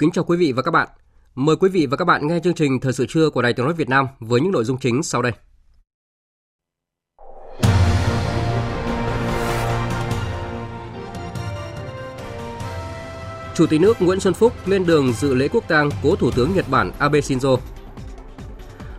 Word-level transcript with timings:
Kính 0.00 0.10
chào 0.10 0.24
quý 0.24 0.36
vị 0.36 0.52
và 0.52 0.62
các 0.62 0.70
bạn. 0.70 0.88
Mời 1.34 1.56
quý 1.56 1.68
vị 1.68 1.86
và 1.86 1.96
các 1.96 2.04
bạn 2.04 2.26
nghe 2.26 2.40
chương 2.44 2.54
trình 2.54 2.80
Thời 2.80 2.92
sự 2.92 3.06
trưa 3.08 3.30
của 3.30 3.42
Đài 3.42 3.52
Tiếng 3.52 3.66
nói 3.66 3.74
Việt 3.74 3.88
Nam 3.88 4.06
với 4.20 4.40
những 4.40 4.52
nội 4.52 4.64
dung 4.64 4.78
chính 4.78 5.02
sau 5.02 5.22
đây. 5.22 5.32
Chủ 13.54 13.66
tịch 13.66 13.80
nước 13.80 14.02
Nguyễn 14.02 14.20
Xuân 14.20 14.34
Phúc 14.34 14.52
lên 14.66 14.86
đường 14.86 15.12
dự 15.12 15.34
lễ 15.34 15.48
quốc 15.48 15.68
tang 15.68 15.90
cố 16.02 16.16
Thủ 16.16 16.30
tướng 16.30 16.54
Nhật 16.54 16.68
Bản 16.70 16.92
Abe 16.98 17.20
Shinzo. 17.20 17.56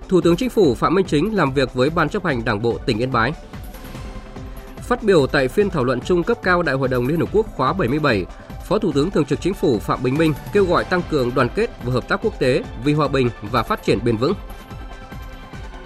Thủ 0.07 0.21
tướng 0.21 0.35
Chính 0.35 0.49
phủ 0.49 0.75
Phạm 0.75 0.93
Minh 0.95 1.05
Chính 1.05 1.35
làm 1.35 1.53
việc 1.53 1.73
với 1.73 1.89
Ban 1.89 2.09
chấp 2.09 2.25
hành 2.25 2.45
Đảng 2.45 2.61
bộ 2.61 2.77
tỉnh 2.85 2.97
Yên 2.97 3.11
Bái. 3.11 3.33
Phát 4.77 5.03
biểu 5.03 5.27
tại 5.27 5.47
phiên 5.47 5.69
thảo 5.69 5.83
luận 5.83 6.01
trung 6.01 6.23
cấp 6.23 6.37
cao 6.43 6.63
Đại 6.63 6.75
hội 6.75 6.87
đồng 6.87 7.07
Liên 7.07 7.19
Hợp 7.19 7.29
Quốc 7.31 7.45
khóa 7.55 7.73
77, 7.73 8.25
Phó 8.71 8.79
Thủ 8.79 8.91
tướng 8.91 9.11
Thường 9.11 9.25
trực 9.25 9.41
Chính 9.41 9.53
phủ 9.53 9.79
Phạm 9.79 10.03
Bình 10.03 10.17
Minh 10.17 10.33
kêu 10.53 10.65
gọi 10.65 10.83
tăng 10.83 11.01
cường 11.09 11.35
đoàn 11.35 11.49
kết 11.55 11.69
và 11.83 11.93
hợp 11.93 12.07
tác 12.07 12.19
quốc 12.23 12.39
tế 12.39 12.63
vì 12.83 12.93
hòa 12.93 13.07
bình 13.07 13.29
và 13.41 13.63
phát 13.63 13.83
triển 13.83 13.99
bền 14.03 14.17
vững. 14.17 14.33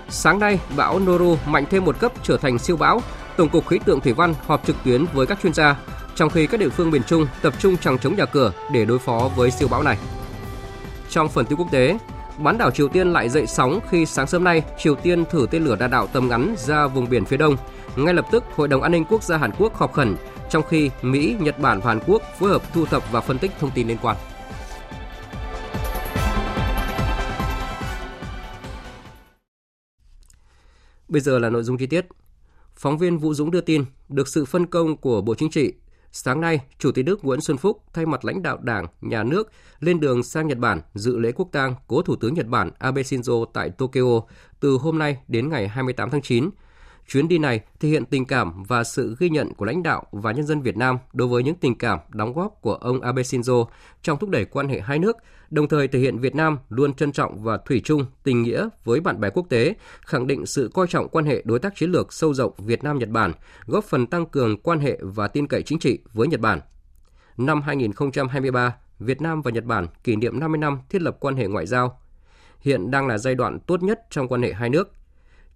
Sáng 0.10 0.40
nay, 0.40 0.60
bão 0.76 1.00
Noru 1.00 1.38
mạnh 1.46 1.66
thêm 1.70 1.86
một 1.86 2.00
cấp 2.00 2.12
trở 2.24 2.38
thành 2.38 2.60
siêu 2.60 2.78
bão. 2.78 3.02
Tổng 3.38 3.50
cục 3.50 3.68
Khí 3.68 3.80
tượng 3.86 4.02
Thủy 4.02 4.14
văn 4.14 4.34
họp 4.46 4.68
trực 4.68 4.76
tuyến 4.84 5.06
với 5.14 5.28
các 5.28 5.40
chuyên 5.44 5.54
gia, 5.54 5.76
trong 6.16 6.30
khi 6.30 6.48
các 6.48 6.60
địa 6.60 6.70
phương 6.70 6.92
miền 6.92 7.04
Trung 7.04 7.28
tập 7.42 7.54
trung 7.60 7.78
chẳng 7.78 8.00
chống 8.00 8.16
nhà 8.16 8.26
cửa 8.26 8.52
để 8.72 8.86
đối 8.86 9.00
phó 9.00 9.30
với 9.36 9.52
siêu 9.52 9.68
bão 9.68 9.84
này. 9.84 9.98
Trong 11.10 11.30
phần 11.30 11.46
tin 11.46 11.58
quốc 11.58 11.72
tế, 11.72 11.98
bán 12.38 12.58
đảo 12.58 12.72
Triều 12.72 12.88
Tiên 12.88 13.14
lại 13.14 13.30
dậy 13.30 13.48
sóng 13.48 13.80
khi 13.90 14.06
sáng 14.06 14.28
sớm 14.28 14.44
nay 14.44 14.64
Triều 14.78 14.96
Tiên 14.96 15.26
thử 15.26 15.48
tên 15.52 15.66
lửa 15.66 15.76
đa 15.76 15.88
đạo 15.88 16.08
tầm 16.08 16.28
ngắn 16.28 16.56
ra 16.58 16.88
vùng 16.88 17.10
biển 17.10 17.26
phía 17.26 17.38
đông. 17.38 17.58
Ngay 17.98 18.14
lập 18.14 18.26
tức, 18.32 18.44
Hội 18.56 18.68
đồng 18.68 18.82
An 18.82 18.92
ninh 18.92 19.06
Quốc 19.10 19.24
gia 19.24 19.38
Hàn 19.38 19.52
Quốc 19.58 19.76
họp 19.76 19.94
khẩn 19.94 20.16
trong 20.50 20.64
khi 20.64 20.90
Mỹ, 21.02 21.36
Nhật 21.40 21.60
Bản 21.60 21.80
và 21.80 21.86
Hàn 21.94 22.00
Quốc 22.08 22.22
phối 22.40 22.50
hợp 22.50 22.62
thu 22.74 22.86
thập 22.86 23.12
và 23.12 23.22
phân 23.22 23.38
tích 23.38 23.52
thông 23.60 23.72
tin 23.76 23.88
liên 23.88 23.98
quan. 24.02 24.18
Bây 31.08 31.22
giờ 31.22 31.40
là 31.40 31.50
nội 31.50 31.64
dung 31.64 31.78
chi 31.78 31.86
tiết. 31.86 32.06
Phóng 32.74 32.98
viên 32.98 33.18
Vũ 33.18 33.34
Dũng 33.34 33.52
đưa 33.52 33.62
tin, 33.62 33.86
được 34.10 34.28
sự 34.28 34.46
phân 34.46 34.66
công 34.66 34.98
của 34.98 35.22
Bộ 35.22 35.36
Chính 35.36 35.50
trị, 35.50 35.74
sáng 36.12 36.42
nay, 36.42 36.60
Chủ 36.80 36.92
tịch 36.92 37.06
nước 37.06 37.26
Nguyễn 37.26 37.42
Xuân 37.42 37.58
Phúc 37.58 37.84
thay 37.94 38.06
mặt 38.06 38.26
lãnh 38.26 38.44
đạo 38.44 38.58
Đảng, 38.62 38.88
Nhà 39.02 39.24
nước 39.24 39.52
lên 39.80 40.00
đường 40.00 40.24
sang 40.24 40.48
Nhật 40.48 40.58
Bản 40.58 40.82
dự 40.94 41.18
lễ 41.18 41.32
quốc 41.32 41.50
tang 41.52 41.76
cố 41.88 42.02
Thủ 42.02 42.16
tướng 42.16 42.34
Nhật 42.34 42.48
Bản 42.48 42.72
Abe 42.80 43.02
Shinzo 43.02 43.46
tại 43.54 43.70
Tokyo 43.70 44.22
từ 44.60 44.78
hôm 44.82 45.00
nay 45.00 45.18
đến 45.28 45.50
ngày 45.50 45.68
28 45.68 46.10
tháng 46.10 46.22
9 46.22 46.50
Chuyến 47.08 47.28
đi 47.28 47.38
này 47.38 47.62
thể 47.80 47.90
hiện 47.90 48.06
tình 48.06 48.26
cảm 48.26 48.64
và 48.64 48.84
sự 48.84 49.16
ghi 49.20 49.30
nhận 49.30 49.54
của 49.54 49.66
lãnh 49.66 49.84
đạo 49.84 50.04
và 50.12 50.32
nhân 50.32 50.46
dân 50.46 50.62
Việt 50.62 50.78
Nam 50.78 50.98
đối 51.14 51.28
với 51.28 51.44
những 51.44 51.56
tình 51.56 51.78
cảm 51.78 52.00
đóng 52.10 52.34
góp 52.34 52.62
của 52.62 52.76
ông 52.76 53.02
Abe 53.02 53.22
Shinzo 53.22 53.66
trong 54.02 54.20
thúc 54.20 54.30
đẩy 54.30 54.46
quan 54.46 54.70
hệ 54.70 54.82
hai 54.82 55.00
nước, 55.00 55.18
đồng 55.50 55.68
thời 55.68 55.88
thể 55.88 56.00
hiện 56.00 56.20
Việt 56.20 56.36
Nam 56.36 56.58
luôn 56.70 56.94
trân 56.94 57.12
trọng 57.12 57.44
và 57.44 57.58
thủy 57.58 57.82
chung 57.86 58.06
tình 58.24 58.44
nghĩa 58.44 58.70
với 58.84 59.00
bạn 59.00 59.20
bè 59.20 59.30
quốc 59.30 59.46
tế, 59.50 59.76
khẳng 60.06 60.28
định 60.28 60.46
sự 60.46 60.70
coi 60.74 60.88
trọng 60.88 61.10
quan 61.10 61.26
hệ 61.26 61.42
đối 61.46 61.60
tác 61.60 61.76
chiến 61.76 61.92
lược 61.92 62.14
sâu 62.14 62.34
rộng 62.34 62.54
Việt 62.58 62.84
Nam 62.84 63.00
Nhật 63.00 63.10
Bản, 63.10 63.34
góp 63.66 63.84
phần 63.84 64.08
tăng 64.08 64.26
cường 64.26 64.58
quan 64.58 64.80
hệ 64.80 65.00
và 65.02 65.28
tin 65.28 65.48
cậy 65.48 65.64
chính 65.64 65.80
trị 65.80 66.00
với 66.14 66.28
Nhật 66.28 66.40
Bản. 66.40 66.60
Năm 67.38 67.62
2023, 67.62 68.76
Việt 69.00 69.22
Nam 69.22 69.42
và 69.42 69.52
Nhật 69.52 69.66
Bản 69.66 69.88
kỷ 70.04 70.16
niệm 70.16 70.40
50 70.40 70.58
năm 70.58 70.80
thiết 70.90 71.02
lập 71.02 71.18
quan 71.20 71.36
hệ 71.36 71.48
ngoại 71.48 71.66
giao. 71.66 72.00
Hiện 72.60 72.92
đang 72.92 73.08
là 73.08 73.18
giai 73.18 73.36
đoạn 73.36 73.60
tốt 73.60 73.84
nhất 73.84 74.02
trong 74.10 74.28
quan 74.28 74.42
hệ 74.42 74.54
hai 74.54 74.70
nước. 74.70 74.92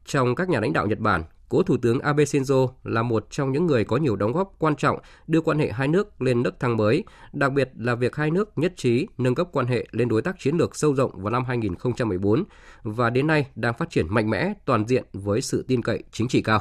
Trong 0.05 0.35
các 0.35 0.49
nhà 0.49 0.59
lãnh 0.59 0.73
đạo 0.73 0.87
Nhật 0.87 0.99
Bản 0.99 1.23
Cố 1.49 1.63
Thủ 1.63 1.77
tướng 1.77 1.99
Abe 1.99 2.23
Shinzo 2.23 2.67
là 2.83 3.03
một 3.03 3.27
trong 3.29 3.51
những 3.51 3.65
người 3.65 3.83
có 3.83 3.97
nhiều 3.97 4.15
đóng 4.15 4.31
góp 4.31 4.53
quan 4.59 4.75
trọng 4.75 4.99
đưa 5.27 5.41
quan 5.41 5.59
hệ 5.59 5.71
hai 5.71 5.87
nước 5.87 6.21
lên 6.21 6.43
nấc 6.43 6.59
thang 6.59 6.77
mới, 6.77 7.03
đặc 7.33 7.53
biệt 7.53 7.69
là 7.77 7.95
việc 7.95 8.15
hai 8.15 8.31
nước 8.31 8.57
nhất 8.57 8.73
trí 8.75 9.07
nâng 9.17 9.35
cấp 9.35 9.49
quan 9.51 9.65
hệ 9.65 9.87
lên 9.91 10.07
đối 10.09 10.21
tác 10.21 10.39
chiến 10.39 10.57
lược 10.57 10.75
sâu 10.75 10.93
rộng 10.93 11.11
vào 11.21 11.31
năm 11.31 11.45
2014 11.45 12.43
và 12.83 13.09
đến 13.09 13.27
nay 13.27 13.47
đang 13.55 13.73
phát 13.73 13.89
triển 13.89 14.05
mạnh 14.09 14.29
mẽ, 14.29 14.53
toàn 14.65 14.87
diện 14.87 15.03
với 15.13 15.41
sự 15.41 15.65
tin 15.67 15.81
cậy 15.81 16.03
chính 16.11 16.27
trị 16.27 16.41
cao. 16.41 16.59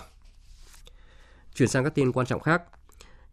Chuyển 1.55 1.69
sang 1.69 1.85
các 1.85 1.95
tin 1.95 2.13
quan 2.13 2.27
trọng 2.27 2.41
khác. 2.41 2.63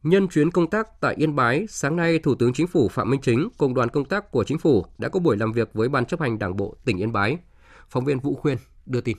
Nhân 0.03 0.27
chuyến 0.27 0.51
công 0.51 0.69
tác 0.69 1.01
tại 1.01 1.15
Yên 1.17 1.35
Bái, 1.35 1.65
sáng 1.69 1.95
nay 1.95 2.19
Thủ 2.19 2.35
tướng 2.35 2.53
Chính 2.53 2.67
phủ 2.67 2.87
Phạm 2.87 3.09
Minh 3.09 3.21
Chính 3.21 3.49
cùng 3.57 3.73
đoàn 3.73 3.89
công 3.89 4.05
tác 4.05 4.31
của 4.31 4.43
Chính 4.43 4.57
phủ 4.57 4.85
đã 4.97 5.09
có 5.09 5.19
buổi 5.19 5.37
làm 5.37 5.51
việc 5.51 5.69
với 5.73 5.89
Ban 5.89 6.05
chấp 6.05 6.21
hành 6.21 6.39
Đảng 6.39 6.55
bộ 6.55 6.75
tỉnh 6.85 6.97
Yên 6.97 7.11
Bái. 7.11 7.37
Phóng 7.89 8.05
viên 8.05 8.19
Vũ 8.19 8.35
Khuyên 8.35 8.57
đưa 8.85 9.01
tin. 9.01 9.17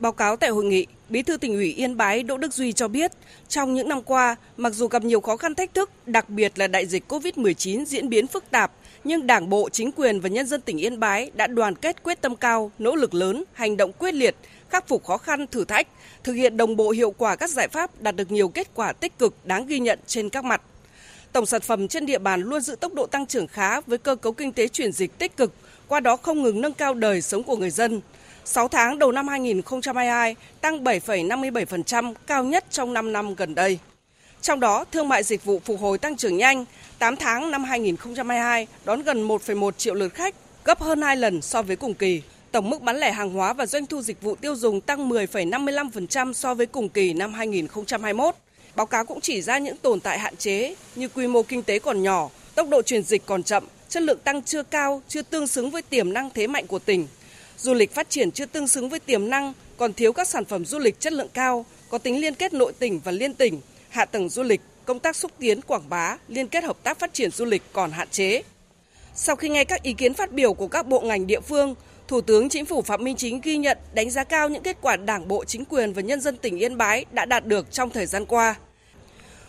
Báo 0.00 0.12
cáo 0.12 0.36
tại 0.36 0.50
hội 0.50 0.64
nghị, 0.64 0.86
Bí 1.08 1.22
thư 1.22 1.36
tỉnh 1.36 1.54
ủy 1.54 1.72
Yên 1.72 1.96
Bái 1.96 2.22
Đỗ 2.22 2.36
Đức 2.36 2.52
Duy 2.52 2.72
cho 2.72 2.88
biết, 2.88 3.12
trong 3.48 3.74
những 3.74 3.88
năm 3.88 4.02
qua, 4.02 4.36
mặc 4.56 4.74
dù 4.74 4.86
gặp 4.86 5.04
nhiều 5.04 5.20
khó 5.20 5.36
khăn 5.36 5.54
thách 5.54 5.74
thức, 5.74 5.90
đặc 6.06 6.30
biệt 6.30 6.58
là 6.58 6.66
đại 6.66 6.86
dịch 6.86 7.12
COVID-19 7.12 7.84
diễn 7.84 8.08
biến 8.08 8.26
phức 8.26 8.50
tạp, 8.50 8.72
nhưng 9.04 9.26
Đảng 9.26 9.48
bộ, 9.48 9.68
chính 9.68 9.92
quyền 9.92 10.20
và 10.20 10.28
nhân 10.28 10.46
dân 10.46 10.60
tỉnh 10.60 10.78
Yên 10.78 11.00
Bái 11.00 11.30
đã 11.34 11.46
đoàn 11.46 11.74
kết 11.74 12.02
quyết 12.02 12.20
tâm 12.20 12.36
cao, 12.36 12.70
nỗ 12.78 12.94
lực 12.94 13.14
lớn, 13.14 13.44
hành 13.52 13.76
động 13.76 13.92
quyết 13.98 14.14
liệt, 14.14 14.36
khắc 14.68 14.88
phục 14.88 15.04
khó 15.04 15.18
khăn, 15.18 15.46
thử 15.46 15.64
thách, 15.64 15.88
thực 16.24 16.32
hiện 16.32 16.56
đồng 16.56 16.76
bộ 16.76 16.90
hiệu 16.90 17.10
quả 17.10 17.36
các 17.36 17.50
giải 17.50 17.68
pháp 17.68 18.02
đạt 18.02 18.16
được 18.16 18.30
nhiều 18.30 18.48
kết 18.48 18.68
quả 18.74 18.92
tích 18.92 19.18
cực 19.18 19.34
đáng 19.44 19.66
ghi 19.66 19.78
nhận 19.78 19.98
trên 20.06 20.30
các 20.30 20.44
mặt. 20.44 20.62
Tổng 21.32 21.46
sản 21.46 21.60
phẩm 21.60 21.88
trên 21.88 22.06
địa 22.06 22.18
bàn 22.18 22.42
luôn 22.42 22.60
giữ 22.60 22.76
tốc 22.76 22.94
độ 22.94 23.06
tăng 23.06 23.26
trưởng 23.26 23.46
khá 23.46 23.80
với 23.80 23.98
cơ 23.98 24.16
cấu 24.16 24.32
kinh 24.32 24.52
tế 24.52 24.68
chuyển 24.68 24.92
dịch 24.92 25.18
tích 25.18 25.36
cực, 25.36 25.52
qua 25.88 26.00
đó 26.00 26.16
không 26.16 26.42
ngừng 26.42 26.60
nâng 26.60 26.72
cao 26.72 26.94
đời 26.94 27.22
sống 27.22 27.42
của 27.42 27.56
người 27.56 27.70
dân. 27.70 28.00
6 28.48 28.68
tháng 28.68 28.98
đầu 28.98 29.12
năm 29.12 29.28
2022 29.28 30.36
tăng 30.60 30.84
7,57%, 30.84 32.14
cao 32.26 32.44
nhất 32.44 32.64
trong 32.70 32.92
5 32.92 33.12
năm 33.12 33.34
gần 33.34 33.54
đây. 33.54 33.78
Trong 34.42 34.60
đó, 34.60 34.84
thương 34.92 35.08
mại 35.08 35.22
dịch 35.22 35.44
vụ 35.44 35.60
phục 35.64 35.80
hồi 35.80 35.98
tăng 35.98 36.16
trưởng 36.16 36.36
nhanh, 36.36 36.64
8 36.98 37.16
tháng 37.16 37.50
năm 37.50 37.64
2022 37.64 38.66
đón 38.84 39.02
gần 39.02 39.28
1,1 39.28 39.70
triệu 39.70 39.94
lượt 39.94 40.14
khách, 40.14 40.34
gấp 40.64 40.80
hơn 40.80 41.02
2 41.02 41.16
lần 41.16 41.42
so 41.42 41.62
với 41.62 41.76
cùng 41.76 41.94
kỳ. 41.94 42.22
Tổng 42.52 42.70
mức 42.70 42.82
bán 42.82 42.96
lẻ 42.96 43.12
hàng 43.12 43.30
hóa 43.30 43.52
và 43.52 43.66
doanh 43.66 43.86
thu 43.86 44.02
dịch 44.02 44.22
vụ 44.22 44.34
tiêu 44.34 44.56
dùng 44.56 44.80
tăng 44.80 45.08
10,55% 45.08 46.32
so 46.32 46.54
với 46.54 46.66
cùng 46.66 46.88
kỳ 46.88 47.12
năm 47.12 47.34
2021. 47.34 48.34
Báo 48.76 48.86
cáo 48.86 49.04
cũng 49.04 49.20
chỉ 49.20 49.42
ra 49.42 49.58
những 49.58 49.76
tồn 49.76 50.00
tại 50.00 50.18
hạn 50.18 50.36
chế 50.36 50.74
như 50.94 51.08
quy 51.08 51.26
mô 51.26 51.42
kinh 51.42 51.62
tế 51.62 51.78
còn 51.78 52.02
nhỏ, 52.02 52.30
tốc 52.54 52.68
độ 52.68 52.82
chuyển 52.82 53.02
dịch 53.02 53.26
còn 53.26 53.42
chậm, 53.42 53.64
chất 53.88 54.02
lượng 54.02 54.18
tăng 54.24 54.42
chưa 54.42 54.62
cao, 54.62 55.02
chưa 55.08 55.22
tương 55.22 55.46
xứng 55.46 55.70
với 55.70 55.82
tiềm 55.82 56.12
năng 56.12 56.30
thế 56.34 56.46
mạnh 56.46 56.66
của 56.66 56.78
tỉnh, 56.78 57.06
Du 57.60 57.74
lịch 57.74 57.94
phát 57.94 58.10
triển 58.10 58.30
chưa 58.30 58.46
tương 58.46 58.68
xứng 58.68 58.88
với 58.88 59.00
tiềm 59.00 59.30
năng, 59.30 59.52
còn 59.76 59.92
thiếu 59.92 60.12
các 60.12 60.28
sản 60.28 60.44
phẩm 60.44 60.64
du 60.64 60.78
lịch 60.78 61.00
chất 61.00 61.12
lượng 61.12 61.28
cao, 61.34 61.66
có 61.88 61.98
tính 61.98 62.20
liên 62.20 62.34
kết 62.34 62.52
nội 62.52 62.72
tỉnh 62.78 63.00
và 63.04 63.12
liên 63.12 63.34
tỉnh, 63.34 63.60
hạ 63.88 64.04
tầng 64.04 64.28
du 64.28 64.42
lịch, 64.42 64.60
công 64.84 65.00
tác 65.00 65.16
xúc 65.16 65.32
tiến 65.38 65.60
quảng 65.60 65.88
bá, 65.88 66.16
liên 66.28 66.48
kết 66.48 66.64
hợp 66.64 66.76
tác 66.82 66.98
phát 66.98 67.14
triển 67.14 67.30
du 67.30 67.44
lịch 67.44 67.62
còn 67.72 67.90
hạn 67.90 68.08
chế. 68.10 68.42
Sau 69.14 69.36
khi 69.36 69.48
nghe 69.48 69.64
các 69.64 69.82
ý 69.82 69.92
kiến 69.92 70.14
phát 70.14 70.32
biểu 70.32 70.54
của 70.54 70.68
các 70.68 70.86
bộ 70.86 71.00
ngành 71.00 71.26
địa 71.26 71.40
phương, 71.40 71.74
Thủ 72.08 72.20
tướng 72.20 72.48
Chính 72.48 72.64
phủ 72.64 72.82
Phạm 72.82 73.04
Minh 73.04 73.16
Chính 73.16 73.40
ghi 73.40 73.56
nhận 73.56 73.78
đánh 73.94 74.10
giá 74.10 74.24
cao 74.24 74.48
những 74.48 74.62
kết 74.62 74.76
quả 74.80 74.96
Đảng 74.96 75.28
bộ, 75.28 75.44
chính 75.44 75.64
quyền 75.64 75.92
và 75.92 76.02
nhân 76.02 76.20
dân 76.20 76.36
tỉnh 76.36 76.58
Yên 76.58 76.76
Bái 76.78 77.04
đã 77.12 77.24
đạt 77.24 77.46
được 77.46 77.72
trong 77.72 77.90
thời 77.90 78.06
gian 78.06 78.26
qua. 78.26 78.54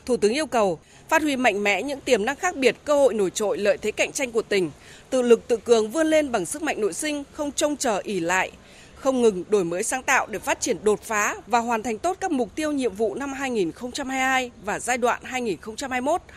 Thủ 0.06 0.18
tướng 0.18 0.34
yêu 0.34 0.45
cầu 0.45 0.80
phát 1.10 1.22
huy 1.22 1.36
mạnh 1.36 1.64
mẽ 1.64 1.84
những 1.84 2.02
tiềm 2.02 2.26
năng 2.26 2.36
khác 2.36 2.56
biệt, 2.56 2.76
cơ 2.86 2.96
hội 2.96 3.14
nổi 3.14 3.30
trội, 3.30 3.58
lợi 3.58 3.78
thế 3.78 3.92
cạnh 3.92 4.12
tranh 4.12 4.32
của 4.32 4.42
tỉnh, 4.42 4.72
tự 5.10 5.22
lực 5.22 5.48
tự 5.48 5.58
cường 5.58 5.92
vươn 5.92 6.08
lên 6.08 6.32
bằng 6.32 6.46
sức 6.46 6.62
mạnh 6.62 6.82
nội 6.82 6.94
sinh, 6.94 7.24
không 7.34 7.52
trông 7.52 7.78
chờ 7.78 8.02
ỉ 8.04 8.20
lại, 8.20 8.52
không 8.96 9.22
ngừng 9.22 9.44
đổi 9.50 9.64
mới 9.64 9.84
sáng 9.84 10.04
tạo 10.04 10.28
để 10.28 10.40
phát 10.40 10.62
triển 10.62 10.78
đột 10.84 11.02
phá 11.04 11.36
và 11.48 11.60
hoàn 11.60 11.84
thành 11.84 11.98
tốt 11.98 12.18
các 12.20 12.32
mục 12.32 12.56
tiêu 12.56 12.72
nhiệm 12.72 12.94
vụ 12.94 13.16
năm 13.16 13.34
2022 13.34 14.52
và 14.64 14.80
giai 14.80 14.98
đoạn 14.98 15.22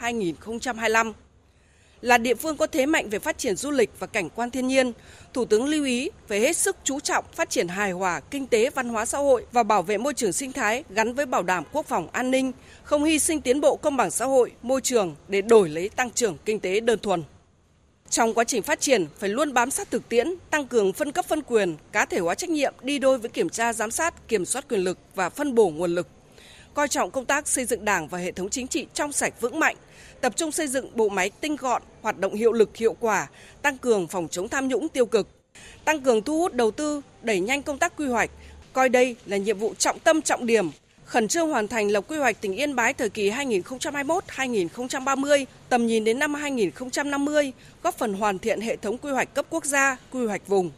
2021-2025. 0.01 1.13
Là 2.01 2.19
địa 2.19 2.35
phương 2.35 2.57
có 2.57 2.67
thế 2.67 2.87
mạnh 2.87 3.09
về 3.09 3.19
phát 3.19 3.39
triển 3.39 3.57
du 3.57 3.71
lịch 3.71 3.91
và 3.99 4.07
cảnh 4.07 4.29
quan 4.31 4.51
thiên 4.51 4.67
nhiên, 4.67 4.93
Thủ 5.33 5.45
tướng 5.45 5.65
lưu 5.65 5.85
ý 5.85 6.11
phải 6.29 6.41
hết 6.41 6.57
sức 6.57 6.77
chú 6.85 7.01
trọng 7.01 7.25
phát 7.33 7.51
triển 7.51 7.69
hài 7.69 7.93
hòa 7.93 8.21
kinh 8.21 8.47
tế, 8.47 8.71
văn 8.71 8.89
hóa 8.89 9.07
xã 9.07 9.19
hội 9.19 9.47
và 9.53 9.63
bảo 9.63 9.83
vệ 9.83 9.99
môi 9.99 10.15
trường 10.15 10.33
sinh 10.33 10.53
thái 10.53 10.85
gắn 10.91 11.15
với 11.15 11.27
bảo 11.27 11.43
đảm 11.43 11.65
quốc 11.73 11.87
phòng 11.87 12.09
an 12.13 12.31
ninh, 12.31 12.53
không 12.93 13.05
hy 13.05 13.19
sinh 13.19 13.41
tiến 13.41 13.61
bộ 13.61 13.77
công 13.77 13.97
bằng 13.97 14.11
xã 14.11 14.25
hội, 14.25 14.53
môi 14.63 14.81
trường 14.81 15.17
để 15.29 15.43
đổi 15.43 15.69
lấy 15.69 15.89
tăng 15.89 16.11
trưởng 16.11 16.37
kinh 16.45 16.61
tế 16.61 16.81
đơn 16.81 16.99
thuần. 16.99 17.23
Trong 18.11 18.35
quá 18.35 18.45
trình 18.45 18.63
phát 18.63 18.81
triển, 18.81 19.07
phải 19.19 19.29
luôn 19.29 19.53
bám 19.53 19.71
sát 19.71 19.91
thực 19.91 20.09
tiễn, 20.09 20.35
tăng 20.51 20.67
cường 20.67 20.93
phân 20.93 21.13
cấp 21.13 21.25
phân 21.29 21.43
quyền, 21.43 21.77
cá 21.93 22.05
thể 22.05 22.19
hóa 22.19 22.35
trách 22.35 22.51
nhiệm 22.51 22.75
đi 22.83 22.99
đôi 22.99 23.19
với 23.19 23.31
kiểm 23.31 23.49
tra 23.49 23.73
giám 23.73 23.91
sát, 23.91 24.29
kiểm 24.29 24.45
soát 24.45 24.69
quyền 24.69 24.81
lực 24.81 24.99
và 25.15 25.29
phân 25.29 25.55
bổ 25.55 25.69
nguồn 25.69 25.95
lực. 25.95 26.07
Coi 26.75 26.89
trọng 26.89 27.11
công 27.11 27.25
tác 27.25 27.49
xây 27.49 27.65
dựng 27.65 27.85
Đảng 27.85 28.09
và 28.09 28.19
hệ 28.19 28.33
thống 28.33 28.51
chính 28.51 28.69
trị 28.69 28.87
trong 28.95 29.13
sạch 29.13 29.35
vững 29.41 29.61
mạnh, 29.61 29.77
tập 30.21 30.33
trung 30.37 30.53
xây 30.53 30.69
dựng 30.69 30.97
bộ 30.97 31.09
máy 31.09 31.31
tinh 31.41 31.57
gọn, 31.57 31.83
hoạt 32.03 32.19
động 32.19 32.35
hiệu 32.35 32.53
lực 32.53 32.77
hiệu 32.77 32.97
quả, 33.01 33.29
tăng 33.63 33.79
cường 33.79 34.09
phòng 34.09 34.29
chống 34.31 34.49
tham 34.49 34.69
nhũng 34.69 34.89
tiêu 34.89 35.07
cực, 35.07 35.29
tăng 35.85 36.01
cường 36.01 36.23
thu 36.23 36.39
hút 36.39 36.55
đầu 36.55 36.71
tư, 36.71 37.01
đẩy 37.23 37.41
nhanh 37.41 37.63
công 37.63 37.79
tác 37.79 37.97
quy 37.97 38.07
hoạch, 38.07 38.31
coi 38.73 38.89
đây 38.89 39.17
là 39.27 39.37
nhiệm 39.37 39.59
vụ 39.59 39.75
trọng 39.75 39.99
tâm 39.99 40.23
trọng 40.23 40.47
điểm 40.47 40.71
khẩn 41.05 41.29
trương 41.29 41.49
hoàn 41.49 41.69
thành 41.69 41.91
lập 41.91 42.05
quy 42.09 42.19
hoạch 42.19 42.41
tỉnh 42.41 42.53
Yên 42.53 42.77
Bái 42.77 42.95
thời 42.95 43.09
kỳ 43.09 43.31
2021-2030, 43.31 45.45
tầm 45.69 45.87
nhìn 45.87 46.05
đến 46.05 46.19
năm 46.19 46.35
2050, 46.35 47.53
góp 47.83 47.99
phần 47.99 48.15
hoàn 48.15 48.39
thiện 48.39 48.61
hệ 48.61 48.77
thống 48.77 48.99
quy 48.99 49.11
hoạch 49.11 49.35
cấp 49.35 49.47
quốc 49.51 49.65
gia, 49.65 49.97
quy 50.11 50.27
hoạch 50.27 50.49
vùng. 50.49 50.71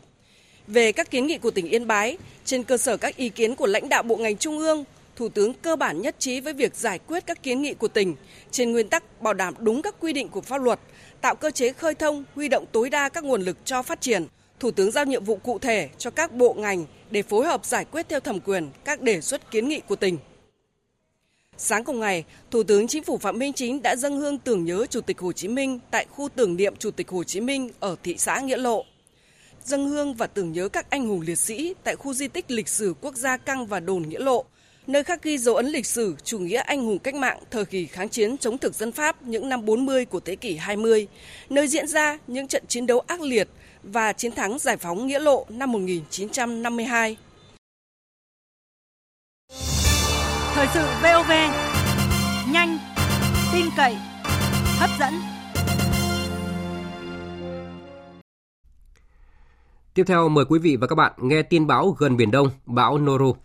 Về 0.67 0.93
các 0.93 1.11
kiến 1.11 1.27
nghị 1.27 1.39
của 1.39 1.51
tỉnh 1.51 1.69
Yên 1.69 1.87
Bái, 1.87 2.19
trên 2.45 2.63
cơ 2.63 2.77
sở 2.77 2.97
các 2.97 3.17
ý 3.17 3.29
kiến 3.29 3.55
của 3.55 3.67
lãnh 3.67 3.89
đạo 3.89 4.03
bộ 4.03 4.17
ngành 4.17 4.37
trung 4.37 4.59
ương, 4.59 4.85
Thủ 5.17 5.29
tướng 5.29 5.55
cơ 5.55 5.77
bản 5.77 6.03
nhất 6.03 6.17
trí 6.19 6.41
với 6.41 6.53
việc 6.53 6.75
giải 6.75 6.99
quyết 6.99 7.27
các 7.27 7.43
kiến 7.43 7.63
nghị 7.63 7.75
của 7.75 7.89
tỉnh 7.89 8.15
trên 8.51 8.73
nguyên 8.73 8.89
tắc 8.89 9.23
bảo 9.23 9.35
đảm 9.35 9.55
đúng 9.59 9.83
các 9.83 9.95
quy 10.01 10.13
định 10.13 10.29
của 10.29 10.41
pháp 10.41 10.63
luật, 10.63 10.81
tạo 11.21 11.35
cơ 11.35 11.51
chế 11.51 11.73
khơi 11.73 11.95
thông, 11.95 12.25
huy 12.35 12.49
động 12.49 12.65
tối 12.73 12.91
đa 12.91 13.09
các 13.09 13.25
nguồn 13.25 13.43
lực 13.43 13.57
cho 13.65 13.83
phát 13.83 14.01
triển. 14.01 14.27
Thủ 14.61 14.71
tướng 14.71 14.91
giao 14.91 15.05
nhiệm 15.05 15.25
vụ 15.25 15.37
cụ 15.37 15.59
thể 15.59 15.89
cho 15.99 16.11
các 16.11 16.33
bộ 16.33 16.55
ngành 16.55 16.85
để 17.11 17.23
phối 17.23 17.47
hợp 17.47 17.67
giải 17.67 17.85
quyết 17.85 18.09
theo 18.09 18.21
thẩm 18.21 18.41
quyền 18.41 18.71
các 18.85 19.01
đề 19.01 19.21
xuất 19.21 19.51
kiến 19.51 19.69
nghị 19.69 19.81
của 19.81 19.97
tỉnh. 19.97 20.19
Sáng 21.57 21.85
cùng 21.85 22.01
ngày, 22.01 22.25
Thủ 22.51 22.63
tướng 22.63 22.89
Chính 22.89 23.05
phủ 23.05 23.19
Phạm 23.19 23.39
Minh 23.39 23.53
Chính 23.53 23.83
đã 23.83 23.97
dâng 23.97 24.21
hương 24.21 24.39
tưởng 24.39 24.65
nhớ 24.65 24.87
Chủ 24.91 25.01
tịch 25.01 25.19
Hồ 25.19 25.33
Chí 25.33 25.49
Minh 25.49 25.79
tại 25.91 26.07
khu 26.11 26.29
tưởng 26.29 26.57
niệm 26.57 26.77
Chủ 26.77 26.91
tịch 26.91 27.11
Hồ 27.11 27.25
Chí 27.25 27.41
Minh 27.41 27.71
ở 27.81 27.97
thị 28.03 28.15
xã 28.19 28.41
Nghĩa 28.41 28.57
Lộ. 28.57 28.85
Dâng 29.65 29.89
hương 29.89 30.15
và 30.15 30.27
tưởng 30.27 30.53
nhớ 30.53 30.69
các 30.69 30.91
anh 30.91 31.09
hùng 31.09 31.21
liệt 31.21 31.39
sĩ 31.39 31.75
tại 31.85 31.97
khu 31.97 32.15
di 32.15 32.29
tích 32.29 32.51
lịch 32.51 32.69
sử 32.69 32.95
quốc 33.01 33.17
gia 33.17 33.37
Căng 33.37 33.67
và 33.67 33.81
Đồn 33.81 34.09
Nghĩa 34.09 34.19
Lộ, 34.19 34.45
nơi 34.87 35.05
khắc 35.05 35.23
ghi 35.23 35.39
dấu 35.39 35.57
ấn 35.57 35.67
lịch 35.67 35.87
sử 35.87 36.15
chủ 36.25 36.39
nghĩa 36.39 36.59
anh 36.59 36.85
hùng 36.85 36.99
cách 36.99 37.15
mạng 37.15 37.39
thời 37.51 37.65
kỳ 37.65 37.87
kháng 37.87 38.09
chiến 38.09 38.39
chống 38.39 38.59
thực 38.59 38.75
dân 38.75 38.93
Pháp 38.93 39.23
những 39.23 39.49
năm 39.49 39.65
40 39.65 40.05
của 40.05 40.21
thế 40.21 40.37
kỷ 40.37 40.57
20, 40.57 41.07
nơi 41.51 41.69
diễn 41.69 41.87
ra 41.87 42.19
những 42.27 42.49
trận 42.49 42.65
chiến 42.69 42.87
đấu 42.87 43.01
ác 43.01 43.21
liệt 43.21 43.49
và 43.93 44.13
chiến 44.13 44.33
thắng 44.33 44.59
giải 44.59 44.77
phóng 44.77 45.07
Nghĩa 45.07 45.19
Lộ 45.19 45.47
năm 45.49 45.73
1952. 45.73 47.17
Thời 50.55 50.67
sự 50.75 50.87
VOV, 51.03 51.31
nhanh, 52.53 52.79
tin 53.53 53.67
cậy, 53.77 53.97
hấp 54.79 54.91
dẫn. 55.01 55.15
Tiếp 59.95 60.05
theo 60.07 60.29
mời 60.29 60.45
quý 60.45 60.59
vị 60.59 60.77
và 60.77 60.87
các 60.87 60.95
bạn 60.95 61.13
nghe 61.17 61.43
tin 61.43 61.67
bão 61.67 61.91
gần 61.91 62.17
Biển 62.17 62.31
Đông, 62.31 62.51
bão 62.67 62.99
Noru. 62.99 63.37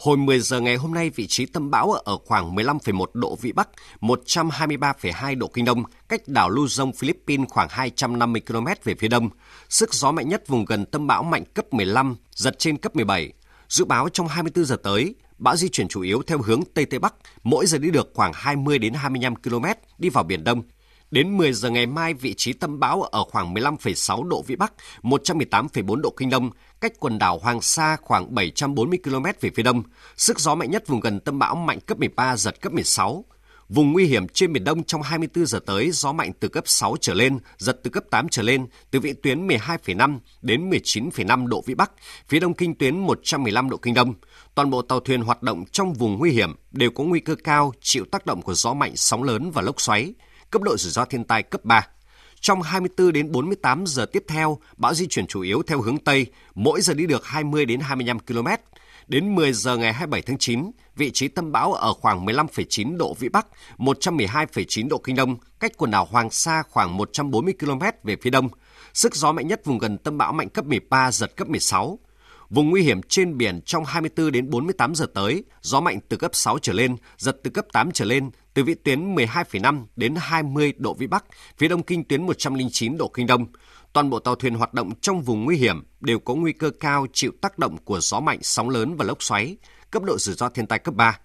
Hồi 0.00 0.16
10 0.16 0.40
giờ 0.40 0.60
ngày 0.60 0.76
hôm 0.76 0.94
nay, 0.94 1.10
vị 1.10 1.26
trí 1.26 1.46
tâm 1.46 1.70
bão 1.70 1.92
ở 1.92 2.18
khoảng 2.24 2.54
15,1 2.54 3.04
độ 3.14 3.36
Vĩ 3.36 3.52
Bắc, 3.52 3.68
123,2 4.00 5.38
độ 5.38 5.48
Kinh 5.48 5.64
Đông, 5.64 5.82
cách 6.08 6.20
đảo 6.26 6.50
Luzon, 6.50 6.92
Philippines 6.92 7.48
khoảng 7.48 7.68
250 7.70 8.42
km 8.46 8.66
về 8.84 8.94
phía 8.94 9.08
đông. 9.08 9.28
Sức 9.68 9.94
gió 9.94 10.12
mạnh 10.12 10.28
nhất 10.28 10.48
vùng 10.48 10.64
gần 10.64 10.86
tâm 10.86 11.06
bão 11.06 11.22
mạnh 11.22 11.44
cấp 11.54 11.74
15, 11.74 12.16
giật 12.34 12.58
trên 12.58 12.76
cấp 12.76 12.96
17. 12.96 13.32
Dự 13.68 13.84
báo 13.84 14.08
trong 14.08 14.28
24 14.28 14.64
giờ 14.64 14.76
tới, 14.82 15.14
bão 15.38 15.56
di 15.56 15.68
chuyển 15.68 15.88
chủ 15.88 16.00
yếu 16.00 16.22
theo 16.26 16.38
hướng 16.42 16.60
Tây 16.74 16.84
Tây 16.84 16.98
Bắc, 16.98 17.14
mỗi 17.42 17.66
giờ 17.66 17.78
đi 17.78 17.90
được 17.90 18.10
khoảng 18.14 18.32
20 18.34 18.78
đến 18.78 18.94
25 18.94 19.36
km 19.36 19.64
đi 19.98 20.08
vào 20.08 20.24
Biển 20.24 20.44
Đông. 20.44 20.62
Đến 21.10 21.36
10 21.36 21.52
giờ 21.52 21.70
ngày 21.70 21.86
mai, 21.86 22.14
vị 22.14 22.34
trí 22.36 22.52
tâm 22.52 22.80
bão 22.80 23.02
ở 23.02 23.24
khoảng 23.24 23.54
15,6 23.54 24.28
độ 24.28 24.42
Vĩ 24.42 24.56
Bắc, 24.56 24.72
118,4 25.02 26.00
độ 26.00 26.10
Kinh 26.16 26.30
Đông, 26.30 26.50
cách 26.80 26.92
quần 27.00 27.18
đảo 27.18 27.38
Hoàng 27.38 27.60
Sa 27.60 27.96
khoảng 28.02 28.34
740 28.34 28.98
km 29.04 29.24
về 29.40 29.50
phía 29.54 29.62
đông. 29.62 29.82
Sức 30.16 30.40
gió 30.40 30.54
mạnh 30.54 30.70
nhất 30.70 30.88
vùng 30.88 31.00
gần 31.00 31.20
tâm 31.20 31.38
bão 31.38 31.54
mạnh 31.54 31.80
cấp 31.80 31.98
13, 31.98 32.36
giật 32.36 32.60
cấp 32.60 32.72
16. 32.72 33.24
Vùng 33.68 33.92
nguy 33.92 34.04
hiểm 34.04 34.28
trên 34.28 34.52
Biển 34.52 34.64
Đông 34.64 34.84
trong 34.84 35.02
24 35.02 35.46
giờ 35.46 35.60
tới, 35.66 35.90
gió 35.90 36.12
mạnh 36.12 36.32
từ 36.40 36.48
cấp 36.48 36.64
6 36.66 36.96
trở 37.00 37.14
lên, 37.14 37.38
giật 37.58 37.80
từ 37.82 37.90
cấp 37.90 38.04
8 38.10 38.28
trở 38.28 38.42
lên, 38.42 38.66
từ 38.90 39.00
vị 39.00 39.12
tuyến 39.12 39.46
12,5 39.46 40.18
đến 40.42 40.70
19,5 40.70 41.46
độ 41.46 41.62
Vĩ 41.66 41.74
Bắc, 41.74 41.92
phía 42.28 42.40
đông 42.40 42.54
kinh 42.54 42.74
tuyến 42.74 42.98
115 42.98 43.70
độ 43.70 43.76
Kinh 43.76 43.94
Đông. 43.94 44.14
Toàn 44.54 44.70
bộ 44.70 44.82
tàu 44.82 45.00
thuyền 45.00 45.22
hoạt 45.22 45.42
động 45.42 45.64
trong 45.72 45.92
vùng 45.92 46.18
nguy 46.18 46.30
hiểm 46.30 46.54
đều 46.70 46.90
có 46.90 47.04
nguy 47.04 47.20
cơ 47.20 47.34
cao 47.44 47.72
chịu 47.80 48.04
tác 48.12 48.26
động 48.26 48.42
của 48.42 48.54
gió 48.54 48.74
mạnh, 48.74 48.92
sóng 48.96 49.22
lớn 49.22 49.50
và 49.50 49.62
lốc 49.62 49.80
xoáy, 49.80 50.14
cấp 50.50 50.62
độ 50.62 50.76
rủi 50.76 50.92
ro 50.92 51.04
thiên 51.04 51.24
tai 51.24 51.42
cấp 51.42 51.64
3. 51.64 51.86
Trong 52.40 52.62
24 52.62 53.12
đến 53.12 53.32
48 53.32 53.84
giờ 53.86 54.06
tiếp 54.06 54.24
theo, 54.28 54.58
bão 54.76 54.94
di 54.94 55.06
chuyển 55.06 55.26
chủ 55.26 55.40
yếu 55.40 55.62
theo 55.62 55.80
hướng 55.80 55.98
Tây, 55.98 56.26
mỗi 56.54 56.80
giờ 56.80 56.94
đi 56.94 57.06
được 57.06 57.26
20 57.26 57.66
đến 57.66 57.80
25 57.80 58.18
km. 58.18 58.46
Đến 59.08 59.34
10 59.34 59.52
giờ 59.52 59.76
ngày 59.76 59.92
27 59.92 60.22
tháng 60.22 60.38
9, 60.38 60.70
vị 60.96 61.10
trí 61.10 61.28
tâm 61.28 61.52
bão 61.52 61.72
ở 61.72 61.92
khoảng 61.92 62.26
15,9 62.26 62.96
độ 62.96 63.14
Vĩ 63.14 63.28
Bắc, 63.28 63.46
112,9 63.78 64.88
độ 64.88 64.98
Kinh 64.98 65.16
Đông, 65.16 65.36
cách 65.60 65.72
quần 65.76 65.90
đảo 65.90 66.08
Hoàng 66.10 66.30
Sa 66.30 66.62
khoảng 66.70 66.96
140 66.96 67.54
km 67.60 67.82
về 68.04 68.16
phía 68.22 68.30
đông. 68.30 68.48
Sức 68.94 69.14
gió 69.14 69.32
mạnh 69.32 69.48
nhất 69.48 69.64
vùng 69.64 69.78
gần 69.78 69.98
tâm 69.98 70.18
bão 70.18 70.32
mạnh 70.32 70.48
cấp 70.48 70.66
13, 70.66 71.12
giật 71.12 71.36
cấp 71.36 71.48
16. 71.48 71.98
Vùng 72.50 72.70
nguy 72.70 72.82
hiểm 72.82 73.02
trên 73.02 73.38
biển 73.38 73.60
trong 73.66 73.84
24 73.84 74.32
đến 74.32 74.50
48 74.50 74.94
giờ 74.94 75.06
tới, 75.14 75.44
gió 75.60 75.80
mạnh 75.80 75.98
từ 76.08 76.16
cấp 76.16 76.30
6 76.34 76.58
trở 76.58 76.72
lên, 76.72 76.96
giật 77.18 77.36
từ 77.42 77.50
cấp 77.50 77.66
8 77.72 77.90
trở 77.90 78.04
lên, 78.04 78.30
từ 78.54 78.64
vị 78.64 78.74
tuyến 78.74 79.14
12,5 79.14 79.86
đến 79.96 80.14
20 80.18 80.72
độ 80.76 80.94
vĩ 80.94 81.06
Bắc, 81.06 81.24
phía 81.58 81.68
đông 81.68 81.82
kinh 81.82 82.04
tuyến 82.04 82.26
109 82.26 82.96
độ 82.96 83.08
kinh 83.08 83.26
đông. 83.26 83.46
Toàn 83.92 84.10
bộ 84.10 84.18
tàu 84.18 84.34
thuyền 84.34 84.54
hoạt 84.54 84.74
động 84.74 84.92
trong 85.00 85.22
vùng 85.22 85.44
nguy 85.44 85.56
hiểm 85.56 85.84
đều 86.00 86.18
có 86.18 86.34
nguy 86.34 86.52
cơ 86.52 86.70
cao 86.80 87.06
chịu 87.12 87.32
tác 87.40 87.58
động 87.58 87.76
của 87.84 88.00
gió 88.00 88.20
mạnh, 88.20 88.38
sóng 88.42 88.68
lớn 88.68 88.96
và 88.96 89.04
lốc 89.04 89.22
xoáy, 89.22 89.56
cấp 89.90 90.02
độ 90.02 90.18
rủi 90.18 90.34
ro 90.34 90.48
thiên 90.48 90.66
tai 90.66 90.78
cấp 90.78 90.94
3. 90.94 91.18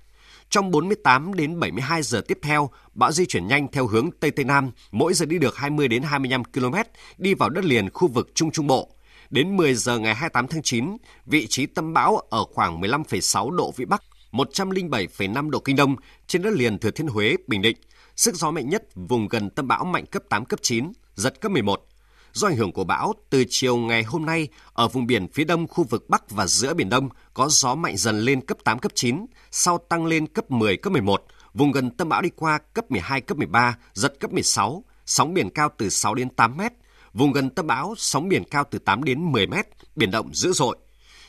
Trong 0.50 0.72
48 0.72 1.34
đến 1.34 1.60
72 1.60 2.02
giờ 2.02 2.22
tiếp 2.28 2.40
theo, 2.42 2.70
bão 2.94 3.12
di 3.12 3.26
chuyển 3.26 3.48
nhanh 3.48 3.68
theo 3.72 3.88
hướng 3.88 4.10
Tây 4.20 4.32
Tây 4.32 4.46
Nam, 4.46 4.72
mỗi 4.92 5.14
giờ 5.14 5.26
đi 5.26 5.38
được 5.38 5.56
20 5.56 5.88
đến 5.88 6.04
25 6.04 6.44
km, 6.44 6.76
đi 7.18 7.34
vào 7.34 7.50
đất 7.50 7.66
liền 7.66 7.90
khu 7.90 8.08
vực 8.08 8.32
Trung 8.36 8.52
Trung 8.52 8.68
Bộ. 8.68 8.95
Đến 9.30 9.58
10 9.58 9.74
giờ 9.74 10.00
ngày 10.00 10.16
28 10.16 10.48
tháng 10.48 10.62
9, 10.62 10.98
vị 11.26 11.48
trí 11.48 11.66
tâm 11.66 11.94
bão 11.94 12.18
ở 12.18 12.44
khoảng 12.54 12.82
15,6 12.82 13.50
độ 13.50 13.72
Vĩ 13.72 13.86
Bắc, 13.86 14.04
107,5 14.32 15.50
độ 15.50 15.60
Kinh 15.60 15.76
Đông 15.76 15.96
trên 16.28 16.42
đất 16.42 16.54
liền 16.54 16.80
Thừa 16.80 16.92
Thiên 16.92 17.08
Huế, 17.08 17.36
Bình 17.48 17.62
Định. 17.62 17.78
Sức 18.16 18.36
gió 18.36 18.52
mạnh 18.52 18.70
nhất 18.70 18.84
vùng 18.96 19.28
gần 19.28 19.50
tâm 19.50 19.68
bão 19.68 19.86
mạnh 19.86 20.06
cấp 20.06 20.24
8, 20.30 20.46
cấp 20.46 20.60
9, 20.64 20.92
giật 21.16 21.42
cấp 21.42 21.52
11. 21.52 21.88
Do 22.34 22.48
ảnh 22.48 22.56
hưởng 22.56 22.72
của 22.72 22.84
bão, 22.84 23.14
từ 23.30 23.44
chiều 23.50 23.78
ngày 23.78 24.04
hôm 24.04 24.26
nay, 24.26 24.48
ở 24.74 24.88
vùng 24.88 25.08
biển 25.08 25.28
phía 25.28 25.44
đông 25.44 25.68
khu 25.68 25.84
vực 25.84 26.10
Bắc 26.10 26.32
và 26.32 26.48
giữa 26.48 26.74
Biển 26.74 26.90
Đông 26.90 27.10
có 27.34 27.50
gió 27.50 27.76
mạnh 27.76 27.98
dần 27.98 28.20
lên 28.20 28.42
cấp 28.42 28.58
8, 28.64 28.80
cấp 28.80 28.92
9, 28.96 29.26
sau 29.52 29.78
tăng 29.78 30.06
lên 30.06 30.28
cấp 30.28 30.52
10, 30.52 30.78
cấp 30.78 30.94
11. 30.94 31.26
Vùng 31.54 31.72
gần 31.72 31.92
tâm 31.92 32.10
bão 32.10 32.22
đi 32.22 32.30
qua 32.36 32.58
cấp 32.58 32.92
12, 32.92 33.22
cấp 33.22 33.38
13, 33.38 33.78
giật 33.94 34.14
cấp 34.20 34.34
16, 34.34 34.84
sóng 35.06 35.34
biển 35.34 35.50
cao 35.50 35.70
từ 35.78 35.90
6 35.90 36.16
đến 36.16 36.30
8 36.30 36.58
mét. 36.58 36.74
Vùng 37.16 37.32
gần 37.32 37.50
tâm 37.50 37.68
bão, 37.68 37.94
sóng 37.98 38.28
biển 38.28 38.44
cao 38.52 38.64
từ 38.72 38.80
8 38.80 39.04
đến 39.04 39.32
10 39.32 39.48
mét, 39.48 39.68
biển 39.96 40.12
động 40.12 40.34
dữ 40.34 40.54
dội. 40.54 40.78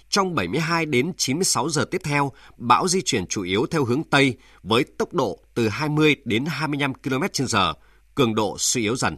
Trong 0.08 0.34
72 0.34 0.86
đến 0.86 1.12
96 1.16 1.68
giờ 1.68 1.84
tiếp 1.90 2.00
theo, 2.04 2.32
bão 2.56 2.88
di 2.88 3.02
chuyển 3.02 3.26
chủ 3.26 3.42
yếu 3.42 3.66
theo 3.70 3.84
hướng 3.84 4.02
Tây 4.04 4.36
với 4.62 4.84
tốc 4.84 5.14
độ 5.14 5.38
từ 5.54 5.68
20 5.68 6.16
đến 6.24 6.44
25 6.46 6.92
km/h, 6.94 7.74
cường 8.14 8.34
độ 8.34 8.56
suy 8.58 8.82
yếu 8.82 8.96
dần. 8.96 9.16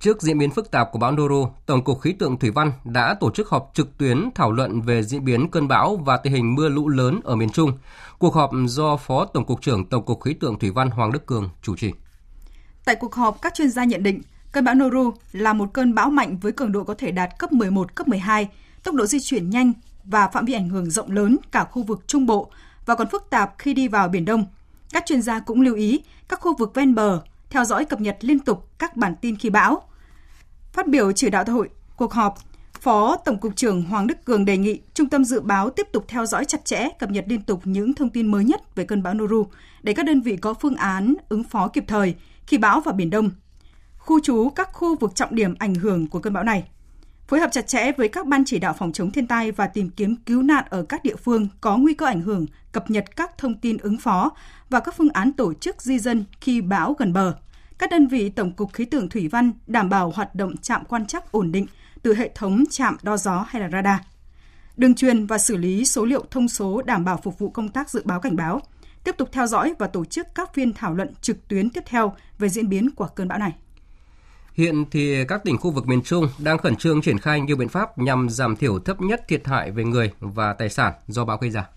Trước 0.00 0.22
diễn 0.22 0.38
biến 0.38 0.50
phức 0.50 0.70
tạp 0.70 0.88
của 0.92 0.98
bão 0.98 1.12
Noru, 1.12 1.48
Tổng 1.66 1.84
cục 1.84 2.00
Khí 2.00 2.12
tượng 2.18 2.38
Thủy 2.38 2.50
văn 2.50 2.72
đã 2.84 3.14
tổ 3.20 3.30
chức 3.30 3.48
họp 3.48 3.70
trực 3.74 3.98
tuyến 3.98 4.30
thảo 4.34 4.52
luận 4.52 4.80
về 4.80 5.02
diễn 5.02 5.24
biến 5.24 5.50
cơn 5.50 5.68
bão 5.68 5.96
và 5.96 6.16
tình 6.16 6.32
hình 6.32 6.54
mưa 6.54 6.68
lũ 6.68 6.88
lớn 6.88 7.20
ở 7.24 7.36
miền 7.36 7.50
Trung. 7.50 7.78
Cuộc 8.18 8.34
họp 8.34 8.50
do 8.66 8.96
Phó 8.96 9.24
Tổng 9.24 9.46
cục 9.46 9.62
trưởng 9.62 9.88
Tổng 9.88 10.04
cục 10.04 10.22
Khí 10.22 10.34
tượng 10.34 10.58
Thủy 10.58 10.70
văn 10.70 10.90
Hoàng 10.90 11.12
Đức 11.12 11.26
Cường 11.26 11.48
chủ 11.62 11.76
trì. 11.76 11.92
Tại 12.84 12.96
cuộc 13.00 13.14
họp, 13.14 13.42
các 13.42 13.54
chuyên 13.54 13.70
gia 13.70 13.84
nhận 13.84 14.02
định 14.02 14.22
cơn 14.52 14.64
bão 14.64 14.74
Noru 14.74 15.12
là 15.32 15.52
một 15.52 15.72
cơn 15.72 15.94
bão 15.94 16.10
mạnh 16.10 16.38
với 16.40 16.52
cường 16.52 16.72
độ 16.72 16.84
có 16.84 16.94
thể 16.94 17.10
đạt 17.10 17.38
cấp 17.38 17.52
11, 17.52 17.94
cấp 17.94 18.08
12, 18.08 18.48
tốc 18.82 18.94
độ 18.94 19.06
di 19.06 19.20
chuyển 19.20 19.50
nhanh 19.50 19.72
và 20.04 20.28
phạm 20.28 20.44
vi 20.44 20.52
ảnh 20.52 20.68
hưởng 20.68 20.90
rộng 20.90 21.10
lớn 21.10 21.36
cả 21.52 21.64
khu 21.64 21.82
vực 21.82 22.04
Trung 22.06 22.26
Bộ 22.26 22.50
và 22.86 22.94
còn 22.94 23.08
phức 23.08 23.26
tạp 23.30 23.54
khi 23.58 23.74
đi 23.74 23.88
vào 23.88 24.08
Biển 24.08 24.24
Đông. 24.24 24.46
Các 24.92 25.06
chuyên 25.06 25.22
gia 25.22 25.38
cũng 25.38 25.60
lưu 25.60 25.74
ý 25.74 26.02
các 26.28 26.40
khu 26.40 26.56
vực 26.56 26.74
ven 26.74 26.94
bờ 26.94 27.22
theo 27.50 27.64
dõi 27.64 27.84
cập 27.84 28.00
nhật 28.00 28.16
liên 28.20 28.38
tục 28.38 28.68
các 28.78 28.96
bản 28.96 29.14
tin 29.20 29.36
khi 29.36 29.50
bão. 29.50 29.82
Phát 30.72 30.88
biểu 30.88 31.12
chỉ 31.12 31.30
đạo 31.30 31.44
tại 31.44 31.52
hội 31.52 31.68
cuộc 31.96 32.12
họp, 32.12 32.38
Phó 32.80 33.16
Tổng 33.16 33.38
cục 33.38 33.56
trưởng 33.56 33.82
Hoàng 33.82 34.06
Đức 34.06 34.24
Cường 34.24 34.44
đề 34.44 34.56
nghị 34.56 34.80
Trung 34.94 35.08
tâm 35.08 35.24
Dự 35.24 35.40
báo 35.40 35.70
tiếp 35.70 35.86
tục 35.92 36.04
theo 36.08 36.26
dõi 36.26 36.44
chặt 36.44 36.64
chẽ, 36.64 36.88
cập 36.98 37.10
nhật 37.10 37.24
liên 37.28 37.42
tục 37.42 37.60
những 37.64 37.94
thông 37.94 38.10
tin 38.10 38.30
mới 38.30 38.44
nhất 38.44 38.74
về 38.74 38.84
cơn 38.84 39.02
bão 39.02 39.14
Noru 39.14 39.46
để 39.82 39.94
các 39.94 40.06
đơn 40.06 40.20
vị 40.20 40.36
có 40.36 40.54
phương 40.54 40.76
án 40.76 41.14
ứng 41.28 41.44
phó 41.44 41.68
kịp 41.68 41.84
thời 41.88 42.14
khi 42.46 42.58
bão 42.58 42.80
vào 42.80 42.94
Biển 42.94 43.10
Đông, 43.10 43.30
khu 44.02 44.20
trú 44.20 44.50
các 44.50 44.72
khu 44.72 44.96
vực 44.96 45.14
trọng 45.14 45.34
điểm 45.34 45.54
ảnh 45.58 45.74
hưởng 45.74 46.06
của 46.06 46.18
cơn 46.18 46.32
bão 46.32 46.44
này. 46.44 46.68
Phối 47.28 47.40
hợp 47.40 47.52
chặt 47.52 47.66
chẽ 47.66 47.92
với 47.92 48.08
các 48.08 48.26
ban 48.26 48.44
chỉ 48.44 48.58
đạo 48.58 48.74
phòng 48.78 48.92
chống 48.92 49.10
thiên 49.10 49.26
tai 49.26 49.52
và 49.52 49.66
tìm 49.66 49.90
kiếm 49.90 50.16
cứu 50.26 50.42
nạn 50.42 50.64
ở 50.70 50.82
các 50.82 51.04
địa 51.04 51.16
phương 51.16 51.48
có 51.60 51.76
nguy 51.76 51.94
cơ 51.94 52.06
ảnh 52.06 52.20
hưởng, 52.20 52.46
cập 52.72 52.90
nhật 52.90 53.16
các 53.16 53.38
thông 53.38 53.54
tin 53.54 53.78
ứng 53.78 53.98
phó 53.98 54.30
và 54.70 54.80
các 54.80 54.94
phương 54.98 55.08
án 55.08 55.32
tổ 55.32 55.54
chức 55.54 55.82
di 55.82 55.98
dân 55.98 56.24
khi 56.40 56.60
bão 56.60 56.94
gần 56.98 57.12
bờ. 57.12 57.34
Các 57.78 57.90
đơn 57.90 58.06
vị 58.06 58.28
Tổng 58.28 58.52
cục 58.52 58.72
Khí 58.72 58.84
tượng 58.84 59.08
Thủy 59.08 59.28
văn 59.28 59.52
đảm 59.66 59.88
bảo 59.88 60.10
hoạt 60.10 60.34
động 60.34 60.56
trạm 60.56 60.84
quan 60.84 61.06
trắc 61.06 61.32
ổn 61.32 61.52
định 61.52 61.66
từ 62.02 62.14
hệ 62.14 62.30
thống 62.34 62.64
trạm 62.70 62.96
đo 63.02 63.16
gió 63.16 63.46
hay 63.48 63.62
là 63.62 63.68
radar. 63.72 64.00
Đường 64.76 64.94
truyền 64.94 65.26
và 65.26 65.38
xử 65.38 65.56
lý 65.56 65.84
số 65.84 66.04
liệu 66.04 66.24
thông 66.30 66.48
số 66.48 66.82
đảm 66.82 67.04
bảo 67.04 67.20
phục 67.22 67.38
vụ 67.38 67.50
công 67.50 67.68
tác 67.68 67.90
dự 67.90 68.02
báo 68.04 68.20
cảnh 68.20 68.36
báo. 68.36 68.60
Tiếp 69.04 69.14
tục 69.18 69.28
theo 69.32 69.46
dõi 69.46 69.74
và 69.78 69.86
tổ 69.86 70.04
chức 70.04 70.26
các 70.34 70.54
phiên 70.54 70.72
thảo 70.72 70.94
luận 70.94 71.14
trực 71.20 71.48
tuyến 71.48 71.70
tiếp 71.70 71.82
theo 71.86 72.14
về 72.38 72.48
diễn 72.48 72.68
biến 72.68 72.90
của 72.90 73.06
cơn 73.06 73.28
bão 73.28 73.38
này. 73.38 73.52
Hiện 74.54 74.84
thì 74.90 75.24
các 75.24 75.44
tỉnh 75.44 75.58
khu 75.58 75.70
vực 75.70 75.86
miền 75.88 76.02
Trung 76.02 76.28
đang 76.38 76.58
khẩn 76.58 76.76
trương 76.76 77.02
triển 77.02 77.18
khai 77.18 77.40
nhiều 77.40 77.56
biện 77.56 77.68
pháp 77.68 77.98
nhằm 77.98 78.28
giảm 78.30 78.56
thiểu 78.56 78.78
thấp 78.78 79.00
nhất 79.00 79.24
thiệt 79.28 79.46
hại 79.46 79.70
về 79.70 79.84
người 79.84 80.12
và 80.20 80.52
tài 80.52 80.68
sản 80.68 80.92
do 81.06 81.24
bão 81.24 81.36
gây 81.36 81.50
ra. 81.50 81.68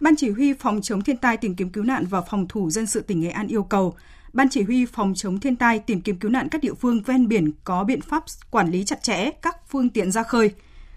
Ban 0.00 0.14
chỉ 0.16 0.30
huy 0.30 0.52
phòng 0.52 0.80
chống 0.82 1.02
thiên 1.02 1.16
tai 1.16 1.36
tìm 1.36 1.54
kiếm 1.54 1.70
cứu 1.70 1.84
nạn 1.84 2.04
và 2.06 2.20
phòng 2.20 2.48
thủ 2.48 2.70
dân 2.70 2.86
sự 2.86 3.00
tỉnh 3.00 3.20
Nghệ 3.20 3.30
An 3.30 3.46
yêu 3.46 3.62
cầu 3.62 3.94
Ban 4.32 4.48
chỉ 4.48 4.62
huy 4.62 4.86
phòng 4.86 5.12
chống 5.16 5.40
thiên 5.40 5.56
tai 5.56 5.78
tìm 5.78 6.00
kiếm 6.00 6.16
cứu 6.16 6.30
nạn 6.30 6.48
các 6.48 6.60
địa 6.60 6.74
phương 6.74 7.02
ven 7.02 7.28
biển 7.28 7.52
có 7.64 7.84
biện 7.84 8.00
pháp 8.00 8.24
quản 8.50 8.70
lý 8.70 8.84
chặt 8.84 9.02
chẽ 9.02 9.30
các 9.30 9.56
phương 9.68 9.90
tiện 9.90 10.10
ra 10.10 10.22
khơi, 10.22 10.50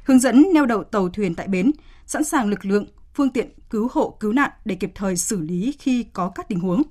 hướng 0.04 0.20
dẫn 0.20 0.46
neo 0.54 0.66
đậu 0.66 0.84
tàu 0.84 1.10
thuyền 1.10 1.36
tại 1.36 1.48
bến, 1.48 1.72
sẵn 2.06 2.24
sàng 2.24 2.48
lực 2.48 2.66
lượng, 2.66 2.86
phương 3.14 3.30
tiện 3.30 3.50
cứu 3.70 3.88
hộ 3.92 4.18
cứu 4.20 4.34
nạn 4.34 4.52
để 4.66 4.76
kịp 4.76 4.92
thời 4.96 5.18
xử 5.18 5.42
lý 5.42 5.76
khi 5.80 6.04
có 6.04 6.32
các 6.36 6.48
tình 6.48 6.60
huống. 6.60 6.82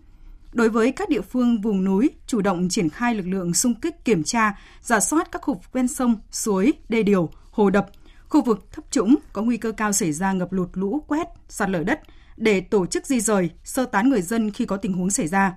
Đối 0.55 0.69
với 0.69 0.93
các 0.93 1.09
địa 1.09 1.21
phương 1.21 1.61
vùng 1.61 1.85
núi, 1.85 2.11
chủ 2.27 2.41
động 2.41 2.69
triển 2.69 2.89
khai 2.89 3.15
lực 3.15 3.27
lượng 3.27 3.55
xung 3.55 3.75
kích 3.75 4.05
kiểm 4.05 4.25
tra, 4.25 4.59
giả 4.81 5.01
soát 5.01 5.33
các 5.33 5.43
khu 5.43 5.55
vực 5.55 5.73
ven 5.73 5.89
sông, 5.89 6.17
suối, 6.31 6.73
đê 6.89 7.03
điều, 7.03 7.31
hồ 7.51 7.71
đập, 7.71 7.87
khu 8.29 8.43
vực 8.43 8.73
thấp 8.73 8.85
trũng 8.91 9.17
có 9.33 9.43
nguy 9.43 9.57
cơ 9.57 9.73
cao 9.73 9.93
xảy 9.93 10.13
ra 10.13 10.33
ngập 10.33 10.53
lụt 10.53 10.69
lũ 10.73 11.05
quét, 11.09 11.27
sạt 11.49 11.71
lở 11.71 11.83
đất 11.83 12.01
để 12.37 12.61
tổ 12.61 12.87
chức 12.87 13.07
di 13.07 13.21
rời, 13.21 13.51
sơ 13.65 13.85
tán 13.85 14.11
người 14.11 14.23
dân 14.23 14.51
khi 14.51 14.67
có 14.67 14.77
tình 14.77 14.93
huống 14.93 15.11
xảy 15.11 15.27
ra 15.27 15.55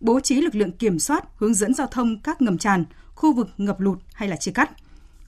bố 0.00 0.20
trí 0.20 0.40
lực 0.40 0.54
lượng 0.54 0.72
kiểm 0.72 0.98
soát, 0.98 1.24
hướng 1.36 1.54
dẫn 1.54 1.74
giao 1.74 1.86
thông 1.86 2.20
các 2.20 2.42
ngầm 2.42 2.58
tràn, 2.58 2.84
khu 3.14 3.32
vực 3.32 3.48
ngập 3.58 3.80
lụt 3.80 3.98
hay 4.12 4.28
là 4.28 4.36
chia 4.36 4.52
cắt. 4.52 4.70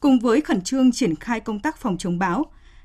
Cùng 0.00 0.18
với 0.18 0.40
khẩn 0.40 0.62
trương 0.62 0.92
triển 0.92 1.14
khai 1.14 1.40
công 1.40 1.60
tác 1.60 1.76
phòng 1.76 1.98
chống 1.98 2.18
bão, 2.18 2.44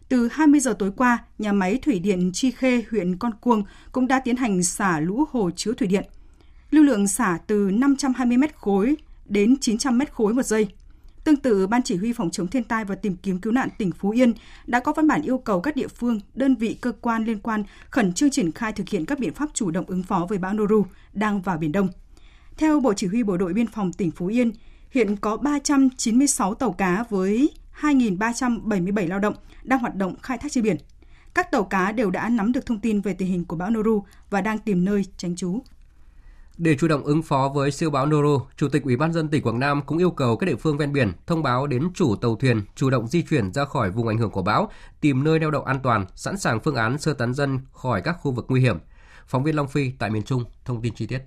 từ 0.10 0.28
20 0.32 0.60
giờ 0.60 0.76
tối 0.80 0.92
qua, 0.98 1.18
nhà 1.38 1.54
máy 1.54 1.80
thủy 1.82 2.00
điện 2.00 2.32
Chi 2.34 2.52
Khê, 2.52 2.84
huyện 2.92 3.18
Con 3.18 3.32
Cuông 3.42 3.64
cũng 3.92 4.08
đã 4.08 4.20
tiến 4.20 4.36
hành 4.36 4.64
xả 4.64 5.00
lũ 5.00 5.26
hồ 5.32 5.50
chứa 5.56 5.74
thủy 5.74 5.88
điện. 5.88 6.06
Lưu 6.72 6.84
lượng 6.84 7.08
xả 7.08 7.38
từ 7.48 7.72
520 7.74 8.38
mét 8.38 8.56
khối 8.56 8.96
đến 9.26 9.56
900 9.62 9.98
mét 9.98 10.14
khối 10.14 10.34
một 10.34 10.44
giây. 10.44 10.68
Tương 11.24 11.36
tự, 11.36 11.68
Ban 11.68 11.84
Chỉ 11.84 11.96
huy 11.96 12.14
Phòng 12.14 12.30
chống 12.30 12.48
thiên 12.48 12.64
tai 12.64 12.86
và 12.86 12.96
tìm 12.96 13.16
kiếm 13.24 13.40
cứu 13.40 13.54
nạn 13.54 13.70
tỉnh 13.78 13.92
Phú 13.92 14.10
Yên 14.10 14.34
đã 14.66 14.80
có 14.80 14.94
văn 14.94 15.08
bản 15.08 15.22
yêu 15.22 15.38
cầu 15.38 15.62
các 15.62 15.76
địa 15.76 15.88
phương, 15.88 16.20
đơn 16.34 16.56
vị 16.56 16.78
cơ 16.82 16.92
quan 17.02 17.26
liên 17.26 17.40
quan 17.40 17.64
khẩn 17.90 18.14
trương 18.14 18.30
triển 18.30 18.52
khai 18.52 18.74
thực 18.74 18.90
hiện 18.90 19.06
các 19.06 19.20
biện 19.20 19.34
pháp 19.34 19.50
chủ 19.54 19.72
động 19.72 19.86
ứng 19.88 20.04
phó 20.04 20.26
với 20.30 20.38
bão 20.38 20.54
Noru 20.54 20.86
đang 21.14 21.42
vào 21.42 21.58
Biển 21.58 21.72
Đông. 21.72 21.88
Theo 22.58 22.80
Bộ 22.80 22.94
Chỉ 22.94 23.08
huy 23.08 23.24
Bộ 23.24 23.38
đội 23.38 23.54
Biên 23.54 23.68
phòng 23.68 23.94
tỉnh 23.94 24.12
Phú 24.12 24.28
Yên, 24.28 24.52
hiện 24.92 25.16
có 25.16 25.38
396 25.38 26.54
tàu 26.54 26.72
cá 26.72 27.04
với 27.10 27.50
2.377 27.82 29.08
lao 29.08 29.20
động 29.20 29.36
đang 29.64 29.80
hoạt 29.80 29.96
động 29.96 30.16
khai 30.22 30.38
thác 30.38 30.52
trên 30.52 30.64
biển. 30.64 30.78
Các 31.34 31.52
tàu 31.52 31.64
cá 31.64 31.92
đều 31.92 32.12
đã 32.12 32.30
nắm 32.30 32.52
được 32.52 32.66
thông 32.66 32.80
tin 32.80 33.02
về 33.02 33.14
tình 33.14 33.28
hình 33.28 33.46
của 33.46 33.56
bão 33.56 33.72
Noru 33.72 34.04
và 34.30 34.42
đang 34.42 34.58
tìm 34.58 34.86
nơi 34.86 35.06
tránh 35.18 35.36
trú. 35.36 35.62
Để 36.58 36.76
chủ 36.76 36.88
động 36.88 37.04
ứng 37.04 37.22
phó 37.22 37.52
với 37.56 37.72
siêu 37.72 37.90
bão 37.90 38.06
Noru, 38.06 38.42
Chủ 38.58 38.70
tịch 38.70 38.84
Ủy 38.84 38.96
ban 38.96 39.14
dân 39.14 39.28
tỉnh 39.28 39.44
Quảng 39.44 39.60
Nam 39.60 39.82
cũng 39.86 39.98
yêu 39.98 40.12
cầu 40.12 40.38
các 40.38 40.46
địa 40.46 40.56
phương 40.56 40.78
ven 40.78 40.94
biển 40.94 41.12
thông 41.28 41.44
báo 41.44 41.68
đến 41.68 41.90
chủ 41.94 42.16
tàu 42.16 42.36
thuyền 42.36 42.62
chủ 42.76 42.90
động 42.90 43.08
di 43.08 43.22
chuyển 43.22 43.54
ra 43.54 43.66
khỏi 43.66 43.92
vùng 43.92 44.08
ảnh 44.08 44.18
hưởng 44.18 44.32
của 44.32 44.42
bão, 44.42 44.72
tìm 45.02 45.24
nơi 45.24 45.40
neo 45.40 45.52
đậu 45.52 45.64
an 45.64 45.80
toàn, 45.84 46.06
sẵn 46.16 46.38
sàng 46.38 46.60
phương 46.60 46.76
án 46.76 46.98
sơ 46.98 47.14
tán 47.14 47.34
dân 47.34 47.60
khỏi 47.72 48.02
các 48.02 48.18
khu 48.22 48.32
vực 48.32 48.46
nguy 48.50 48.62
hiểm. 48.62 48.78
Phóng 49.28 49.44
viên 49.44 49.56
Long 49.56 49.68
Phi 49.68 49.92
tại 50.00 50.10
miền 50.10 50.24
Trung 50.24 50.44
thông 50.66 50.82
tin 50.82 50.94
chi 50.94 51.08
tiết. 51.08 51.20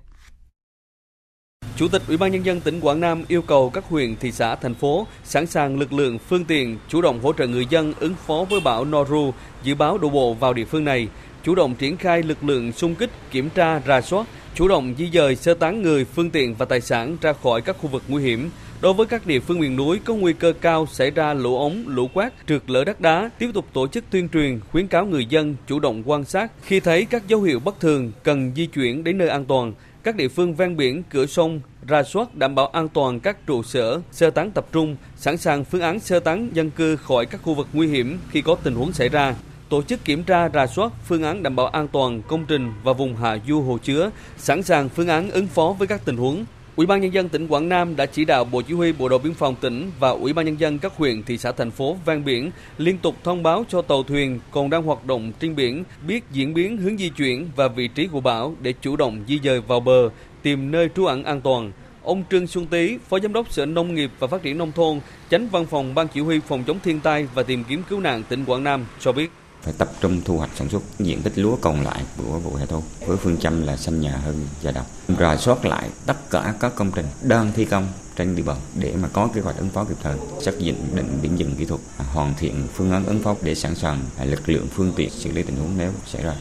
Chủ 1.77 1.89
tịch 1.89 2.03
Ủy 2.09 2.17
ban 2.17 2.33
nhân 2.33 2.45
dân 2.45 2.61
tỉnh 2.61 2.81
Quảng 2.81 3.01
Nam 3.01 3.25
yêu 3.29 3.43
cầu 3.43 3.71
các 3.71 3.85
huyện, 3.85 4.17
thị 4.17 4.33
xã, 4.33 4.55
thành 4.57 4.75
phố 4.75 5.07
sẵn 5.25 5.47
sàng 5.47 5.79
lực 5.79 5.93
lượng, 5.93 6.19
phương 6.19 6.45
tiện, 6.45 6.79
chủ 6.89 7.03
động 7.03 7.21
hỗ 7.23 7.33
trợ 7.33 7.47
người 7.47 7.67
dân 7.71 7.95
ứng 8.01 8.15
phó 8.27 8.45
với 8.51 8.61
bão 8.61 8.85
Noru, 8.85 9.33
dự 9.63 9.75
báo 9.75 9.99
đổ 9.99 10.09
bộ 10.09 10.35
vào 10.35 10.55
địa 10.55 10.65
phương 10.65 10.85
này, 10.85 11.09
chủ 11.43 11.55
động 11.55 11.75
triển 11.75 11.97
khai 11.97 12.23
lực 12.23 12.45
lượng 12.45 12.73
xung 12.73 12.95
kích, 12.95 13.11
kiểm 13.31 13.51
tra, 13.51 13.81
rà 13.87 14.01
soát, 14.01 14.27
chủ 14.55 14.69
động 14.69 14.95
di 14.99 15.11
dời 15.13 15.37
sơ 15.37 15.55
tán 15.55 15.83
người, 15.83 16.05
phương 16.05 16.31
tiện 16.31 16.55
và 16.55 16.67
tài 16.67 16.81
sản 16.81 17.17
ra 17.21 17.33
khỏi 17.33 17.61
các 17.61 17.77
khu 17.79 17.89
vực 17.89 18.03
nguy 18.09 18.23
hiểm. 18.23 18.51
Đối 18.81 18.93
với 18.95 19.07
các 19.07 19.27
địa 19.27 19.41
phương 19.41 19.61
miền 19.61 19.77
núi 19.77 20.01
có 20.05 20.15
nguy 20.15 20.33
cơ 20.33 20.53
cao 20.61 20.87
xảy 20.93 21.11
ra 21.11 21.35
lũ 21.35 21.59
ống, 21.59 21.85
lũ 21.87 22.09
quét, 22.15 22.33
trượt 22.49 22.63
lở 22.67 22.85
đất 22.85 23.01
đá, 23.01 23.31
tiếp 23.39 23.51
tục 23.55 23.67
tổ 23.73 23.89
chức 23.89 24.05
tuyên 24.11 24.29
truyền, 24.29 24.61
khuyến 24.73 24.87
cáo 24.87 25.07
người 25.07 25.27
dân 25.27 25.57
chủ 25.67 25.81
động 25.81 26.03
quan 26.07 26.25
sát 26.25 26.53
khi 26.63 26.81
thấy 26.81 27.05
các 27.05 27.29
dấu 27.29 27.43
hiệu 27.43 27.61
bất 27.61 27.81
thường 27.81 28.13
cần 28.23 28.53
di 28.57 28.67
chuyển 28.67 29.05
đến 29.05 29.19
nơi 29.19 29.29
an 29.29 29.45
toàn. 29.45 29.73
Các 30.03 30.17
địa 30.17 30.29
phương 30.29 30.55
ven 30.55 30.77
biển, 30.77 31.03
cửa 31.11 31.27
sông, 31.27 31.61
ra 31.89 32.03
soát 32.03 32.35
đảm 32.35 32.55
bảo 32.55 32.67
an 32.67 32.89
toàn 32.89 33.21
các 33.21 33.47
trụ 33.47 33.63
sở, 33.63 34.01
sơ 34.13 34.31
tán 34.31 34.51
tập 34.51 34.67
trung, 34.73 34.97
sẵn 35.17 35.37
sàng 35.37 35.65
phương 35.65 35.81
án 35.81 36.01
sơ 36.01 36.21
tán 36.21 36.51
dân 36.53 36.71
cư 36.71 36.97
khỏi 36.97 37.27
các 37.27 37.43
khu 37.43 37.55
vực 37.55 37.69
nguy 37.73 37.87
hiểm 37.87 38.19
khi 38.31 38.43
có 38.43 38.55
tình 38.55 38.75
huống 38.75 38.93
xảy 38.93 39.09
ra 39.09 39.35
tổ 39.71 39.83
chức 39.83 40.05
kiểm 40.05 40.23
tra 40.23 40.49
rà 40.49 40.67
soát 40.67 40.93
phương 41.05 41.23
án 41.23 41.43
đảm 41.43 41.57
bảo 41.57 41.67
an 41.67 41.89
toàn 41.89 42.23
công 42.23 42.45
trình 42.49 42.73
và 42.83 42.93
vùng 42.93 43.17
hạ 43.17 43.39
du 43.49 43.61
hồ 43.61 43.79
chứa, 43.83 44.11
sẵn 44.37 44.63
sàng 44.63 44.89
phương 44.89 45.09
án 45.09 45.31
ứng 45.31 45.47
phó 45.47 45.75
với 45.79 45.89
các 45.89 46.05
tình 46.05 46.17
huống. 46.17 46.45
Ủy 46.77 46.87
ban 46.87 47.01
nhân 47.01 47.15
dân 47.15 47.29
tỉnh 47.29 47.49
Quảng 47.49 47.69
Nam 47.69 47.97
đã 47.97 48.07
chỉ 48.07 48.25
đạo 48.25 48.45
Bộ 48.45 48.63
Chỉ 48.63 48.75
huy 48.75 48.93
Bộ 48.93 49.09
đội 49.09 49.19
biên 49.19 49.35
phòng 49.35 49.55
tỉnh 49.61 49.91
và 49.99 50.11
Ủy 50.11 50.33
ban 50.33 50.47
nhân 50.47 50.61
dân 50.61 50.79
các 50.79 50.93
huyện, 50.97 51.23
thị 51.23 51.39
xã 51.39 51.53
thành 51.53 51.71
phố 51.71 51.97
ven 52.05 52.25
biển 52.25 52.51
liên 52.79 52.99
tục 52.99 53.15
thông 53.25 53.43
báo 53.43 53.65
cho 53.69 53.83
tàu 53.83 54.03
thuyền 54.03 54.41
còn 54.51 54.71
đang 54.71 54.83
hoạt 54.83 55.05
động 55.05 55.33
trên 55.41 55.57
biển 55.57 55.85
biết 56.07 56.25
diễn 56.33 56.55
biến 56.55 56.77
hướng 56.77 56.99
di 56.99 57.09
chuyển 57.09 57.49
và 57.57 57.69
vị 57.69 57.89
trí 57.89 58.07
của 58.07 58.21
bão 58.21 58.55
để 58.61 58.75
chủ 58.81 58.97
động 58.97 59.25
di 59.29 59.41
dời 59.45 59.61
vào 59.61 59.81
bờ, 59.81 60.09
tìm 60.43 60.71
nơi 60.71 60.89
trú 60.97 61.05
ẩn 61.05 61.25
an 61.25 61.41
toàn. 61.41 61.73
Ông 62.03 62.23
Trương 62.31 62.47
Xuân 62.47 62.67
Tý, 62.67 62.99
Phó 63.09 63.19
Giám 63.21 63.33
đốc 63.33 63.53
Sở 63.53 63.67
Nông 63.67 63.95
nghiệp 63.95 64.11
và 64.19 64.27
Phát 64.27 64.43
triển 64.43 64.59
Nông 64.59 64.73
thôn, 64.73 65.01
Chánh 65.31 65.49
Văn 65.49 65.67
phòng 65.67 65.95
Ban 65.95 66.09
Chỉ 66.09 66.21
huy 66.21 66.41
Phòng 66.41 66.65
chống 66.67 66.79
thiên 66.85 67.01
tai 67.01 67.27
và 67.35 67.43
tìm 67.43 67.65
kiếm 67.69 67.83
cứu 67.89 68.01
nạn 68.01 68.23
tỉnh 68.29 68.45
Quảng 68.45 68.65
Nam 68.65 68.85
cho 69.01 69.13
biết 69.13 69.31
phải 69.63 69.75
tập 69.79 69.89
trung 70.01 70.21
thu 70.25 70.39
hoạch 70.39 70.51
sản 70.55 70.69
xuất 70.69 70.83
diện 70.99 71.23
tích 71.23 71.39
lúa 71.39 71.57
còn 71.61 71.81
lại 71.81 72.05
của 72.17 72.39
vụ 72.39 72.55
hè 72.55 72.67
thu 72.67 72.83
với 73.07 73.17
phương 73.17 73.37
châm 73.37 73.63
là 73.63 73.77
xanh 73.77 74.01
nhà 74.01 74.17
hơn 74.17 74.47
già 74.63 74.73
đồng 74.73 74.85
rà 75.19 75.37
soát 75.37 75.65
lại 75.65 75.91
tất 76.07 76.31
cả 76.31 76.55
các 76.61 76.73
công 76.77 76.91
trình 76.95 77.07
đang 77.23 77.53
thi 77.53 77.65
công 77.65 77.89
trên 78.17 78.37
địa 78.37 78.43
bàn 78.43 78.57
để 78.81 78.95
mà 79.03 79.09
có 79.13 79.29
kế 79.35 79.41
hoạch 79.41 79.57
ứng 79.57 79.69
phó 79.69 79.85
kịp 79.85 79.97
thời 80.03 80.19
xác 80.41 80.53
định 80.59 80.77
định 80.95 81.19
điểm 81.23 81.37
dừng 81.37 81.55
kỹ 81.59 81.65
thuật 81.65 81.81
hoàn 82.13 82.35
thiện 82.39 82.67
phương 82.73 82.93
án 82.93 83.05
ứng 83.05 83.19
phó 83.23 83.35
để 83.43 83.55
sẵn 83.55 83.75
sàng 83.75 83.99
à, 84.19 84.25
lực 84.25 84.49
lượng 84.49 84.67
phương 84.71 84.93
tiện 84.97 85.11
xử 85.11 85.33
lý 85.33 85.43
tình 85.43 85.57
huống 85.57 85.79
nếu 85.79 85.93
xảy 86.07 86.23
ra 86.23 86.35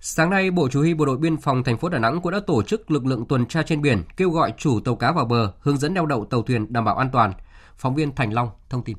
Sáng 0.00 0.30
nay, 0.30 0.50
Bộ 0.50 0.68
Chỉ 0.72 0.78
huy 0.78 0.94
Bộ 0.94 1.04
đội 1.04 1.16
Biên 1.16 1.36
phòng 1.36 1.64
thành 1.64 1.78
phố 1.78 1.88
Đà 1.88 1.98
Nẵng 1.98 2.20
cũng 2.20 2.32
đã 2.32 2.40
tổ 2.46 2.62
chức 2.62 2.90
lực 2.90 3.06
lượng 3.06 3.24
tuần 3.28 3.46
tra 3.46 3.62
trên 3.62 3.82
biển, 3.82 4.02
kêu 4.16 4.30
gọi 4.30 4.52
chủ 4.58 4.80
tàu 4.80 4.96
cá 4.96 5.12
vào 5.12 5.24
bờ, 5.24 5.52
hướng 5.60 5.76
dẫn 5.76 5.94
neo 5.94 6.06
đậu 6.06 6.24
tàu 6.24 6.42
thuyền 6.42 6.72
đảm 6.72 6.84
bảo 6.84 6.96
an 6.96 7.10
toàn. 7.12 7.32
Phóng 7.76 7.94
viên 7.94 8.14
Thành 8.14 8.32
Long 8.32 8.50
thông 8.70 8.84
tin. 8.84 8.96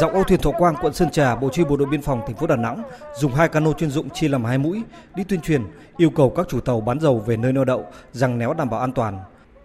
Dọc 0.00 0.12
âu 0.12 0.24
thuyền 0.24 0.40
Thọ 0.40 0.50
Quang, 0.50 0.74
quận 0.82 0.94
Sơn 0.94 1.10
Trà, 1.10 1.36
Bộ 1.36 1.48
Chỉ 1.52 1.64
bộ 1.64 1.76
đội 1.76 1.88
biên 1.88 2.02
phòng 2.02 2.22
thành 2.26 2.36
phố 2.36 2.46
Đà 2.46 2.56
Nẵng 2.56 2.82
dùng 3.16 3.34
hai 3.34 3.48
cano 3.48 3.72
chuyên 3.72 3.90
dụng 3.90 4.10
chia 4.10 4.28
làm 4.28 4.44
hai 4.44 4.58
mũi 4.58 4.82
đi 5.14 5.24
tuyên 5.24 5.40
truyền, 5.40 5.62
yêu 5.96 6.10
cầu 6.10 6.30
các 6.30 6.48
chủ 6.48 6.60
tàu 6.60 6.80
bán 6.80 7.00
dầu 7.00 7.18
về 7.18 7.36
nơi 7.36 7.52
neo 7.52 7.64
đậu, 7.64 7.86
rằng 8.12 8.38
néo 8.38 8.54
đảm 8.54 8.70
bảo 8.70 8.80
an 8.80 8.92
toàn. 8.92 9.18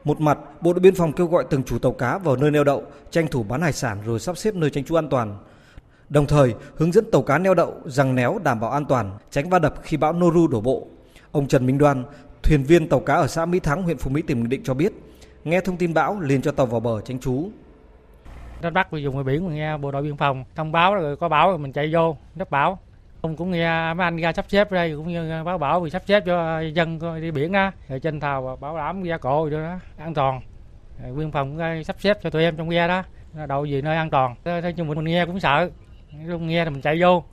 Một 0.04 0.22
mặt, 0.22 0.38
Bộ 0.62 0.74
đội 0.74 0.80
biên 0.80 0.96
phòng 0.96 1.14
kêu 1.14 1.28
gọi 1.28 1.46
từng 1.50 1.64
chủ 1.64 1.80
tàu 1.80 1.92
cá 1.92 2.18
vào 2.18 2.36
nơi 2.36 2.52
neo 2.52 2.64
đậu, 2.64 2.84
tranh 3.12 3.28
thủ 3.28 3.44
bán 3.44 3.62
hải 3.62 3.74
sản 3.74 3.98
rồi 4.06 4.20
sắp 4.20 4.38
xếp 4.38 4.56
nơi 4.56 4.70
tránh 4.70 4.84
trú 4.84 4.96
an 4.96 5.10
toàn. 5.10 5.38
Đồng 6.10 6.26
thời, 6.26 6.56
hướng 6.76 6.92
dẫn 6.92 7.12
tàu 7.12 7.22
cá 7.22 7.38
neo 7.38 7.54
đậu 7.54 7.74
rằng 7.86 8.16
néo 8.16 8.40
đảm 8.44 8.60
bảo 8.60 8.72
an 8.72 8.86
toàn, 8.86 9.18
tránh 9.32 9.50
va 9.50 9.60
đập 9.60 9.74
khi 9.84 9.98
bão 9.98 10.14
Noru 10.14 10.48
đổ 10.48 10.62
bộ. 10.62 10.88
Ông 11.32 11.48
Trần 11.48 11.66
Minh 11.66 11.78
Đoan, 11.78 12.04
thuyền 12.44 12.64
viên 12.64 12.90
tàu 12.90 13.00
cá 13.00 13.14
ở 13.14 13.28
xã 13.28 13.46
Mỹ 13.46 13.60
Thắng, 13.60 13.84
huyện 13.84 13.98
Phú 13.98 14.10
Mỹ, 14.10 14.22
tỉnh 14.22 14.42
Bình 14.42 14.50
Định 14.50 14.64
cho 14.64 14.74
biết, 14.74 14.94
nghe 15.44 15.62
thông 15.62 15.78
tin 15.78 15.94
bão 15.94 16.20
liền 16.20 16.42
cho 16.42 16.52
tàu 16.52 16.66
vào 16.66 16.80
bờ 16.80 17.02
tránh 17.02 17.20
trú 17.20 17.50
đánh 18.62 18.74
bắt 18.74 18.88
dùng 18.92 19.14
ngoài 19.14 19.24
biển 19.24 19.46
mình 19.46 19.56
nghe 19.56 19.78
bộ 19.78 19.92
đội 19.92 20.02
biên 20.02 20.18
phòng 20.18 20.44
thông 20.56 20.72
báo 20.72 20.96
rồi 20.96 21.18
có 21.18 21.30
bão 21.30 21.50
rồi 21.50 21.58
mình 21.58 21.74
chạy 21.74 21.94
vô 21.94 22.18
đắp 22.36 22.50
bão. 22.50 22.80
Ông 23.22 23.36
cũng 23.36 23.52
nghe 23.52 23.94
mấy 23.94 24.04
anh 24.06 24.18
ra 24.18 24.34
sắp 24.34 24.46
xếp 24.50 24.72
đây 24.72 24.96
cũng 24.96 25.08
như 25.08 25.44
báo 25.46 25.58
bảo 25.58 25.80
vì 25.80 25.90
sắp 25.90 26.02
xếp 26.08 26.24
cho 26.26 26.60
dân 26.60 27.00
đi 27.22 27.32
biển 27.32 27.54
á. 27.54 27.72
Rồi 27.90 28.00
trên 28.00 28.20
tàu 28.20 28.58
bảo 28.62 28.78
đảm 28.78 29.04
gia 29.04 29.18
cổ 29.18 29.50
rồi 29.50 29.64
đó 29.64 29.76
an 29.98 30.14
toàn. 30.14 30.42
Rồi 31.04 31.14
biên 31.14 31.32
phòng 31.32 31.58
cũng 31.58 31.84
sắp 31.84 31.96
xếp 32.00 32.18
cho 32.24 32.30
tụi 32.30 32.44
em 32.44 32.58
trong 32.58 32.70
ghe 32.70 32.88
đó 32.88 33.04
đậu 33.48 33.66
gì 33.66 33.82
nơi 33.82 33.98
an 33.98 34.10
toàn. 34.10 34.36
Thế 34.44 34.74
nhưng 34.76 34.88
mình 34.88 35.04
nghe 35.04 35.26
cũng 35.26 35.40
sợ 35.40 35.70
lúc 36.26 36.42
nghe 36.42 36.66
thì 36.66 36.72
mình 36.72 36.82
chạy 36.82 37.02
vô. 37.02 37.24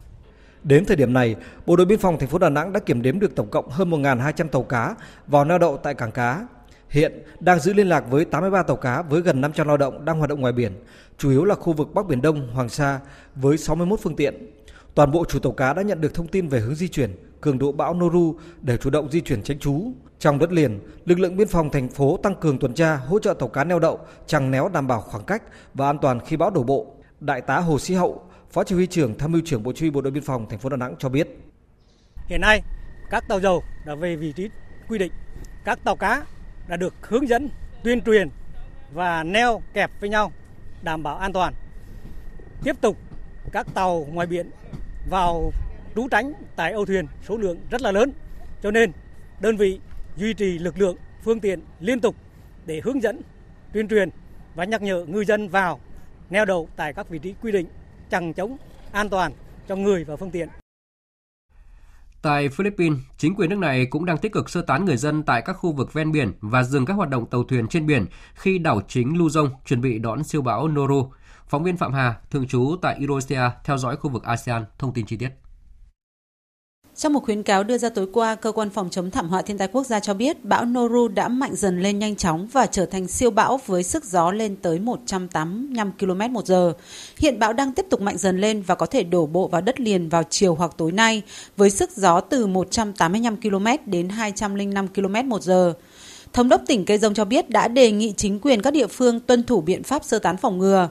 Đến 0.63 0.85
thời 0.85 0.97
điểm 0.97 1.13
này, 1.13 1.37
Bộ 1.67 1.77
đội 1.77 1.87
biên 1.87 1.99
phòng 1.99 2.19
thành 2.19 2.29
phố 2.29 2.39
Đà 2.39 2.49
Nẵng 2.49 2.73
đã 2.73 2.81
kiểm 2.81 3.03
đếm 3.03 3.21
được 3.21 3.37
tổng 3.37 3.51
cộng 3.51 3.71
hơn 3.71 3.91
1.200 3.91 4.49
tàu 4.49 4.63
cá 4.63 4.95
vào 5.27 5.45
neo 5.45 5.59
đậu 5.59 5.77
tại 5.77 5.95
cảng 5.95 6.13
cá. 6.13 6.47
Hiện 6.89 7.23
đang 7.41 7.61
giữ 7.61 7.73
liên 7.73 7.89
lạc 7.89 8.05
với 8.11 8.25
83 8.25 8.63
tàu 8.63 8.77
cá 8.77 9.03
với 9.03 9.21
gần 9.21 9.41
500 9.41 9.67
lao 9.67 9.77
động 9.77 10.05
đang 10.05 10.19
hoạt 10.19 10.31
động 10.31 10.41
ngoài 10.41 10.53
biển, 10.53 10.73
chủ 11.19 11.31
yếu 11.31 11.45
là 11.45 11.55
khu 11.55 11.73
vực 11.73 11.95
Bắc 11.95 12.07
Biển 12.07 12.23
Đông, 12.23 12.49
Hoàng 12.53 12.69
Sa 12.69 13.01
với 13.35 13.59
61 13.59 14.01
phương 14.03 14.17
tiện. 14.17 14.51
Toàn 14.95 15.11
bộ 15.11 15.25
chủ 15.29 15.39
tàu 15.39 15.53
cá 15.53 15.73
đã 15.73 15.83
nhận 15.83 16.01
được 16.01 16.15
thông 16.15 16.29
tin 16.29 16.49
về 16.49 16.61
hướng 16.61 16.75
di 16.75 16.89
chuyển, 16.89 17.11
cường 17.41 17.59
độ 17.59 17.73
bão 17.73 17.95
Noru 17.95 18.35
để 18.61 18.77
chủ 18.77 18.91
động 18.91 19.11
di 19.11 19.21
chuyển 19.21 19.43
tránh 19.43 19.59
trú. 19.59 19.93
Trong 20.19 20.39
đất 20.39 20.53
liền, 20.53 20.81
lực 21.05 21.19
lượng 21.19 21.37
biên 21.37 21.49
phòng 21.49 21.71
thành 21.71 21.89
phố 21.89 22.17
tăng 22.17 22.35
cường 22.35 22.59
tuần 22.59 22.75
tra, 22.75 22.97
hỗ 22.97 23.19
trợ 23.19 23.35
tàu 23.35 23.49
cá 23.49 23.65
neo 23.65 23.79
đậu, 23.79 24.01
chẳng 24.27 24.51
néo 24.51 24.69
đảm 24.69 24.87
bảo 24.87 25.01
khoảng 25.01 25.25
cách 25.25 25.43
và 25.75 25.87
an 25.87 25.99
toàn 26.03 26.21
khi 26.27 26.37
bão 26.37 26.51
đổ 26.51 26.63
bộ. 26.63 26.95
Đại 27.21 27.41
tá 27.41 27.59
Hồ 27.59 27.79
Sĩ 27.79 27.95
Hậu, 27.95 28.23
Phó 28.51 28.65
Chỉ 28.65 28.75
huy 28.75 28.87
trưởng 28.87 29.19
Tham 29.19 29.33
mưu 29.33 29.43
trưởng 29.45 29.63
Bộ 29.63 29.73
Chỉ 29.75 29.81
huy 29.81 29.91
Bộ 29.91 30.01
đội 30.01 30.11
Biên 30.11 30.23
phòng 30.23 30.47
thành 30.49 30.59
phố 30.59 30.69
Đà 30.69 30.77
Nẵng 30.77 30.95
cho 30.99 31.09
biết. 31.09 31.29
Hiện 32.27 32.41
nay, 32.41 32.63
các 33.11 33.25
tàu 33.29 33.41
dầu 33.41 33.63
đã 33.87 33.95
về 33.95 34.17
vị 34.17 34.33
trí 34.37 34.49
quy 34.89 34.99
định. 34.99 35.13
Các 35.65 35.79
tàu 35.85 35.97
cá 35.97 36.25
đã 36.69 36.77
được 36.77 36.95
hướng 37.03 37.29
dẫn, 37.29 37.49
tuyên 37.83 38.03
truyền 38.03 38.29
và 38.93 39.23
neo 39.23 39.63
kẹp 39.73 39.91
với 40.01 40.11
nhau 40.11 40.33
đảm 40.83 41.03
bảo 41.03 41.17
an 41.17 41.33
toàn. 41.33 41.55
Tiếp 42.65 42.77
tục 42.81 42.97
các 43.53 43.67
tàu 43.75 44.07
ngoài 44.13 44.27
biển 44.27 44.51
vào 45.11 45.51
trú 45.95 46.09
tránh 46.09 46.33
tại 46.57 46.73
âu 46.73 46.87
thuyền 46.87 47.07
số 47.29 47.37
lượng 47.37 47.59
rất 47.71 47.83
là 47.83 47.93
lớn. 47.93 48.13
Cho 48.63 48.71
nên 48.71 48.93
đơn 49.41 49.57
vị 49.57 49.81
duy 50.17 50.35
trì 50.35 50.59
lực 50.59 50.79
lượng, 50.79 50.97
phương 51.23 51.41
tiện 51.41 51.61
liên 51.81 52.01
tục 52.01 52.17
để 52.67 52.81
hướng 52.85 53.03
dẫn, 53.03 53.21
tuyên 53.73 53.89
truyền 53.89 54.11
và 54.55 54.65
nhắc 54.65 54.83
nhở 54.83 55.05
ngư 55.05 55.25
dân 55.25 55.49
vào 55.49 55.81
neo 56.31 56.45
đậu 56.45 56.69
tại 56.77 56.93
các 56.93 57.09
vị 57.09 57.19
trí 57.19 57.35
quy 57.43 57.53
định, 57.53 57.67
chẳng 58.11 58.35
chống 58.35 58.57
an 58.93 59.09
toàn 59.09 59.33
cho 59.69 59.77
người 59.77 60.05
và 60.05 60.17
phương 60.17 60.31
tiện. 60.31 60.49
Tại 62.27 62.49
Philippines, 62.49 62.99
chính 63.19 63.35
quyền 63.35 63.51
nước 63.51 63.59
này 63.59 63.87
cũng 63.87 64.05
đang 64.05 64.19
tích 64.19 64.33
cực 64.33 64.51
sơ 64.51 64.63
tán 64.63 64.85
người 64.85 64.97
dân 64.97 65.23
tại 65.23 65.43
các 65.43 65.53
khu 65.53 65.73
vực 65.73 65.93
ven 65.93 66.13
biển 66.13 66.33
và 66.41 66.63
dừng 66.63 66.87
các 66.87 66.95
hoạt 66.95 67.09
động 67.09 67.27
tàu 67.27 67.45
thuyền 67.45 67.69
trên 67.69 67.87
biển 67.87 68.07
khi 68.35 68.59
đảo 68.59 68.81
chính 68.89 69.15
Luzon 69.15 69.49
chuẩn 69.67 69.81
bị 69.81 69.99
đón 69.99 70.25
siêu 70.25 70.43
bão 70.43 70.69
Noru. 70.69 71.11
Phóng 71.49 71.65
viên 71.65 71.77
Phạm 71.77 71.93
Hà, 71.93 72.15
thường 72.31 72.47
trú 72.47 72.77
tại 72.83 72.97
Indonesia, 72.99 73.41
theo 73.65 73.79
dõi 73.79 73.97
khu 73.97 74.11
vực 74.11 74.25
ASEAN, 74.25 74.65
thông 74.79 74.93
tin 74.93 75.07
chi 75.07 75.17
tiết. 75.17 75.29
Trong 76.99 77.13
một 77.13 77.25
khuyến 77.25 77.43
cáo 77.43 77.65
đưa 77.65 77.79
ra 77.79 77.89
tối 77.89 78.07
qua, 78.13 78.35
cơ 78.35 78.53
quan 78.53 78.71
phòng 78.71 78.91
chống 78.91 79.11
thảm 79.11 79.29
họa 79.29 79.43
thiên 79.43 79.59
tai 79.59 79.69
quốc 79.69 79.87
gia 79.87 80.01
cho 80.01 80.15
biết 80.15 80.45
bão 80.45 80.65
Noru 80.65 81.09
đã 81.09 81.29
mạnh 81.29 81.55
dần 81.55 81.83
lên 81.83 81.99
nhanh 81.99 82.17
chóng 82.17 82.49
và 82.53 82.67
trở 82.67 82.87
thành 82.87 83.09
siêu 83.09 83.31
bão 83.31 83.61
với 83.67 83.83
sức 83.83 84.05
gió 84.05 84.31
lên 84.31 84.57
tới 84.57 84.79
185 84.79 85.93
km 85.99 86.33
một 86.33 86.47
giờ. 86.47 86.73
Hiện 87.17 87.39
bão 87.39 87.53
đang 87.53 87.73
tiếp 87.73 87.87
tục 87.91 88.01
mạnh 88.01 88.19
dần 88.19 88.41
lên 88.41 88.63
và 88.63 88.75
có 88.75 88.87
thể 88.87 89.03
đổ 89.03 89.27
bộ 89.27 89.49
vào 89.49 89.61
đất 89.61 89.81
liền 89.81 90.09
vào 90.09 90.23
chiều 90.31 90.55
hoặc 90.55 90.73
tối 90.77 90.93
nay 90.93 91.23
với 91.57 91.71
sức 91.71 91.91
gió 91.97 92.21
từ 92.21 92.47
185 92.47 93.37
km 93.37 93.67
đến 93.87 94.09
205 94.09 94.89
km 94.89 95.29
một 95.29 95.43
giờ. 95.43 95.73
Thống 96.33 96.49
đốc 96.49 96.63
tỉnh 96.67 96.85
Cây 96.85 96.99
Dông 96.99 97.15
cho 97.15 97.25
biết 97.25 97.51
đã 97.51 97.69
đề 97.69 97.91
nghị 97.91 98.13
chính 98.17 98.41
quyền 98.41 98.63
các 98.63 98.71
địa 98.71 98.87
phương 98.87 99.21
tuân 99.21 99.43
thủ 99.43 99.61
biện 99.61 99.83
pháp 99.83 100.05
sơ 100.05 100.19
tán 100.19 100.37
phòng 100.37 100.59
ngừa. 100.59 100.89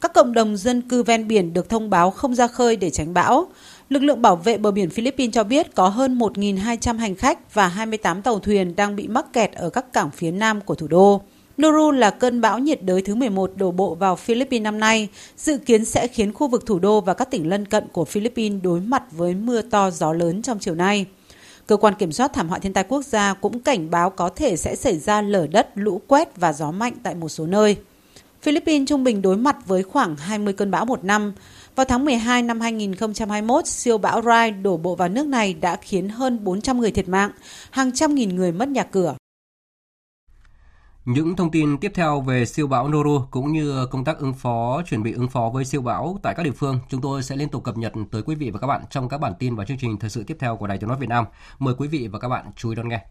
Các 0.00 0.14
cộng 0.14 0.32
đồng 0.32 0.56
dân 0.56 0.82
cư 0.82 1.02
ven 1.02 1.28
biển 1.28 1.52
được 1.52 1.68
thông 1.68 1.90
báo 1.90 2.10
không 2.10 2.34
ra 2.34 2.46
khơi 2.46 2.76
để 2.76 2.90
tránh 2.90 3.14
bão. 3.14 3.46
Lực 3.88 4.02
lượng 4.02 4.22
bảo 4.22 4.36
vệ 4.36 4.58
bờ 4.58 4.70
biển 4.70 4.90
Philippines 4.90 5.34
cho 5.34 5.44
biết 5.44 5.74
có 5.74 5.88
hơn 5.88 6.18
1.200 6.18 6.98
hành 6.98 7.14
khách 7.14 7.54
và 7.54 7.68
28 7.68 8.22
tàu 8.22 8.38
thuyền 8.38 8.76
đang 8.76 8.96
bị 8.96 9.08
mắc 9.08 9.32
kẹt 9.32 9.52
ở 9.52 9.70
các 9.70 9.92
cảng 9.92 10.10
phía 10.10 10.30
nam 10.30 10.60
của 10.60 10.74
thủ 10.74 10.88
đô. 10.88 11.20
Noru 11.62 11.90
là 11.90 12.10
cơn 12.10 12.40
bão 12.40 12.58
nhiệt 12.58 12.82
đới 12.82 13.02
thứ 13.02 13.14
11 13.14 13.52
đổ 13.56 13.70
bộ 13.70 13.94
vào 13.94 14.16
Philippines 14.16 14.64
năm 14.64 14.80
nay, 14.80 15.08
dự 15.36 15.58
kiến 15.58 15.84
sẽ 15.84 16.08
khiến 16.08 16.32
khu 16.32 16.48
vực 16.48 16.66
thủ 16.66 16.78
đô 16.78 17.00
và 17.00 17.14
các 17.14 17.30
tỉnh 17.30 17.48
lân 17.48 17.66
cận 17.66 17.84
của 17.92 18.04
Philippines 18.04 18.62
đối 18.62 18.80
mặt 18.80 19.02
với 19.10 19.34
mưa 19.34 19.62
to 19.62 19.90
gió 19.90 20.12
lớn 20.12 20.42
trong 20.42 20.58
chiều 20.58 20.74
nay. 20.74 21.06
Cơ 21.66 21.76
quan 21.76 21.94
kiểm 21.94 22.12
soát 22.12 22.32
thảm 22.32 22.48
họa 22.48 22.58
thiên 22.58 22.72
tai 22.72 22.84
quốc 22.84 23.04
gia 23.04 23.34
cũng 23.34 23.60
cảnh 23.60 23.90
báo 23.90 24.10
có 24.10 24.28
thể 24.28 24.56
sẽ 24.56 24.76
xảy 24.76 24.98
ra 24.98 25.22
lở 25.22 25.46
đất, 25.46 25.68
lũ 25.74 26.00
quét 26.06 26.36
và 26.36 26.52
gió 26.52 26.70
mạnh 26.70 26.92
tại 27.02 27.14
một 27.14 27.28
số 27.28 27.46
nơi. 27.46 27.76
Philippines 28.42 28.88
trung 28.88 29.04
bình 29.04 29.22
đối 29.22 29.36
mặt 29.36 29.56
với 29.66 29.82
khoảng 29.82 30.16
20 30.16 30.52
cơn 30.52 30.70
bão 30.70 30.84
một 30.84 31.04
năm. 31.04 31.32
Vào 31.78 31.84
tháng 31.84 32.04
12 32.04 32.42
năm 32.42 32.60
2021, 32.60 33.66
siêu 33.66 33.98
bão 33.98 34.22
Rai 34.22 34.50
đổ 34.50 34.76
bộ 34.76 34.94
vào 34.94 35.08
nước 35.08 35.26
này 35.26 35.54
đã 35.54 35.76
khiến 35.82 36.08
hơn 36.08 36.44
400 36.44 36.80
người 36.80 36.90
thiệt 36.90 37.08
mạng, 37.08 37.30
hàng 37.70 37.92
trăm 37.92 38.14
nghìn 38.14 38.36
người 38.36 38.52
mất 38.52 38.68
nhà 38.68 38.82
cửa. 38.82 39.16
Những 41.04 41.36
thông 41.36 41.50
tin 41.50 41.78
tiếp 41.78 41.92
theo 41.94 42.20
về 42.20 42.44
siêu 42.44 42.66
bão 42.66 42.88
Noru 42.88 43.22
cũng 43.30 43.52
như 43.52 43.86
công 43.90 44.04
tác 44.04 44.18
ứng 44.18 44.34
phó, 44.34 44.82
chuẩn 44.82 45.02
bị 45.02 45.12
ứng 45.12 45.28
phó 45.28 45.50
với 45.54 45.64
siêu 45.64 45.82
bão 45.82 46.18
tại 46.22 46.34
các 46.36 46.42
địa 46.42 46.50
phương, 46.50 46.78
chúng 46.88 47.00
tôi 47.00 47.22
sẽ 47.22 47.36
liên 47.36 47.48
tục 47.48 47.64
cập 47.64 47.76
nhật 47.76 47.92
tới 48.10 48.22
quý 48.22 48.34
vị 48.34 48.50
và 48.50 48.58
các 48.58 48.66
bạn 48.66 48.82
trong 48.90 49.08
các 49.08 49.18
bản 49.18 49.32
tin 49.38 49.56
và 49.56 49.64
chương 49.64 49.78
trình 49.80 49.96
thời 49.98 50.10
sự 50.10 50.24
tiếp 50.26 50.36
theo 50.40 50.56
của 50.56 50.66
Đài 50.66 50.78
Tiếng 50.78 50.88
nói 50.88 50.98
Việt 51.00 51.08
Nam. 51.08 51.24
Mời 51.58 51.74
quý 51.78 51.88
vị 51.88 52.08
và 52.12 52.18
các 52.18 52.28
bạn 52.28 52.44
chú 52.56 52.70
ý 52.70 52.76
đón 52.76 52.88
nghe. 52.88 53.04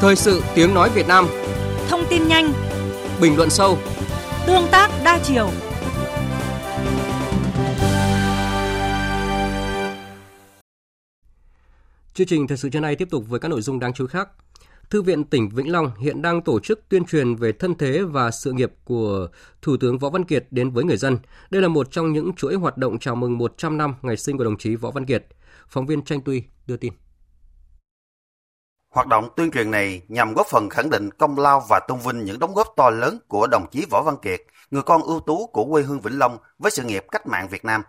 Thời 0.00 0.16
sự 0.16 0.42
tiếng 0.54 0.74
nói 0.74 0.90
Việt 0.94 1.08
Nam 1.08 1.26
Thông 1.88 2.04
tin 2.10 2.28
nhanh 2.28 2.52
Bình 3.20 3.36
luận 3.36 3.50
sâu 3.50 3.78
Tương 4.46 4.68
tác 4.72 4.90
đa 5.04 5.20
chiều 5.24 5.50
Chương 12.14 12.26
trình 12.26 12.46
thời 12.46 12.58
sự 12.58 12.68
trưa 12.68 12.80
nay 12.80 12.96
tiếp 12.96 13.08
tục 13.10 13.24
với 13.28 13.40
các 13.40 13.48
nội 13.48 13.62
dung 13.62 13.78
đáng 13.78 13.92
chú 13.92 14.04
ý 14.04 14.08
khác. 14.10 14.28
Thư 14.90 15.02
viện 15.02 15.24
tỉnh 15.24 15.48
Vĩnh 15.48 15.72
Long 15.72 15.90
hiện 15.98 16.22
đang 16.22 16.42
tổ 16.42 16.60
chức 16.60 16.88
tuyên 16.88 17.04
truyền 17.04 17.34
về 17.34 17.52
thân 17.52 17.74
thế 17.74 18.02
và 18.02 18.30
sự 18.30 18.52
nghiệp 18.52 18.72
của 18.84 19.28
Thủ 19.62 19.76
tướng 19.76 19.98
Võ 19.98 20.10
Văn 20.10 20.24
Kiệt 20.24 20.46
đến 20.50 20.70
với 20.70 20.84
người 20.84 20.96
dân. 20.96 21.18
Đây 21.50 21.62
là 21.62 21.68
một 21.68 21.90
trong 21.90 22.12
những 22.12 22.32
chuỗi 22.32 22.54
hoạt 22.54 22.78
động 22.78 22.98
chào 22.98 23.16
mừng 23.16 23.38
100 23.38 23.78
năm 23.78 23.94
ngày 24.02 24.16
sinh 24.16 24.38
của 24.38 24.44
đồng 24.44 24.58
chí 24.58 24.74
Võ 24.74 24.90
Văn 24.90 25.06
Kiệt. 25.06 25.26
Phóng 25.68 25.86
viên 25.86 26.02
Tranh 26.02 26.20
Tuy 26.24 26.42
đưa 26.66 26.76
tin. 26.76 26.92
Hoạt 28.96 29.08
động 29.08 29.28
tuyên 29.36 29.50
truyền 29.50 29.70
này 29.70 30.02
nhằm 30.08 30.34
góp 30.34 30.46
phần 30.46 30.68
khẳng 30.68 30.90
định 30.90 31.10
công 31.10 31.38
lao 31.38 31.64
và 31.68 31.80
tôn 31.88 31.98
vinh 31.98 32.24
những 32.24 32.38
đóng 32.38 32.54
góp 32.54 32.74
to 32.76 32.90
lớn 32.90 33.18
của 33.28 33.46
đồng 33.46 33.66
chí 33.70 33.86
Võ 33.90 34.02
Văn 34.02 34.16
Kiệt, 34.22 34.40
người 34.70 34.82
con 34.82 35.02
ưu 35.02 35.20
tú 35.20 35.46
của 35.46 35.64
quê 35.64 35.82
hương 35.82 36.00
Vĩnh 36.00 36.18
Long 36.18 36.38
với 36.58 36.70
sự 36.70 36.82
nghiệp 36.82 37.04
cách 37.12 37.26
mạng 37.26 37.48
Việt 37.48 37.64
Nam. 37.64 37.82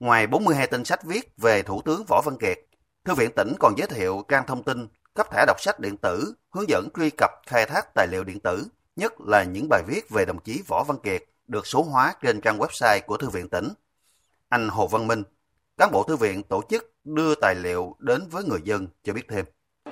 Ngoài 0.00 0.26
42 0.26 0.66
tên 0.66 0.84
sách 0.84 1.04
viết 1.04 1.32
về 1.36 1.62
Thủ 1.62 1.82
tướng 1.84 2.04
Võ 2.08 2.22
Văn 2.24 2.36
Kiệt, 2.36 2.58
Thư 3.04 3.14
viện 3.14 3.30
tỉnh 3.36 3.52
còn 3.60 3.74
giới 3.76 3.86
thiệu 3.86 4.22
trang 4.28 4.46
thông 4.46 4.62
tin, 4.62 4.88
cấp 5.14 5.26
thẻ 5.32 5.44
đọc 5.46 5.56
sách 5.60 5.80
điện 5.80 5.96
tử, 5.96 6.34
hướng 6.50 6.68
dẫn 6.68 6.88
truy 6.96 7.10
cập 7.10 7.30
khai 7.46 7.66
thác 7.66 7.94
tài 7.94 8.06
liệu 8.06 8.24
điện 8.24 8.40
tử, 8.40 8.66
nhất 8.96 9.20
là 9.20 9.44
những 9.44 9.68
bài 9.70 9.82
viết 9.86 10.10
về 10.10 10.24
đồng 10.24 10.40
chí 10.40 10.62
Võ 10.66 10.84
Văn 10.84 10.98
Kiệt 11.02 11.24
được 11.46 11.66
số 11.66 11.82
hóa 11.82 12.14
trên 12.22 12.40
trang 12.40 12.58
website 12.58 13.00
của 13.06 13.16
Thư 13.16 13.28
viện 13.28 13.48
tỉnh. 13.48 13.68
Anh 14.48 14.68
Hồ 14.68 14.86
Văn 14.86 15.06
Minh, 15.06 15.22
cán 15.76 15.90
bộ 15.92 16.02
thư 16.02 16.16
viện 16.16 16.42
tổ 16.42 16.62
chức 16.68 16.94
đưa 17.04 17.34
tài 17.34 17.54
liệu 17.54 17.96
đến 17.98 18.28
với 18.30 18.44
người 18.44 18.60
dân 18.64 18.88
cho 19.04 19.12
biết 19.12 19.28
thêm 19.28 19.44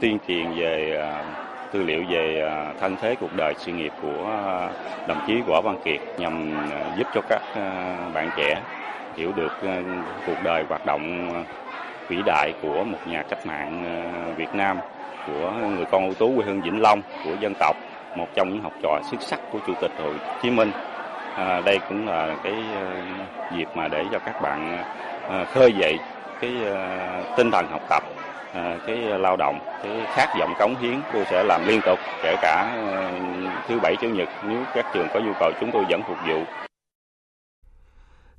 tuyên 0.03 0.19
truyền 0.29 0.53
về 0.57 0.99
à, 1.01 1.25
tư 1.73 1.83
liệu 1.83 2.05
về 2.09 2.45
à, 2.49 2.73
thân 2.81 2.97
thế 3.01 3.15
cuộc 3.21 3.37
đời 3.37 3.55
sự 3.59 3.73
nghiệp 3.73 3.93
của 4.03 4.31
à, 4.47 4.69
đồng 5.09 5.19
chí 5.27 5.41
Võ 5.47 5.61
Văn 5.61 5.77
Kiệt 5.85 6.01
nhằm 6.19 6.55
giúp 6.99 7.07
cho 7.15 7.21
các 7.29 7.43
bạn 8.15 8.31
trẻ 8.37 8.61
hiểu 9.17 9.33
được 9.37 9.53
cuộc 10.27 10.37
đời 10.45 10.65
hoạt 10.69 10.87
động 10.87 11.33
vĩ 12.09 12.17
đại 12.27 12.53
của 12.63 12.85
một 12.85 12.99
nhà 13.07 13.23
cách 13.23 13.47
mạng 13.47 13.85
Việt 14.37 14.55
Nam, 14.55 14.79
của 15.27 15.53
người 15.77 15.85
con 15.91 16.05
ưu 16.05 16.15
tú 16.15 16.33
quê 16.37 16.45
hương 16.47 16.63
Vĩnh 16.63 16.83
Long, 16.83 17.03
của 17.25 17.35
dân 17.41 17.53
tộc, 17.61 17.77
một 18.17 18.27
trong 18.35 18.49
những 18.49 18.63
học 18.63 18.73
trò 18.83 19.01
xuất 19.11 19.23
sắc 19.23 19.41
của 19.53 19.59
Chủ 19.67 19.73
tịch 19.81 19.91
Hồ 19.99 20.11
Chí 20.43 20.51
Minh. 20.51 20.71
À, 21.37 21.61
đây 21.65 21.79
cũng 21.89 22.09
là 22.09 22.37
cái 22.45 22.55
dịp 23.57 23.69
mà 23.75 23.89
để 23.89 24.05
cho 24.13 24.19
các 24.19 24.43
bạn 24.43 24.85
khơi 25.55 25.73
dậy 25.73 25.99
cái 26.41 26.53
tinh 27.37 27.51
thần 27.51 27.67
học 27.71 27.83
tập 27.89 28.03
À, 28.53 28.79
cái 28.87 28.97
lao 28.97 29.37
động, 29.37 29.59
cái 29.83 30.07
khát 30.15 30.27
vọng 30.39 30.53
cống 30.59 30.77
hiến 30.81 31.01
tôi 31.13 31.25
sẽ 31.31 31.45
làm 31.45 31.69
liên 31.69 31.81
tục, 31.87 31.99
kể 32.23 32.35
cả 32.43 32.75
ừ, 32.77 33.47
thứ 33.69 33.81
bảy 33.83 33.97
chủ 34.01 34.09
nhật 34.09 34.29
nếu 34.49 34.65
các 34.75 34.87
trường 34.95 35.07
có 35.15 35.21
nhu 35.21 35.33
cầu 35.41 35.53
chúng 35.61 35.71
tôi 35.73 35.85
vẫn 35.91 36.01
phục 36.09 36.17
vụ. 36.29 36.45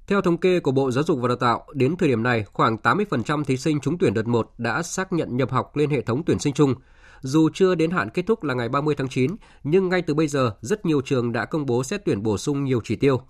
Theo 0.07 0.21
thống 0.21 0.37
kê 0.37 0.59
của 0.59 0.71
Bộ 0.71 0.91
Giáo 0.91 1.03
dục 1.03 1.19
và 1.21 1.27
Đào 1.27 1.37
tạo, 1.37 1.65
đến 1.73 1.95
thời 1.97 2.09
điểm 2.09 2.23
này, 2.23 2.43
khoảng 2.53 2.77
80% 2.83 3.43
thí 3.43 3.57
sinh 3.57 3.79
trúng 3.79 3.97
tuyển 3.97 4.13
đợt 4.13 4.27
1 4.27 4.51
đã 4.57 4.83
xác 4.83 5.13
nhận 5.13 5.37
nhập 5.37 5.51
học 5.51 5.77
lên 5.77 5.89
hệ 5.89 6.01
thống 6.01 6.23
tuyển 6.25 6.39
sinh 6.39 6.53
chung. 6.53 6.75
Dù 7.21 7.49
chưa 7.53 7.75
đến 7.75 7.91
hạn 7.91 8.09
kết 8.09 8.23
thúc 8.27 8.43
là 8.43 8.53
ngày 8.53 8.69
30 8.69 8.95
tháng 8.97 9.09
9, 9.09 9.35
nhưng 9.63 9.89
ngay 9.89 10.01
từ 10.01 10.13
bây 10.13 10.27
giờ, 10.27 10.51
rất 10.61 10.85
nhiều 10.85 11.01
trường 11.01 11.31
đã 11.31 11.45
công 11.45 11.65
bố 11.65 11.83
xét 11.83 12.01
tuyển 12.05 12.23
bổ 12.23 12.37
sung 12.37 12.63
nhiều 12.63 12.81
chỉ 12.83 12.95
tiêu. 12.95 13.21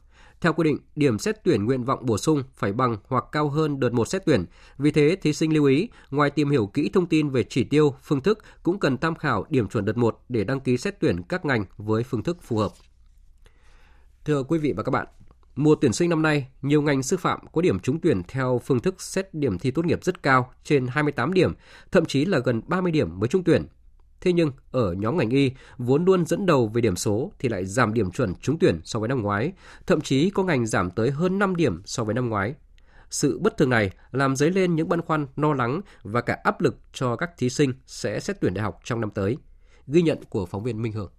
Theo 0.43 0.53
quy 0.53 0.63
định, 0.63 0.77
điểm 0.95 1.19
xét 1.19 1.43
tuyển 1.43 1.65
nguyện 1.65 1.83
vọng 1.83 2.05
bổ 2.05 2.17
sung 2.17 2.43
phải 2.53 2.73
bằng 2.73 2.97
hoặc 3.07 3.25
cao 3.31 3.49
hơn 3.49 3.79
đợt 3.79 3.93
một 3.93 4.07
xét 4.07 4.25
tuyển. 4.25 4.45
Vì 4.77 4.91
thế, 4.91 5.17
thí 5.21 5.33
sinh 5.33 5.53
lưu 5.53 5.65
ý, 5.65 5.89
ngoài 6.11 6.29
tìm 6.29 6.49
hiểu 6.49 6.67
kỹ 6.67 6.89
thông 6.93 7.05
tin 7.05 7.29
về 7.29 7.43
chỉ 7.43 7.63
tiêu, 7.63 7.95
phương 8.03 8.21
thức, 8.21 8.39
cũng 8.63 8.79
cần 8.79 8.97
tham 8.97 9.15
khảo 9.15 9.45
điểm 9.49 9.67
chuẩn 9.67 9.85
đợt 9.85 9.97
1 9.97 10.25
để 10.29 10.43
đăng 10.43 10.59
ký 10.59 10.77
xét 10.77 10.99
tuyển 10.99 11.23
các 11.23 11.45
ngành 11.45 11.65
với 11.77 12.03
phương 12.03 12.23
thức 12.23 12.37
phù 12.41 12.57
hợp. 12.57 12.71
Thưa 14.25 14.43
quý 14.43 14.59
vị 14.59 14.73
và 14.77 14.83
các 14.83 14.89
bạn, 14.89 15.07
mùa 15.55 15.75
tuyển 15.75 15.93
sinh 15.93 16.09
năm 16.09 16.21
nay, 16.21 16.47
nhiều 16.61 16.81
ngành 16.81 17.03
sư 17.03 17.17
phạm 17.17 17.39
có 17.51 17.61
điểm 17.61 17.79
trúng 17.79 17.99
tuyển 17.99 18.21
theo 18.27 18.61
phương 18.65 18.79
thức 18.79 19.01
xét 19.01 19.33
điểm 19.33 19.59
thi 19.59 19.71
tốt 19.71 19.85
nghiệp 19.85 20.03
rất 20.03 20.23
cao, 20.23 20.51
trên 20.63 20.87
28 20.87 21.33
điểm, 21.33 21.53
thậm 21.91 22.05
chí 22.05 22.25
là 22.25 22.39
gần 22.39 22.61
30 22.67 22.91
điểm 22.91 23.19
mới 23.19 23.27
trúng 23.27 23.43
tuyển. 23.43 23.67
Thế 24.23 24.33
nhưng 24.33 24.51
ở 24.71 24.93
nhóm 24.93 25.17
ngành 25.17 25.29
y 25.29 25.51
vốn 25.77 26.05
luôn 26.05 26.25
dẫn 26.25 26.45
đầu 26.45 26.67
về 26.67 26.81
điểm 26.81 26.95
số 26.95 27.31
thì 27.39 27.49
lại 27.49 27.65
giảm 27.65 27.93
điểm 27.93 28.11
chuẩn 28.11 28.35
trúng 28.35 28.59
tuyển 28.59 28.81
so 28.83 28.99
với 28.99 29.09
năm 29.09 29.21
ngoái, 29.21 29.53
thậm 29.87 30.01
chí 30.01 30.29
có 30.29 30.43
ngành 30.43 30.65
giảm 30.65 30.91
tới 30.91 31.11
hơn 31.11 31.39
5 31.39 31.55
điểm 31.55 31.81
so 31.85 32.03
với 32.03 32.15
năm 32.15 32.29
ngoái. 32.29 32.55
Sự 33.09 33.39
bất 33.39 33.57
thường 33.57 33.69
này 33.69 33.91
làm 34.11 34.35
dấy 34.35 34.51
lên 34.51 34.75
những 34.75 34.89
băn 34.89 35.01
khoăn, 35.01 35.27
lo 35.35 35.53
lắng 35.53 35.81
và 36.03 36.21
cả 36.21 36.37
áp 36.43 36.61
lực 36.61 36.77
cho 36.93 37.15
các 37.15 37.37
thí 37.37 37.49
sinh 37.49 37.73
sẽ 37.85 38.19
xét 38.19 38.41
tuyển 38.41 38.53
đại 38.53 38.63
học 38.63 38.79
trong 38.83 39.01
năm 39.01 39.09
tới. 39.11 39.37
Ghi 39.87 40.01
nhận 40.01 40.17
của 40.29 40.45
phóng 40.45 40.63
viên 40.63 40.81
Minh 40.81 40.91
Hương. 40.91 41.11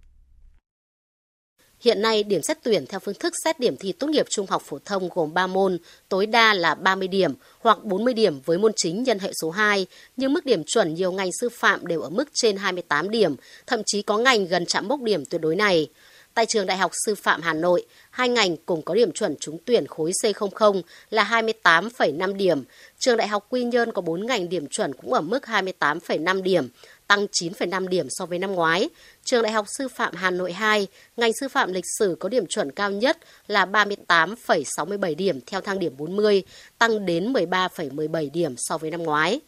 Hiện 1.85 2.01
nay, 2.01 2.23
điểm 2.23 2.41
xét 2.41 2.57
tuyển 2.63 2.85
theo 2.85 2.99
phương 2.99 3.15
thức 3.15 3.33
xét 3.43 3.59
điểm 3.59 3.77
thi 3.77 3.91
tốt 3.91 4.07
nghiệp 4.07 4.25
trung 4.29 4.45
học 4.49 4.61
phổ 4.65 4.79
thông 4.85 5.09
gồm 5.15 5.33
3 5.33 5.47
môn, 5.47 5.77
tối 6.09 6.25
đa 6.25 6.53
là 6.53 6.75
30 6.75 7.07
điểm 7.07 7.33
hoặc 7.59 7.83
40 7.83 8.13
điểm 8.13 8.39
với 8.45 8.57
môn 8.57 8.71
chính 8.75 9.03
nhân 9.03 9.19
hệ 9.19 9.31
số 9.41 9.49
2, 9.49 9.85
nhưng 10.17 10.33
mức 10.33 10.45
điểm 10.45 10.63
chuẩn 10.63 10.93
nhiều 10.93 11.11
ngành 11.11 11.29
sư 11.41 11.49
phạm 11.49 11.87
đều 11.87 12.01
ở 12.01 12.09
mức 12.09 12.29
trên 12.33 12.57
28 12.57 13.09
điểm, 13.09 13.35
thậm 13.67 13.81
chí 13.85 14.01
có 14.01 14.17
ngành 14.17 14.47
gần 14.47 14.65
chạm 14.65 14.87
mốc 14.87 15.01
điểm 15.01 15.25
tuyệt 15.25 15.41
đối 15.41 15.55
này. 15.55 15.87
Tại 16.35 16.45
trường 16.45 16.65
Đại 16.65 16.77
học 16.77 16.91
Sư 17.05 17.15
phạm 17.15 17.41
Hà 17.41 17.53
Nội, 17.53 17.85
hai 18.09 18.29
ngành 18.29 18.57
cùng 18.57 18.81
có 18.81 18.93
điểm 18.93 19.11
chuẩn 19.11 19.35
trúng 19.39 19.57
tuyển 19.65 19.87
khối 19.87 20.11
C00 20.23 20.81
là 21.09 21.41
28,5 21.43 22.35
điểm. 22.35 22.63
Trường 22.99 23.17
Đại 23.17 23.27
học 23.27 23.45
Quy 23.49 23.63
Nhơn 23.63 23.91
có 23.91 24.01
4 24.01 24.25
ngành 24.25 24.49
điểm 24.49 24.67
chuẩn 24.67 24.93
cũng 24.93 25.13
ở 25.13 25.21
mức 25.21 25.43
28,5 25.43 26.41
điểm, 26.41 26.67
tăng 27.07 27.25
9,5 27.41 27.87
điểm 27.87 28.07
so 28.09 28.25
với 28.25 28.39
năm 28.39 28.51
ngoái. 28.51 28.89
Trường 29.23 29.43
Đại 29.43 29.51
học 29.51 29.65
Sư 29.77 29.87
phạm 29.87 30.15
Hà 30.15 30.31
Nội 30.31 30.53
2, 30.53 30.87
ngành 31.17 31.31
sư 31.39 31.47
phạm 31.47 31.73
lịch 31.73 31.85
sử 31.99 32.17
có 32.19 32.29
điểm 32.29 32.45
chuẩn 32.47 32.71
cao 32.71 32.91
nhất 32.91 33.17
là 33.47 33.65
38,67 33.65 35.15
điểm 35.15 35.39
theo 35.45 35.61
thang 35.61 35.79
điểm 35.79 35.97
40, 35.97 36.43
tăng 36.77 37.05
đến 37.05 37.33
13,17 37.33 38.31
điểm 38.33 38.55
so 38.57 38.77
với 38.77 38.91
năm 38.91 39.03
ngoái. 39.03 39.41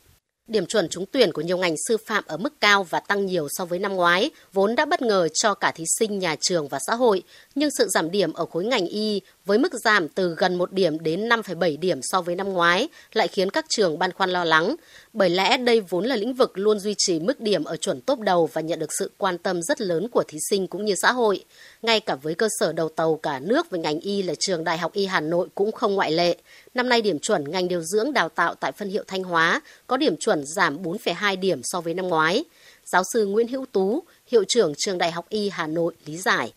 Điểm 0.48 0.65
chuẩn 0.65 0.89
trúng 0.89 1.06
tuyển 1.12 1.32
của 1.32 1.41
nhiều 1.41 1.58
ngành 1.58 1.76
sư 1.88 1.98
phạm 2.06 2.24
ở 2.28 2.38
mức 2.38 2.54
cao 2.62 2.84
và 2.84 3.00
tăng 3.00 3.26
nhiều 3.26 3.48
so 3.50 3.65
với 3.65 3.80
năm 3.80 3.93
ngoái, 3.93 4.32
vốn 4.54 4.76
đã 4.76 4.86
bất 4.86 5.02
ngờ 5.02 5.28
cho 5.34 5.54
cả 5.54 5.72
thí 5.76 5.84
sinh, 6.00 6.20
nhà 6.20 6.36
trường 6.39 6.67
và 6.67 6.80
xã 6.88 6.96
hội, 6.96 7.24
nhưng 7.56 7.70
sự 7.78 7.88
giảm 7.88 8.12
điểm 8.12 8.34
ở 8.34 8.46
khối 8.46 8.65
ngành 8.65 8.88
y 8.88 9.22
với 9.46 9.58
mức 9.58 9.74
giảm 9.74 10.08
từ 10.08 10.36
gần 10.38 10.56
1 10.56 10.72
điểm 10.72 11.00
đến 11.00 11.30
5,7 11.30 11.80
điểm 11.80 12.00
so 12.02 12.22
với 12.22 12.36
năm 12.36 12.54
ngoái 12.54 12.88
lại 13.13 13.28
khiến 13.28 13.50
các 13.50 13.65
trường 13.70 14.00
băn 14.00 14.12
khoăn 14.12 14.30
lo 14.30 14.43
lắng, 14.43 14.76
bởi 15.18 15.30
lẽ 15.30 15.58
đây 15.58 15.82
vốn 15.82 16.06
là 16.06 16.16
lĩnh 16.16 16.34
vực 16.34 16.52
luôn 16.58 16.80
duy 16.80 16.96
trì 16.98 17.20
mức 17.20 17.40
điểm 17.40 17.64
ở 17.64 17.78
chuẩn 17.78 18.02
tốt 18.02 18.20
đầu 18.20 18.50
và 18.54 18.62
nhận 18.62 18.80
được 18.80 18.94
sự 19.00 19.12
quan 19.18 19.38
tâm 19.38 19.62
rất 19.62 19.82
lớn 19.82 20.08
của 20.12 20.24
thí 20.28 20.38
sinh 20.50 20.68
cũng 20.68 20.86
như 20.86 20.96
xã 20.96 21.12
hội. 21.12 21.46
Ngay 21.82 22.00
cả 22.00 22.16
với 22.16 22.36
cơ 22.36 22.48
sở 22.60 22.74
đầu 22.74 22.90
tàu 22.90 23.20
cả 23.24 23.40
nước 23.40 23.70
về 23.70 23.80
ngành 23.80 24.00
y 24.00 24.22
là 24.22 24.34
trường 24.40 24.64
Đại 24.64 24.78
học 24.78 24.94
Y 24.94 25.06
Hà 25.06 25.20
Nội 25.20 25.48
cũng 25.56 25.72
không 25.72 25.96
ngoại 25.96 26.12
lệ. 26.12 26.38
Năm 26.74 26.90
nay 26.90 27.02
điểm 27.02 27.20
chuẩn 27.20 27.52
ngành 27.52 27.68
điều 27.68 27.82
dưỡng 27.82 28.14
đào 28.14 28.30
tạo 28.30 28.56
tại 28.56 28.72
phân 28.72 28.90
hiệu 28.90 29.04
Thanh 29.08 29.24
Hóa 29.24 29.62
có 29.88 29.98
điểm 29.98 30.18
chuẩn 30.18 30.46
giảm 30.46 30.84
4,2 30.84 31.40
điểm 31.40 31.62
so 31.64 31.82
với 31.82 31.94
năm 31.94 32.08
ngoái. 32.08 32.44
Giáo 32.86 33.04
sư 33.14 33.26
Nguyễn 33.26 33.48
Hữu 33.48 33.66
Tú, 33.72 34.04
hiệu 34.28 34.44
trưởng 34.48 34.74
trường 34.78 34.98
Đại 34.98 35.12
học 35.12 35.26
Y 35.30 35.50
Hà 35.50 35.68
Nội 35.68 35.94
lý 36.06 36.18
giải. 36.18 36.54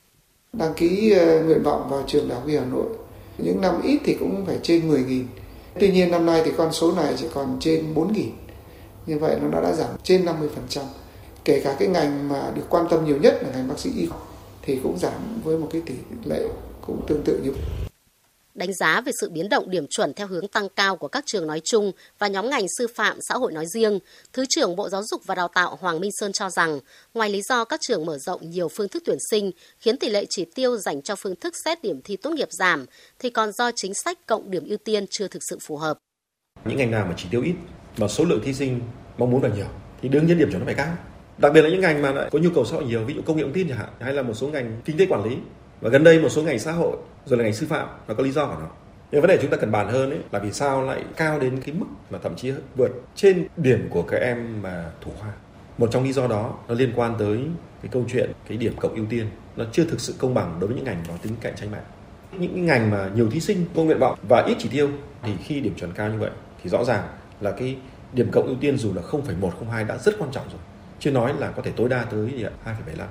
Đăng 0.53 0.75
ký 0.75 1.13
ờ, 1.13 1.43
nguyện 1.43 1.63
vọng 1.63 1.87
vào 1.91 2.05
trường 2.07 2.29
Đại 2.29 2.39
học 2.39 2.49
Y 2.49 2.57
Hà 2.57 2.65
Nội 2.65 2.87
những 3.39 3.61
năm 3.61 3.83
ít 3.83 3.99
thì 4.05 4.17
cũng 4.21 4.47
phải 4.47 4.59
trên 4.63 4.91
10.000. 4.91 5.23
Tuy 5.81 5.91
nhiên 5.91 6.11
năm 6.11 6.27
nay 6.27 6.43
thì 6.45 6.51
con 6.57 6.73
số 6.73 6.93
này 6.93 7.15
chỉ 7.17 7.27
còn 7.35 7.57
trên 7.61 7.95
4.000. 7.95 8.31
Như 9.07 9.19
vậy 9.19 9.37
nó 9.43 9.61
đã 9.61 9.73
giảm 9.73 9.91
trên 10.03 10.25
50%. 10.25 10.83
Kể 11.45 11.61
cả 11.65 11.77
cái 11.79 11.89
ngành 11.89 12.29
mà 12.29 12.53
được 12.55 12.65
quan 12.69 12.87
tâm 12.91 13.05
nhiều 13.05 13.17
nhất 13.17 13.39
là 13.43 13.49
ngành 13.51 13.69
bác 13.69 13.79
sĩ 13.79 13.91
y 13.97 14.09
thì 14.63 14.81
cũng 14.83 14.99
giảm 14.99 15.41
với 15.45 15.59
một 15.59 15.69
cái 15.73 15.83
tỷ 15.87 15.95
lệ 16.25 16.49
cũng 16.81 17.07
tương 17.07 17.23
tự 17.25 17.41
như 17.45 17.51
vậy. 17.53 17.63
Đánh 18.55 18.75
giá 18.75 19.01
về 19.01 19.13
sự 19.21 19.31
biến 19.31 19.49
động 19.49 19.71
điểm 19.71 19.87
chuẩn 19.91 20.15
theo 20.15 20.27
hướng 20.27 20.49
tăng 20.49 20.69
cao 20.69 20.97
của 20.97 21.09
các 21.09 21.25
trường 21.27 21.47
nói 21.47 21.61
chung 21.65 21.93
và 22.19 22.29
nhóm 22.29 22.51
ngành 22.51 22.67
sư 22.79 22.87
phạm 22.95 23.19
xã 23.29 23.35
hội 23.35 23.53
nói 23.53 23.67
riêng, 23.75 23.99
Thứ 24.33 24.45
trưởng 24.49 24.77
Bộ 24.77 24.89
Giáo 24.89 25.03
dục 25.03 25.23
và 25.27 25.35
Đào 25.35 25.49
tạo 25.49 25.79
Hoàng 25.81 26.01
Minh 26.01 26.11
Sơn 26.13 26.33
cho 26.33 26.51
rằng, 26.51 26.81
ngoài 27.15 27.31
lý 27.31 27.43
do 27.43 27.65
các 27.65 27.81
trường 27.83 28.07
mở 28.07 28.19
rộng 28.19 28.51
nhiều 28.51 28.69
phương 28.69 28.89
thức 28.89 29.03
tuyển 29.07 29.19
sinh 29.31 29.51
khiến 29.79 29.97
tỷ 29.97 30.11
lệ 30.11 30.25
chỉ 30.31 30.45
tiêu 30.55 30.77
dành 30.77 31.03
cho 31.03 31.17
phương 31.17 31.37
thức 31.37 31.55
xét 31.65 31.83
điểm 31.83 32.01
thi 32.05 32.17
tốt 32.17 32.31
nghiệp 32.31 32.49
giảm, 32.51 32.87
thì 33.19 33.31
còn 33.31 33.53
do 33.53 33.71
chính 33.77 33.93
sách 34.05 34.27
cộng 34.27 34.51
điểm 34.51 34.69
ưu 34.69 34.79
tiên 34.79 35.07
chưa 35.11 35.29
thực 35.29 35.43
sự 35.51 35.59
phù 35.67 35.77
hợp. 35.77 35.99
Những 36.65 36.79
ngành 36.79 36.91
nào 36.91 37.07
mà 37.07 37.15
chỉ 37.17 37.29
tiêu 37.31 37.43
ít 37.43 37.55
và 37.97 38.09
số 38.09 38.25
lượng 38.25 38.41
thí 38.45 38.53
sinh 38.53 38.81
mong 39.19 39.31
muốn 39.31 39.43
là 39.43 39.49
nhiều. 39.49 39.67
Thì 40.03 40.09
đương 40.09 40.27
nhiên 40.27 40.39
điểm 40.39 40.51
chuẩn 40.51 40.61
nó 40.61 40.67
phải 40.67 40.75
cao. 40.75 40.93
Đặc 41.39 41.53
biệt 41.53 41.63
là 41.63 41.71
những 41.71 41.81
ngành 41.81 42.03
mà 42.03 42.13
lại 42.13 42.29
có 42.33 42.39
nhu 42.39 42.51
cầu 42.55 42.65
xã 42.65 42.77
hội 42.77 42.85
nhiều, 42.85 43.05
ví 43.05 43.15
dụ 43.15 43.23
công 43.27 43.37
nghệ 43.37 43.43
thông 43.43 43.53
tin 43.53 43.69
chẳng 43.69 43.79
hạn, 43.79 43.89
hay 44.01 44.13
là 44.13 44.23
một 44.23 44.35
số 44.35 44.49
ngành 44.49 44.81
kinh 44.85 44.99
tế 44.99 45.07
quản 45.07 45.25
lý. 45.25 45.37
Và 45.81 45.91
gần 45.91 46.05
đây 46.05 46.21
một 46.21 46.29
số 46.29 46.43
ngành 46.43 46.59
xã 46.59 46.73
hội 46.73 46.97
rồi 47.27 47.39
là 47.39 47.45
ngành 47.45 47.55
sư 47.55 47.67
phạm 47.71 47.89
nó 48.09 48.15
có 48.15 48.25
lý 48.25 48.31
do 48.31 48.47
của 48.47 48.57
nó. 48.61 48.67
Nhưng 49.13 49.21
vấn 49.21 49.29
đề 49.29 49.39
chúng 49.43 49.51
ta 49.51 49.57
cần 49.57 49.73
bàn 49.73 49.89
hơn 49.89 50.11
ấy 50.11 50.19
là 50.33 50.39
vì 50.39 50.53
sao 50.53 50.83
lại 50.83 51.05
cao 51.17 51.41
đến 51.41 51.61
cái 51.61 51.75
mức 51.75 51.87
mà 52.11 52.19
thậm 52.23 52.37
chí 52.37 52.53
vượt 52.77 52.91
trên 53.15 53.47
điểm 53.57 53.89
của 53.91 54.03
các 54.03 54.17
em 54.17 54.63
mà 54.63 54.85
thủ 55.01 55.11
khoa. 55.21 55.31
Một 55.79 55.89
trong 55.93 56.05
lý 56.05 56.13
do 56.13 56.27
đó 56.27 56.59
nó 56.69 56.75
liên 56.75 56.93
quan 56.97 57.15
tới 57.19 57.39
cái 57.83 57.89
câu 57.93 58.05
chuyện 58.13 58.33
cái 58.49 58.59
điểm 58.59 58.73
cộng 58.81 58.95
ưu 58.95 59.07
tiên. 59.11 59.27
Nó 59.57 59.65
chưa 59.73 59.85
thực 59.85 60.01
sự 60.01 60.15
công 60.19 60.35
bằng 60.35 60.57
đối 60.61 60.69
với 60.69 60.77
những 60.77 60.85
ngành 60.85 61.03
có 61.09 61.15
tính 61.23 61.33
cạnh 61.41 61.53
tranh 61.57 61.71
mạnh. 61.71 61.83
Những 62.39 62.67
ngành 62.67 62.91
mà 62.91 63.11
nhiều 63.15 63.31
thí 63.31 63.41
sinh 63.41 63.65
công 63.75 63.87
nguyện 63.87 63.99
vọng 63.99 64.19
và 64.29 64.45
ít 64.47 64.57
chỉ 64.59 64.69
tiêu 64.69 64.91
thì 65.23 65.33
khi 65.45 65.61
điểm 65.61 65.75
chuẩn 65.75 65.93
cao 65.93 66.11
như 66.11 66.19
vậy 66.19 66.31
thì 66.63 66.71
rõ 66.71 66.85
ràng 66.85 67.03
là 67.41 67.51
cái 67.51 67.77
điểm 68.13 68.31
cộng 68.33 68.47
ưu 68.47 68.57
tiên 68.61 68.79
dù 68.79 68.95
là 68.95 69.03
0,1 69.03 69.51
0,2 69.51 69.87
đã 69.87 69.99
rất 69.99 70.15
quan 70.19 70.31
trọng 70.33 70.49
rồi 70.51 70.61
chưa 71.01 71.11
nói 71.11 71.35
là 71.39 71.51
có 71.51 71.63
thể 71.63 71.73
tối 71.77 71.89
đa 71.89 72.05
tới 72.05 72.31
2,75 72.65 73.07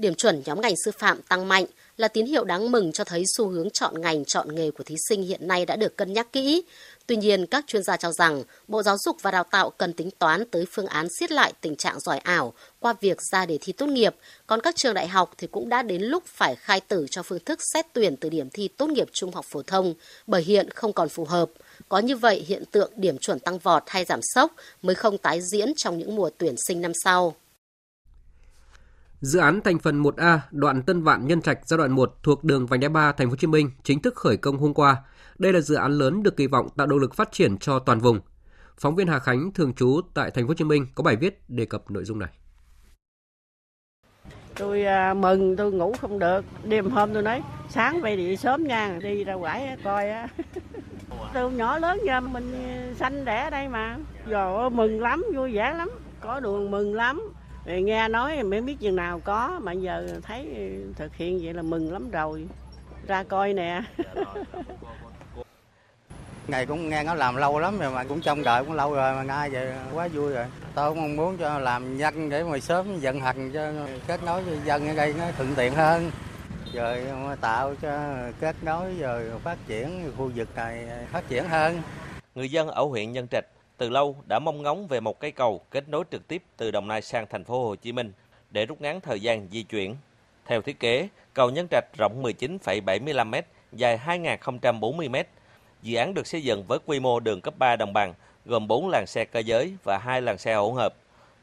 Điểm 0.00 0.14
chuẩn 0.14 0.42
nhóm 0.46 0.60
ngành 0.60 0.74
sư 0.84 0.90
phạm 0.98 1.22
tăng 1.22 1.48
mạnh 1.48 1.64
là 1.96 2.08
tín 2.08 2.26
hiệu 2.26 2.44
đáng 2.44 2.70
mừng 2.72 2.92
cho 2.92 3.04
thấy 3.04 3.22
xu 3.36 3.48
hướng 3.48 3.70
chọn 3.70 4.00
ngành, 4.00 4.24
chọn 4.24 4.54
nghề 4.54 4.70
của 4.70 4.84
thí 4.84 4.94
sinh 5.08 5.22
hiện 5.22 5.48
nay 5.48 5.66
đã 5.66 5.76
được 5.76 5.96
cân 5.96 6.12
nhắc 6.12 6.32
kỹ. 6.32 6.62
Tuy 7.06 7.16
nhiên, 7.16 7.46
các 7.46 7.64
chuyên 7.66 7.82
gia 7.82 7.96
cho 7.96 8.12
rằng 8.12 8.42
Bộ 8.68 8.82
Giáo 8.82 8.96
dục 9.04 9.16
và 9.22 9.30
Đào 9.30 9.44
tạo 9.44 9.70
cần 9.70 9.92
tính 9.92 10.10
toán 10.18 10.44
tới 10.50 10.64
phương 10.70 10.86
án 10.86 11.08
siết 11.18 11.32
lại 11.32 11.52
tình 11.60 11.76
trạng 11.76 12.00
giỏi 12.00 12.18
ảo 12.18 12.52
qua 12.78 12.94
việc 13.00 13.18
ra 13.32 13.46
đề 13.46 13.58
thi 13.60 13.72
tốt 13.72 13.86
nghiệp, 13.86 14.14
còn 14.46 14.60
các 14.60 14.76
trường 14.76 14.94
đại 14.94 15.08
học 15.08 15.34
thì 15.38 15.46
cũng 15.46 15.68
đã 15.68 15.82
đến 15.82 16.02
lúc 16.02 16.24
phải 16.26 16.56
khai 16.56 16.80
tử 16.80 17.06
cho 17.10 17.22
phương 17.22 17.44
thức 17.44 17.58
xét 17.74 17.86
tuyển 17.92 18.16
từ 18.16 18.28
điểm 18.28 18.50
thi 18.50 18.68
tốt 18.68 18.86
nghiệp 18.86 19.08
trung 19.12 19.32
học 19.32 19.44
phổ 19.48 19.62
thông, 19.62 19.94
bởi 20.26 20.42
hiện 20.42 20.70
không 20.70 20.92
còn 20.92 21.08
phù 21.08 21.24
hợp. 21.24 21.50
Có 21.90 21.98
như 21.98 22.16
vậy, 22.16 22.44
hiện 22.46 22.62
tượng 22.70 22.92
điểm 22.96 23.18
chuẩn 23.18 23.38
tăng 23.38 23.58
vọt 23.58 23.82
hay 23.86 24.04
giảm 24.04 24.20
sốc 24.22 24.52
mới 24.82 24.94
không 24.94 25.18
tái 25.18 25.40
diễn 25.40 25.72
trong 25.76 25.98
những 25.98 26.16
mùa 26.16 26.30
tuyển 26.38 26.54
sinh 26.66 26.80
năm 26.80 26.92
sau. 27.04 27.34
Dự 29.20 29.38
án 29.38 29.60
thành 29.60 29.78
phần 29.78 30.02
1A 30.02 30.38
đoạn 30.50 30.82
Tân 30.82 31.02
Vạn 31.02 31.26
Nhân 31.26 31.42
Trạch 31.42 31.58
giai 31.66 31.78
đoạn 31.78 31.92
1 31.92 32.14
thuộc 32.22 32.44
đường 32.44 32.66
vành 32.66 32.80
đai 32.80 32.88
3 32.88 33.12
thành 33.12 33.26
phố 33.26 33.30
Hồ 33.30 33.36
Chí 33.36 33.46
Minh 33.46 33.70
chính 33.82 34.02
thức 34.02 34.14
khởi 34.14 34.36
công 34.36 34.58
hôm 34.58 34.74
qua. 34.74 34.96
Đây 35.38 35.52
là 35.52 35.60
dự 35.60 35.74
án 35.74 35.92
lớn 35.92 36.22
được 36.22 36.36
kỳ 36.36 36.46
vọng 36.46 36.68
tạo 36.76 36.86
động 36.86 36.98
lực 36.98 37.14
phát 37.14 37.32
triển 37.32 37.58
cho 37.58 37.78
toàn 37.78 38.00
vùng. 38.00 38.20
Phóng 38.78 38.96
viên 38.96 39.06
Hà 39.06 39.18
Khánh 39.18 39.52
thường 39.52 39.74
trú 39.74 40.00
tại 40.14 40.30
thành 40.30 40.44
phố 40.44 40.48
Hồ 40.48 40.54
Chí 40.54 40.64
Minh 40.64 40.86
có 40.94 41.02
bài 41.02 41.16
viết 41.16 41.40
đề 41.48 41.64
cập 41.64 41.90
nội 41.90 42.04
dung 42.04 42.18
này. 42.18 42.30
Tôi 44.54 44.84
à, 44.84 45.14
mừng 45.14 45.56
tôi 45.56 45.72
ngủ 45.72 45.92
không 46.00 46.18
được, 46.18 46.44
đêm 46.64 46.90
hôm 46.90 47.14
tôi 47.14 47.22
nói 47.22 47.42
sáng 47.70 48.00
về 48.00 48.16
đi 48.16 48.36
sớm 48.36 48.64
nha, 48.64 48.98
đi 49.02 49.24
ra 49.24 49.36
quải 49.36 49.76
coi 49.84 50.10
á. 50.10 50.28
từ 51.32 51.50
nhỏ 51.50 51.78
lớn 51.78 52.00
giờ 52.04 52.20
mình 52.20 52.54
sanh 52.98 53.24
đẻ 53.24 53.42
ở 53.44 53.50
đây 53.50 53.68
mà. 53.68 53.96
Rồi 54.26 54.70
mừng 54.70 55.00
lắm, 55.00 55.24
vui 55.34 55.54
vẻ 55.54 55.74
lắm, 55.78 55.90
có 56.20 56.40
đường 56.40 56.70
mừng 56.70 56.94
lắm. 56.94 57.32
Nghe 57.64 58.08
nói 58.08 58.42
mới 58.42 58.60
biết 58.60 58.76
chừng 58.80 58.96
nào 58.96 59.20
có 59.24 59.60
mà 59.62 59.72
giờ 59.72 60.20
thấy 60.22 60.70
thực 60.96 61.16
hiện 61.16 61.40
vậy 61.42 61.54
là 61.54 61.62
mừng 61.62 61.92
lắm 61.92 62.10
rồi. 62.10 62.46
Ra 63.06 63.22
coi 63.22 63.52
nè. 63.52 63.82
Ngày 66.48 66.66
cũng 66.66 66.88
nghe 66.88 67.04
nó 67.04 67.14
làm 67.14 67.36
lâu 67.36 67.58
lắm 67.58 67.78
rồi 67.78 67.90
mà 67.90 68.04
cũng 68.04 68.20
trông 68.20 68.42
đợi 68.42 68.64
cũng 68.64 68.74
lâu 68.74 68.94
rồi 68.94 69.14
mà 69.14 69.22
ngay 69.22 69.50
vậy 69.50 69.72
quá 69.92 70.08
vui 70.08 70.32
rồi. 70.32 70.44
Tôi 70.74 70.94
mong 70.94 71.16
muốn 71.16 71.36
cho 71.36 71.58
làm 71.58 71.98
nhanh 71.98 72.30
để 72.30 72.44
mà 72.44 72.58
sớm 72.58 72.86
vận 73.00 73.20
hành 73.20 73.50
cho 73.52 73.72
kết 74.06 74.22
nối 74.22 74.42
với 74.42 74.58
dân 74.64 74.88
ở 74.88 74.94
đây 74.94 75.14
nó 75.18 75.24
thuận 75.36 75.54
tiện 75.56 75.74
hơn 75.74 76.10
rồi 76.74 77.06
tạo 77.40 77.74
cho 77.82 78.16
kết 78.40 78.56
nối 78.62 78.94
rồi 78.94 79.30
phát 79.44 79.58
triển 79.66 80.12
khu 80.16 80.30
vực 80.34 80.48
này 80.56 80.86
phát 81.12 81.28
triển 81.28 81.44
hơn 81.44 81.82
người 82.34 82.50
dân 82.50 82.68
ở 82.68 82.84
huyện 82.84 83.12
Nhân 83.12 83.28
Trạch 83.28 83.44
từ 83.80 83.88
lâu 83.88 84.16
đã 84.28 84.38
mong 84.38 84.62
ngóng 84.62 84.86
về 84.86 85.00
một 85.00 85.20
cây 85.20 85.30
cầu 85.30 85.60
kết 85.70 85.88
nối 85.88 86.04
trực 86.10 86.28
tiếp 86.28 86.42
từ 86.56 86.70
Đồng 86.70 86.88
Nai 86.88 87.02
sang 87.02 87.26
thành 87.30 87.44
phố 87.44 87.64
Hồ 87.64 87.76
Chí 87.76 87.92
Minh 87.92 88.12
để 88.50 88.66
rút 88.66 88.80
ngắn 88.80 89.00
thời 89.00 89.20
gian 89.20 89.48
di 89.50 89.62
chuyển. 89.62 89.96
Theo 90.46 90.62
thiết 90.62 90.80
kế, 90.80 91.08
cầu 91.34 91.50
Nhân 91.50 91.66
Trạch 91.70 91.84
rộng 91.98 92.22
19,75 92.22 93.26
m, 93.26 93.34
dài 93.72 94.00
2.040 94.06 95.10
m. 95.10 95.16
Dự 95.82 95.96
án 95.96 96.14
được 96.14 96.26
xây 96.26 96.42
dựng 96.42 96.64
với 96.68 96.78
quy 96.86 97.00
mô 97.00 97.20
đường 97.20 97.40
cấp 97.40 97.54
3 97.58 97.76
đồng 97.76 97.92
bằng, 97.92 98.14
gồm 98.46 98.68
4 98.68 98.88
làn 98.88 99.04
xe 99.06 99.24
cơ 99.24 99.40
giới 99.40 99.76
và 99.84 99.98
2 99.98 100.22
làn 100.22 100.38
xe 100.38 100.54
hỗn 100.54 100.74
hợp. 100.74 100.94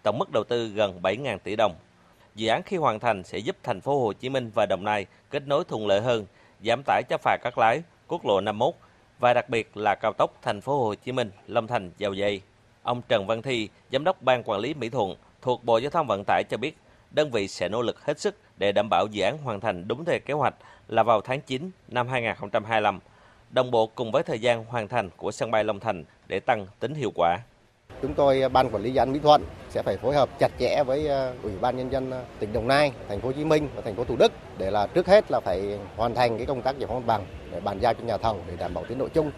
Tổng 0.04 0.18
mức 0.18 0.30
đầu 0.34 0.44
tư 0.44 0.68
gần 0.68 1.00
7.000 1.02 1.38
tỷ 1.40 1.56
đồng. 1.56 1.76
Dự 2.38 2.48
án 2.48 2.64
khi 2.64 2.78
hoàn 2.78 3.00
thành 3.00 3.24
sẽ 3.24 3.38
giúp 3.38 3.56
thành 3.64 3.82
phố 3.82 4.00
Hồ 4.00 4.14
Chí 4.14 4.30
Minh 4.30 4.52
và 4.56 4.66
Đồng 4.66 4.84
Nai 4.84 5.06
kết 5.30 5.48
nối 5.48 5.64
thuận 5.64 5.88
lợi 5.88 6.02
hơn, 6.02 6.26
giảm 6.66 6.82
tải 6.86 7.04
cho 7.10 7.18
phà 7.18 7.38
các 7.44 7.58
lái, 7.58 7.82
quốc 8.08 8.26
lộ 8.26 8.42
51 8.42 8.74
và 9.20 9.34
đặc 9.34 9.50
biệt 9.50 9.78
là 9.78 9.96
cao 9.96 10.14
tốc 10.14 10.38
thành 10.42 10.62
phố 10.62 10.84
Hồ 10.84 10.96
Chí 10.96 11.12
Minh 11.12 11.32
Long 11.48 11.68
Thành 11.68 11.92
Dầu 11.98 12.14
Dây. 12.14 12.42
Ông 12.84 13.02
Trần 13.08 13.28
Văn 13.28 13.42
Thi, 13.42 13.70
giám 13.92 14.04
đốc 14.04 14.22
ban 14.22 14.44
quản 14.46 14.60
lý 14.60 14.74
Mỹ 14.74 14.90
Thuận 14.90 15.16
thuộc 15.42 15.64
Bộ 15.64 15.78
Giao 15.78 15.90
thông 15.90 16.08
Vận 16.08 16.24
tải 16.28 16.44
cho 16.50 16.58
biết, 16.58 16.78
đơn 17.12 17.32
vị 17.32 17.48
sẽ 17.48 17.70
nỗ 17.70 17.82
lực 17.82 18.06
hết 18.06 18.20
sức 18.20 18.36
để 18.58 18.72
đảm 18.72 18.88
bảo 18.90 19.08
dự 19.12 19.24
án 19.24 19.38
hoàn 19.38 19.60
thành 19.60 19.88
đúng 19.88 20.06
theo 20.06 20.20
kế 20.26 20.34
hoạch 20.34 20.56
là 20.88 21.04
vào 21.04 21.22
tháng 21.22 21.42
9 21.42 21.72
năm 21.88 22.08
2025, 22.08 23.00
đồng 23.50 23.72
bộ 23.72 23.88
cùng 23.88 24.12
với 24.12 24.24
thời 24.24 24.40
gian 24.40 24.66
hoàn 24.66 24.88
thành 24.88 25.10
của 25.18 25.32
sân 25.32 25.52
bay 25.52 25.64
Long 25.64 25.80
Thành 25.80 26.04
để 26.28 26.40
tăng 26.40 26.68
tính 26.80 26.94
hiệu 26.94 27.12
quả. 27.16 27.38
Chúng 28.02 28.14
tôi 28.14 28.42
à, 28.42 28.50
ban 28.50 28.70
quản 28.70 28.84
lý 28.84 28.92
dự 28.92 29.00
án 29.00 29.12
Mỹ 29.14 29.20
Thuận 29.24 29.44
sẽ 29.70 29.82
phải 29.82 29.98
phối 29.98 30.16
hợp 30.16 30.30
chặt 30.40 30.52
chẽ 30.60 30.84
với 30.84 31.08
à, 31.08 31.34
Ủy 31.44 31.52
ban 31.62 31.78
nhân 31.78 31.92
dân 31.92 32.12
à, 32.12 32.22
tỉnh 32.40 32.54
Đồng 32.54 32.68
Nai, 32.68 32.92
thành 33.10 33.22
phố 33.22 33.28
Hồ 33.28 33.34
Chí 33.34 33.46
Minh 33.46 33.70
và 33.76 33.82
thành 33.82 33.96
phố 33.96 34.04
Thủ 34.04 34.16
Đức 34.16 34.32
để 34.58 34.72
là 34.72 34.88
trước 34.88 35.08
hết 35.08 35.32
là 35.32 35.40
phải 35.40 35.80
hoàn 35.96 36.16
thành 36.16 36.38
cái 36.38 36.46
công 36.46 36.62
tác 36.62 36.80
giải 36.80 36.88
phóng 36.88 36.98
mặt 36.98 37.04
bằng 37.06 37.26
để 37.52 37.60
bàn 37.60 37.80
giao 37.80 37.94
cho 37.94 38.04
nhà 38.04 38.18
thầu 38.18 38.38
để 38.48 38.56
đảm 38.60 38.74
bảo 38.74 38.84
tiến 38.90 38.98
độ 38.98 39.08
chung. 39.08 39.32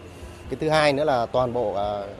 Cái 0.50 0.56
thứ 0.60 0.68
hai 0.68 0.92
nữa 0.92 1.04
là 1.04 1.26
toàn 1.26 1.52
bộ 1.52 1.74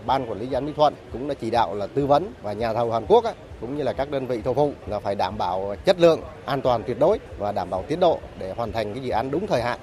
ban 0.06 0.30
quản 0.30 0.38
lý 0.38 0.46
dự 0.46 0.54
án 0.54 0.66
Mỹ 0.66 0.72
Thuận 0.76 0.94
cũng 1.12 1.28
đã 1.28 1.34
chỉ 1.34 1.50
đạo 1.50 1.74
là 1.74 1.86
tư 1.86 2.06
vấn 2.06 2.32
và 2.42 2.52
nhà 2.52 2.72
thầu 2.74 2.92
Hàn 2.92 3.06
Quốc 3.08 3.24
cũng 3.60 3.76
như 3.76 3.82
là 3.82 3.92
các 3.92 4.10
đơn 4.10 4.26
vị 4.26 4.42
thầu 4.42 4.54
phụ 4.54 4.72
là 4.86 4.98
phải 4.98 5.14
đảm 5.14 5.38
bảo 5.38 5.74
chất 5.84 6.00
lượng, 6.00 6.20
an 6.44 6.62
toàn 6.62 6.82
tuyệt 6.86 6.98
đối 6.98 7.18
và 7.38 7.52
đảm 7.52 7.70
bảo 7.70 7.84
tiến 7.88 8.00
độ 8.00 8.18
để 8.38 8.52
hoàn 8.56 8.72
thành 8.72 8.94
cái 8.94 9.02
dự 9.02 9.10
án 9.10 9.30
đúng 9.30 9.46
thời 9.46 9.62
hạn. 9.62 9.78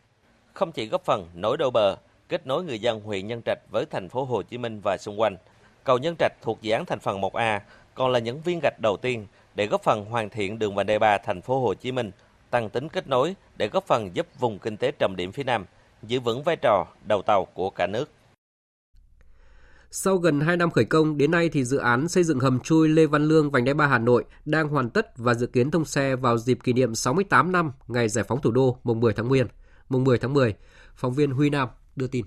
Không 0.54 0.72
chỉ 0.72 0.86
góp 0.86 1.06
phần 1.06 1.28
nối 1.34 1.58
đầu 1.58 1.72
bờ, 1.72 1.96
kết 2.30 2.48
nối 2.48 2.64
người 2.64 2.80
dân 2.80 3.02
huyện 3.02 3.28
Nhân 3.28 3.42
Trạch 3.46 3.60
với 3.72 3.86
thành 3.86 4.10
phố 4.10 4.24
Hồ 4.24 4.42
Chí 4.42 4.58
Minh 4.58 4.80
và 4.84 4.98
xung 4.98 5.22
quanh, 5.22 5.38
cầu 5.88 5.98
Nhân 5.98 6.16
Trạch 6.20 6.34
thuộc 6.42 6.62
dự 6.62 6.72
án 6.72 6.86
thành 6.86 7.00
phần 7.00 7.22
1A 7.22 7.60
còn 7.96 8.12
là 8.12 8.20
những 8.20 8.42
viên 8.42 8.60
gạch 8.64 8.80
đầu 8.82 8.98
tiên 8.98 9.28
để 9.56 9.68
góp 9.68 9.84
phần 9.84 10.06
hoàn 10.06 10.30
thiện 10.30 10.60
đường 10.60 10.76
vành 10.76 10.86
đai 10.86 11.00
3 11.00 11.18
thành 11.18 11.42
phố 11.42 11.60
Hồ 11.60 11.74
Chí 11.74 11.92
Minh, 11.92 12.12
tăng 12.50 12.70
tính 12.70 12.90
kết 12.90 13.08
nối 13.08 13.36
để 13.58 13.68
góp 13.68 13.88
phần 13.88 14.16
giúp 14.16 14.28
vùng 14.40 14.60
kinh 14.60 14.78
tế 14.78 14.92
trọng 14.92 15.16
điểm 15.16 15.32
phía 15.32 15.44
Nam 15.44 15.66
giữ 16.04 16.20
vững 16.20 16.44
vai 16.44 16.56
trò 16.62 16.86
đầu 17.08 17.22
tàu 17.22 17.46
của 17.46 17.70
cả 17.70 17.88
nước. 17.88 18.10
Sau 19.92 20.18
gần 20.18 20.40
2 20.40 20.58
năm 20.58 20.72
khởi 20.72 20.86
công, 20.86 21.18
đến 21.18 21.32
nay 21.32 21.50
thì 21.50 21.64
dự 21.64 21.78
án 21.78 22.08
xây 22.08 22.24
dựng 22.24 22.40
hầm 22.40 22.60
chui 22.60 22.88
Lê 22.90 23.06
Văn 23.06 23.24
Lương 23.24 23.52
vành 23.52 23.66
đai 23.66 23.74
3 23.74 23.88
Hà 23.88 23.98
Nội 23.98 24.26
đang 24.46 24.70
hoàn 24.70 24.90
tất 24.90 25.18
và 25.18 25.34
dự 25.34 25.48
kiến 25.48 25.72
thông 25.72 25.86
xe 25.86 26.16
vào 26.16 26.38
dịp 26.38 26.58
kỷ 26.64 26.74
niệm 26.74 26.96
68 26.96 27.52
năm 27.52 27.72
ngày 27.88 28.10
giải 28.10 28.26
phóng 28.28 28.42
thủ 28.42 28.52
đô 28.52 28.78
mùng 28.84 29.00
10 29.00 29.14
tháng 29.14 29.30
10. 29.30 29.44
Mùng 29.90 30.04
10 30.04 30.18
tháng 30.18 30.34
10, 30.34 30.56
phóng 30.96 31.14
viên 31.14 31.32
Huy 31.32 31.50
Nam 31.50 31.70
đưa 31.96 32.08
tin. 32.08 32.26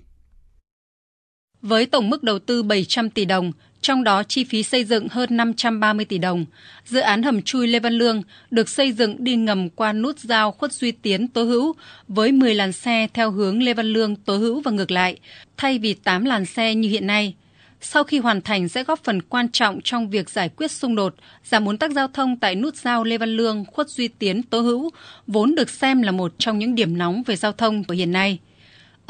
Với 1.61 1.85
tổng 1.85 2.09
mức 2.09 2.23
đầu 2.23 2.39
tư 2.39 2.63
700 2.63 3.09
tỷ 3.09 3.25
đồng, 3.25 3.51
trong 3.81 4.03
đó 4.03 4.23
chi 4.23 4.43
phí 4.43 4.63
xây 4.63 4.83
dựng 4.83 5.07
hơn 5.11 5.37
530 5.37 6.05
tỷ 6.05 6.17
đồng. 6.17 6.45
Dự 6.85 6.99
án 6.99 7.23
hầm 7.23 7.41
chui 7.41 7.67
Lê 7.67 7.79
Văn 7.79 7.93
Lương 7.93 8.21
được 8.51 8.69
xây 8.69 8.91
dựng 8.91 9.23
đi 9.23 9.35
ngầm 9.35 9.69
qua 9.69 9.93
nút 9.93 10.19
giao 10.19 10.51
Khuất 10.51 10.73
Duy 10.73 10.91
Tiến 10.91 11.27
Tố 11.27 11.43
Hữu 11.43 11.73
với 12.07 12.31
10 12.31 12.55
làn 12.55 12.71
xe 12.71 13.07
theo 13.13 13.31
hướng 13.31 13.63
Lê 13.63 13.73
Văn 13.73 13.85
Lương 13.85 14.15
Tố 14.15 14.37
Hữu 14.37 14.61
và 14.61 14.71
ngược 14.71 14.91
lại, 14.91 15.19
thay 15.57 15.79
vì 15.79 15.93
8 15.93 16.25
làn 16.25 16.45
xe 16.45 16.75
như 16.75 16.89
hiện 16.89 17.07
nay. 17.07 17.33
Sau 17.81 18.03
khi 18.03 18.19
hoàn 18.19 18.41
thành 18.41 18.69
sẽ 18.69 18.83
góp 18.83 19.03
phần 19.03 19.21
quan 19.21 19.51
trọng 19.51 19.81
trong 19.83 20.09
việc 20.09 20.29
giải 20.29 20.49
quyết 20.49 20.71
xung 20.71 20.95
đột, 20.95 21.15
giảm 21.43 21.65
ủn 21.65 21.77
tắc 21.77 21.91
giao 21.91 22.07
thông 22.07 22.39
tại 22.39 22.55
nút 22.55 22.75
giao 22.75 23.03
Lê 23.03 23.17
Văn 23.17 23.29
Lương, 23.29 23.65
Khuất 23.65 23.89
Duy 23.89 24.07
Tiến, 24.07 24.43
Tố 24.43 24.61
Hữu, 24.61 24.89
vốn 25.27 25.55
được 25.55 25.69
xem 25.69 26.01
là 26.01 26.11
một 26.11 26.33
trong 26.37 26.59
những 26.59 26.75
điểm 26.75 26.97
nóng 26.97 27.23
về 27.23 27.35
giao 27.35 27.51
thông 27.51 27.83
của 27.83 27.93
hiện 27.93 28.11
nay. 28.11 28.39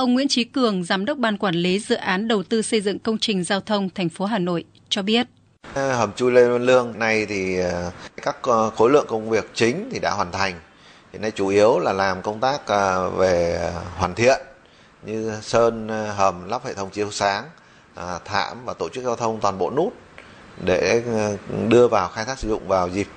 Ông 0.01 0.13
Nguyễn 0.13 0.27
Chí 0.27 0.43
Cường, 0.43 0.83
giám 0.83 1.05
đốc 1.05 1.17
ban 1.17 1.37
quản 1.37 1.55
lý 1.55 1.79
dự 1.79 1.95
án 1.95 2.27
đầu 2.27 2.43
tư 2.43 2.61
xây 2.61 2.81
dựng 2.81 2.99
công 2.99 3.17
trình 3.17 3.43
giao 3.43 3.61
thông 3.61 3.89
thành 3.95 4.09
phố 4.09 4.25
Hà 4.25 4.39
Nội 4.39 4.63
cho 4.89 5.01
biết. 5.01 5.27
Hầm 5.73 6.13
chui 6.13 6.31
Lê 6.31 6.47
Văn 6.47 6.65
Lương 6.65 6.99
này 6.99 7.25
thì 7.25 7.59
ờ, 7.59 7.91
các 8.21 8.37
ờ, 8.41 8.69
khối 8.69 8.89
lượng 8.91 9.05
công 9.09 9.29
việc 9.29 9.51
chính 9.53 9.89
thì 9.91 9.99
đã 9.99 10.11
hoàn 10.11 10.31
thành. 10.31 10.53
Hiện 11.13 11.21
nay 11.21 11.31
chủ 11.31 11.47
yếu 11.47 11.79
là 11.79 11.93
làm 11.93 12.21
công 12.21 12.39
tác 12.39 12.67
ờ, 12.67 13.09
về 13.09 13.69
hoàn 13.95 14.15
thiện 14.15 14.41
như 15.05 15.33
sơn 15.41 15.89
hầm 16.17 16.49
lắp 16.49 16.65
hệ 16.65 16.73
thống 16.73 16.89
chiếu 16.89 17.11
sáng, 17.11 17.43
thảm 18.25 18.57
và 18.65 18.73
tổ 18.73 18.89
chức 18.89 19.03
giao 19.03 19.15
thông 19.15 19.39
toàn 19.39 19.57
bộ 19.57 19.71
nút 19.71 19.93
để 20.65 21.03
đưa 21.67 21.87
vào 21.87 22.09
khai 22.09 22.25
thác 22.25 22.39
sử 22.39 22.49
dụng 22.49 22.67
vào 22.67 22.89
dịp 22.89 23.07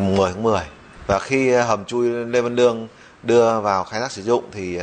10 0.00 0.32
tháng 0.32 0.42
10. 0.42 0.60
Và 1.06 1.18
khi 1.18 1.50
hầm 1.50 1.84
chui 1.84 2.08
Lê 2.08 2.40
Văn 2.40 2.56
Lương 2.56 2.88
đưa 3.22 3.60
vào 3.60 3.84
khai 3.84 4.00
thác 4.00 4.12
sử 4.12 4.22
dụng 4.22 4.44
thì 4.52 4.78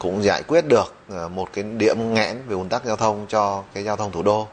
cũng 0.00 0.22
giải 0.22 0.42
quyết 0.42 0.64
được 0.68 0.94
ờ, 1.08 1.28
một 1.28 1.52
cái 1.52 1.64
điểm 1.78 2.14
nghẽn 2.14 2.36
về 2.48 2.54
ùn 2.54 2.68
tắc 2.68 2.84
giao 2.84 2.96
thông 2.96 3.26
cho 3.28 3.64
cái 3.74 3.84
giao 3.84 3.96
thông 3.96 4.12
thủ 4.12 4.22
đô. 4.22 4.48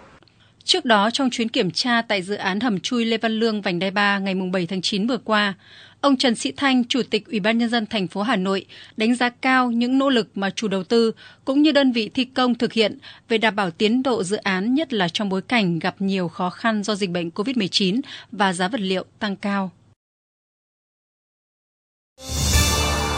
Trước 0.64 0.86
đó, 0.86 1.10
trong 1.14 1.30
chuyến 1.30 1.50
kiểm 1.50 1.72
tra 1.72 2.02
tại 2.02 2.22
dự 2.22 2.36
án 2.36 2.60
hầm 2.60 2.80
chui 2.80 3.06
Lê 3.06 3.18
Văn 3.18 3.32
Lương 3.32 3.62
vành 3.62 3.80
đai 3.80 3.92
3 3.92 4.20
ngày 4.20 4.36
7 4.36 4.68
tháng 4.68 4.82
9 4.82 5.08
vừa 5.08 5.18
qua, 5.18 5.54
ông 6.02 6.18
Trần 6.18 6.36
Sĩ 6.36 6.52
Thanh, 6.52 6.84
Chủ 6.86 7.02
tịch 7.10 7.26
Ủy 7.28 7.40
ban 7.40 7.58
nhân 7.58 7.70
dân 7.70 7.86
thành 7.86 8.08
phố 8.08 8.22
Hà 8.22 8.36
Nội 8.36 8.66
đánh 8.98 9.16
giá 9.16 9.30
cao 9.30 9.72
những 9.72 9.98
nỗ 9.98 10.10
lực 10.10 10.28
mà 10.36 10.50
chủ 10.50 10.68
đầu 10.68 10.84
tư 10.84 11.12
cũng 11.46 11.62
như 11.62 11.72
đơn 11.72 11.92
vị 11.92 12.10
thi 12.14 12.26
công 12.26 12.56
thực 12.56 12.74
hiện 12.74 12.98
về 13.30 13.38
đảm 13.38 13.56
bảo 13.56 13.72
tiến 13.72 14.04
độ 14.04 14.24
dự 14.24 14.38
án, 14.38 14.74
nhất 14.76 14.94
là 14.94 15.08
trong 15.10 15.30
bối 15.30 15.42
cảnh 15.42 15.80
gặp 15.80 15.96
nhiều 16.00 16.28
khó 16.28 16.50
khăn 16.50 16.84
do 16.84 16.96
dịch 16.96 17.10
bệnh 17.10 17.30
COVID-19 17.30 18.02
và 18.32 18.54
giá 18.54 18.68
vật 18.68 18.82
liệu 18.82 19.04
tăng 19.20 19.36
cao. 19.36 19.72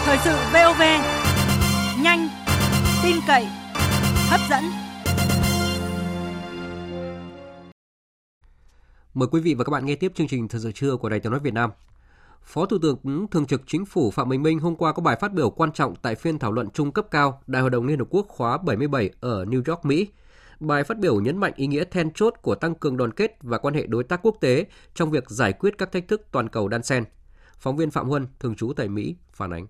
Thời 0.06 0.18
sự 0.24 0.36
VOV 0.54 0.82
nhanh, 2.04 2.28
tin 3.04 3.16
cậy, 3.28 3.46
hấp 4.30 4.40
dẫn. 4.50 4.64
Mời 9.14 9.28
quý 9.32 9.42
vị 9.42 9.54
và 9.54 9.64
các 9.64 9.70
bạn 9.70 9.86
nghe 9.86 9.96
tiếp 9.96 10.12
chương 10.16 10.28
trình 10.28 10.48
Thời 10.48 10.62
sự 10.62 10.72
trưa 10.72 10.96
của 10.96 11.10
Đài 11.10 11.20
Tiếng 11.20 11.32
nói 11.32 11.42
Việt 11.44 11.54
Nam. 11.54 11.70
Phó 12.44 12.66
Thủ 12.66 12.78
tướng 12.82 13.28
Thường 13.28 13.46
trực 13.46 13.62
Chính 13.68 13.86
phủ 13.86 14.12
Phạm 14.12 14.30
Bình 14.30 14.44
Minh 14.44 14.60
hôm 14.60 14.76
qua 14.76 14.94
có 14.94 15.02
bài 15.02 15.18
phát 15.22 15.34
biểu 15.34 15.50
quan 15.50 15.72
trọng 15.72 15.96
tại 15.96 16.16
phiên 16.16 16.40
thảo 16.40 16.52
luận 16.52 16.70
trung 16.70 16.92
cấp 16.92 17.06
cao 17.12 17.42
Đại 17.48 17.62
hội 17.62 17.72
đồng 17.72 17.86
Liên 17.86 18.00
Hợp 18.00 18.08
Quốc 18.10 18.26
khóa 18.30 18.58
77 18.58 19.10
ở 19.20 19.46
New 19.46 19.62
York, 19.66 19.86
Mỹ. 19.86 20.08
Bài 20.60 20.84
phát 20.84 20.98
biểu 20.98 21.22
nhấn 21.22 21.38
mạnh 21.38 21.54
ý 21.56 21.68
nghĩa 21.68 21.84
then 21.84 22.12
chốt 22.12 22.34
của 22.42 22.56
tăng 22.56 22.76
cường 22.76 22.98
đoàn 22.98 23.12
kết 23.12 23.38
và 23.42 23.58
quan 23.58 23.74
hệ 23.74 23.86
đối 23.86 24.04
tác 24.04 24.20
quốc 24.24 24.36
tế 24.42 24.66
trong 24.96 25.12
việc 25.12 25.30
giải 25.30 25.54
quyết 25.54 25.78
các 25.78 25.92
thách 25.92 26.08
thức 26.08 26.28
toàn 26.32 26.50
cầu 26.50 26.68
đan 26.68 26.84
xen. 26.84 27.04
Phóng 27.60 27.78
viên 27.78 27.92
Phạm 27.92 28.10
Huân, 28.10 28.28
thường 28.40 28.56
trú 28.56 28.74
tại 28.74 28.88
Mỹ, 28.88 29.16
phản 29.32 29.54
ánh. 29.54 29.68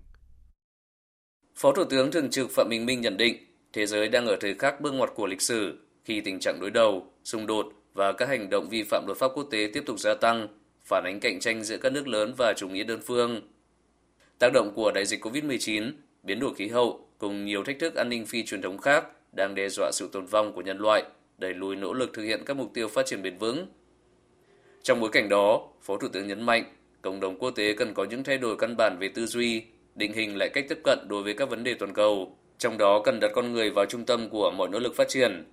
Phó 1.56 1.72
Thủ 1.72 1.84
tướng 1.84 2.10
Thường 2.10 2.30
trực 2.30 2.50
Phạm 2.50 2.68
Bình 2.70 2.86
Minh 2.86 3.00
nhận 3.00 3.16
định, 3.16 3.36
thế 3.72 3.86
giới 3.86 4.08
đang 4.08 4.26
ở 4.26 4.36
thời 4.40 4.54
khắc 4.54 4.80
bước 4.80 4.94
ngoặt 4.94 5.10
của 5.14 5.26
lịch 5.26 5.42
sử 5.42 5.78
khi 6.04 6.20
tình 6.20 6.38
trạng 6.40 6.58
đối 6.60 6.70
đầu, 6.70 7.06
xung 7.24 7.46
đột 7.46 7.72
và 7.94 8.12
các 8.12 8.28
hành 8.28 8.50
động 8.50 8.68
vi 8.68 8.82
phạm 8.82 9.06
luật 9.06 9.18
pháp 9.18 9.30
quốc 9.34 9.46
tế 9.50 9.70
tiếp 9.72 9.82
tục 9.86 9.98
gia 9.98 10.14
tăng, 10.14 10.48
phản 10.84 11.04
ánh 11.04 11.20
cạnh 11.20 11.40
tranh 11.40 11.64
giữa 11.64 11.76
các 11.76 11.92
nước 11.92 12.08
lớn 12.08 12.34
và 12.38 12.54
chủ 12.56 12.68
nghĩa 12.68 12.84
đơn 12.84 13.00
phương. 13.06 13.40
Tác 14.38 14.52
động 14.52 14.72
của 14.74 14.92
đại 14.94 15.06
dịch 15.06 15.24
COVID-19, 15.24 15.92
biến 16.22 16.40
đổi 16.40 16.54
khí 16.54 16.68
hậu 16.68 17.08
cùng 17.18 17.44
nhiều 17.44 17.64
thách 17.64 17.78
thức 17.78 17.94
an 17.94 18.08
ninh 18.08 18.26
phi 18.26 18.44
truyền 18.44 18.62
thống 18.62 18.78
khác 18.78 19.04
đang 19.32 19.54
đe 19.54 19.68
dọa 19.68 19.90
sự 19.92 20.08
tồn 20.12 20.26
vong 20.26 20.52
của 20.52 20.62
nhân 20.62 20.78
loại, 20.78 21.02
đẩy 21.38 21.54
lùi 21.54 21.76
nỗ 21.76 21.92
lực 21.92 22.10
thực 22.12 22.22
hiện 22.22 22.42
các 22.46 22.56
mục 22.56 22.70
tiêu 22.74 22.88
phát 22.88 23.06
triển 23.06 23.22
bền 23.22 23.38
vững. 23.38 23.66
Trong 24.82 25.00
bối 25.00 25.10
cảnh 25.12 25.28
đó, 25.28 25.68
Phó 25.82 25.96
Thủ 25.96 26.08
tướng 26.08 26.26
nhấn 26.26 26.42
mạnh, 26.42 26.64
cộng 27.02 27.20
đồng 27.20 27.38
quốc 27.38 27.50
tế 27.50 27.74
cần 27.74 27.94
có 27.94 28.04
những 28.04 28.24
thay 28.24 28.38
đổi 28.38 28.56
căn 28.56 28.74
bản 28.78 28.96
về 29.00 29.08
tư 29.08 29.26
duy, 29.26 29.62
định 30.00 30.12
hình 30.12 30.36
lại 30.36 30.48
cách 30.48 30.64
tiếp 30.68 30.78
cận 30.84 30.98
đối 31.08 31.22
với 31.22 31.34
các 31.34 31.50
vấn 31.50 31.64
đề 31.64 31.74
toàn 31.74 31.92
cầu, 31.92 32.36
trong 32.58 32.78
đó 32.78 33.02
cần 33.04 33.20
đặt 33.20 33.30
con 33.34 33.52
người 33.52 33.70
vào 33.70 33.86
trung 33.86 34.04
tâm 34.04 34.28
của 34.28 34.50
mọi 34.50 34.68
nỗ 34.68 34.78
lực 34.78 34.96
phát 34.96 35.08
triển. 35.08 35.44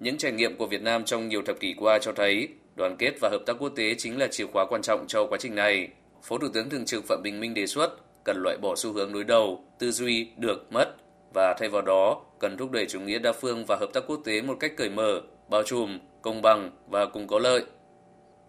Những 0.00 0.18
trải 0.18 0.32
nghiệm 0.32 0.56
của 0.56 0.66
Việt 0.66 0.82
Nam 0.82 1.04
trong 1.04 1.28
nhiều 1.28 1.42
thập 1.42 1.60
kỷ 1.60 1.74
qua 1.78 1.98
cho 1.98 2.12
thấy 2.12 2.48
đoàn 2.76 2.96
kết 2.98 3.12
và 3.20 3.28
hợp 3.28 3.42
tác 3.46 3.56
quốc 3.58 3.72
tế 3.76 3.94
chính 3.94 4.18
là 4.18 4.26
chìa 4.26 4.46
khóa 4.46 4.66
quan 4.66 4.82
trọng 4.82 5.04
cho 5.08 5.26
quá 5.26 5.38
trình 5.40 5.54
này. 5.54 5.88
Phó 6.22 6.38
Thủ 6.38 6.48
tướng 6.54 6.70
Thường 6.70 6.84
trực 6.84 7.04
Phạm 7.04 7.20
Bình 7.22 7.40
Minh 7.40 7.54
đề 7.54 7.66
xuất 7.66 7.96
cần 8.24 8.36
loại 8.42 8.56
bỏ 8.62 8.74
xu 8.76 8.92
hướng 8.92 9.12
đối 9.12 9.24
đầu, 9.24 9.64
tư 9.78 9.90
duy 9.90 10.28
được 10.36 10.72
mất 10.72 10.94
và 11.34 11.54
thay 11.58 11.68
vào 11.68 11.82
đó 11.82 12.22
cần 12.40 12.56
thúc 12.56 12.70
đẩy 12.70 12.86
chủ 12.86 13.00
nghĩa 13.00 13.18
đa 13.18 13.32
phương 13.32 13.64
và 13.68 13.76
hợp 13.80 13.90
tác 13.92 14.04
quốc 14.06 14.20
tế 14.24 14.42
một 14.42 14.56
cách 14.60 14.72
cởi 14.76 14.90
mở, 14.90 15.20
bao 15.50 15.62
trùm, 15.62 15.98
công 16.22 16.42
bằng 16.42 16.70
và 16.88 17.06
cùng 17.06 17.26
có 17.26 17.38
lợi. 17.38 17.64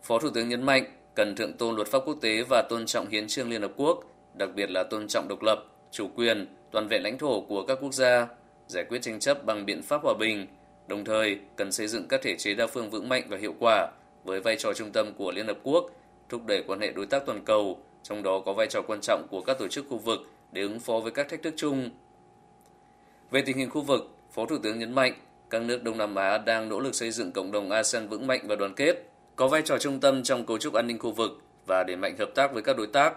Phó 0.04 0.20
Thủ 0.20 0.30
tướng 0.30 0.50
nhấn 0.50 0.64
mạnh 0.64 0.84
cần 1.16 1.36
thượng 1.36 1.58
tôn 1.58 1.76
luật 1.76 1.88
pháp 1.88 2.00
quốc 2.06 2.18
tế 2.22 2.44
và 2.50 2.62
tôn 2.70 2.86
trọng 2.86 3.10
hiến 3.10 3.28
trương 3.28 3.50
Liên 3.50 3.62
Hợp 3.62 3.72
Quốc 3.76 4.13
đặc 4.34 4.50
biệt 4.56 4.70
là 4.70 4.84
tôn 4.84 5.08
trọng 5.08 5.28
độc 5.28 5.42
lập, 5.42 5.66
chủ 5.92 6.08
quyền, 6.16 6.48
toàn 6.72 6.88
vẹn 6.88 7.04
lãnh 7.04 7.18
thổ 7.18 7.42
của 7.42 7.66
các 7.66 7.78
quốc 7.82 7.94
gia, 7.94 8.28
giải 8.68 8.86
quyết 8.90 9.02
tranh 9.02 9.20
chấp 9.20 9.46
bằng 9.46 9.66
biện 9.66 9.82
pháp 9.82 10.02
hòa 10.04 10.14
bình, 10.20 10.48
đồng 10.88 11.06
thời 11.06 11.40
cần 11.56 11.72
xây 11.72 11.88
dựng 11.88 12.08
các 12.08 12.22
thể 12.22 12.36
chế 12.38 12.54
đa 12.54 12.68
phương 12.68 12.90
vững 12.90 13.10
mạnh 13.10 13.24
và 13.28 13.38
hiệu 13.38 13.56
quả 13.60 13.92
với 14.24 14.40
vai 14.40 14.56
trò 14.56 14.74
trung 14.74 14.92
tâm 14.92 15.14
của 15.14 15.32
Liên 15.32 15.48
Hợp 15.48 15.58
Quốc, 15.64 15.92
thúc 16.30 16.42
đẩy 16.46 16.64
quan 16.68 16.80
hệ 16.80 16.92
đối 16.92 17.06
tác 17.06 17.26
toàn 17.26 17.46
cầu, 17.46 17.80
trong 18.04 18.24
đó 18.24 18.40
có 18.46 18.54
vai 18.54 18.68
trò 18.68 18.82
quan 18.82 19.00
trọng 19.02 19.28
của 19.30 19.42
các 19.42 19.60
tổ 19.60 19.68
chức 19.68 19.86
khu 19.90 19.98
vực 19.98 20.20
để 20.52 20.62
ứng 20.62 20.80
phó 20.80 21.00
với 21.00 21.12
các 21.12 21.30
thách 21.30 21.42
thức 21.42 21.54
chung. 21.58 21.90
Về 23.32 23.42
tình 23.42 23.58
hình 23.58 23.70
khu 23.70 23.82
vực, 23.82 24.10
Phó 24.32 24.46
Thủ 24.46 24.58
tướng 24.64 24.80
nhấn 24.80 24.96
mạnh 24.96 25.14
các 25.50 25.62
nước 25.62 25.84
Đông 25.84 25.98
Nam 25.98 26.16
Á 26.16 26.38
đang 26.38 26.70
nỗ 26.70 26.80
lực 26.80 26.96
xây 26.96 27.12
dựng 27.12 27.32
cộng 27.32 27.52
đồng 27.52 27.72
ASEAN 27.72 28.08
vững 28.08 28.28
mạnh 28.28 28.42
và 28.48 28.56
đoàn 28.56 28.74
kết, 28.76 28.96
có 29.36 29.48
vai 29.48 29.62
trò 29.62 29.78
trung 29.78 30.00
tâm 30.00 30.24
trong 30.24 30.46
cấu 30.46 30.58
trúc 30.58 30.74
an 30.74 30.88
ninh 30.88 31.00
khu 31.00 31.12
vực 31.12 31.32
và 31.66 31.84
đẩy 31.84 31.96
mạnh 31.96 32.18
hợp 32.18 32.30
tác 32.36 32.54
với 32.54 32.64
các 32.64 32.78
đối 32.78 32.88
tác, 32.88 33.16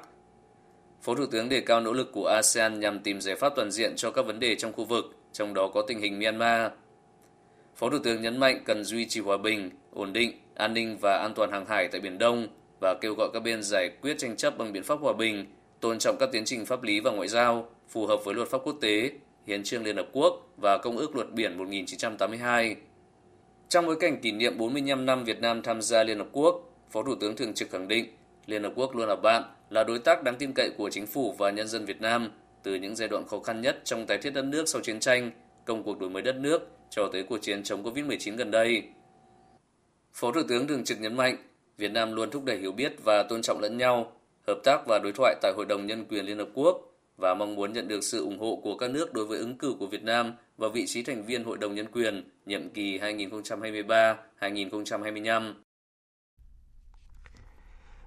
Phó 1.02 1.14
Thủ 1.14 1.26
tướng 1.26 1.48
đề 1.48 1.60
cao 1.60 1.80
nỗ 1.80 1.92
lực 1.92 2.12
của 2.12 2.26
ASEAN 2.26 2.80
nhằm 2.80 2.98
tìm 2.98 3.20
giải 3.20 3.36
pháp 3.36 3.52
toàn 3.56 3.70
diện 3.70 3.96
cho 3.96 4.10
các 4.10 4.26
vấn 4.26 4.40
đề 4.40 4.56
trong 4.56 4.72
khu 4.72 4.84
vực, 4.84 5.04
trong 5.32 5.54
đó 5.54 5.70
có 5.74 5.82
tình 5.82 6.00
hình 6.00 6.18
Myanmar. 6.18 6.70
Phó 7.76 7.90
Thủ 7.90 7.98
tướng 7.98 8.22
nhấn 8.22 8.40
mạnh 8.40 8.62
cần 8.64 8.84
duy 8.84 9.06
trì 9.08 9.20
hòa 9.20 9.36
bình, 9.36 9.70
ổn 9.92 10.12
định, 10.12 10.32
an 10.54 10.74
ninh 10.74 10.98
và 11.00 11.18
an 11.18 11.34
toàn 11.34 11.52
hàng 11.52 11.66
hải 11.66 11.88
tại 11.88 12.00
Biển 12.00 12.18
Đông 12.18 12.48
và 12.80 12.94
kêu 13.00 13.14
gọi 13.14 13.28
các 13.32 13.40
bên 13.40 13.62
giải 13.62 13.90
quyết 14.02 14.18
tranh 14.18 14.36
chấp 14.36 14.58
bằng 14.58 14.72
biện 14.72 14.82
pháp 14.82 15.00
hòa 15.00 15.12
bình, 15.12 15.46
tôn 15.80 15.98
trọng 15.98 16.16
các 16.16 16.28
tiến 16.32 16.44
trình 16.44 16.66
pháp 16.66 16.82
lý 16.82 17.00
và 17.00 17.10
ngoại 17.10 17.28
giao 17.28 17.68
phù 17.88 18.06
hợp 18.06 18.20
với 18.24 18.34
luật 18.34 18.48
pháp 18.48 18.58
quốc 18.64 18.76
tế, 18.80 19.10
hiến 19.46 19.62
trương 19.62 19.84
Liên 19.84 19.96
Hợp 19.96 20.08
Quốc 20.12 20.48
và 20.56 20.78
Công 20.78 20.96
ước 20.96 21.16
Luật 21.16 21.32
Biển 21.32 21.58
1982. 21.58 22.76
Trong 23.68 23.86
bối 23.86 23.96
cảnh 24.00 24.20
kỷ 24.20 24.32
niệm 24.32 24.58
45 24.58 25.06
năm 25.06 25.24
Việt 25.24 25.40
Nam 25.40 25.62
tham 25.62 25.82
gia 25.82 26.02
Liên 26.02 26.18
Hợp 26.18 26.28
Quốc, 26.32 26.70
Phó 26.90 27.02
Thủ 27.02 27.14
tướng 27.20 27.36
Thường 27.36 27.54
trực 27.54 27.70
khẳng 27.70 27.88
định 27.88 28.06
Liên 28.46 28.62
Hợp 28.62 28.72
Quốc 28.76 28.96
luôn 28.96 29.08
là 29.08 29.16
bạn, 29.16 29.42
là 29.70 29.84
đối 29.84 29.98
tác 29.98 30.22
đáng 30.22 30.36
tin 30.38 30.52
cậy 30.54 30.70
của 30.78 30.90
chính 30.90 31.06
phủ 31.06 31.34
và 31.38 31.50
nhân 31.50 31.68
dân 31.68 31.84
Việt 31.84 32.00
Nam 32.00 32.30
từ 32.62 32.74
những 32.74 32.96
giai 32.96 33.08
đoạn 33.08 33.26
khó 33.26 33.40
khăn 33.40 33.60
nhất 33.60 33.80
trong 33.84 34.06
tái 34.06 34.18
thiết 34.18 34.30
đất 34.30 34.44
nước 34.44 34.68
sau 34.68 34.82
chiến 34.82 35.00
tranh, 35.00 35.30
công 35.64 35.82
cuộc 35.82 35.98
đổi 35.98 36.10
mới 36.10 36.22
đất 36.22 36.36
nước 36.36 36.68
cho 36.90 37.08
tới 37.12 37.22
cuộc 37.22 37.38
chiến 37.38 37.62
chống 37.62 37.82
Covid-19 37.82 38.36
gần 38.36 38.50
đây. 38.50 38.82
Phó 40.12 40.32
Thủ 40.32 40.40
tướng 40.48 40.66
Thường 40.66 40.84
trực 40.84 41.00
nhấn 41.00 41.16
mạnh, 41.16 41.36
Việt 41.76 41.92
Nam 41.92 42.12
luôn 42.12 42.30
thúc 42.30 42.44
đẩy 42.44 42.58
hiểu 42.58 42.72
biết 42.72 42.92
và 43.04 43.22
tôn 43.22 43.42
trọng 43.42 43.60
lẫn 43.60 43.78
nhau, 43.78 44.12
hợp 44.46 44.58
tác 44.64 44.86
và 44.86 44.98
đối 44.98 45.12
thoại 45.12 45.34
tại 45.42 45.52
Hội 45.56 45.66
đồng 45.66 45.86
Nhân 45.86 46.04
quyền 46.08 46.24
Liên 46.24 46.38
Hợp 46.38 46.48
Quốc, 46.54 46.92
và 47.16 47.34
mong 47.34 47.54
muốn 47.54 47.72
nhận 47.72 47.88
được 47.88 48.04
sự 48.04 48.24
ủng 48.24 48.38
hộ 48.38 48.60
của 48.62 48.76
các 48.76 48.90
nước 48.90 49.12
đối 49.12 49.26
với 49.26 49.38
ứng 49.38 49.58
cử 49.58 49.74
của 49.78 49.86
Việt 49.86 50.02
Nam 50.02 50.32
vào 50.56 50.70
vị 50.70 50.86
trí 50.86 51.02
thành 51.02 51.26
viên 51.26 51.44
Hội 51.44 51.58
đồng 51.58 51.74
Nhân 51.74 51.86
quyền 51.92 52.30
nhiệm 52.46 52.70
kỳ 52.70 52.98
2023-2025. 52.98 55.54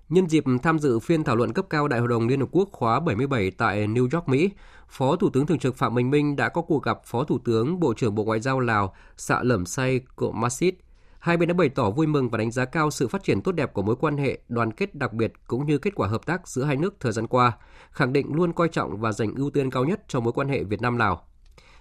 Nhân 0.10 0.30
dịp 0.30 0.44
tham 0.64 0.80
dự 0.80 1.00
phiên 1.00 1.24
thảo 1.24 1.36
luận 1.36 1.54
cấp 1.54 1.66
cao 1.70 1.88
Đại 1.88 2.00
hội 2.00 2.10
đồng 2.10 2.28
Liên 2.28 2.40
Hợp 2.40 2.50
Quốc 2.52 2.70
khóa 2.72 3.00
77 3.00 3.52
tại 3.52 3.88
New 3.88 4.08
York, 4.14 4.30
Mỹ, 4.30 4.50
Phó 4.88 5.16
Thủ 5.16 5.30
tướng 5.30 5.46
Thường 5.46 5.60
trực 5.60 5.76
Phạm 5.76 5.96
Bình 5.96 6.10
Minh 6.10 6.36
đã 6.36 6.50
có 6.50 6.62
cuộc 6.62 6.84
gặp 6.84 7.02
Phó 7.06 7.24
Thủ 7.24 7.40
tướng 7.46 7.80
Bộ 7.80 7.94
trưởng 7.94 8.16
Bộ 8.16 8.24
Ngoại 8.24 8.40
giao 8.40 8.60
Lào 8.60 8.94
Sạ 9.18 9.44
Lẩm 9.44 9.66
Say 9.66 10.02
Cộng 10.16 10.40
Masit. 10.40 10.76
Hai 11.20 11.38
bên 11.38 11.50
đã 11.50 11.54
bày 11.54 11.70
tỏ 11.70 11.90
vui 11.90 12.08
mừng 12.08 12.30
và 12.30 12.38
đánh 12.38 12.52
giá 12.52 12.66
cao 12.66 12.92
sự 12.92 13.08
phát 13.08 13.24
triển 13.24 13.42
tốt 13.42 13.52
đẹp 13.52 13.74
của 13.74 13.82
mối 13.82 13.96
quan 13.96 14.18
hệ 14.18 14.40
đoàn 14.48 14.72
kết 14.72 14.96
đặc 14.96 15.14
biệt 15.14 15.34
cũng 15.48 15.66
như 15.66 15.78
kết 15.78 15.96
quả 15.96 16.08
hợp 16.08 16.26
tác 16.26 16.48
giữa 16.48 16.64
hai 16.64 16.76
nước 16.76 16.96
thời 17.00 17.12
gian 17.12 17.28
qua, 17.28 17.52
khẳng 17.92 18.14
định 18.14 18.34
luôn 18.34 18.54
coi 18.54 18.68
trọng 18.68 18.98
và 18.98 19.12
dành 19.12 19.36
ưu 19.36 19.50
tiên 19.50 19.72
cao 19.72 19.86
nhất 19.86 20.02
cho 20.08 20.20
mối 20.20 20.34
quan 20.34 20.50
hệ 20.50 20.64
Việt 20.64 20.82
Nam 20.82 20.98
Lào. 20.98 21.28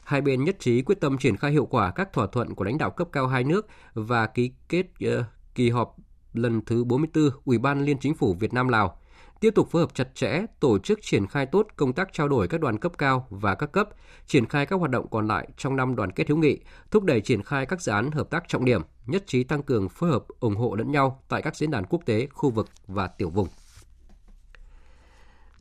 Hai 0.02 0.20
bên 0.20 0.44
nhất 0.44 0.56
trí 0.60 0.82
quyết 0.82 1.00
tâm 1.00 1.18
triển 1.18 1.36
khai 1.36 1.50
hiệu 1.50 1.66
quả 1.66 1.90
các 1.90 2.12
thỏa 2.12 2.26
thuận 2.26 2.54
của 2.54 2.64
lãnh 2.64 2.78
đạo 2.78 2.90
cấp 2.90 3.08
cao 3.12 3.26
hai 3.26 3.44
nước 3.44 3.66
và 3.94 4.26
ký 4.26 4.52
kết 4.68 4.86
uh, 5.18 5.24
kỳ 5.54 5.70
họp 5.70 5.96
lần 6.42 6.60
thứ 6.64 6.84
44 6.84 7.30
Ủy 7.44 7.58
ban 7.58 7.84
Liên 7.84 7.98
Chính 7.98 8.14
phủ 8.14 8.34
Việt 8.34 8.52
Nam 8.52 8.68
Lào, 8.68 8.98
tiếp 9.40 9.50
tục 9.54 9.70
phối 9.70 9.82
hợp 9.82 9.94
chặt 9.94 10.14
chẽ, 10.14 10.42
tổ 10.60 10.78
chức 10.78 11.02
triển 11.02 11.26
khai 11.26 11.46
tốt 11.46 11.66
công 11.76 11.92
tác 11.92 12.12
trao 12.12 12.28
đổi 12.28 12.48
các 12.48 12.60
đoàn 12.60 12.78
cấp 12.78 12.92
cao 12.98 13.26
và 13.30 13.54
các 13.54 13.72
cấp, 13.72 13.88
triển 14.26 14.46
khai 14.46 14.66
các 14.66 14.76
hoạt 14.76 14.90
động 14.90 15.06
còn 15.10 15.26
lại 15.26 15.48
trong 15.56 15.76
năm 15.76 15.96
đoàn 15.96 16.12
kết 16.12 16.28
hữu 16.28 16.38
nghị, 16.38 16.58
thúc 16.90 17.04
đẩy 17.04 17.20
triển 17.20 17.42
khai 17.42 17.66
các 17.66 17.80
dự 17.80 17.92
án 17.92 18.10
hợp 18.10 18.30
tác 18.30 18.48
trọng 18.48 18.64
điểm, 18.64 18.82
nhất 19.06 19.24
trí 19.26 19.44
tăng 19.44 19.62
cường 19.62 19.88
phối 19.88 20.10
hợp 20.10 20.24
ủng 20.40 20.56
hộ 20.56 20.74
lẫn 20.74 20.92
nhau 20.92 21.22
tại 21.28 21.42
các 21.42 21.56
diễn 21.56 21.70
đàn 21.70 21.84
quốc 21.86 22.02
tế, 22.06 22.26
khu 22.32 22.50
vực 22.50 22.68
và 22.86 23.06
tiểu 23.06 23.30
vùng. 23.30 23.48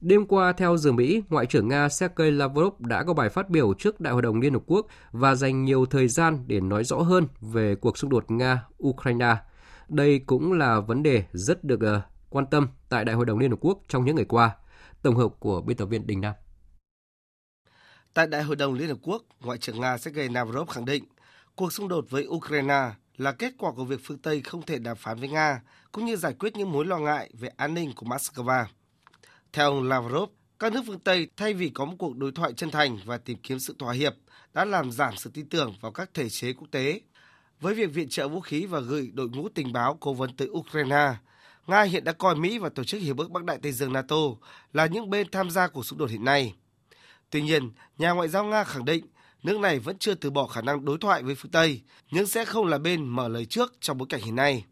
Đêm 0.01 0.25
qua, 0.25 0.53
theo 0.53 0.77
giờ 0.77 0.91
Mỹ, 0.91 1.23
Ngoại 1.29 1.45
trưởng 1.45 1.67
Nga 1.67 1.89
Sergei 1.89 2.31
Lavrov 2.31 2.73
đã 2.79 3.03
có 3.03 3.13
bài 3.13 3.29
phát 3.29 3.49
biểu 3.49 3.73
trước 3.73 3.99
Đại 3.99 4.13
hội 4.13 4.21
đồng 4.21 4.39
Liên 4.39 4.53
Hợp 4.53 4.63
Quốc 4.65 4.87
và 5.11 5.35
dành 5.35 5.65
nhiều 5.65 5.85
thời 5.85 6.07
gian 6.07 6.43
để 6.47 6.59
nói 6.59 6.83
rõ 6.83 6.97
hơn 6.97 7.27
về 7.41 7.75
cuộc 7.75 7.97
xung 7.97 8.09
đột 8.09 8.25
Nga-Ukraine. 8.27 9.35
Đây 9.89 10.19
cũng 10.25 10.53
là 10.53 10.79
vấn 10.79 11.03
đề 11.03 11.23
rất 11.33 11.63
được 11.63 11.81
ờ, 11.81 12.01
quan 12.29 12.45
tâm 12.51 12.67
tại 12.89 13.05
Đại 13.05 13.15
hội 13.15 13.25
đồng 13.25 13.39
Liên 13.39 13.49
Hợp 13.49 13.59
Quốc 13.61 13.79
trong 13.87 14.05
những 14.05 14.15
ngày 14.15 14.25
qua. 14.25 14.55
Tổng 15.01 15.15
hợp 15.15 15.29
của 15.39 15.61
biên 15.61 15.77
tập 15.77 15.85
viên 15.85 16.07
Đình 16.07 16.21
Nam. 16.21 16.33
Tại 18.13 18.27
Đại 18.27 18.43
hội 18.43 18.55
đồng 18.55 18.73
Liên 18.73 18.87
Hợp 18.87 18.97
Quốc, 19.01 19.23
Ngoại 19.41 19.57
trưởng 19.57 19.81
Nga 19.81 19.97
Sergei 19.97 20.29
Lavrov 20.29 20.69
khẳng 20.69 20.85
định 20.85 21.03
cuộc 21.55 21.73
xung 21.73 21.87
đột 21.87 22.05
với 22.09 22.27
Ukraine 22.27 22.91
là 23.17 23.31
kết 23.31 23.53
quả 23.57 23.71
của 23.71 23.85
việc 23.85 23.99
phương 24.03 24.17
Tây 24.17 24.41
không 24.41 24.61
thể 24.61 24.79
đàm 24.79 24.97
phán 24.97 25.19
với 25.19 25.29
Nga, 25.29 25.61
cũng 25.91 26.05
như 26.05 26.15
giải 26.15 26.33
quyết 26.33 26.55
những 26.55 26.71
mối 26.71 26.85
lo 26.85 26.97
ngại 26.97 27.29
về 27.33 27.49
an 27.57 27.73
ninh 27.73 27.93
của 27.95 28.05
Moscow. 28.05 28.65
Theo 29.53 29.65
ông 29.65 29.83
Lavrov, 29.83 30.29
các 30.59 30.73
nước 30.73 30.81
phương 30.87 30.99
Tây 30.99 31.27
thay 31.37 31.53
vì 31.53 31.69
có 31.69 31.85
một 31.85 31.95
cuộc 31.99 32.17
đối 32.17 32.31
thoại 32.31 32.53
chân 32.53 32.71
thành 32.71 32.99
và 33.05 33.17
tìm 33.17 33.37
kiếm 33.43 33.59
sự 33.59 33.75
thỏa 33.79 33.93
hiệp 33.93 34.13
đã 34.53 34.65
làm 34.65 34.91
giảm 34.91 35.17
sự 35.17 35.29
tin 35.33 35.49
tưởng 35.49 35.75
vào 35.81 35.91
các 35.91 36.09
thể 36.13 36.29
chế 36.29 36.53
quốc 36.53 36.67
tế. 36.71 37.01
Với 37.61 37.73
việc 37.73 37.93
viện 37.93 38.09
trợ 38.09 38.27
vũ 38.27 38.39
khí 38.39 38.65
và 38.65 38.79
gửi 38.79 39.11
đội 39.13 39.29
ngũ 39.29 39.49
tình 39.49 39.73
báo 39.73 39.97
cố 39.99 40.13
vấn 40.13 40.35
tới 40.35 40.47
Ukraine, 40.49 41.15
Nga 41.67 41.81
hiện 41.81 42.03
đã 42.03 42.11
coi 42.11 42.35
Mỹ 42.35 42.57
và 42.57 42.69
Tổ 42.69 42.83
chức 42.83 43.01
Hiệp 43.01 43.17
ước 43.17 43.31
Bắc 43.31 43.43
Đại 43.43 43.57
Tây 43.61 43.71
Dương 43.71 43.93
NATO 43.93 44.15
là 44.73 44.85
những 44.85 45.09
bên 45.09 45.31
tham 45.31 45.49
gia 45.49 45.67
cuộc 45.67 45.85
xung 45.85 45.99
đột 45.99 46.09
hiện 46.09 46.25
nay. 46.25 46.53
Tuy 47.29 47.41
nhiên, 47.41 47.71
nhà 47.97 48.11
ngoại 48.11 48.27
giao 48.27 48.43
Nga 48.43 48.63
khẳng 48.63 48.85
định 48.85 49.05
nước 49.43 49.59
này 49.59 49.79
vẫn 49.79 49.97
chưa 49.97 50.13
từ 50.13 50.29
bỏ 50.29 50.47
khả 50.47 50.61
năng 50.61 50.85
đối 50.85 50.97
thoại 50.97 51.23
với 51.23 51.35
phương 51.35 51.51
Tây, 51.51 51.81
nhưng 52.11 52.27
sẽ 52.27 52.45
không 52.45 52.65
là 52.65 52.77
bên 52.77 53.05
mở 53.05 53.27
lời 53.27 53.45
trước 53.45 53.73
trong 53.79 53.97
bối 53.97 54.07
cảnh 54.09 54.21
hiện 54.21 54.35
nay. 54.35 54.65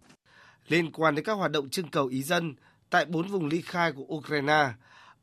Liên 0.67 0.91
quan 0.91 1.15
đến 1.15 1.26
các 1.26 1.34
hoạt 1.34 1.52
động 1.52 1.69
trưng 1.69 1.88
cầu 1.88 2.08
ý 2.08 2.24
dân 2.24 2.56
tại 2.89 3.06
bốn 3.06 3.28
vùng 3.28 3.45
ly 3.45 3.62
khai 3.62 3.91
của 3.91 4.04
Ukraine, 4.04 4.67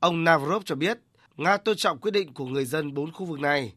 ông 0.00 0.24
Navrov 0.24 0.62
cho 0.64 0.74
biết 0.74 0.98
Nga 1.36 1.56
tôn 1.56 1.76
trọng 1.76 1.98
quyết 1.98 2.10
định 2.10 2.34
của 2.34 2.46
người 2.46 2.64
dân 2.64 2.94
bốn 2.94 3.12
khu 3.12 3.26
vực 3.26 3.40
này 3.40 3.72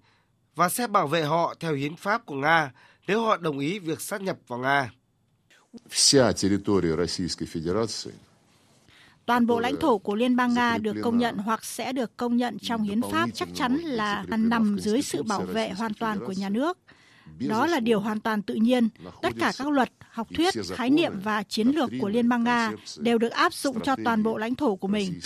và 0.56 0.70
sẽ 0.70 0.88
bảo 0.88 1.08
vệ 1.08 1.24
họ 1.24 1.56
theo 1.60 1.74
hiến 1.74 1.96
pháp 1.96 2.26
của 2.26 2.36
Nga 2.36 2.72
nếu 3.08 3.22
họ 3.22 3.38
đồng 3.38 3.60
ý 3.60 3.80
việc 3.80 4.02
sát 4.02 4.22
nhập 4.22 4.38
vào 4.48 4.60
Nga. 4.60 4.92
Toàn 9.26 9.48
bộ 9.48 9.60
lãnh 9.60 9.76
thổ 9.80 9.98
của 9.98 10.16
Liên 10.16 10.36
bang 10.36 10.54
Nga 10.54 10.78
được 10.78 10.96
công 11.04 11.18
nhận 11.18 11.38
hoặc 11.38 11.66
sẽ 11.66 11.94
được 11.94 12.18
công 12.18 12.38
nhận 12.38 12.58
trong 12.60 12.84
hiến 12.84 13.02
pháp 13.12 13.30
chắc 13.34 13.50
chắn 13.54 13.76
là 13.76 14.26
nằm 14.28 14.78
dưới 14.80 15.02
sự 15.02 15.24
bảo 15.24 15.42
vệ 15.42 15.70
hoàn 15.70 15.94
toàn 15.94 16.20
của 16.26 16.32
nhà 16.32 16.50
nước. 16.50 16.78
Đó 17.40 17.68
là 17.68 17.80
điều 17.80 18.00
hoàn 18.00 18.20
toàn 18.20 18.42
tự 18.42 18.54
nhiên. 18.54 18.90
Tất 19.22 19.34
cả 19.40 19.52
các 19.58 19.68
luật, 19.68 19.92
học 20.10 20.28
thuyết, 20.36 20.54
khái 20.74 20.90
niệm 20.90 21.14
và 21.24 21.44
chiến 21.44 21.68
lược 21.68 21.90
của 22.02 22.10
Liên 22.10 22.30
bang 22.30 22.44
Nga 22.44 22.72
đều 22.98 23.18
được 23.18 23.32
áp 23.32 23.54
dụng 23.54 23.80
cho 23.82 23.96
toàn 24.06 24.24
bộ 24.24 24.38
lãnh 24.38 24.56
thổ 24.56 24.76
của 24.76 24.88
mình. 24.88 25.20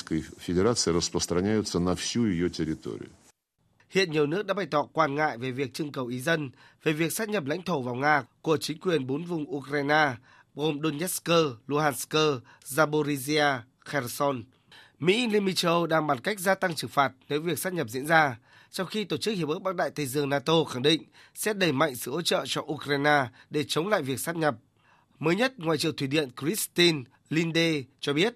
Hiện 3.90 4.12
nhiều 4.12 4.28
nước 4.28 4.46
đã 4.46 4.54
bày 4.54 4.66
tỏ 4.66 4.84
quan 4.94 5.16
ngại 5.16 5.38
về 5.38 5.52
việc 5.52 5.74
trưng 5.74 5.92
cầu 5.92 6.08
ý 6.08 6.20
dân 6.20 6.50
về 6.84 6.94
việc 6.94 7.14
sát 7.14 7.30
nhập 7.30 7.46
lãnh 7.46 7.62
thổ 7.62 7.82
vào 7.82 7.96
Nga 7.96 8.24
của 8.42 8.58
chính 8.58 8.80
quyền 8.80 9.08
bốn 9.08 9.24
vùng 9.26 9.56
Ukraine 9.56 10.16
gồm 10.56 10.82
Donetsk, 10.82 11.30
Luhansk, 11.68 12.16
Zaporizhia, 12.66 13.60
Kherson. 13.86 14.44
Mỹ, 15.00 15.28
Liên 15.28 15.46
minh 15.46 15.56
châu 15.56 15.74
Âu 15.74 15.88
đang 15.88 16.08
bàn 16.08 16.20
cách 16.20 16.40
gia 16.40 16.56
tăng 16.56 16.76
trừng 16.76 16.90
phạt 16.90 17.12
nếu 17.30 17.42
việc 17.42 17.60
sát 17.60 17.74
nhập 17.74 17.90
diễn 17.90 18.06
ra, 18.06 18.38
trong 18.72 18.88
khi 18.88 19.04
Tổ 19.04 19.18
chức 19.18 19.38
Hiệp 19.38 19.48
ước 19.48 19.62
Bắc 19.62 19.76
Đại 19.76 19.90
Tây 19.90 20.06
Dương 20.06 20.30
NATO 20.30 20.64
khẳng 20.64 20.82
định 20.82 21.04
sẽ 21.36 21.54
đẩy 21.54 21.72
mạnh 21.72 21.96
sự 21.96 22.12
hỗ 22.12 22.22
trợ 22.22 22.44
cho 22.48 22.62
Ukraine 22.62 23.28
để 23.50 23.64
chống 23.68 23.88
lại 23.88 24.02
việc 24.02 24.20
sát 24.20 24.36
nhập. 24.36 24.56
Mới 25.20 25.36
nhất, 25.36 25.54
Ngoại 25.58 25.78
trưởng 25.78 25.96
Thủy 25.96 26.08
Điện 26.08 26.30
Christine 26.42 27.04
Linde 27.30 27.84
cho 28.00 28.14
biết 28.14 28.36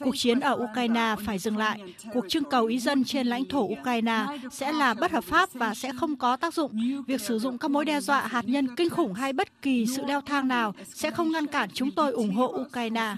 Cuộc 0.00 0.16
chiến 0.16 0.40
ở 0.40 0.52
Ukraine 0.52 1.14
phải 1.24 1.38
dừng 1.38 1.56
lại. 1.56 1.94
Cuộc 2.12 2.24
trưng 2.28 2.44
cầu 2.50 2.66
ý 2.66 2.78
dân 2.78 3.04
trên 3.04 3.26
lãnh 3.26 3.44
thổ 3.44 3.60
Ukraine 3.60 4.26
sẽ 4.50 4.72
là 4.72 4.94
bất 4.94 5.12
hợp 5.12 5.24
pháp 5.24 5.52
và 5.52 5.74
sẽ 5.74 5.92
không 6.00 6.16
có 6.16 6.36
tác 6.36 6.54
dụng. 6.54 6.72
Việc 7.06 7.20
sử 7.20 7.38
dụng 7.38 7.58
các 7.58 7.70
mối 7.70 7.84
đe 7.84 8.00
dọa 8.00 8.26
hạt 8.26 8.44
nhân 8.44 8.76
kinh 8.76 8.90
khủng 8.90 9.14
hay 9.14 9.32
bất 9.32 9.62
kỳ 9.62 9.86
sự 9.86 10.04
leo 10.04 10.20
thang 10.20 10.48
nào 10.48 10.74
sẽ 10.84 11.10
không 11.10 11.32
ngăn 11.32 11.46
cản 11.46 11.70
chúng 11.74 11.90
tôi 11.90 12.12
ủng 12.12 12.34
hộ 12.34 12.46
Ukraine. 12.46 13.16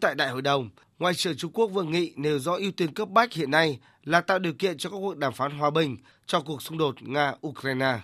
Tại 0.00 0.14
đại 0.14 0.30
hội 0.30 0.42
đồng, 0.42 0.70
Ngoại 1.00 1.14
trưởng 1.14 1.36
Trung 1.36 1.52
Quốc 1.52 1.66
Vương 1.66 1.90
Nghị 1.90 2.12
nêu 2.16 2.38
rõ 2.38 2.52
ưu 2.52 2.72
tiên 2.72 2.94
cấp 2.94 3.08
bách 3.08 3.32
hiện 3.32 3.50
nay 3.50 3.78
là 4.04 4.20
tạo 4.20 4.38
điều 4.38 4.52
kiện 4.52 4.78
cho 4.78 4.90
các 4.90 4.96
cuộc 5.00 5.16
đàm 5.16 5.32
phán 5.32 5.50
hòa 5.50 5.70
bình 5.70 5.96
cho 6.26 6.40
cuộc 6.40 6.62
xung 6.62 6.78
đột 6.78 6.94
Nga-Ukraine. 7.00 7.98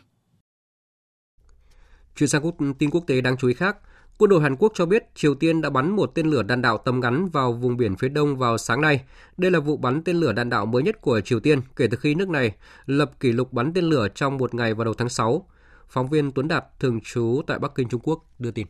Chuyển 2.17 2.29
sang 2.29 2.43
tin 2.79 2.91
quốc 2.91 3.05
tế 3.07 3.21
đáng 3.21 3.37
chú 3.37 3.49
ý 3.49 3.55
khác, 3.55 3.77
Quân 4.19 4.29
đội 4.31 4.41
Hàn 4.41 4.57
Quốc 4.57 4.73
cho 4.75 4.87
biết 4.87 5.05
Triều 5.15 5.35
Tiên 5.35 5.61
đã 5.61 5.71
bắn 5.71 5.91
một 5.91 6.15
tên 6.15 6.27
lửa 6.27 6.43
đạn 6.43 6.63
đạo 6.63 6.79
tầm 6.79 7.01
ngắn 7.01 7.29
vào 7.29 7.53
vùng 7.53 7.77
biển 7.77 7.97
phía 7.97 8.09
đông 8.09 8.37
vào 8.37 8.59
sáng 8.59 8.81
nay. 8.81 9.05
Đây 9.37 9.51
là 9.51 9.61
vụ 9.61 9.77
bắn 9.77 10.03
tên 10.03 10.17
lửa 10.17 10.33
đạn 10.33 10.51
đạo 10.51 10.67
mới 10.67 10.83
nhất 10.83 11.01
của 11.01 11.21
Triều 11.21 11.41
Tiên 11.41 11.61
kể 11.77 11.87
từ 11.91 11.97
khi 11.97 12.15
nước 12.15 12.29
này 12.29 12.53
lập 12.87 13.11
kỷ 13.21 13.33
lục 13.33 13.53
bắn 13.53 13.73
tên 13.73 13.85
lửa 13.85 14.09
trong 14.15 14.37
một 14.39 14.55
ngày 14.55 14.75
vào 14.75 14.85
đầu 14.85 14.95
tháng 14.95 15.09
6. 15.09 15.47
Phóng 15.89 16.09
viên 16.09 16.33
Tuấn 16.33 16.49
Đạt, 16.49 16.65
thường 16.81 17.01
trú 17.01 17.43
tại 17.47 17.59
Bắc 17.59 17.75
Kinh, 17.75 17.89
Trung 17.89 18.01
Quốc, 18.05 18.25
đưa 18.39 18.51
tin. 18.51 18.67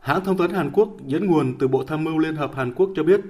Hãng 0.00 0.24
thông 0.24 0.38
tấn 0.38 0.50
Hàn 0.50 0.70
Quốc 0.72 0.88
dẫn 1.06 1.26
nguồn 1.26 1.54
từ 1.58 1.68
Bộ 1.68 1.84
Tham 1.84 2.04
mưu 2.04 2.18
Liên 2.18 2.36
hợp 2.36 2.54
Hàn 2.54 2.74
Quốc 2.74 2.90
cho 2.96 3.02
biết, 3.02 3.20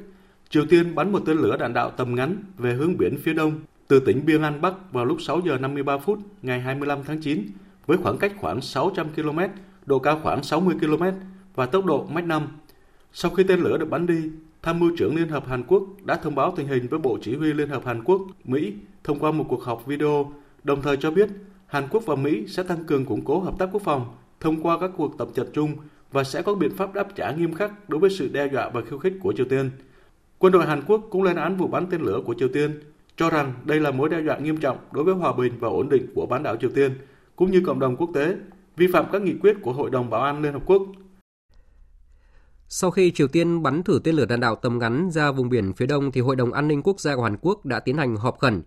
Triều 0.50 0.66
Tiên 0.66 0.94
bắn 0.94 1.12
một 1.12 1.22
tên 1.26 1.36
lửa 1.36 1.56
đạn 1.56 1.74
đạo 1.74 1.90
tầm 1.90 2.14
ngắn 2.14 2.36
về 2.56 2.74
hướng 2.74 2.96
biển 2.96 3.18
phía 3.22 3.32
đông 3.32 3.60
từ 3.88 4.00
tỉnh 4.00 4.26
Biên 4.26 4.42
An 4.42 4.60
Bắc 4.60 4.92
vào 4.92 5.04
lúc 5.04 5.18
6 5.20 5.40
giờ 5.46 5.58
53 5.58 5.98
phút 5.98 6.18
ngày 6.42 6.60
25 6.60 6.98
tháng 7.04 7.20
9 7.20 7.46
với 7.86 7.98
khoảng 7.98 8.18
cách 8.18 8.32
khoảng 8.40 8.60
600 8.60 9.08
km 9.14 9.38
độ 9.88 9.98
cao 9.98 10.20
khoảng 10.22 10.42
60 10.42 10.74
km 10.80 11.04
và 11.54 11.66
tốc 11.66 11.84
độ 11.84 12.06
Mach 12.10 12.24
5. 12.24 12.48
Sau 13.12 13.30
khi 13.30 13.42
tên 13.42 13.60
lửa 13.60 13.78
được 13.78 13.90
bắn 13.90 14.06
đi, 14.06 14.30
Tham 14.62 14.80
mưu 14.80 14.90
trưởng 14.96 15.16
Liên 15.16 15.28
hợp 15.28 15.46
Hàn 15.46 15.62
Quốc 15.62 15.82
đã 16.04 16.16
thông 16.16 16.34
báo 16.34 16.54
tình 16.56 16.66
hình 16.66 16.88
với 16.88 16.98
Bộ 16.98 17.18
Chỉ 17.22 17.36
huy 17.36 17.52
Liên 17.52 17.68
hợp 17.68 17.86
Hàn 17.86 18.04
Quốc, 18.04 18.22
Mỹ 18.44 18.74
thông 19.04 19.18
qua 19.18 19.30
một 19.30 19.44
cuộc 19.48 19.62
họp 19.62 19.86
video, 19.86 20.32
đồng 20.64 20.82
thời 20.82 20.96
cho 20.96 21.10
biết 21.10 21.28
Hàn 21.66 21.88
Quốc 21.90 22.02
và 22.06 22.14
Mỹ 22.14 22.44
sẽ 22.46 22.62
tăng 22.62 22.84
cường 22.84 23.04
củng 23.04 23.24
cố 23.24 23.40
hợp 23.40 23.54
tác 23.58 23.68
quốc 23.72 23.82
phòng 23.82 24.14
thông 24.40 24.62
qua 24.62 24.78
các 24.80 24.90
cuộc 24.96 25.18
tập 25.18 25.28
trận 25.34 25.46
chung 25.52 25.76
và 26.12 26.24
sẽ 26.24 26.42
có 26.42 26.54
biện 26.54 26.76
pháp 26.76 26.94
đáp 26.94 27.08
trả 27.16 27.32
nghiêm 27.32 27.54
khắc 27.54 27.88
đối 27.88 28.00
với 28.00 28.10
sự 28.10 28.28
đe 28.28 28.48
dọa 28.52 28.68
và 28.68 28.80
khiêu 28.80 28.98
khích 28.98 29.12
của 29.20 29.32
Triều 29.36 29.46
Tiên. 29.46 29.70
Quân 30.38 30.52
đội 30.52 30.66
Hàn 30.66 30.82
Quốc 30.86 31.06
cũng 31.10 31.22
lên 31.22 31.36
án 31.36 31.56
vụ 31.56 31.66
bắn 31.66 31.86
tên 31.90 32.00
lửa 32.00 32.20
của 32.24 32.34
Triều 32.38 32.48
Tiên, 32.48 32.80
cho 33.16 33.30
rằng 33.30 33.54
đây 33.64 33.80
là 33.80 33.90
mối 33.90 34.08
đe 34.08 34.22
dọa 34.22 34.38
nghiêm 34.38 34.56
trọng 34.56 34.78
đối 34.92 35.04
với 35.04 35.14
hòa 35.14 35.32
bình 35.32 35.52
và 35.60 35.68
ổn 35.68 35.88
định 35.88 36.06
của 36.14 36.26
bán 36.26 36.42
đảo 36.42 36.56
Triều 36.56 36.70
Tiên, 36.74 36.92
cũng 37.36 37.50
như 37.50 37.62
cộng 37.66 37.78
đồng 37.78 37.96
quốc 37.96 38.10
tế 38.14 38.36
vi 38.78 38.86
phạm 38.92 39.06
các 39.12 39.22
nghị 39.22 39.34
quyết 39.42 39.56
của 39.62 39.72
Hội 39.72 39.90
đồng 39.90 40.10
Bảo 40.10 40.22
an 40.22 40.42
Liên 40.42 40.52
Hợp 40.52 40.62
Quốc. 40.66 40.82
Sau 42.68 42.90
khi 42.90 43.10
Triều 43.10 43.28
Tiên 43.28 43.62
bắn 43.62 43.82
thử 43.82 44.00
tên 44.04 44.14
lửa 44.14 44.24
đạn 44.24 44.40
đạo 44.40 44.54
tầm 44.54 44.78
ngắn 44.78 45.10
ra 45.10 45.30
vùng 45.30 45.48
biển 45.48 45.72
phía 45.72 45.86
đông, 45.86 46.12
thì 46.12 46.20
Hội 46.20 46.36
đồng 46.36 46.52
An 46.52 46.68
ninh 46.68 46.82
Quốc 46.82 47.00
gia 47.00 47.16
của 47.16 47.22
Hàn 47.22 47.36
Quốc 47.40 47.66
đã 47.66 47.80
tiến 47.80 47.96
hành 47.96 48.16
họp 48.16 48.38
khẩn. 48.38 48.62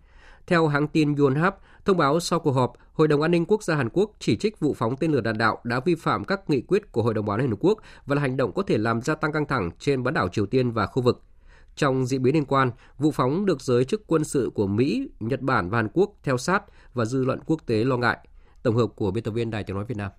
Theo 0.47 0.67
hãng 0.67 0.88
tin 0.88 1.15
Yonhap, 1.15 1.58
thông 1.86 1.97
báo 1.97 2.19
sau 2.19 2.39
cuộc 2.39 2.52
họp, 2.52 2.74
Hội 2.93 3.08
đồng 3.08 3.21
An 3.21 3.32
ninh 3.32 3.46
Quốc 3.46 3.63
gia 3.63 3.75
Hàn 3.75 3.90
Quốc 3.90 4.12
chỉ 4.19 4.38
trích 4.38 4.60
vụ 4.60 4.73
phóng 4.73 4.96
tên 4.98 5.12
lửa 5.12 5.21
đạn 5.21 5.38
đạo 5.38 5.60
đã 5.63 5.79
vi 5.79 5.96
phạm 5.96 6.23
các 6.23 6.50
nghị 6.50 6.62
quyết 6.62 6.92
của 6.92 7.04
Hội 7.04 7.13
đồng 7.13 7.25
Bảo 7.25 7.35
an 7.35 7.42
Liên 7.42 7.50
Hợp 7.50 7.58
Quốc 7.60 7.79
và 8.06 8.15
là 8.15 8.21
hành 8.21 8.38
động 8.38 8.52
có 8.54 8.63
thể 8.63 8.77
làm 8.77 9.02
gia 9.02 9.15
tăng 9.15 9.31
căng 9.31 9.46
thẳng 9.46 9.71
trên 9.79 10.04
bán 10.04 10.13
đảo 10.13 10.27
Triều 10.27 10.46
Tiên 10.46 10.71
và 10.71 10.85
khu 10.85 11.02
vực. 11.02 11.21
Trong 11.75 12.06
diễn 12.06 12.23
biến 12.23 12.33
liên 12.33 12.46
quan, 12.46 12.71
vụ 12.98 13.12
phóng 13.12 13.46
được 13.46 13.62
giới 13.62 13.85
chức 13.85 14.08
quân 14.08 14.23
sự 14.23 14.52
của 14.56 14.67
Mỹ, 14.67 15.10
Nhật 15.19 15.42
Bản 15.42 15.69
và 15.69 15.77
Hàn 15.77 15.88
Quốc 15.94 16.12
theo 16.23 16.38
sát 16.38 16.63
và 16.94 17.06
dư 17.06 17.25
luận 17.25 17.40
quốc 17.46 17.62
tế 17.65 17.83
lo 17.83 17.98
ngại. 17.98 18.17
Tổng 18.63 18.75
hợp 18.75 18.87
của 18.95 19.12
biên 19.12 19.23
tập 19.23 19.31
viên 19.31 19.51
Đài 19.51 19.63
Tiếng 19.63 19.75
Nói 19.75 19.85
Việt 19.85 19.97
Nam. 19.97 20.12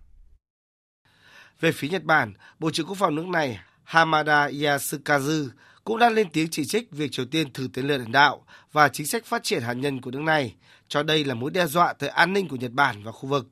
Về 1.61 1.73
phía 1.73 1.89
Nhật 1.89 2.05
Bản, 2.05 2.33
Bộ 2.59 2.71
trưởng 2.71 2.87
Quốc 2.87 2.97
phòng 2.99 3.15
nước 3.15 3.27
này 3.27 3.61
Hamada 3.85 4.49
Yasukazu 4.49 5.49
cũng 5.85 5.99
đã 5.99 6.11
lên 6.11 6.29
tiếng 6.33 6.49
chỉ 6.51 6.65
trích 6.65 6.91
việc 6.91 7.13
Triều 7.13 7.27
Tiên 7.27 7.53
thử 7.53 7.69
tên 7.73 7.87
lửa 7.87 7.99
đạn 7.99 8.13
đạo 8.13 8.45
và 8.73 8.89
chính 8.89 9.07
sách 9.07 9.25
phát 9.25 9.43
triển 9.43 9.63
hạt 9.63 9.73
nhân 9.73 10.01
của 10.01 10.11
nước 10.11 10.21
này, 10.21 10.55
cho 10.89 11.03
đây 11.03 11.25
là 11.25 11.35
mối 11.35 11.51
đe 11.51 11.67
dọa 11.67 11.93
tới 11.93 12.09
an 12.09 12.33
ninh 12.33 12.49
của 12.49 12.57
Nhật 12.57 12.73
Bản 12.73 13.03
và 13.03 13.13
khu 13.13 13.29
vực. 13.29 13.49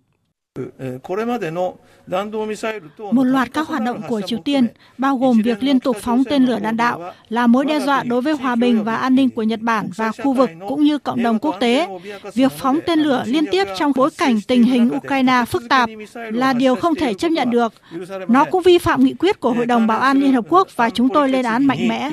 Một 3.13 3.25
loạt 3.25 3.53
các 3.55 3.69
hoạt 3.69 3.83
động 3.83 4.01
của 4.09 4.21
Triều 4.21 4.39
Tiên, 4.45 4.67
bao 4.99 5.17
gồm 5.17 5.43
việc 5.43 5.63
liên 5.63 5.81
tục 5.81 5.97
phóng 6.01 6.25
tên 6.25 6.45
lửa 6.45 6.59
đạn 6.59 6.77
đạo, 6.77 7.13
là 7.29 7.47
mối 7.47 7.65
đe 7.65 7.81
dọa 7.81 8.03
đối 8.03 8.23
với 8.23 8.33
hòa 8.33 8.57
bình 8.57 8.85
và 8.85 8.97
an 8.97 9.15
ninh 9.15 9.31
của 9.31 9.43
Nhật 9.43 9.61
Bản 9.61 9.89
và 9.97 10.13
khu 10.13 10.33
vực 10.33 10.51
cũng 10.69 10.85
như 10.85 10.99
cộng 10.99 11.23
đồng 11.23 11.39
quốc 11.39 11.57
tế. 11.61 11.89
Việc 12.35 12.53
phóng 12.53 12.79
tên 12.87 12.99
lửa 12.99 13.25
liên 13.27 13.45
tiếp 13.51 13.65
trong 13.79 13.93
bối 13.97 14.11
cảnh 14.19 14.41
tình 14.49 14.63
hình 14.63 14.91
Ukraine 14.97 15.45
phức 15.49 15.63
tạp 15.69 15.91
là 16.15 16.53
điều 16.53 16.75
không 16.75 16.95
thể 16.95 17.15
chấp 17.15 17.29
nhận 17.29 17.51
được. 17.51 17.73
Nó 18.29 18.45
cũng 18.45 18.63
vi 18.63 18.79
phạm 18.79 19.05
nghị 19.05 19.15
quyết 19.15 19.41
của 19.41 19.53
Hội 19.53 19.67
đồng 19.67 19.87
Bảo 19.87 20.01
an 20.01 20.21
Liên 20.21 20.33
Hợp 20.33 20.45
Quốc 20.49 20.69
và 20.77 20.91
chúng 20.91 21.09
tôi 21.09 21.29
lên 21.29 21.45
án 21.45 21.67
mạnh 21.67 21.89
mẽ. 21.89 22.11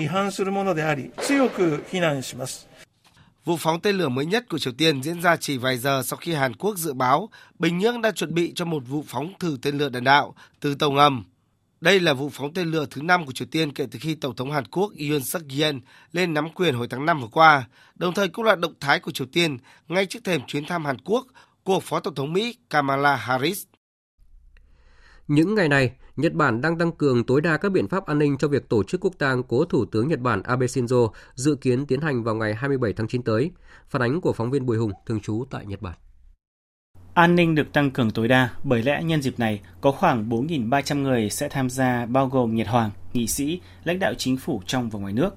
Vụ 3.48 3.58
phóng 3.58 3.82
tên 3.82 3.98
lửa 3.98 4.10
mới 4.10 4.26
nhất 4.26 4.46
của 4.50 4.60
Triều 4.60 4.74
Tiên 4.74 5.04
diễn 5.04 5.22
ra 5.22 5.38
chỉ 5.38 5.58
vài 5.58 5.78
giờ 5.78 6.02
sau 6.06 6.18
khi 6.18 6.34
Hàn 6.34 6.56
Quốc 6.56 6.78
dự 6.78 6.94
báo 6.94 7.30
Bình 7.60 7.78
Nhưỡng 7.78 8.02
đang 8.02 8.14
chuẩn 8.14 8.34
bị 8.34 8.52
cho 8.56 8.66
một 8.66 8.84
vụ 8.88 9.04
phóng 9.08 9.34
thử 9.40 9.58
tên 9.62 9.78
lửa 9.78 9.90
đạn 9.90 10.04
đạo 10.04 10.36
từ 10.60 10.76
tàu 10.76 10.92
ngầm. 10.92 11.26
Đây 11.82 12.00
là 12.00 12.14
vụ 12.14 12.30
phóng 12.30 12.54
tên 12.54 12.72
lửa 12.72 12.86
thứ 12.92 13.02
năm 13.02 13.26
của 13.26 13.32
Triều 13.32 13.48
Tiên 13.52 13.74
kể 13.74 13.86
từ 13.92 14.00
khi 14.02 14.16
Tổng 14.16 14.36
thống 14.36 14.52
Hàn 14.52 14.66
Quốc 14.66 14.92
Yoon 15.10 15.24
suk 15.24 15.42
yeol 15.58 15.76
lên 16.12 16.34
nắm 16.34 16.50
quyền 16.50 16.76
hồi 16.76 16.88
tháng 16.90 17.06
5 17.06 17.22
vừa 17.22 17.28
qua, 17.28 17.68
đồng 17.96 18.14
thời 18.14 18.28
cũng 18.28 18.46
là 18.46 18.56
động 18.56 18.74
thái 18.80 19.00
của 19.00 19.12
Triều 19.12 19.28
Tiên 19.28 19.58
ngay 19.88 20.06
trước 20.06 20.20
thềm 20.24 20.42
chuyến 20.48 20.66
thăm 20.66 20.86
Hàn 20.86 20.98
Quốc 21.00 21.28
của 21.64 21.80
Phó 21.80 22.00
Tổng 22.00 22.16
thống 22.16 22.34
Mỹ 22.34 22.58
Kamala 22.70 23.16
Harris. 23.16 23.64
Những 25.28 25.56
ngày 25.56 25.70
này, 25.70 25.92
Nhật 26.18 26.34
Bản 26.34 26.62
đang 26.62 26.78
tăng 26.78 26.92
cường 26.92 27.24
tối 27.24 27.42
đa 27.42 27.58
các 27.58 27.72
biện 27.72 27.88
pháp 27.88 28.06
an 28.06 28.20
ninh 28.20 28.38
cho 28.38 28.48
việc 28.48 28.70
tổ 28.70 28.84
chức 28.84 29.02
quốc 29.02 29.14
tang 29.18 29.44
cố 29.44 29.66
Thủ 29.66 29.86
tướng 29.86 30.08
Nhật 30.08 30.20
Bản 30.20 30.44
Abe 30.44 30.66
Shinzo 30.66 31.10
dự 31.36 31.56
kiến 31.56 31.86
tiến 31.86 32.02
hành 32.02 32.24
vào 32.24 32.36
ngày 32.36 32.54
27 32.54 32.94
tháng 32.94 33.08
9 33.08 33.24
tới. 33.24 33.52
Phản 33.90 34.02
ánh 34.02 34.22
của 34.22 34.34
phóng 34.34 34.52
viên 34.52 34.66
Bùi 34.66 34.78
Hùng, 34.78 34.92
thường 35.06 35.20
trú 35.20 35.46
tại 35.50 35.66
Nhật 35.66 35.82
Bản. 35.82 35.94
An 37.14 37.36
ninh 37.36 37.56
được 37.56 37.74
tăng 37.74 37.92
cường 37.92 38.12
tối 38.12 38.28
đa 38.28 38.50
bởi 38.64 38.84
lẽ 38.84 39.04
nhân 39.04 39.22
dịp 39.22 39.40
này 39.40 39.62
có 39.82 39.92
khoảng 39.92 40.30
4.300 40.30 41.02
người 41.02 41.30
sẽ 41.30 41.50
tham 41.50 41.70
gia 41.70 42.06
bao 42.06 42.28
gồm 42.28 42.56
Nhật 42.56 42.68
Hoàng, 42.68 42.92
nghị 43.14 43.28
sĩ, 43.28 43.62
lãnh 43.84 44.00
đạo 44.00 44.14
chính 44.18 44.38
phủ 44.38 44.62
trong 44.66 44.90
và 44.90 45.00
ngoài 45.00 45.14
nước. 45.14 45.36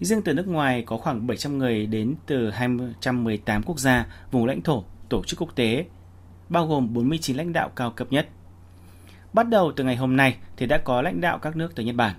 Riêng 0.00 0.22
từ 0.22 0.34
nước 0.34 0.48
ngoài 0.48 0.84
có 0.86 0.96
khoảng 0.96 1.26
700 1.26 1.58
người 1.58 1.86
đến 1.86 2.14
từ 2.26 2.50
218 2.50 3.62
quốc 3.62 3.78
gia, 3.78 4.06
vùng 4.30 4.46
lãnh 4.46 4.62
thổ, 4.62 4.84
tổ 5.08 5.24
chức 5.24 5.40
quốc 5.40 5.56
tế, 5.56 5.84
bao 6.48 6.66
gồm 6.66 6.94
49 6.94 7.36
lãnh 7.36 7.52
đạo 7.52 7.70
cao 7.76 7.90
cấp 7.90 8.12
nhất– 8.12 8.28
Bắt 9.32 9.48
đầu 9.48 9.72
từ 9.76 9.84
ngày 9.84 9.96
hôm 9.96 10.16
nay 10.16 10.36
thì 10.56 10.66
đã 10.66 10.78
có 10.78 11.02
lãnh 11.02 11.20
đạo 11.20 11.38
các 11.38 11.56
nước 11.56 11.74
tới 11.74 11.84
Nhật 11.84 11.96
Bản. 11.96 12.14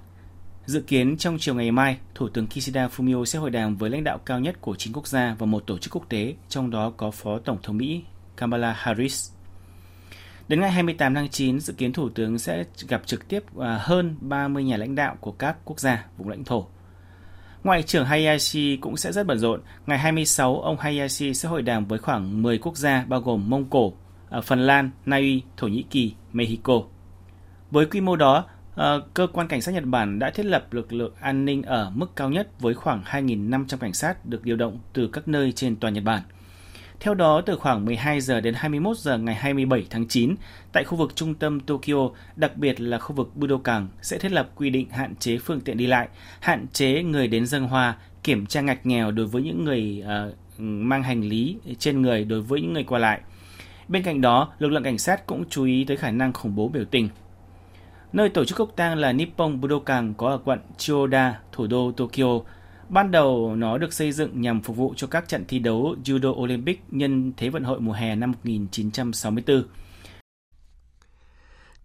Dự 0.65 0.81
kiến 0.81 1.17
trong 1.17 1.37
chiều 1.39 1.55
ngày 1.55 1.71
mai, 1.71 1.97
Thủ 2.15 2.29
tướng 2.29 2.47
Kishida 2.47 2.87
Fumio 2.87 3.25
sẽ 3.25 3.39
hội 3.39 3.49
đàm 3.49 3.75
với 3.75 3.89
lãnh 3.89 4.03
đạo 4.03 4.17
cao 4.17 4.39
nhất 4.39 4.61
của 4.61 4.75
chín 4.75 4.93
quốc 4.93 5.07
gia 5.07 5.35
và 5.39 5.45
một 5.45 5.63
tổ 5.67 5.77
chức 5.77 5.95
quốc 5.95 6.09
tế, 6.09 6.35
trong 6.49 6.69
đó 6.69 6.93
có 6.97 7.11
Phó 7.11 7.39
Tổng 7.39 7.57
thống 7.63 7.77
Mỹ 7.77 8.03
Kamala 8.37 8.75
Harris. 8.77 9.31
Đến 10.47 10.61
ngày 10.61 10.71
28 10.71 11.13
tháng 11.15 11.29
9, 11.29 11.59
dự 11.59 11.73
kiến 11.73 11.93
Thủ 11.93 12.09
tướng 12.09 12.39
sẽ 12.39 12.63
gặp 12.87 13.01
trực 13.05 13.27
tiếp 13.27 13.43
à, 13.59 13.79
hơn 13.81 14.15
30 14.21 14.63
nhà 14.63 14.77
lãnh 14.77 14.95
đạo 14.95 15.17
của 15.19 15.31
các 15.31 15.57
quốc 15.65 15.79
gia, 15.79 16.05
vùng 16.17 16.29
lãnh 16.29 16.43
thổ. 16.43 16.67
Ngoại 17.63 17.83
trưởng 17.83 18.05
Hayashi 18.05 18.77
cũng 18.77 18.97
sẽ 18.97 19.11
rất 19.11 19.25
bận 19.25 19.39
rộn. 19.39 19.61
Ngày 19.85 19.97
26, 19.97 20.61
ông 20.61 20.77
Hayashi 20.77 21.33
sẽ 21.33 21.49
hội 21.49 21.61
đàm 21.61 21.85
với 21.85 21.99
khoảng 21.99 22.41
10 22.41 22.57
quốc 22.57 22.77
gia 22.77 23.05
bao 23.07 23.21
gồm 23.21 23.49
Mông 23.49 23.69
Cổ, 23.69 23.93
à, 24.29 24.41
Phần 24.41 24.59
Lan, 24.59 24.89
Na 25.05 25.17
Uy, 25.17 25.41
Thổ 25.57 25.67
Nhĩ 25.67 25.83
Kỳ, 25.89 26.13
Mexico. 26.33 26.81
Với 27.71 27.85
quy 27.85 28.01
mô 28.01 28.15
đó, 28.15 28.45
ờ, 28.75 29.03
cơ 29.13 29.27
quan 29.33 29.47
cảnh 29.47 29.61
sát 29.61 29.71
Nhật 29.71 29.83
Bản 29.85 30.19
đã 30.19 30.29
thiết 30.29 30.45
lập 30.45 30.73
lực 30.73 30.93
lượng 30.93 31.13
an 31.19 31.45
ninh 31.45 31.63
ở 31.63 31.91
mức 31.95 32.15
cao 32.15 32.29
nhất 32.29 32.47
với 32.59 32.73
khoảng 32.73 33.01
2.500 33.05 33.79
cảnh 33.79 33.93
sát 33.93 34.25
được 34.25 34.43
điều 34.43 34.55
động 34.55 34.79
từ 34.93 35.07
các 35.07 35.27
nơi 35.27 35.51
trên 35.51 35.75
toàn 35.75 35.93
Nhật 35.93 36.03
Bản. 36.03 36.21
Theo 36.99 37.13
đó, 37.13 37.41
từ 37.41 37.55
khoảng 37.55 37.85
12 37.85 38.21
giờ 38.21 38.41
đến 38.41 38.53
21 38.57 38.97
giờ 38.97 39.17
ngày 39.17 39.35
27 39.35 39.85
tháng 39.89 40.07
9, 40.07 40.35
tại 40.73 40.83
khu 40.83 40.97
vực 40.97 41.15
trung 41.15 41.35
tâm 41.35 41.59
Tokyo, 41.59 42.09
đặc 42.35 42.57
biệt 42.57 42.81
là 42.81 42.99
khu 42.99 43.15
vực 43.15 43.35
Budokan, 43.35 43.87
sẽ 44.01 44.17
thiết 44.17 44.31
lập 44.31 44.49
quy 44.55 44.69
định 44.69 44.89
hạn 44.89 45.15
chế 45.15 45.37
phương 45.37 45.61
tiện 45.61 45.77
đi 45.77 45.87
lại, 45.87 46.07
hạn 46.39 46.67
chế 46.73 47.03
người 47.03 47.27
đến 47.27 47.45
dân 47.45 47.63
hoa, 47.63 47.97
kiểm 48.23 48.45
tra 48.45 48.61
ngạch 48.61 48.85
nghèo 48.85 49.11
đối 49.11 49.25
với 49.25 49.41
những 49.41 49.63
người 49.63 50.03
uh, 50.27 50.59
mang 50.59 51.03
hành 51.03 51.21
lý 51.21 51.57
trên 51.79 52.01
người 52.01 52.25
đối 52.25 52.41
với 52.41 52.61
những 52.61 52.73
người 52.73 52.83
qua 52.83 52.99
lại. 52.99 53.21
Bên 53.87 54.03
cạnh 54.03 54.21
đó, 54.21 54.53
lực 54.59 54.69
lượng 54.69 54.83
cảnh 54.83 54.97
sát 54.97 55.25
cũng 55.25 55.43
chú 55.49 55.63
ý 55.63 55.83
tới 55.83 55.97
khả 55.97 56.11
năng 56.11 56.33
khủng 56.33 56.55
bố 56.55 56.67
biểu 56.67 56.85
tình 56.85 57.09
Nơi 58.13 58.29
tổ 58.29 58.45
chức 58.45 58.59
quốc 58.59 58.73
tang 58.75 58.97
là 58.97 59.13
Nippon 59.13 59.61
Budokan 59.61 60.13
có 60.17 60.27
ở 60.29 60.37
quận 60.45 60.59
Chiyoda, 60.77 61.39
thủ 61.51 61.67
đô 61.67 61.91
Tokyo. 61.91 62.39
Ban 62.89 63.11
đầu 63.11 63.55
nó 63.55 63.77
được 63.77 63.93
xây 63.93 64.11
dựng 64.11 64.41
nhằm 64.41 64.61
phục 64.61 64.75
vụ 64.75 64.93
cho 64.97 65.07
các 65.07 65.27
trận 65.27 65.45
thi 65.47 65.59
đấu 65.59 65.95
Judo 66.03 66.29
Olympic 66.29 66.81
nhân 66.91 67.33
Thế 67.37 67.49
vận 67.49 67.63
hội 67.63 67.79
mùa 67.79 67.93
hè 67.93 68.15
năm 68.15 68.31
1964. 68.31 69.63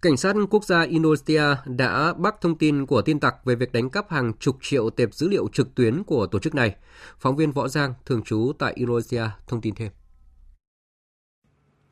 Cảnh 0.03 0.17
sát 0.17 0.37
quốc 0.51 0.65
gia 0.65 0.83
Indonesia 0.83 1.43
đã 1.65 2.13
bắt 2.13 2.35
thông 2.41 2.59
tin 2.59 2.87
của 2.87 3.03
tin 3.03 3.21
tặc 3.21 3.45
về 3.45 3.55
việc 3.55 3.73
đánh 3.73 3.91
cắp 3.91 4.11
hàng 4.11 4.33
chục 4.41 4.57
triệu 4.63 4.91
tệp 4.91 5.15
dữ 5.15 5.29
liệu 5.29 5.49
trực 5.53 5.75
tuyến 5.75 6.03
của 6.03 6.27
tổ 6.27 6.39
chức 6.39 6.55
này. 6.55 6.75
Phóng 7.19 7.37
viên 7.37 7.53
Võ 7.53 7.69
Giang, 7.69 7.95
thường 8.07 8.23
trú 8.23 8.53
tại 8.59 8.73
Indonesia, 8.77 9.23
thông 9.49 9.61
tin 9.61 9.75
thêm. 9.75 9.93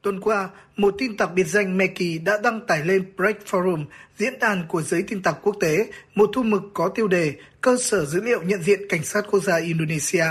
Tuần 0.05 0.21
qua, 0.21 0.49
một 0.77 0.95
tin 0.99 1.17
tặc 1.17 1.35
biệt 1.35 1.45
danh 1.45 1.79
Meki 1.79 2.23
đã 2.25 2.39
đăng 2.43 2.67
tải 2.67 2.85
lên 2.85 3.05
Break 3.17 3.37
Forum, 3.51 3.85
diễn 4.19 4.39
đàn 4.39 4.67
của 4.69 4.83
giới 4.83 5.03
tin 5.03 5.23
tặc 5.23 5.37
quốc 5.43 5.57
tế, 5.61 5.87
một 6.15 6.31
thu 6.33 6.43
mực 6.43 6.63
có 6.75 6.89
tiêu 6.89 7.09
đề 7.09 7.33
Cơ 7.61 7.77
sở 7.81 8.05
dữ 8.05 8.21
liệu 8.21 8.43
nhận 8.43 8.63
diện 8.63 8.81
cảnh 8.89 9.05
sát 9.05 9.25
quốc 9.31 9.43
gia 9.43 9.57
Indonesia. 9.57 10.27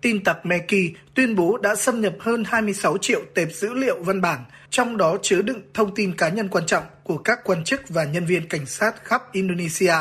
Tin 0.00 0.24
tặc 0.24 0.46
Meki 0.46 0.94
tuyên 1.14 1.36
bố 1.36 1.58
đã 1.62 1.74
xâm 1.74 2.00
nhập 2.00 2.14
hơn 2.20 2.44
26 2.46 2.98
triệu 2.98 3.22
tệp 3.34 3.52
dữ 3.52 3.74
liệu 3.74 4.02
văn 4.02 4.20
bản, 4.20 4.44
trong 4.70 4.96
đó 4.96 5.16
chứa 5.22 5.42
đựng 5.42 5.62
thông 5.74 5.94
tin 5.94 6.16
cá 6.16 6.28
nhân 6.28 6.48
quan 6.48 6.66
trọng 6.66 6.84
của 7.04 7.18
các 7.18 7.38
quan 7.44 7.64
chức 7.64 7.88
và 7.88 8.04
nhân 8.04 8.26
viên 8.26 8.48
cảnh 8.48 8.66
sát 8.66 9.04
khắp 9.04 9.32
Indonesia. 9.32 9.94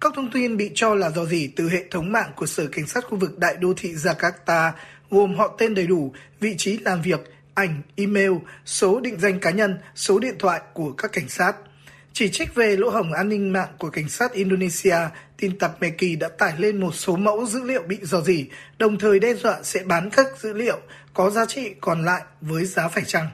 Các 0.00 0.12
thông 0.16 0.30
tin 0.30 0.56
bị 0.56 0.70
cho 0.74 0.94
là 0.94 1.10
do 1.10 1.24
gì 1.24 1.50
từ 1.56 1.68
hệ 1.68 1.84
thống 1.90 2.12
mạng 2.12 2.32
của 2.36 2.46
Sở 2.46 2.66
Cảnh 2.72 2.86
sát 2.86 3.04
khu 3.04 3.18
vực 3.18 3.38
Đại 3.38 3.56
đô 3.60 3.74
thị 3.76 3.92
Jakarta, 3.92 4.70
gồm 5.10 5.34
họ 5.34 5.56
tên 5.58 5.74
đầy 5.74 5.86
đủ, 5.86 6.12
vị 6.40 6.54
trí 6.58 6.78
làm 6.78 7.02
việc, 7.02 7.20
ảnh, 7.56 7.82
email, 7.96 8.32
số 8.64 9.00
định 9.00 9.20
danh 9.20 9.40
cá 9.40 9.50
nhân, 9.50 9.78
số 9.94 10.18
điện 10.18 10.34
thoại 10.38 10.60
của 10.74 10.92
các 10.92 11.12
cảnh 11.12 11.28
sát. 11.28 11.52
Chỉ 12.12 12.28
trích 12.28 12.54
về 12.54 12.76
lỗ 12.76 12.90
hổng 12.90 13.12
an 13.12 13.28
ninh 13.28 13.52
mạng 13.52 13.68
của 13.78 13.90
cảnh 13.90 14.08
sát 14.08 14.32
Indonesia, 14.32 14.96
tin 15.36 15.58
tặc 15.58 15.70
Meki 15.80 16.18
đã 16.20 16.28
tải 16.28 16.54
lên 16.58 16.80
một 16.80 16.94
số 16.94 17.16
mẫu 17.16 17.46
dữ 17.46 17.62
liệu 17.62 17.82
bị 17.82 17.98
dò 18.02 18.20
dỉ, 18.20 18.46
đồng 18.78 18.98
thời 18.98 19.18
đe 19.18 19.34
dọa 19.34 19.62
sẽ 19.62 19.80
bán 19.84 20.10
các 20.10 20.26
dữ 20.40 20.52
liệu 20.52 20.78
có 21.14 21.30
giá 21.30 21.46
trị 21.46 21.74
còn 21.80 22.04
lại 22.04 22.22
với 22.40 22.64
giá 22.64 22.88
phải 22.88 23.04
chăng. 23.04 23.28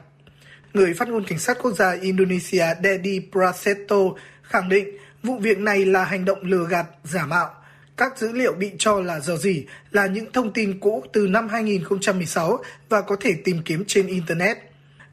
Người 0.73 0.93
phát 0.93 1.09
ngôn 1.09 1.25
cảnh 1.25 1.39
sát 1.39 1.57
quốc 1.61 1.71
gia 1.71 1.91
Indonesia 1.91 2.65
Dedi 2.83 3.21
Prasetyo 3.31 3.97
khẳng 4.43 4.69
định 4.69 4.97
vụ 5.23 5.37
việc 5.39 5.57
này 5.57 5.85
là 5.85 6.03
hành 6.03 6.25
động 6.25 6.39
lừa 6.41 6.67
gạt, 6.67 6.85
giả 7.03 7.25
mạo, 7.25 7.62
các 7.97 8.17
dữ 8.17 8.31
liệu 8.31 8.53
bị 8.53 8.71
cho 8.77 9.01
là 9.01 9.19
dò 9.19 9.37
dỉ 9.37 9.65
là 9.91 10.07
những 10.07 10.31
thông 10.31 10.53
tin 10.53 10.79
cũ 10.79 11.03
từ 11.13 11.27
năm 11.27 11.47
2016 11.47 12.63
và 12.89 13.01
có 13.01 13.15
thể 13.19 13.33
tìm 13.43 13.61
kiếm 13.65 13.83
trên 13.87 14.07
Internet. 14.07 14.57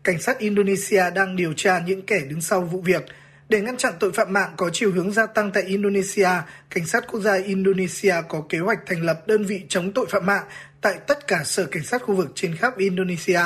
Cảnh 0.04 0.20
sát 0.20 0.38
Indonesia 0.38 1.02
đang 1.14 1.36
điều 1.36 1.52
tra 1.56 1.80
những 1.86 2.02
kẻ 2.02 2.20
đứng 2.28 2.40
sau 2.40 2.60
vụ 2.60 2.80
việc. 2.80 3.04
Để 3.48 3.60
ngăn 3.60 3.76
chặn 3.76 3.92
tội 4.00 4.12
phạm 4.12 4.32
mạng 4.32 4.50
có 4.56 4.70
chiều 4.72 4.92
hướng 4.92 5.12
gia 5.12 5.26
tăng 5.26 5.50
tại 5.50 5.62
Indonesia, 5.62 6.28
Cảnh 6.70 6.86
sát 6.86 7.04
quốc 7.10 7.20
gia 7.20 7.34
Indonesia 7.34 8.14
có 8.28 8.42
kế 8.48 8.58
hoạch 8.58 8.78
thành 8.86 9.02
lập 9.02 9.26
đơn 9.26 9.44
vị 9.44 9.62
chống 9.68 9.92
tội 9.92 10.06
phạm 10.08 10.26
mạng 10.26 10.44
tại 10.80 10.98
tất 11.06 11.26
cả 11.26 11.42
sở 11.44 11.66
cảnh 11.66 11.82
sát 11.84 12.02
khu 12.02 12.14
vực 12.14 12.32
trên 12.34 12.56
khắp 12.56 12.76
Indonesia. 12.76 13.40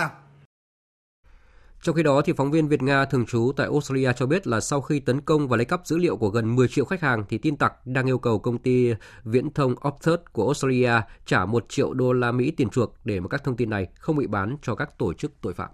Trong 1.85 1.95
khi 1.95 2.03
đó, 2.03 2.23
thì 2.25 2.33
phóng 2.37 2.51
viên 2.51 2.69
Việt 2.69 2.83
Nga 2.83 3.05
thường 3.05 3.27
trú 3.27 3.53
tại 3.57 3.67
Australia 3.67 4.13
cho 4.17 4.27
biết 4.27 4.47
là 4.47 4.61
sau 4.61 4.81
khi 4.81 5.01
tấn 5.01 5.21
công 5.21 5.49
và 5.49 5.57
lấy 5.57 5.65
cắp 5.65 5.87
dữ 5.87 5.99
liệu 5.99 6.17
của 6.17 6.29
gần 6.29 6.57
10 6.57 6.69
triệu 6.69 6.85
khách 6.85 7.01
hàng, 7.01 7.25
thì 7.29 7.39
tin 7.39 7.57
tặc 7.57 7.87
đang 7.87 8.07
yêu 8.07 8.19
cầu 8.19 8.39
công 8.39 8.59
ty 8.59 8.95
viễn 9.25 9.51
thông 9.51 9.75
Optus 9.89 10.19
của 10.33 10.45
Australia 10.45 10.93
trả 11.27 11.45
1 11.45 11.65
triệu 11.69 11.95
đô 11.95 12.13
la 12.13 12.33
Mỹ 12.33 12.51
tiền 12.51 12.69
chuộc 12.69 12.95
để 13.05 13.21
mà 13.21 13.29
các 13.29 13.45
thông 13.45 13.57
tin 13.57 13.71
này 13.71 13.87
không 13.95 14.17
bị 14.17 14.27
bán 14.27 14.57
cho 14.63 14.75
các 14.75 14.99
tổ 14.99 15.13
chức 15.13 15.33
tội 15.41 15.55
phạm. 15.55 15.71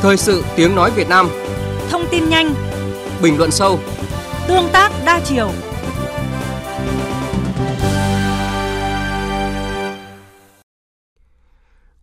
Thời 0.00 0.16
sự 0.16 0.42
tiếng 0.56 0.74
nói 0.74 0.90
Việt 0.96 1.08
Nam. 1.08 1.28
Thông 1.90 2.02
tin 2.10 2.28
nhanh. 2.28 2.54
Bình 3.22 3.38
luận 3.38 3.50
sâu. 3.50 3.78
Tương 4.48 4.68
tác 4.72 4.92
đa 5.06 5.20
chiều 5.24 5.50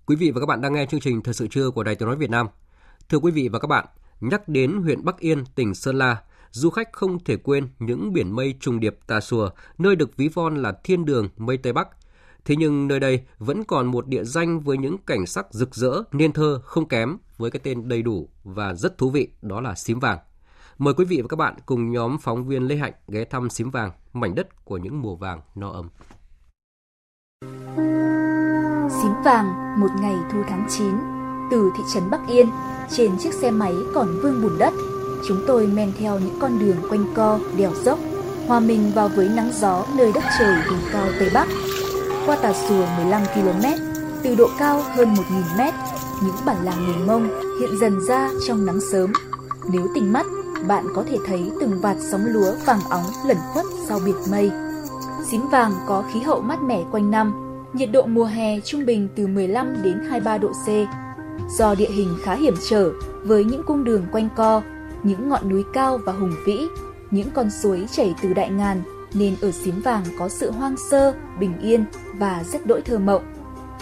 Quý 0.10 0.16
vị 0.16 0.32
và 0.32 0.40
các 0.40 0.46
bạn 0.46 0.62
đang 0.62 0.74
nghe 0.74 0.86
chương 0.86 1.00
trình 1.00 1.22
Thời 1.22 1.34
sự 1.34 1.48
trưa 1.48 1.72
của 1.72 1.84
Đài 1.84 1.96
Tiếng 1.96 2.08
nói 2.08 2.18
Việt 2.18 2.30
Nam. 2.30 2.48
Thưa 3.10 3.18
quý 3.18 3.32
vị 3.32 3.50
và 3.50 3.60
các 3.60 3.68
bạn, 3.68 3.86
nhắc 4.22 4.48
đến 4.48 4.82
huyện 4.82 5.06
Bắc 5.06 5.18
Yên, 5.20 5.44
tỉnh 5.56 5.76
Sơn 5.76 5.96
La, 5.96 6.22
du 6.52 6.70
khách 6.70 6.94
không 6.94 7.24
thể 7.24 7.38
quên 7.38 7.68
những 7.80 8.14
biển 8.14 8.36
mây 8.36 8.56
trùng 8.60 8.80
điệp 8.80 9.00
tà 9.08 9.20
xùa, 9.20 9.50
nơi 9.78 9.96
được 9.96 10.18
ví 10.18 10.28
von 10.28 10.56
là 10.56 10.74
thiên 10.84 11.06
đường 11.06 11.30
mây 11.38 11.58
Tây 11.58 11.74
Bắc. 11.74 11.88
Thế 12.46 12.56
nhưng 12.56 12.88
nơi 12.88 13.00
đây 13.00 13.24
vẫn 13.38 13.64
còn 13.64 13.88
một 13.88 14.08
địa 14.08 14.24
danh 14.24 14.60
với 14.60 14.78
những 14.78 14.98
cảnh 14.98 15.26
sắc 15.26 15.46
rực 15.50 15.76
rỡ, 15.76 16.04
niên 16.12 16.32
thơ 16.32 16.62
không 16.64 16.88
kém 16.88 17.18
với 17.38 17.52
cái 17.52 17.60
tên 17.64 17.88
đầy 17.88 18.02
đủ 18.02 18.30
và 18.44 18.74
rất 18.74 18.98
thú 18.98 19.10
vị 19.10 19.28
đó 19.42 19.62
là 19.62 19.76
Xím 19.76 20.00
Vàng. 20.00 20.20
Mời 20.78 20.94
quý 20.94 21.06
vị 21.06 21.22
và 21.22 21.28
các 21.28 21.36
bạn 21.36 21.56
cùng 21.66 21.92
nhóm 21.92 22.18
phóng 22.22 22.48
viên 22.48 22.68
Lê 22.68 22.76
Hạnh 22.76 22.94
ghé 23.08 23.26
thăm 23.26 23.50
Xím 23.50 23.72
Vàng, 23.72 23.92
mảnh 24.14 24.36
đất 24.36 24.66
của 24.66 24.78
những 24.78 25.02
mùa 25.02 25.16
vàng 25.16 25.42
no 25.56 25.70
ấm. 25.72 25.90
Xím 29.02 29.12
Vàng, 29.24 29.80
một 29.82 29.88
ngày 30.02 30.16
thu 30.32 30.40
tháng 30.50 30.68
9, 30.70 30.86
từ 31.52 31.72
thị 31.78 31.84
trấn 31.94 32.10
Bắc 32.10 32.28
Yên, 32.28 32.50
trên 32.90 33.18
chiếc 33.18 33.34
xe 33.34 33.52
máy 33.52 33.74
còn 33.94 34.20
vương 34.22 34.42
bùn 34.42 34.58
đất, 34.58 34.74
chúng 35.28 35.44
tôi 35.48 35.68
men 35.68 35.92
theo 36.00 36.20
những 36.20 36.40
con 36.40 36.60
đường 36.60 36.76
quanh 36.90 37.06
co, 37.16 37.40
đèo 37.58 37.72
dốc, 37.84 38.00
hòa 38.48 38.60
mình 38.60 38.92
vào 38.96 39.10
với 39.16 39.30
nắng 39.30 39.52
gió 39.60 39.86
nơi 39.98 40.12
đất 40.12 40.24
trời 40.40 40.56
vùng 40.70 40.80
cao 40.94 41.06
Tây 41.20 41.30
Bắc. 41.34 41.48
Qua 42.26 42.36
tà 42.36 42.54
xùa 42.54 42.86
15 42.98 43.22
km, 43.34 43.68
từ 44.24 44.36
độ 44.36 44.48
cao 44.60 44.82
hơn 44.96 45.14
1.000 45.14 45.58
mét, 45.58 45.74
những 46.24 46.36
bản 46.46 46.58
làng 46.64 46.86
người 46.86 47.06
Mông 47.08 47.30
hiện 47.60 47.80
dần 47.82 48.00
ra 48.08 48.30
trong 48.48 48.66
nắng 48.66 48.80
sớm. 48.92 49.14
Nếu 49.72 49.88
tỉnh 49.96 50.14
mắt, 50.14 50.26
bạn 50.68 50.86
có 50.96 51.04
thể 51.10 51.18
thấy 51.28 51.52
từng 51.60 51.82
vạt 51.82 51.98
sóng 52.12 52.26
lúa 52.26 52.52
vàng 52.66 52.82
óng 52.90 53.06
lẩn 53.26 53.38
khuất 53.54 53.66
sau 53.88 54.00
biệt 54.06 54.16
mây. 54.32 54.52
Xím 55.32 55.50
vàng 55.52 55.72
có 55.88 56.04
khí 56.14 56.20
hậu 56.20 56.42
mát 56.42 56.62
mẻ 56.62 56.84
quanh 56.92 57.12
năm, 57.12 57.49
nhiệt 57.74 57.92
độ 57.92 58.06
mùa 58.06 58.26
hè 58.26 58.60
trung 58.60 58.86
bình 58.86 59.08
từ 59.16 59.28
15 59.28 59.84
đến 59.84 60.00
23 60.10 60.38
độ 60.38 60.52
C. 60.52 60.68
Do 61.58 61.76
địa 61.76 61.90
hình 61.90 62.18
khá 62.24 62.34
hiểm 62.34 62.56
trở 62.70 62.92
với 63.24 63.44
những 63.44 63.64
cung 63.64 63.84
đường 63.84 64.06
quanh 64.12 64.30
co, 64.36 64.62
những 65.04 65.30
ngọn 65.30 65.50
núi 65.50 65.64
cao 65.74 66.00
và 66.06 66.14
hùng 66.14 66.34
vĩ, 66.46 66.68
những 67.12 67.28
con 67.34 67.50
suối 67.50 67.86
chảy 67.92 68.14
từ 68.22 68.34
đại 68.34 68.50
ngàn 68.50 68.82
nên 69.14 69.36
ở 69.42 69.52
xím 69.52 69.82
vàng 69.82 70.04
có 70.20 70.30
sự 70.30 70.52
hoang 70.52 70.76
sơ, 70.92 71.14
bình 71.40 71.54
yên 71.62 71.86
và 72.14 72.44
rất 72.52 72.66
đỗi 72.66 72.82
thơ 72.82 72.98
mộng. 72.98 73.24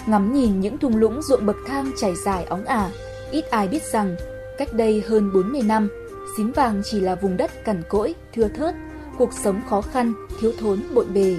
Ngắm 0.06 0.34
nhìn 0.34 0.60
những 0.60 0.78
thung 0.78 0.98
lũng 0.98 1.22
ruộng 1.22 1.46
bậc 1.46 1.56
thang 1.68 1.92
trải 1.98 2.16
dài 2.26 2.46
óng 2.46 2.66
ả, 2.66 2.90
ít 3.32 3.46
ai 3.52 3.68
biết 3.68 3.84
rằng 3.84 4.16
cách 4.58 4.74
đây 4.74 5.04
hơn 5.08 5.34
40 5.34 5.62
năm, 5.62 5.90
xím 6.38 6.52
vàng 6.52 6.82
chỉ 6.86 7.00
là 7.00 7.16
vùng 7.16 7.38
đất 7.38 7.66
cằn 7.66 7.84
cỗi, 7.90 8.16
thưa 8.36 8.48
thớt, 8.48 8.76
cuộc 9.18 9.34
sống 9.34 9.62
khó 9.70 9.82
khăn, 9.82 10.14
thiếu 10.40 10.52
thốn 10.60 10.80
bội 10.94 11.06
bề. 11.06 11.36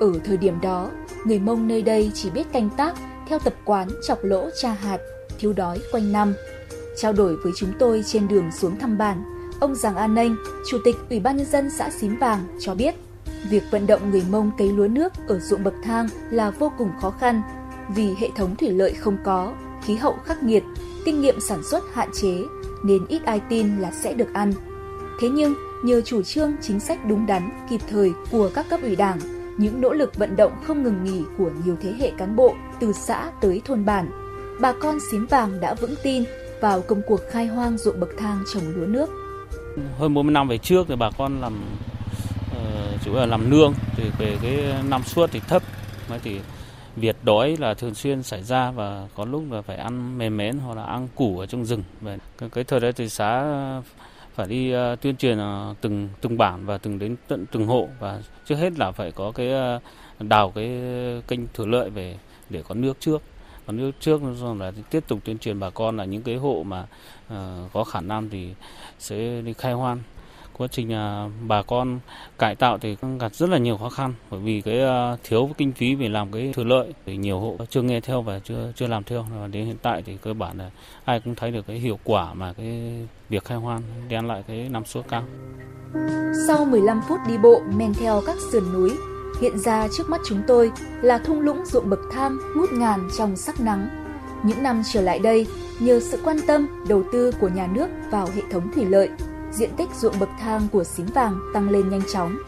Ở 0.00 0.12
thời 0.24 0.36
điểm 0.36 0.60
đó, 0.62 0.90
người 1.24 1.38
Mông 1.38 1.68
nơi 1.68 1.82
đây 1.82 2.10
chỉ 2.14 2.30
biết 2.30 2.52
canh 2.52 2.70
tác 2.76 2.94
theo 3.28 3.38
tập 3.38 3.54
quán 3.64 3.88
chọc 4.08 4.18
lỗ 4.24 4.48
cha 4.62 4.72
hạt, 4.72 4.98
thiếu 5.38 5.52
đói 5.52 5.78
quanh 5.92 6.12
năm. 6.12 6.34
Trao 6.96 7.12
đổi 7.12 7.36
với 7.36 7.52
chúng 7.56 7.72
tôi 7.78 8.02
trên 8.06 8.28
đường 8.28 8.50
xuống 8.52 8.78
thăm 8.78 8.98
bản, 8.98 9.24
ông 9.60 9.74
Giàng 9.74 9.96
An 9.96 10.14
Ninh, 10.14 10.36
Chủ 10.70 10.78
tịch 10.84 10.96
Ủy 11.10 11.20
ban 11.20 11.36
Nhân 11.36 11.46
dân 11.46 11.70
xã 11.70 11.90
Xím 11.90 12.16
Vàng 12.16 12.40
cho 12.60 12.74
biết, 12.74 12.94
việc 13.50 13.62
vận 13.70 13.86
động 13.86 14.10
người 14.10 14.22
Mông 14.30 14.50
cấy 14.58 14.68
lúa 14.68 14.88
nước 14.88 15.12
ở 15.28 15.38
ruộng 15.38 15.64
bậc 15.64 15.74
thang 15.84 16.08
là 16.30 16.50
vô 16.50 16.72
cùng 16.78 16.90
khó 17.00 17.10
khăn 17.10 17.42
vì 17.88 18.14
hệ 18.18 18.30
thống 18.36 18.56
thủy 18.56 18.70
lợi 18.70 18.94
không 18.94 19.16
có, 19.24 19.52
khí 19.84 19.94
hậu 19.94 20.16
khắc 20.24 20.42
nghiệt, 20.42 20.62
kinh 21.04 21.20
nghiệm 21.20 21.40
sản 21.40 21.62
xuất 21.70 21.84
hạn 21.92 22.08
chế 22.22 22.34
nên 22.84 23.06
ít 23.08 23.24
ai 23.24 23.40
tin 23.48 23.78
là 23.78 23.90
sẽ 23.90 24.12
được 24.12 24.34
ăn. 24.34 24.52
Thế 25.20 25.28
nhưng, 25.28 25.54
nhờ 25.84 26.00
chủ 26.00 26.22
trương 26.22 26.52
chính 26.62 26.80
sách 26.80 26.98
đúng 27.08 27.26
đắn, 27.26 27.50
kịp 27.70 27.80
thời 27.90 28.12
của 28.30 28.50
các 28.54 28.66
cấp 28.70 28.80
ủy 28.82 28.96
đảng, 28.96 29.18
những 29.58 29.80
nỗ 29.80 29.92
lực 29.92 30.14
vận 30.14 30.36
động 30.36 30.52
không 30.64 30.82
ngừng 30.82 31.04
nghỉ 31.04 31.22
của 31.38 31.50
nhiều 31.64 31.76
thế 31.80 31.94
hệ 31.98 32.12
cán 32.18 32.36
bộ 32.36 32.54
từ 32.80 32.92
xã 32.92 33.30
tới 33.40 33.62
thôn 33.64 33.84
bản, 33.84 34.10
bà 34.60 34.72
con 34.80 34.98
xím 35.10 35.26
vàng 35.26 35.60
đã 35.60 35.74
vững 35.74 35.94
tin 36.02 36.24
vào 36.60 36.80
công 36.80 37.02
cuộc 37.06 37.20
khai 37.30 37.46
hoang 37.46 37.78
ruộng 37.78 38.00
bậc 38.00 38.08
thang 38.18 38.44
trồng 38.54 38.62
lúa 38.74 38.86
nước. 38.86 39.10
Hơn 39.98 40.14
40 40.14 40.32
năm 40.32 40.48
về 40.48 40.58
trước 40.58 40.86
thì 40.88 40.96
bà 40.96 41.10
con 41.18 41.40
làm 41.40 41.64
ờ, 42.54 42.92
chủ 43.04 43.10
yếu 43.10 43.20
là 43.20 43.26
làm 43.26 43.50
nương 43.50 43.74
thì 43.96 44.04
về 44.18 44.38
cái 44.42 44.82
năng 44.88 45.02
suất 45.02 45.30
thì 45.32 45.40
thấp. 45.48 45.62
Thì 46.22 46.40
việc 46.96 47.16
đói 47.24 47.56
là 47.58 47.74
thường 47.74 47.94
xuyên 47.94 48.22
xảy 48.22 48.42
ra 48.42 48.70
và 48.70 49.08
có 49.14 49.24
lúc 49.24 49.42
là 49.50 49.62
phải 49.62 49.76
ăn 49.76 50.18
mềm 50.18 50.36
mén 50.36 50.58
hoặc 50.58 50.76
là 50.76 50.84
ăn 50.84 51.08
củ 51.14 51.38
ở 51.38 51.46
trong 51.46 51.64
rừng. 51.64 51.82
Và 52.00 52.16
cái, 52.38 52.48
cái 52.48 52.64
thời 52.64 52.80
đấy 52.80 52.92
thì 52.92 53.08
xã 53.08 53.44
phải 54.34 54.46
đi 54.46 54.74
uh, 54.76 55.00
tuyên 55.00 55.16
truyền 55.16 55.38
uh, 55.38 55.76
từng 55.80 56.08
từng 56.20 56.38
bản 56.38 56.66
và 56.66 56.78
từng 56.78 56.98
đến 56.98 57.16
tận 57.28 57.46
từng 57.52 57.66
hộ. 57.66 57.88
Và 58.00 58.20
trước 58.44 58.54
hết 58.54 58.78
là 58.78 58.92
phải 58.92 59.12
có 59.12 59.32
cái 59.32 59.50
uh, 59.76 59.82
đào 60.20 60.52
cái 60.54 60.66
kênh 61.28 61.40
thủy 61.54 61.66
lợi 61.66 61.90
về 61.90 62.18
để 62.50 62.62
có 62.68 62.74
nước 62.74 62.96
trước. 63.00 63.22
Còn 63.66 63.76
nước 63.76 63.90
trước 64.00 64.20
rồi 64.40 64.56
là 64.56 64.72
tiếp 64.90 65.04
tục 65.08 65.18
tuyên 65.24 65.38
truyền 65.38 65.60
bà 65.60 65.70
con 65.70 65.96
là 65.96 66.04
những 66.04 66.22
cái 66.22 66.36
hộ 66.36 66.62
mà 66.66 66.86
uh, 67.32 67.72
có 67.72 67.84
khả 67.84 68.00
năng 68.00 68.30
thì 68.30 68.54
sẽ 68.98 69.40
đi 69.40 69.52
khai 69.52 69.72
hoan 69.72 69.98
quá 70.58 70.68
trình 70.70 70.92
à, 70.92 71.28
bà 71.46 71.62
con 71.62 71.98
cải 72.38 72.54
tạo 72.54 72.78
thì 72.78 72.96
gặp 73.20 73.34
rất 73.34 73.50
là 73.50 73.58
nhiều 73.58 73.76
khó 73.76 73.88
khăn 73.88 74.14
bởi 74.30 74.40
vì 74.40 74.60
cái 74.60 74.80
à, 74.80 75.16
thiếu 75.24 75.50
kinh 75.58 75.72
phí 75.72 75.94
về 75.94 76.08
làm 76.08 76.32
cái 76.32 76.52
thủy 76.54 76.64
lợi 76.64 76.94
thì 77.06 77.16
nhiều 77.16 77.40
hộ 77.40 77.56
chưa 77.70 77.82
nghe 77.82 78.00
theo 78.00 78.22
và 78.22 78.38
chưa 78.38 78.72
chưa 78.76 78.86
làm 78.86 79.04
theo 79.04 79.26
và 79.40 79.46
đến 79.46 79.66
hiện 79.66 79.76
tại 79.82 80.02
thì 80.06 80.16
cơ 80.22 80.34
bản 80.34 80.58
là 80.58 80.70
ai 81.04 81.20
cũng 81.20 81.34
thấy 81.34 81.50
được 81.50 81.66
cái 81.66 81.78
hiệu 81.78 81.98
quả 82.04 82.34
mà 82.34 82.52
cái 82.52 82.92
việc 83.28 83.44
khai 83.44 83.58
hoang 83.58 83.82
đem 84.08 84.28
lại 84.28 84.44
cái 84.48 84.68
năng 84.68 84.84
suất 84.84 85.04
cao. 85.08 85.22
Sau 86.46 86.64
15 86.64 87.00
phút 87.08 87.18
đi 87.28 87.38
bộ 87.38 87.62
men 87.76 87.94
theo 87.94 88.22
các 88.26 88.36
sườn 88.52 88.72
núi, 88.72 88.90
hiện 89.40 89.58
ra 89.58 89.88
trước 89.96 90.10
mắt 90.10 90.20
chúng 90.28 90.42
tôi 90.46 90.70
là 91.02 91.18
thung 91.18 91.40
lũng 91.40 91.64
ruộng 91.66 91.90
bậc 91.90 92.00
thang 92.12 92.38
ngút 92.56 92.72
ngàn 92.72 93.08
trong 93.18 93.36
sắc 93.36 93.60
nắng. 93.60 93.88
Những 94.44 94.62
năm 94.62 94.82
trở 94.92 95.00
lại 95.00 95.18
đây, 95.18 95.46
nhờ 95.80 96.00
sự 96.00 96.18
quan 96.24 96.36
tâm, 96.46 96.84
đầu 96.88 97.02
tư 97.12 97.32
của 97.40 97.48
nhà 97.48 97.66
nước 97.66 97.88
vào 98.10 98.28
hệ 98.34 98.42
thống 98.50 98.72
thủy 98.74 98.84
lợi, 98.84 99.08
diện 99.54 99.70
tích 99.76 99.88
ruộng 100.00 100.18
bậc 100.20 100.28
thang 100.40 100.62
của 100.72 100.84
xín 100.84 101.06
vàng 101.06 101.40
tăng 101.54 101.70
lên 101.70 101.90
nhanh 101.90 102.02
chóng. 102.12 102.38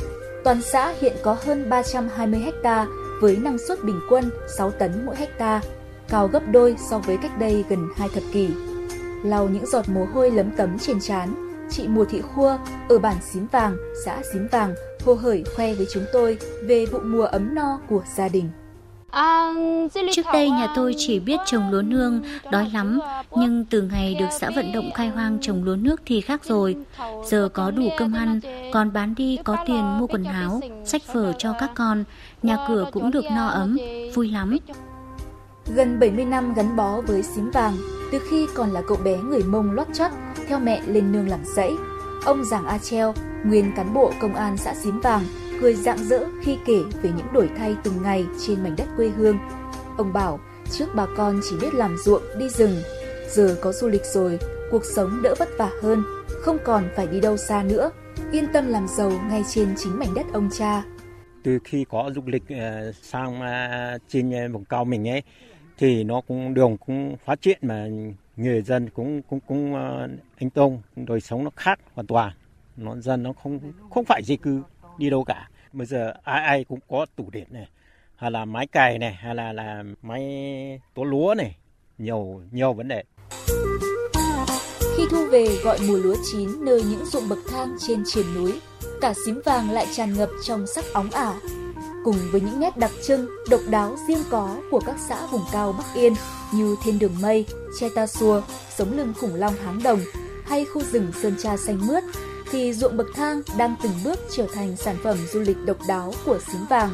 Toàn 0.44 0.62
xã 0.62 0.94
hiện 1.00 1.16
có 1.22 1.36
hơn 1.44 1.68
320 1.68 2.40
ha 2.64 2.86
với 3.20 3.36
năng 3.36 3.58
suất 3.58 3.84
bình 3.84 4.00
quân 4.10 4.30
6 4.58 4.70
tấn 4.70 5.06
mỗi 5.06 5.16
hecta, 5.16 5.60
cao 6.08 6.28
gấp 6.28 6.42
đôi 6.50 6.76
so 6.90 6.98
với 6.98 7.16
cách 7.16 7.38
đây 7.38 7.64
gần 7.68 7.88
hai 7.96 8.08
thập 8.08 8.22
kỷ. 8.32 8.48
Lau 9.24 9.48
những 9.48 9.66
giọt 9.66 9.88
mồ 9.88 10.04
hôi 10.04 10.30
lấm 10.30 10.50
tấm 10.56 10.78
trên 10.78 11.00
trán, 11.00 11.52
chị 11.70 11.88
Mùa 11.88 12.04
Thị 12.04 12.20
Khua 12.20 12.58
ở 12.88 12.98
bản 12.98 13.16
Xín 13.32 13.46
Vàng, 13.52 13.76
xã 14.04 14.22
Xín 14.32 14.46
Vàng 14.46 14.74
hồ 15.04 15.14
hởi 15.14 15.44
khoe 15.56 15.74
với 15.74 15.86
chúng 15.92 16.04
tôi 16.12 16.38
về 16.62 16.86
vụ 16.86 16.98
mùa 16.98 17.24
ấm 17.24 17.54
no 17.54 17.80
của 17.88 18.02
gia 18.16 18.28
đình. 18.28 18.50
Trước 20.12 20.26
đây 20.32 20.50
nhà 20.50 20.68
tôi 20.74 20.94
chỉ 20.98 21.18
biết 21.18 21.40
trồng 21.46 21.70
lúa 21.70 21.82
nương, 21.82 22.22
đói 22.50 22.70
lắm, 22.72 23.00
nhưng 23.36 23.64
từ 23.64 23.82
ngày 23.82 24.16
được 24.20 24.26
xã 24.40 24.50
vận 24.50 24.72
động 24.72 24.90
khai 24.94 25.08
hoang 25.08 25.38
trồng 25.40 25.64
lúa 25.64 25.76
nước 25.76 26.00
thì 26.06 26.20
khác 26.20 26.44
rồi. 26.44 26.76
Giờ 27.26 27.48
có 27.52 27.70
đủ 27.70 27.88
cơm 27.98 28.12
ăn, 28.12 28.40
còn 28.72 28.92
bán 28.92 29.14
đi 29.14 29.38
có 29.44 29.56
tiền 29.66 29.98
mua 29.98 30.06
quần 30.06 30.24
áo, 30.24 30.60
sách 30.84 31.02
vở 31.12 31.32
cho 31.38 31.52
các 31.58 31.70
con, 31.74 32.04
nhà 32.42 32.56
cửa 32.68 32.86
cũng 32.92 33.10
được 33.10 33.24
no 33.24 33.46
ấm, 33.46 33.78
vui 34.14 34.30
lắm. 34.30 34.56
Gần 35.74 36.00
70 36.00 36.24
năm 36.24 36.54
gắn 36.54 36.76
bó 36.76 37.00
với 37.00 37.22
xím 37.22 37.50
vàng, 37.50 37.76
từ 38.12 38.18
khi 38.30 38.46
còn 38.54 38.70
là 38.70 38.82
cậu 38.88 38.96
bé 39.04 39.16
người 39.16 39.42
Mông 39.42 39.72
lót 39.72 39.86
chót 39.94 40.10
theo 40.48 40.58
mẹ 40.58 40.80
lên 40.86 41.12
nương 41.12 41.28
làm 41.28 41.40
rẫy, 41.56 41.72
ông 42.24 42.44
Giàng 42.44 42.66
A 42.66 42.78
Treo, 42.78 43.14
nguyên 43.44 43.72
cán 43.76 43.94
bộ 43.94 44.12
công 44.20 44.34
an 44.34 44.56
xã 44.56 44.74
Xím 44.74 45.00
Vàng, 45.00 45.24
cười 45.60 45.74
rạng 45.74 45.98
rỡ 45.98 46.24
khi 46.42 46.58
kể 46.66 46.82
về 47.02 47.10
những 47.16 47.32
đổi 47.32 47.50
thay 47.58 47.76
từng 47.84 48.02
ngày 48.02 48.26
trên 48.46 48.62
mảnh 48.62 48.74
đất 48.76 48.88
quê 48.96 49.08
hương. 49.08 49.38
Ông 49.96 50.12
bảo, 50.12 50.40
trước 50.70 50.86
bà 50.94 51.06
con 51.16 51.40
chỉ 51.50 51.56
biết 51.60 51.74
làm 51.74 51.96
ruộng, 52.04 52.22
đi 52.38 52.48
rừng, 52.48 52.82
giờ 53.28 53.56
có 53.60 53.72
du 53.72 53.88
lịch 53.88 54.04
rồi, 54.04 54.38
cuộc 54.70 54.84
sống 54.84 55.22
đỡ 55.22 55.34
vất 55.38 55.48
vả 55.58 55.70
hơn, 55.82 56.02
không 56.28 56.58
còn 56.64 56.88
phải 56.96 57.06
đi 57.06 57.20
đâu 57.20 57.36
xa 57.36 57.62
nữa, 57.62 57.90
yên 58.32 58.44
tâm 58.52 58.66
làm 58.66 58.86
giàu 58.88 59.12
ngay 59.28 59.42
trên 59.48 59.74
chính 59.76 59.98
mảnh 59.98 60.14
đất 60.14 60.26
ông 60.32 60.50
cha. 60.58 60.84
Từ 61.42 61.58
khi 61.64 61.84
có 61.88 62.10
du 62.14 62.22
lịch 62.26 62.48
ờ, 62.48 62.92
sang 63.02 63.40
ờ, 63.40 63.98
trên 64.08 64.30
ờ, 64.30 64.48
vùng 64.52 64.64
cao 64.64 64.84
mình 64.84 65.08
ấy, 65.08 65.22
thì 65.78 66.04
nó 66.04 66.20
cũng 66.20 66.54
đường 66.54 66.76
cũng 66.86 67.16
phát 67.24 67.42
triển 67.42 67.58
mà 67.62 67.86
người 68.36 68.62
dân 68.62 68.90
cũng 68.90 69.22
cũng 69.22 69.40
cũng 69.46 69.74
anh 70.36 70.50
tông 70.54 70.82
đời 70.96 71.20
sống 71.20 71.44
nó 71.44 71.50
khác 71.56 71.78
hoàn 71.94 72.06
toàn 72.06 72.32
nó 72.76 72.96
dân 72.96 73.22
nó 73.22 73.32
không 73.32 73.60
không 73.90 74.04
phải 74.04 74.22
di 74.24 74.36
cư 74.36 74.62
đi 74.98 75.10
đâu 75.10 75.24
cả. 75.24 75.48
Bây 75.72 75.86
giờ 75.86 76.14
ai 76.22 76.42
ai 76.42 76.64
cũng 76.64 76.80
có 76.88 77.06
tủ 77.16 77.30
điện 77.30 77.46
này 77.50 77.68
hay 78.16 78.30
là 78.30 78.44
máy 78.44 78.66
cày 78.66 78.98
này 78.98 79.12
hay 79.12 79.34
là 79.34 79.52
là 79.52 79.82
máy 80.02 80.22
tố 80.94 81.04
lúa 81.04 81.34
này. 81.38 81.56
Nhiều 81.98 82.42
nhiều 82.50 82.72
vấn 82.72 82.88
đề. 82.88 83.02
Khi 84.96 85.02
thu 85.10 85.26
về 85.30 85.46
gọi 85.64 85.78
mùa 85.88 85.96
lúa 85.96 86.16
chín 86.32 86.64
nơi 86.64 86.82
những 86.82 87.04
ruộng 87.04 87.28
bậc 87.28 87.38
thang 87.48 87.76
trên 87.86 88.02
triền 88.06 88.34
núi 88.34 88.60
cả 89.00 89.14
xím 89.26 89.40
vàng 89.44 89.70
lại 89.70 89.86
tràn 89.96 90.14
ngập 90.14 90.28
trong 90.44 90.66
sắc 90.66 90.84
óng 90.92 91.10
ả. 91.10 91.34
Cùng 92.04 92.16
với 92.32 92.40
những 92.40 92.60
nét 92.60 92.76
đặc 92.76 92.90
trưng 93.06 93.28
độc 93.50 93.60
đáo 93.70 93.96
riêng 94.08 94.22
có 94.30 94.56
của 94.70 94.80
các 94.86 94.96
xã 95.08 95.26
vùng 95.26 95.44
cao 95.52 95.72
Bắc 95.78 95.94
Yên 95.94 96.14
như 96.54 96.76
Thiên 96.84 96.98
Đường 96.98 97.14
Mây, 97.22 97.46
Che 97.80 97.88
Ta 97.94 98.06
Xua, 98.06 98.42
Sống 98.76 98.96
Lưng 98.96 99.12
Khủng 99.20 99.34
Long 99.34 99.54
Háng 99.54 99.82
Đồng 99.82 100.00
hay 100.44 100.64
khu 100.64 100.82
rừng 100.82 101.12
Sơn 101.22 101.34
Tra 101.38 101.56
Xanh 101.56 101.86
Mướt 101.86 102.04
thì 102.50 102.72
ruộng 102.72 102.96
bậc 102.96 103.06
thang 103.14 103.42
đang 103.56 103.74
từng 103.82 103.92
bước 104.04 104.20
trở 104.36 104.46
thành 104.54 104.76
sản 104.76 104.96
phẩm 105.02 105.18
du 105.32 105.40
lịch 105.40 105.64
độc 105.64 105.76
đáo 105.88 106.14
của 106.24 106.38
xứ 106.52 106.58
vàng. 106.70 106.90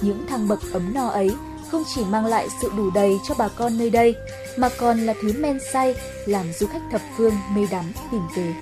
Những 0.00 0.26
thang 0.28 0.48
bậc 0.48 0.60
ấm 0.72 0.94
no 0.94 1.08
ấy 1.08 1.30
không 1.70 1.82
chỉ 1.94 2.04
mang 2.04 2.26
lại 2.26 2.48
sự 2.62 2.70
đủ 2.76 2.90
đầy 2.90 3.18
cho 3.28 3.34
bà 3.38 3.48
con 3.48 3.78
nơi 3.78 3.90
đây, 3.90 4.14
mà 4.56 4.68
còn 4.78 5.06
là 5.06 5.14
thứ 5.22 5.32
men 5.32 5.58
say 5.72 5.94
làm 6.26 6.46
du 6.52 6.66
khách 6.66 6.82
thập 6.92 7.00
phương 7.16 7.34
mê 7.54 7.66
đắm 7.70 7.84
tìm 8.10 8.22
về. 8.36 8.54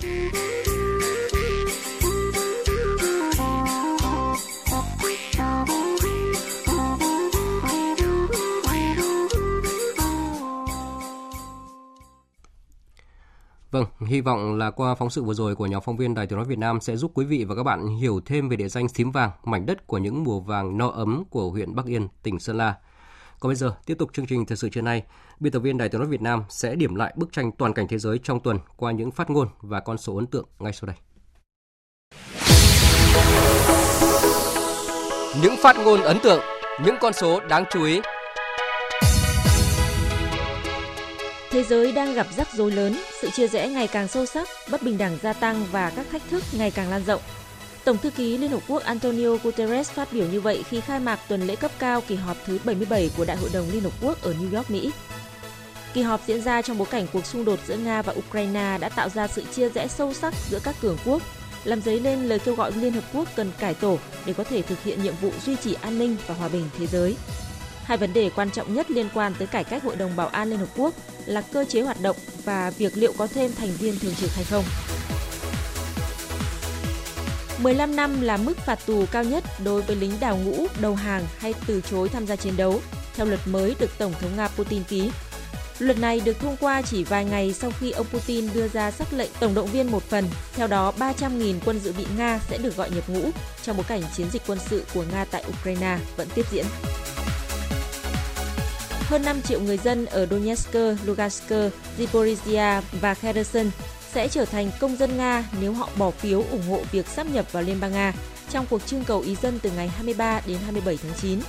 Vâng 13.73 13.85
hy 14.07 14.21
vọng 14.21 14.59
là 14.59 14.71
qua 14.71 14.95
phóng 14.95 15.11
sự 15.11 15.23
vừa 15.23 15.35
rồi 15.35 15.55
của 15.55 15.67
nhóm 15.67 15.83
phóng 15.83 15.97
viên 15.97 16.15
Đài 16.15 16.27
Tiếng 16.27 16.37
nói 16.37 16.47
Việt 16.47 16.59
Nam 16.59 16.81
sẽ 16.81 16.97
giúp 16.97 17.11
quý 17.15 17.25
vị 17.25 17.45
và 17.45 17.55
các 17.55 17.63
bạn 17.63 17.87
hiểu 17.87 18.21
thêm 18.27 18.49
về 18.49 18.57
địa 18.57 18.69
danh 18.69 18.89
Xím 18.89 19.11
Vàng, 19.11 19.31
mảnh 19.45 19.67
đất 19.67 19.87
của 19.87 19.99
những 19.99 20.25
mùa 20.25 20.41
vàng 20.41 20.79
no 20.79 20.89
ấm 20.89 21.25
của 21.31 21.51
huyện 21.51 21.75
Bắc 21.75 21.87
Yên, 21.87 22.09
tỉnh 22.23 22.39
Sơn 22.39 22.57
La. 22.57 22.75
Còn 23.41 23.51
bây 23.51 23.57
giờ, 23.57 23.75
tiếp 23.87 23.95
tục 23.99 24.11
chương 24.13 24.27
trình 24.27 24.47
thời 24.47 24.57
sự 24.57 24.69
trưa 24.69 24.81
nay, 24.81 25.03
biên 25.41 25.53
tập 25.53 25.61
viên 25.61 25.79
Đài 25.79 25.89
Tiếng 25.89 26.01
nói 26.01 26.11
Việt 26.11 26.23
Nam 26.23 26.45
sẽ 26.49 26.75
điểm 26.75 26.95
lại 26.95 27.13
bức 27.17 27.33
tranh 27.33 27.53
toàn 27.53 27.75
cảnh 27.75 27.89
thế 27.89 27.99
giới 27.99 28.19
trong 28.23 28.41
tuần 28.41 28.59
qua 28.77 28.93
những 28.93 29.11
phát 29.11 29.31
ngôn 29.31 29.49
và 29.61 29.81
con 29.81 29.99
số 29.99 30.17
ấn 30.17 30.27
tượng 30.27 30.49
ngay 30.59 30.73
sau 30.73 30.87
đây. 30.87 30.97
Những 35.43 35.55
phát 35.63 35.77
ngôn 35.85 36.01
ấn 36.01 36.19
tượng, 36.23 36.41
những 36.85 36.97
con 37.01 37.13
số 37.13 37.41
đáng 37.49 37.65
chú 37.71 37.85
ý. 37.85 38.01
Thế 41.53 41.63
giới 41.63 41.93
đang 41.93 42.15
gặp 42.15 42.27
rắc 42.37 42.49
rối 42.55 42.71
lớn, 42.73 42.97
sự 43.21 43.31
chia 43.31 43.49
rẽ 43.49 43.69
ngày 43.69 43.87
càng 43.87 44.09
sâu 44.09 44.27
sắc, 44.27 44.49
bất 44.71 44.83
bình 44.83 44.99
đẳng 44.99 45.19
gia 45.23 45.33
tăng 45.33 45.67
và 45.73 45.93
các 45.97 46.07
thách 46.13 46.23
thức 46.31 46.43
ngày 46.53 46.71
càng 46.71 46.91
lan 46.91 47.03
rộng. 47.07 47.21
Tổng 47.85 47.99
thư 47.99 48.11
ký 48.11 48.39
Liên 48.39 48.51
Hợp 48.51 48.61
Quốc 48.69 48.83
Antonio 48.83 49.37
Guterres 49.43 49.91
phát 49.91 50.13
biểu 50.13 50.27
như 50.27 50.41
vậy 50.41 50.63
khi 50.69 50.81
khai 50.81 51.01
mạc 51.01 51.19
tuần 51.29 51.43
lễ 51.47 51.57
cấp 51.57 51.71
cao 51.79 52.01
kỳ 52.09 52.15
họp 52.15 52.37
thứ 52.47 52.59
77 52.65 53.11
của 53.17 53.25
Đại 53.25 53.37
hội 53.37 53.51
đồng 53.53 53.67
Liên 53.73 53.83
Hợp 53.83 53.93
Quốc 54.03 54.23
ở 54.23 54.35
New 54.41 54.57
York, 54.57 54.71
Mỹ. 54.71 54.91
Kỳ 55.95 56.03
họp 56.03 56.21
diễn 56.27 56.43
ra 56.43 56.63
trong 56.63 56.79
bối 56.79 56.89
cảnh 56.91 57.07
cuộc 57.13 57.27
xung 57.27 57.45
đột 57.45 57.59
giữa 57.67 57.77
Nga 57.77 58.03
và 58.03 58.15
Ukraine 58.19 58.79
đã 58.81 58.89
tạo 58.89 59.09
ra 59.09 59.27
sự 59.27 59.45
chia 59.45 59.69
rẽ 59.69 59.89
sâu 59.89 60.13
sắc 60.15 60.35
giữa 60.51 60.59
các 60.65 60.75
cường 60.83 60.99
quốc, 61.05 61.23
làm 61.65 61.83
dấy 61.83 62.01
lên 62.01 62.29
lời 62.29 62.39
kêu 62.39 62.55
gọi 62.55 62.73
Liên 62.73 62.93
Hợp 62.93 63.05
Quốc 63.13 63.29
cần 63.37 63.51
cải 63.59 63.75
tổ 63.75 63.99
để 64.27 64.33
có 64.33 64.45
thể 64.45 64.63
thực 64.63 64.83
hiện 64.83 65.03
nhiệm 65.03 65.15
vụ 65.21 65.31
duy 65.47 65.57
trì 65.57 65.75
an 65.75 65.99
ninh 65.99 66.17
và 66.27 66.35
hòa 66.35 66.49
bình 66.49 66.69
thế 66.79 66.87
giới. 66.87 67.17
Hai 67.85 67.99
vấn 67.99 68.13
đề 68.13 68.31
quan 68.37 68.51
trọng 68.51 68.75
nhất 68.75 68.91
liên 68.91 69.09
quan 69.15 69.35
tới 69.39 69.47
cải 69.47 69.65
cách 69.65 69.83
Hội 69.83 69.97
đồng 69.97 70.17
Bảo 70.17 70.29
an 70.29 70.51
Liên 70.51 70.59
Hợp 70.59 70.69
Quốc 70.77 70.95
là 71.27 71.41
cơ 71.41 71.65
chế 71.69 71.83
hoạt 71.83 72.01
động 72.03 72.17
và 72.45 72.71
việc 72.71 72.97
liệu 72.97 73.13
có 73.19 73.27
thêm 73.27 73.53
thành 73.53 73.71
viên 73.79 73.99
thường 73.99 74.15
trực 74.15 74.31
hay 74.35 74.45
không. 74.45 74.65
15 77.63 77.97
năm 77.97 78.21
là 78.21 78.37
mức 78.37 78.59
phạt 78.59 78.79
tù 78.87 79.07
cao 79.13 79.25
nhất 79.25 79.45
đối 79.65 79.83
với 79.83 79.97
lính 79.97 80.13
đào 80.21 80.39
ngũ, 80.45 80.67
đầu 80.81 80.95
hàng 80.95 81.25
hay 81.39 81.55
từ 81.67 81.81
chối 81.91 82.09
tham 82.09 82.27
gia 82.27 82.37
chiến 82.37 82.57
đấu, 82.57 82.81
theo 83.15 83.27
luật 83.27 83.41
mới 83.47 83.75
được 83.81 83.91
Tổng 83.99 84.15
thống 84.21 84.37
Nga 84.37 84.49
Putin 84.49 84.85
ký. 84.85 85.11
Luật 85.79 85.99
này 85.99 86.21
được 86.25 86.39
thông 86.41 86.57
qua 86.61 86.83
chỉ 86.83 87.05
vài 87.05 87.25
ngày 87.25 87.53
sau 87.53 87.71
khi 87.81 87.91
ông 87.91 88.07
Putin 88.07 88.49
đưa 88.55 88.69
ra 88.69 88.91
sắc 88.91 89.13
lệnh 89.13 89.31
tổng 89.41 89.55
động 89.55 89.67
viên 89.67 89.91
một 89.91 90.03
phần, 90.03 90.25
theo 90.55 90.67
đó 90.67 90.93
300.000 90.99 91.55
quân 91.65 91.79
dự 91.79 91.93
bị 91.93 92.07
Nga 92.19 92.39
sẽ 92.51 92.59
được 92.59 92.77
gọi 92.77 92.91
nhập 92.91 93.09
ngũ 93.09 93.31
trong 93.63 93.77
bối 93.77 93.85
cảnh 93.89 94.03
chiến 94.17 94.27
dịch 94.33 94.43
quân 94.47 94.59
sự 94.71 94.85
của 94.95 95.05
Nga 95.13 95.25
tại 95.25 95.45
Ukraine 95.49 95.99
vẫn 96.17 96.29
tiếp 96.35 96.47
diễn. 96.53 96.65
Hơn 99.13 99.25
5 99.25 99.43
triệu 99.43 99.61
người 99.61 99.79
dân 99.79 100.07
ở 100.07 100.27
Donetsk, 100.27 100.75
Lugansk, 101.05 101.53
Zaporizhia 101.99 102.81
và 103.01 103.15
Kherson 103.15 103.71
sẽ 104.13 104.29
trở 104.29 104.45
thành 104.45 104.71
công 104.81 104.97
dân 104.97 105.17
Nga 105.17 105.45
nếu 105.61 105.73
họ 105.73 105.89
bỏ 105.97 106.11
phiếu 106.11 106.45
ủng 106.51 106.63
hộ 106.69 106.81
việc 106.93 107.07
sắp 107.07 107.27
nhập 107.33 107.53
vào 107.53 107.63
Liên 107.63 107.81
bang 107.81 107.93
Nga 107.93 108.13
trong 108.51 108.67
cuộc 108.71 108.87
trưng 108.87 109.05
cầu 109.05 109.21
ý 109.21 109.37
dân 109.43 109.59
từ 109.63 109.71
ngày 109.77 109.89
23 109.89 110.41
đến 110.47 110.59
27 110.65 110.99
tháng 111.03 111.13
9. 111.21 111.41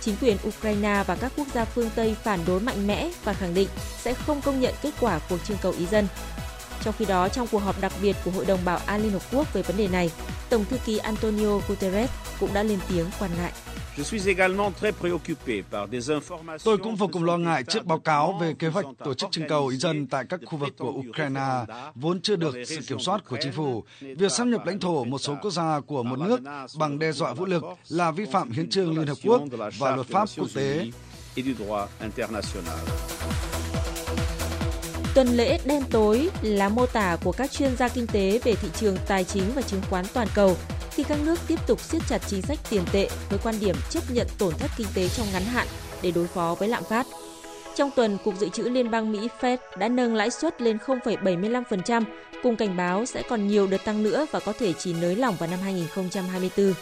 Chính 0.00 0.16
quyền 0.22 0.36
Ukraine 0.48 1.04
và 1.06 1.14
các 1.14 1.32
quốc 1.36 1.46
gia 1.54 1.64
phương 1.64 1.90
Tây 1.94 2.16
phản 2.22 2.40
đối 2.46 2.60
mạnh 2.60 2.86
mẽ 2.86 3.10
và 3.24 3.32
khẳng 3.32 3.54
định 3.54 3.68
sẽ 3.98 4.14
không 4.14 4.40
công 4.40 4.60
nhận 4.60 4.74
kết 4.82 4.92
quả 5.00 5.20
cuộc 5.28 5.38
trưng 5.44 5.58
cầu 5.62 5.74
ý 5.78 5.86
dân. 5.86 6.06
Trong 6.84 6.94
khi 6.98 7.04
đó, 7.04 7.28
trong 7.28 7.46
cuộc 7.52 7.58
họp 7.58 7.80
đặc 7.80 7.92
biệt 8.02 8.16
của 8.24 8.30
Hội 8.30 8.44
đồng 8.44 8.64
Bảo 8.64 8.80
an 8.86 9.02
Liên 9.02 9.12
Hợp 9.12 9.22
Quốc 9.32 9.54
về 9.54 9.62
vấn 9.62 9.76
đề 9.76 9.88
này, 9.88 10.10
Tổng 10.50 10.64
thư 10.64 10.76
ký 10.86 10.98
Antonio 10.98 11.58
Guterres 11.68 12.10
cũng 12.40 12.54
đã 12.54 12.62
lên 12.62 12.78
tiếng 12.88 13.06
quan 13.18 13.30
ngại. 13.38 13.52
Tôi 16.64 16.78
cũng 16.78 16.96
vô 16.96 17.08
cùng 17.12 17.24
lo 17.24 17.36
ngại 17.36 17.64
trước 17.64 17.86
báo 17.86 17.98
cáo 17.98 18.38
về 18.40 18.54
kế 18.58 18.68
hoạch 18.68 18.86
tổ 19.04 19.14
chức 19.14 19.30
trưng 19.30 19.48
cầu 19.48 19.66
ý 19.66 19.76
dân 19.76 20.06
tại 20.06 20.24
các 20.28 20.40
khu 20.46 20.58
vực 20.58 20.74
của 20.78 20.92
Ukraine 21.08 21.64
vốn 21.94 22.20
chưa 22.20 22.36
được 22.36 22.54
sự 22.66 22.78
kiểm 22.88 23.00
soát 23.00 23.28
của 23.28 23.36
chính 23.40 23.52
phủ. 23.52 23.84
Việc 24.00 24.32
xâm 24.32 24.50
nhập 24.50 24.66
lãnh 24.66 24.80
thổ 24.80 25.04
một 25.04 25.18
số 25.18 25.36
quốc 25.42 25.50
gia 25.50 25.80
của 25.80 26.02
một 26.02 26.18
nước 26.18 26.40
bằng 26.78 26.98
đe 26.98 27.12
dọa 27.12 27.34
vũ 27.34 27.44
lực 27.44 27.64
là 27.88 28.10
vi 28.10 28.24
phạm 28.32 28.50
hiến 28.50 28.70
trương 28.70 28.98
Liên 28.98 29.06
Hợp 29.06 29.18
Quốc 29.24 29.42
và 29.78 29.96
luật 29.96 30.06
pháp 30.06 30.28
quốc 30.36 30.48
tế. 30.54 30.90
Tuần 35.14 35.28
lễ 35.28 35.58
đen 35.64 35.82
tối 35.90 36.30
là 36.42 36.68
mô 36.68 36.86
tả 36.86 37.16
của 37.24 37.32
các 37.32 37.50
chuyên 37.50 37.76
gia 37.76 37.88
kinh 37.88 38.06
tế 38.06 38.40
về 38.44 38.54
thị 38.54 38.68
trường 38.74 38.96
tài 39.06 39.24
chính 39.24 39.44
và 39.54 39.62
chứng 39.62 39.80
khoán 39.90 40.04
toàn 40.14 40.28
cầu 40.34 40.56
khi 40.94 41.02
các 41.02 41.18
nước 41.24 41.38
tiếp 41.46 41.58
tục 41.66 41.80
siết 41.80 42.02
chặt 42.08 42.18
chính 42.26 42.42
sách 42.42 42.58
tiền 42.70 42.82
tệ 42.92 43.08
với 43.30 43.38
quan 43.42 43.54
điểm 43.60 43.76
chấp 43.90 44.02
nhận 44.10 44.26
tổn 44.38 44.54
thất 44.54 44.70
kinh 44.76 44.86
tế 44.94 45.08
trong 45.08 45.26
ngắn 45.32 45.44
hạn 45.44 45.66
để 46.02 46.10
đối 46.10 46.26
phó 46.26 46.56
với 46.58 46.68
lạm 46.68 46.84
phát. 46.84 47.06
Trong 47.76 47.90
tuần, 47.96 48.18
Cục 48.24 48.38
Dự 48.38 48.48
trữ 48.48 48.62
Liên 48.62 48.90
bang 48.90 49.12
Mỹ 49.12 49.28
Fed 49.40 49.56
đã 49.78 49.88
nâng 49.88 50.14
lãi 50.14 50.30
suất 50.30 50.62
lên 50.62 50.78
0,75%, 50.86 52.04
cùng 52.42 52.56
cảnh 52.56 52.76
báo 52.76 53.06
sẽ 53.06 53.22
còn 53.28 53.48
nhiều 53.48 53.66
đợt 53.66 53.84
tăng 53.84 54.02
nữa 54.02 54.26
và 54.30 54.40
có 54.40 54.52
thể 54.58 54.72
chỉ 54.72 54.94
nới 54.94 55.16
lỏng 55.16 55.36
vào 55.38 55.50
năm 55.50 55.60
2024. 55.62 56.74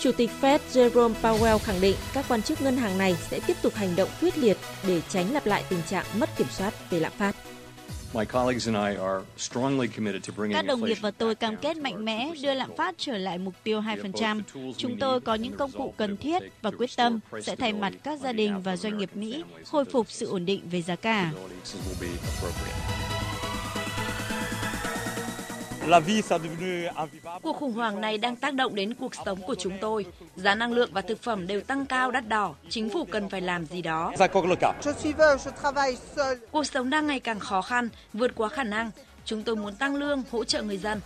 Chủ 0.00 0.12
tịch 0.12 0.30
Fed 0.40 0.58
Jerome 0.72 1.14
Powell 1.22 1.58
khẳng 1.58 1.80
định 1.80 1.96
các 2.12 2.24
quan 2.28 2.42
chức 2.42 2.62
ngân 2.62 2.76
hàng 2.76 2.98
này 2.98 3.16
sẽ 3.30 3.40
tiếp 3.46 3.56
tục 3.62 3.74
hành 3.74 3.96
động 3.96 4.08
quyết 4.20 4.38
liệt 4.38 4.56
để 4.86 5.00
tránh 5.08 5.32
lặp 5.32 5.46
lại 5.46 5.64
tình 5.68 5.80
trạng 5.90 6.06
mất 6.18 6.36
kiểm 6.36 6.46
soát 6.50 6.74
về 6.90 7.00
lạm 7.00 7.12
phát. 7.18 7.36
Các 10.52 10.66
đồng 10.66 10.84
nghiệp 10.84 10.98
và 11.00 11.10
tôi 11.10 11.34
cam 11.34 11.56
kết 11.56 11.76
mạnh 11.76 12.04
mẽ 12.04 12.32
đưa 12.42 12.54
lạm 12.54 12.70
phát 12.76 12.94
trở 12.98 13.18
lại 13.18 13.38
mục 13.38 13.54
tiêu 13.64 13.80
2%. 13.80 14.42
Chúng 14.76 14.98
tôi 14.98 15.20
có 15.20 15.34
những 15.34 15.56
công 15.56 15.72
cụ 15.72 15.94
cần 15.96 16.16
thiết 16.16 16.42
và 16.62 16.70
quyết 16.70 16.90
tâm 16.96 17.20
sẽ 17.42 17.56
thay 17.56 17.72
mặt 17.72 17.92
các 18.02 18.20
gia 18.20 18.32
đình 18.32 18.62
và 18.62 18.76
doanh 18.76 18.98
nghiệp 18.98 19.10
Mỹ 19.14 19.44
khôi 19.66 19.84
phục 19.84 20.10
sự 20.10 20.26
ổn 20.26 20.46
định 20.46 20.68
về 20.70 20.82
giá 20.82 20.96
cả. 20.96 21.32
Cuộc 27.42 27.56
khủng 27.56 27.72
hoảng 27.72 28.00
này 28.00 28.18
đang 28.18 28.36
tác 28.36 28.54
động 28.54 28.74
đến 28.74 28.94
cuộc 28.94 29.12
sống 29.24 29.42
của 29.46 29.54
chúng 29.54 29.78
tôi. 29.80 30.06
Giá 30.36 30.54
năng 30.54 30.72
lượng 30.72 30.90
và 30.92 31.00
thực 31.00 31.22
phẩm 31.22 31.46
đều 31.46 31.60
tăng 31.60 31.86
cao 31.86 32.10
đắt 32.10 32.28
đỏ. 32.28 32.54
Chính 32.68 32.88
phủ 32.88 33.04
cần 33.04 33.28
phải 33.28 33.40
làm 33.40 33.66
gì 33.66 33.82
đó. 33.82 34.12
Cuộc 36.50 36.64
sống 36.64 36.90
đang 36.90 37.06
ngày 37.06 37.20
càng 37.20 37.40
khó 37.40 37.62
khăn, 37.62 37.88
vượt 38.12 38.32
quá 38.34 38.48
khả 38.48 38.64
năng. 38.64 38.90
Chúng 39.24 39.42
tôi 39.42 39.56
muốn 39.56 39.74
tăng 39.74 39.96
lương, 39.96 40.22
hỗ 40.30 40.44
trợ 40.44 40.62
người 40.62 40.78
dân. 40.78 41.00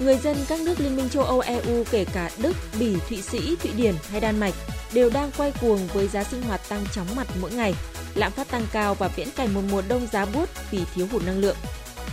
Người 0.00 0.16
dân 0.16 0.36
các 0.48 0.60
nước 0.60 0.80
Liên 0.80 0.96
minh 0.96 1.08
châu 1.08 1.24
Âu 1.24 1.40
EU 1.40 1.84
kể 1.90 2.04
cả 2.14 2.30
Đức, 2.42 2.52
Bỉ, 2.80 2.96
Thụy 3.08 3.22
Sĩ, 3.22 3.56
Thụy 3.56 3.72
Điển 3.76 3.94
hay 4.10 4.20
Đan 4.20 4.40
Mạch 4.40 4.54
đều 4.92 5.10
đang 5.10 5.30
quay 5.36 5.52
cuồng 5.60 5.86
với 5.86 6.08
giá 6.08 6.24
sinh 6.24 6.42
hoạt 6.42 6.60
tăng 6.68 6.84
chóng 6.92 7.06
mặt 7.16 7.26
mỗi 7.40 7.52
ngày. 7.52 7.74
Lạm 8.14 8.32
phát 8.32 8.48
tăng 8.48 8.66
cao 8.72 8.94
và 8.94 9.08
viễn 9.08 9.28
cảnh 9.36 9.54
một 9.54 9.60
mùa 9.70 9.82
đông 9.88 10.06
giá 10.06 10.24
buốt 10.24 10.48
vì 10.70 10.80
thiếu 10.94 11.06
hụt 11.12 11.22
năng 11.26 11.38
lượng. 11.38 11.56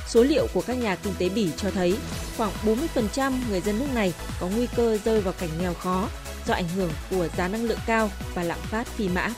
Số 0.08 0.24
liệu 0.24 0.47
của 0.54 0.62
các 0.62 0.74
nhà 0.78 0.95
kinh 0.95 1.14
tế 1.20 1.30
Bỉ 1.30 1.49
cho 1.58 1.72
thấy 1.72 1.97
khoảng 2.38 2.51
40% 2.95 3.34
người 3.49 3.62
dân 3.62 3.80
nước 3.80 3.88
này 3.93 4.14
có 4.39 4.47
nguy 4.47 4.68
cơ 4.76 4.97
rơi 5.06 5.22
vào 5.22 5.34
cảnh 5.39 5.49
nghèo 5.62 5.74
khó 5.74 6.10
do 6.47 6.54
ảnh 6.54 6.70
hưởng 6.76 6.91
của 7.10 7.28
giá 7.38 7.47
năng 7.47 7.66
lượng 7.66 7.80
cao 7.86 8.10
và 8.36 8.43
lạm 8.43 8.60
phát 8.60 8.88
phi 8.88 9.10
mã. 9.10 9.30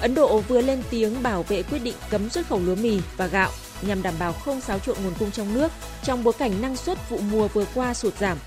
Ấn 0.00 0.14
Độ 0.14 0.40
vừa 0.40 0.60
lên 0.60 0.82
tiếng 0.90 1.22
bảo 1.22 1.42
vệ 1.42 1.62
quyết 1.62 1.78
định 1.78 1.94
cấm 2.10 2.30
xuất 2.30 2.48
khẩu 2.48 2.60
lúa 2.60 2.74
mì 2.74 3.00
và 3.16 3.26
gạo 3.26 3.50
nhằm 3.82 4.02
đảm 4.02 4.14
bảo 4.18 4.32
không 4.32 4.60
xáo 4.60 4.78
trộn 4.78 4.96
nguồn 5.04 5.14
cung 5.18 5.30
trong 5.30 5.54
nước 5.54 5.72
trong 6.04 6.24
bối 6.24 6.34
cảnh 6.38 6.62
năng 6.62 6.76
suất 6.76 7.10
vụ 7.10 7.18
mùa 7.30 7.48
vừa 7.48 7.64
qua 7.74 7.94
sụt 7.94 8.18
giảm. 8.18 8.38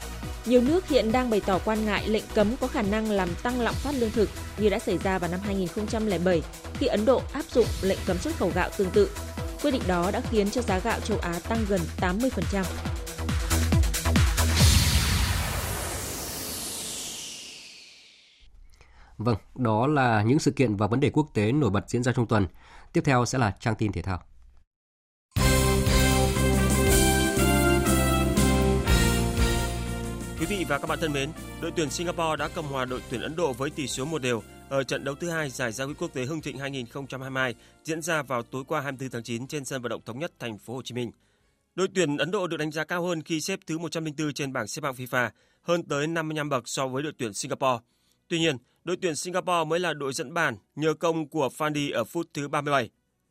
Nhiều 0.46 0.62
nước 0.62 0.88
hiện 0.88 1.12
đang 1.12 1.30
bày 1.30 1.42
tỏ 1.46 1.60
quan 1.66 1.86
ngại 1.86 2.08
lệnh 2.08 2.24
cấm 2.36 2.58
có 2.58 2.68
khả 2.68 2.82
năng 2.82 3.12
làm 3.12 3.30
tăng 3.44 3.62
lạm 3.62 3.74
phát 3.74 3.92
lương 3.92 4.12
thực 4.12 4.30
như 4.58 4.70
đã 4.70 4.80
xảy 4.80 4.98
ra 4.98 5.20
vào 5.20 5.32
năm 5.32 5.40
2007 5.44 6.42
khi 6.74 6.88
Ấn 6.88 7.06
Độ 7.06 7.22
áp 7.34 7.46
dụng 7.54 7.68
lệnh 7.82 8.00
cấm 8.06 8.18
xuất 8.18 8.36
khẩu 8.38 8.52
gạo 8.56 8.70
tương 8.78 8.92
tự. 8.92 9.10
Quyết 9.62 9.72
định 9.72 9.82
đó 9.88 10.12
đã 10.12 10.22
khiến 10.22 10.50
cho 10.52 10.62
giá 10.62 10.80
gạo 10.80 11.00
châu 11.00 11.18
Á 11.18 11.40
tăng 11.50 11.66
gần 11.70 11.82
80%. 12.02 12.64
Vâng, 19.18 19.38
đó 19.56 19.88
là 19.88 20.22
những 20.22 20.40
sự 20.40 20.52
kiện 20.52 20.76
và 20.76 20.88
vấn 20.88 21.00
đề 21.00 21.10
quốc 21.10 21.28
tế 21.34 21.52
nổi 21.52 21.70
bật 21.70 21.90
diễn 21.90 22.04
ra 22.04 22.12
trong 22.12 22.28
tuần. 22.28 22.48
Tiếp 22.94 23.02
theo 23.06 23.26
sẽ 23.26 23.38
là 23.38 23.56
trang 23.60 23.76
tin 23.76 23.92
thể 23.92 24.02
thao. 24.02 24.22
Quý 30.50 30.58
vị 30.58 30.66
và 30.70 30.80
các 30.80 30.88
bạn 30.88 31.00
thân 31.00 31.14
mến, 31.14 31.30
đội 31.62 31.72
tuyển 31.76 31.90
Singapore 31.90 32.36
đã 32.40 32.48
cầm 32.56 32.66
hòa 32.66 32.86
đội 32.86 33.02
tuyển 33.10 33.22
Ấn 33.22 33.36
Độ 33.36 33.54
với 33.54 33.70
tỷ 33.70 33.88
số 33.88 34.06
1 34.06 34.22
đều 34.22 34.44
ở 34.70 34.84
trận 34.84 35.04
đấu 35.04 35.16
thứ 35.16 35.30
hai 35.30 35.50
giải 35.50 35.72
giao 35.72 35.88
hữu 35.88 35.96
quốc 36.00 36.14
tế 36.14 36.26
Hưng 36.26 36.42
Thịnh 36.42 36.58
2022 36.58 37.56
diễn 37.84 38.02
ra 38.02 38.22
vào 38.22 38.44
tối 38.44 38.64
qua 38.68 38.82
24 38.82 39.12
tháng 39.12 39.24
9 39.24 39.48
trên 39.48 39.66
sân 39.66 39.82
vận 39.82 39.90
động 39.90 40.02
thống 40.06 40.20
nhất 40.20 40.32
thành 40.40 40.58
phố 40.58 40.74
Hồ 40.74 40.82
Chí 40.82 40.96
Minh. 40.96 41.12
Đội 41.76 41.88
tuyển 41.96 42.18
Ấn 42.18 42.32
Độ 42.32 42.48
được 42.48 42.58
đánh 42.58 42.72
giá 42.72 42.84
cao 42.84 43.04
hơn 43.04 43.22
khi 43.22 43.42
xếp 43.42 43.60
thứ 43.68 43.78
104 43.78 44.34
trên 44.34 44.54
bảng 44.54 44.68
xếp 44.68 44.84
hạng 44.84 44.94
FIFA, 44.94 45.30
hơn 45.62 45.84
tới 45.84 46.08
55 46.08 46.50
bậc 46.50 46.64
so 46.66 46.88
với 46.88 47.04
đội 47.04 47.14
tuyển 47.18 47.34
Singapore. 47.34 47.84
Tuy 48.28 48.40
nhiên, 48.40 48.58
đội 48.84 48.98
tuyển 49.02 49.16
Singapore 49.16 49.66
mới 49.68 49.80
là 49.80 49.94
đội 49.94 50.14
dẫn 50.14 50.34
bàn 50.34 50.58
nhờ 50.76 50.94
công 50.94 51.30
của 51.30 51.50
Fandi 51.58 51.94
ở 51.94 52.04
phút 52.04 52.30
thứ 52.34 52.48
37. 52.48 52.90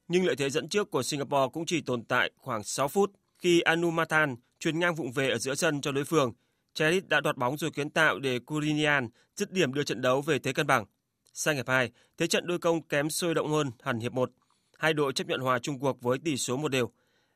Nhưng 0.08 0.26
lợi 0.26 0.36
thế 0.36 0.50
dẫn 0.50 0.68
trước 0.68 0.90
của 0.90 1.02
Singapore 1.02 1.50
cũng 1.52 1.66
chỉ 1.66 1.80
tồn 1.80 2.04
tại 2.04 2.30
khoảng 2.36 2.64
6 2.64 2.88
phút 2.88 3.12
khi 3.38 3.60
Anumathan 3.60 4.36
truyền 4.60 4.78
ngang 4.78 4.94
vụng 4.94 5.12
về 5.12 5.30
ở 5.30 5.38
giữa 5.38 5.54
sân 5.54 5.80
cho 5.80 5.92
đối 5.92 6.04
phương. 6.04 6.32
Cherit 6.74 7.08
đã 7.08 7.20
đoạt 7.20 7.36
bóng 7.36 7.56
rồi 7.56 7.70
kiến 7.70 7.90
tạo 7.90 8.18
để 8.18 8.38
Kurinian 8.38 9.08
dứt 9.36 9.52
điểm 9.52 9.74
đưa 9.74 9.82
trận 9.82 10.00
đấu 10.00 10.20
về 10.20 10.38
thế 10.38 10.52
cân 10.52 10.66
bằng. 10.66 10.84
Sang 11.32 11.56
hiệp 11.56 11.68
2, 11.68 11.90
thế 12.18 12.26
trận 12.26 12.46
đôi 12.46 12.58
công 12.58 12.82
kém 12.82 13.10
sôi 13.10 13.34
động 13.34 13.52
hơn 13.52 13.70
hẳn 13.82 14.00
hiệp 14.00 14.12
1. 14.12 14.30
hai 14.78 14.94
đội 14.94 15.12
chấp 15.12 15.26
nhận 15.26 15.40
hòa 15.40 15.58
chung 15.58 15.78
cuộc 15.78 16.02
với 16.02 16.18
tỷ 16.18 16.36
số 16.36 16.56
một 16.56 16.68
đều. 16.68 16.90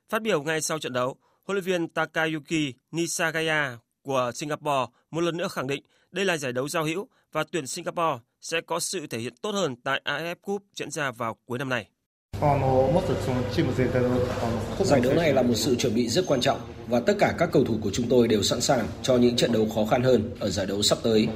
Phát 0.08 0.22
biểu 0.22 0.42
ngay 0.42 0.60
sau 0.60 0.78
trận 0.78 0.92
đấu, 0.92 1.16
huấn 1.44 1.54
luyện 1.54 1.64
viên 1.64 1.88
Takayuki 1.88 2.72
Nisagaya 2.90 3.78
của 4.02 4.30
Singapore 4.34 4.86
một 5.10 5.20
lần 5.20 5.36
nữa 5.36 5.48
khẳng 5.48 5.66
định 5.66 5.82
đây 6.10 6.24
là 6.24 6.36
giải 6.36 6.52
đấu 6.52 6.68
giao 6.68 6.84
hữu 6.84 7.08
và 7.32 7.44
tuyển 7.52 7.66
Singapore 7.66 8.18
sẽ 8.40 8.60
có 8.60 8.80
sự 8.80 9.06
thể 9.06 9.18
hiện 9.18 9.34
tốt 9.42 9.50
hơn 9.50 9.76
tại 9.84 10.02
AFF 10.04 10.34
Cup 10.34 10.62
diễn 10.74 10.90
ra 10.90 11.10
vào 11.10 11.34
cuối 11.44 11.58
năm 11.58 11.68
này. 11.68 11.88
Giải 14.84 15.00
đấu 15.00 15.14
này 15.14 15.32
là 15.32 15.42
một 15.42 15.54
sự 15.54 15.74
chuẩn 15.74 15.94
bị 15.94 16.08
rất 16.08 16.24
quan 16.26 16.40
trọng 16.40 16.60
và 16.88 17.00
tất 17.00 17.14
cả 17.18 17.34
các 17.38 17.48
cầu 17.52 17.64
thủ 17.64 17.78
của 17.82 17.90
chúng 17.90 18.08
tôi 18.08 18.28
đều 18.28 18.42
sẵn 18.42 18.60
sàng 18.60 18.86
cho 19.02 19.16
những 19.16 19.36
trận 19.36 19.52
đấu 19.52 19.68
khó 19.74 19.84
khăn 19.84 20.02
hơn 20.02 20.30
ở 20.40 20.50
giải 20.50 20.66
đấu 20.66 20.82
sắp 20.82 20.98
tới. 21.02 21.28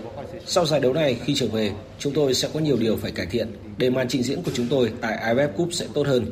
Sau 0.46 0.66
giải 0.66 0.80
đấu 0.80 0.92
này 0.92 1.14
khi 1.24 1.34
trở 1.34 1.46
về, 1.46 1.72
chúng 1.98 2.12
tôi 2.14 2.34
sẽ 2.34 2.48
có 2.54 2.60
nhiều 2.60 2.76
điều 2.76 2.96
phải 2.96 3.12
cải 3.12 3.26
thiện 3.26 3.48
để 3.78 3.90
màn 3.90 4.08
trình 4.08 4.22
diễn 4.22 4.42
của 4.42 4.50
chúng 4.54 4.66
tôi 4.70 4.92
tại 5.00 5.34
AFF 5.34 5.48
Cup 5.48 5.72
sẽ 5.72 5.86
tốt 5.94 6.06
hơn. 6.06 6.26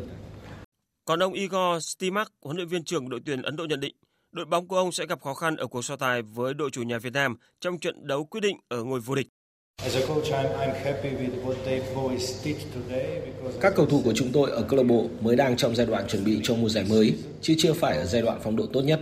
Còn 1.04 1.22
ông 1.22 1.32
Igor 1.32 1.84
Stimac, 1.84 2.32
huấn 2.42 2.56
luyện 2.56 2.68
viên 2.68 2.84
trưởng 2.84 3.08
đội 3.08 3.20
tuyển 3.26 3.42
Ấn 3.42 3.56
Độ 3.56 3.64
nhận 3.64 3.80
định, 3.80 3.94
đội 4.32 4.46
bóng 4.46 4.68
của 4.68 4.76
ông 4.76 4.92
sẽ 4.92 5.06
gặp 5.06 5.22
khó 5.22 5.34
khăn 5.34 5.56
ở 5.56 5.66
cuộc 5.66 5.84
so 5.84 5.96
tài 5.96 6.22
với 6.22 6.54
đội 6.54 6.70
chủ 6.70 6.82
nhà 6.82 6.98
Việt 6.98 7.12
Nam 7.12 7.36
trong 7.60 7.78
trận 7.78 8.06
đấu 8.06 8.24
quyết 8.24 8.40
định 8.40 8.56
ở 8.68 8.84
ngôi 8.84 9.00
vô 9.00 9.14
địch. 9.14 9.26
Các 13.60 13.74
cầu 13.76 13.86
thủ 13.86 14.00
của 14.04 14.12
chúng 14.14 14.28
tôi 14.32 14.50
ở 14.50 14.62
câu 14.62 14.76
lạc 14.76 14.82
bộ 14.82 15.06
mới 15.20 15.36
đang 15.36 15.56
trong 15.56 15.76
giai 15.76 15.86
đoạn 15.86 16.08
chuẩn 16.08 16.24
bị 16.24 16.40
cho 16.42 16.54
mùa 16.54 16.68
giải 16.68 16.84
mới, 16.88 17.14
chứ 17.42 17.54
chưa 17.58 17.72
phải 17.72 17.96
ở 17.96 18.04
giai 18.04 18.22
đoạn 18.22 18.40
phong 18.42 18.56
độ 18.56 18.66
tốt 18.66 18.80
nhất. 18.80 19.00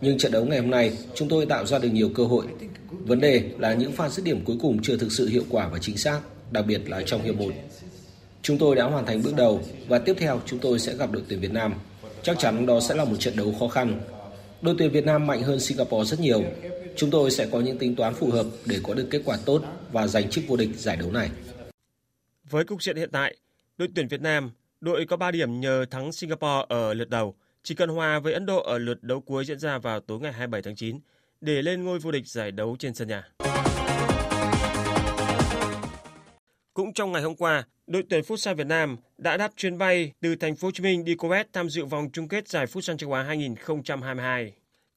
Nhưng 0.00 0.18
trận 0.18 0.32
đấu 0.32 0.44
ngày 0.44 0.58
hôm 0.58 0.70
nay, 0.70 0.92
chúng 1.14 1.28
tôi 1.28 1.46
tạo 1.46 1.66
ra 1.66 1.78
được 1.78 1.88
nhiều 1.88 2.10
cơ 2.14 2.24
hội. 2.24 2.46
Vấn 2.90 3.20
đề 3.20 3.42
là 3.58 3.74
những 3.74 3.92
pha 3.92 4.08
dứt 4.08 4.24
điểm 4.24 4.44
cuối 4.44 4.56
cùng 4.60 4.82
chưa 4.82 4.96
thực 4.96 5.12
sự 5.12 5.28
hiệu 5.28 5.44
quả 5.50 5.68
và 5.68 5.78
chính 5.78 5.96
xác, 5.96 6.20
đặc 6.50 6.66
biệt 6.66 6.80
là 6.88 7.02
trong 7.06 7.22
hiệp 7.22 7.36
1. 7.36 7.52
Chúng 8.42 8.58
tôi 8.58 8.76
đã 8.76 8.84
hoàn 8.84 9.06
thành 9.06 9.22
bước 9.22 9.36
đầu 9.36 9.60
và 9.88 9.98
tiếp 9.98 10.14
theo 10.18 10.40
chúng 10.46 10.58
tôi 10.58 10.78
sẽ 10.78 10.96
gặp 10.96 11.12
đội 11.12 11.22
tuyển 11.28 11.40
Việt 11.40 11.52
Nam. 11.52 11.74
Chắc 12.22 12.38
chắn 12.38 12.66
đó 12.66 12.80
sẽ 12.80 12.94
là 12.94 13.04
một 13.04 13.16
trận 13.18 13.36
đấu 13.36 13.54
khó 13.58 13.68
khăn. 13.68 14.00
Đội 14.62 14.74
tuyển 14.78 14.90
Việt 14.90 15.04
Nam 15.04 15.26
mạnh 15.26 15.42
hơn 15.42 15.60
Singapore 15.60 16.10
rất 16.10 16.20
nhiều. 16.20 16.42
Chúng 16.96 17.10
tôi 17.10 17.30
sẽ 17.30 17.46
có 17.46 17.60
những 17.60 17.78
tính 17.78 17.96
toán 17.96 18.14
phù 18.14 18.30
hợp 18.30 18.46
để 18.66 18.76
có 18.82 18.94
được 18.94 19.06
kết 19.10 19.22
quả 19.24 19.38
tốt 19.44 19.62
và 19.94 20.06
giành 20.06 20.30
chức 20.30 20.44
vô 20.48 20.56
địch 20.56 20.70
giải 20.76 20.96
đấu 20.96 21.12
này. 21.12 21.30
Với 22.50 22.64
cục 22.64 22.82
diện 22.82 22.96
hiện 22.96 23.10
tại, 23.12 23.36
đội 23.76 23.88
tuyển 23.94 24.08
Việt 24.08 24.20
Nam, 24.20 24.50
đội 24.80 25.06
có 25.06 25.16
3 25.16 25.30
điểm 25.30 25.60
nhờ 25.60 25.84
thắng 25.90 26.12
Singapore 26.12 26.66
ở 26.68 26.94
lượt 26.94 27.08
đầu, 27.08 27.34
chỉ 27.62 27.74
cần 27.74 27.88
hòa 27.88 28.18
với 28.18 28.32
Ấn 28.32 28.46
Độ 28.46 28.62
ở 28.62 28.78
lượt 28.78 29.02
đấu 29.02 29.20
cuối 29.20 29.44
diễn 29.44 29.58
ra 29.58 29.78
vào 29.78 30.00
tối 30.00 30.20
ngày 30.20 30.32
27 30.32 30.62
tháng 30.62 30.76
9 30.76 31.00
để 31.40 31.62
lên 31.62 31.84
ngôi 31.84 31.98
vô 31.98 32.10
địch 32.10 32.26
giải 32.26 32.50
đấu 32.50 32.76
trên 32.78 32.94
sân 32.94 33.08
nhà. 33.08 33.28
Cũng 36.74 36.92
trong 36.92 37.12
ngày 37.12 37.22
hôm 37.22 37.36
qua, 37.36 37.64
đội 37.86 38.04
tuyển 38.10 38.20
Futsal 38.20 38.54
Việt 38.54 38.66
Nam 38.66 38.96
đã 39.18 39.36
đáp 39.36 39.52
chuyến 39.56 39.78
bay 39.78 40.12
từ 40.20 40.36
thành 40.36 40.56
phố 40.56 40.68
Hồ 40.68 40.72
Chí 40.72 40.82
Minh 40.82 41.04
đi 41.04 41.14
Kuwait 41.14 41.44
tham 41.52 41.68
dự 41.70 41.84
vòng 41.84 42.10
chung 42.12 42.28
kết 42.28 42.48
giải 42.48 42.66
Futsal 42.66 42.96
châu 42.96 43.12
Á 43.12 43.22
2022. 43.22 44.52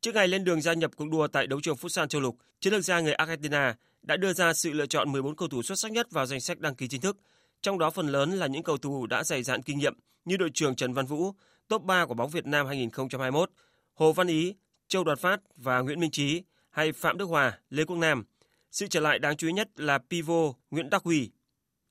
Trước 0.07 0.15
ngày 0.15 0.27
lên 0.27 0.43
đường 0.43 0.61
gia 0.61 0.73
nhập 0.73 0.91
cuộc 0.95 1.09
đua 1.09 1.27
tại 1.27 1.47
đấu 1.47 1.61
trường 1.61 1.75
Futsal 1.75 2.07
châu 2.07 2.21
lục, 2.21 2.37
chiến 2.59 2.73
lược 2.73 2.83
gia 2.83 2.99
người 2.99 3.13
Argentina 3.13 3.75
đã 4.01 4.17
đưa 4.17 4.33
ra 4.33 4.53
sự 4.53 4.73
lựa 4.73 4.85
chọn 4.85 5.11
14 5.11 5.35
cầu 5.35 5.47
thủ 5.47 5.63
xuất 5.63 5.79
sắc 5.79 5.91
nhất 5.91 6.11
vào 6.11 6.25
danh 6.25 6.39
sách 6.39 6.59
đăng 6.59 6.75
ký 6.75 6.87
chính 6.87 7.01
thức, 7.01 7.17
trong 7.61 7.79
đó 7.79 7.89
phần 7.89 8.07
lớn 8.07 8.31
là 8.31 8.47
những 8.47 8.63
cầu 8.63 8.77
thủ 8.77 9.07
đã 9.07 9.23
dày 9.23 9.43
dạn 9.43 9.63
kinh 9.63 9.77
nghiệm 9.77 9.93
như 10.25 10.37
đội 10.37 10.49
trưởng 10.53 10.75
Trần 10.75 10.93
Văn 10.93 11.05
Vũ, 11.05 11.31
top 11.67 11.83
3 11.83 12.05
của 12.05 12.13
bóng 12.13 12.29
Việt 12.29 12.45
Nam 12.45 12.67
2021, 12.67 13.51
Hồ 13.93 14.13
Văn 14.13 14.27
Ý, 14.27 14.55
Châu 14.87 15.03
Đoàn 15.03 15.17
Phát 15.17 15.39
và 15.55 15.81
Nguyễn 15.81 15.99
Minh 15.99 16.11
Trí 16.11 16.43
hay 16.69 16.91
Phạm 16.91 17.17
Đức 17.17 17.25
Hòa, 17.25 17.59
Lê 17.69 17.83
Quốc 17.83 17.97
Nam. 17.97 18.25
Sự 18.71 18.87
trở 18.87 18.99
lại 18.99 19.19
đáng 19.19 19.37
chú 19.37 19.47
ý 19.47 19.53
nhất 19.53 19.69
là 19.75 19.97
Pivo 20.09 20.53
Nguyễn 20.71 20.89
Đắc 20.89 21.03
Huy. 21.03 21.29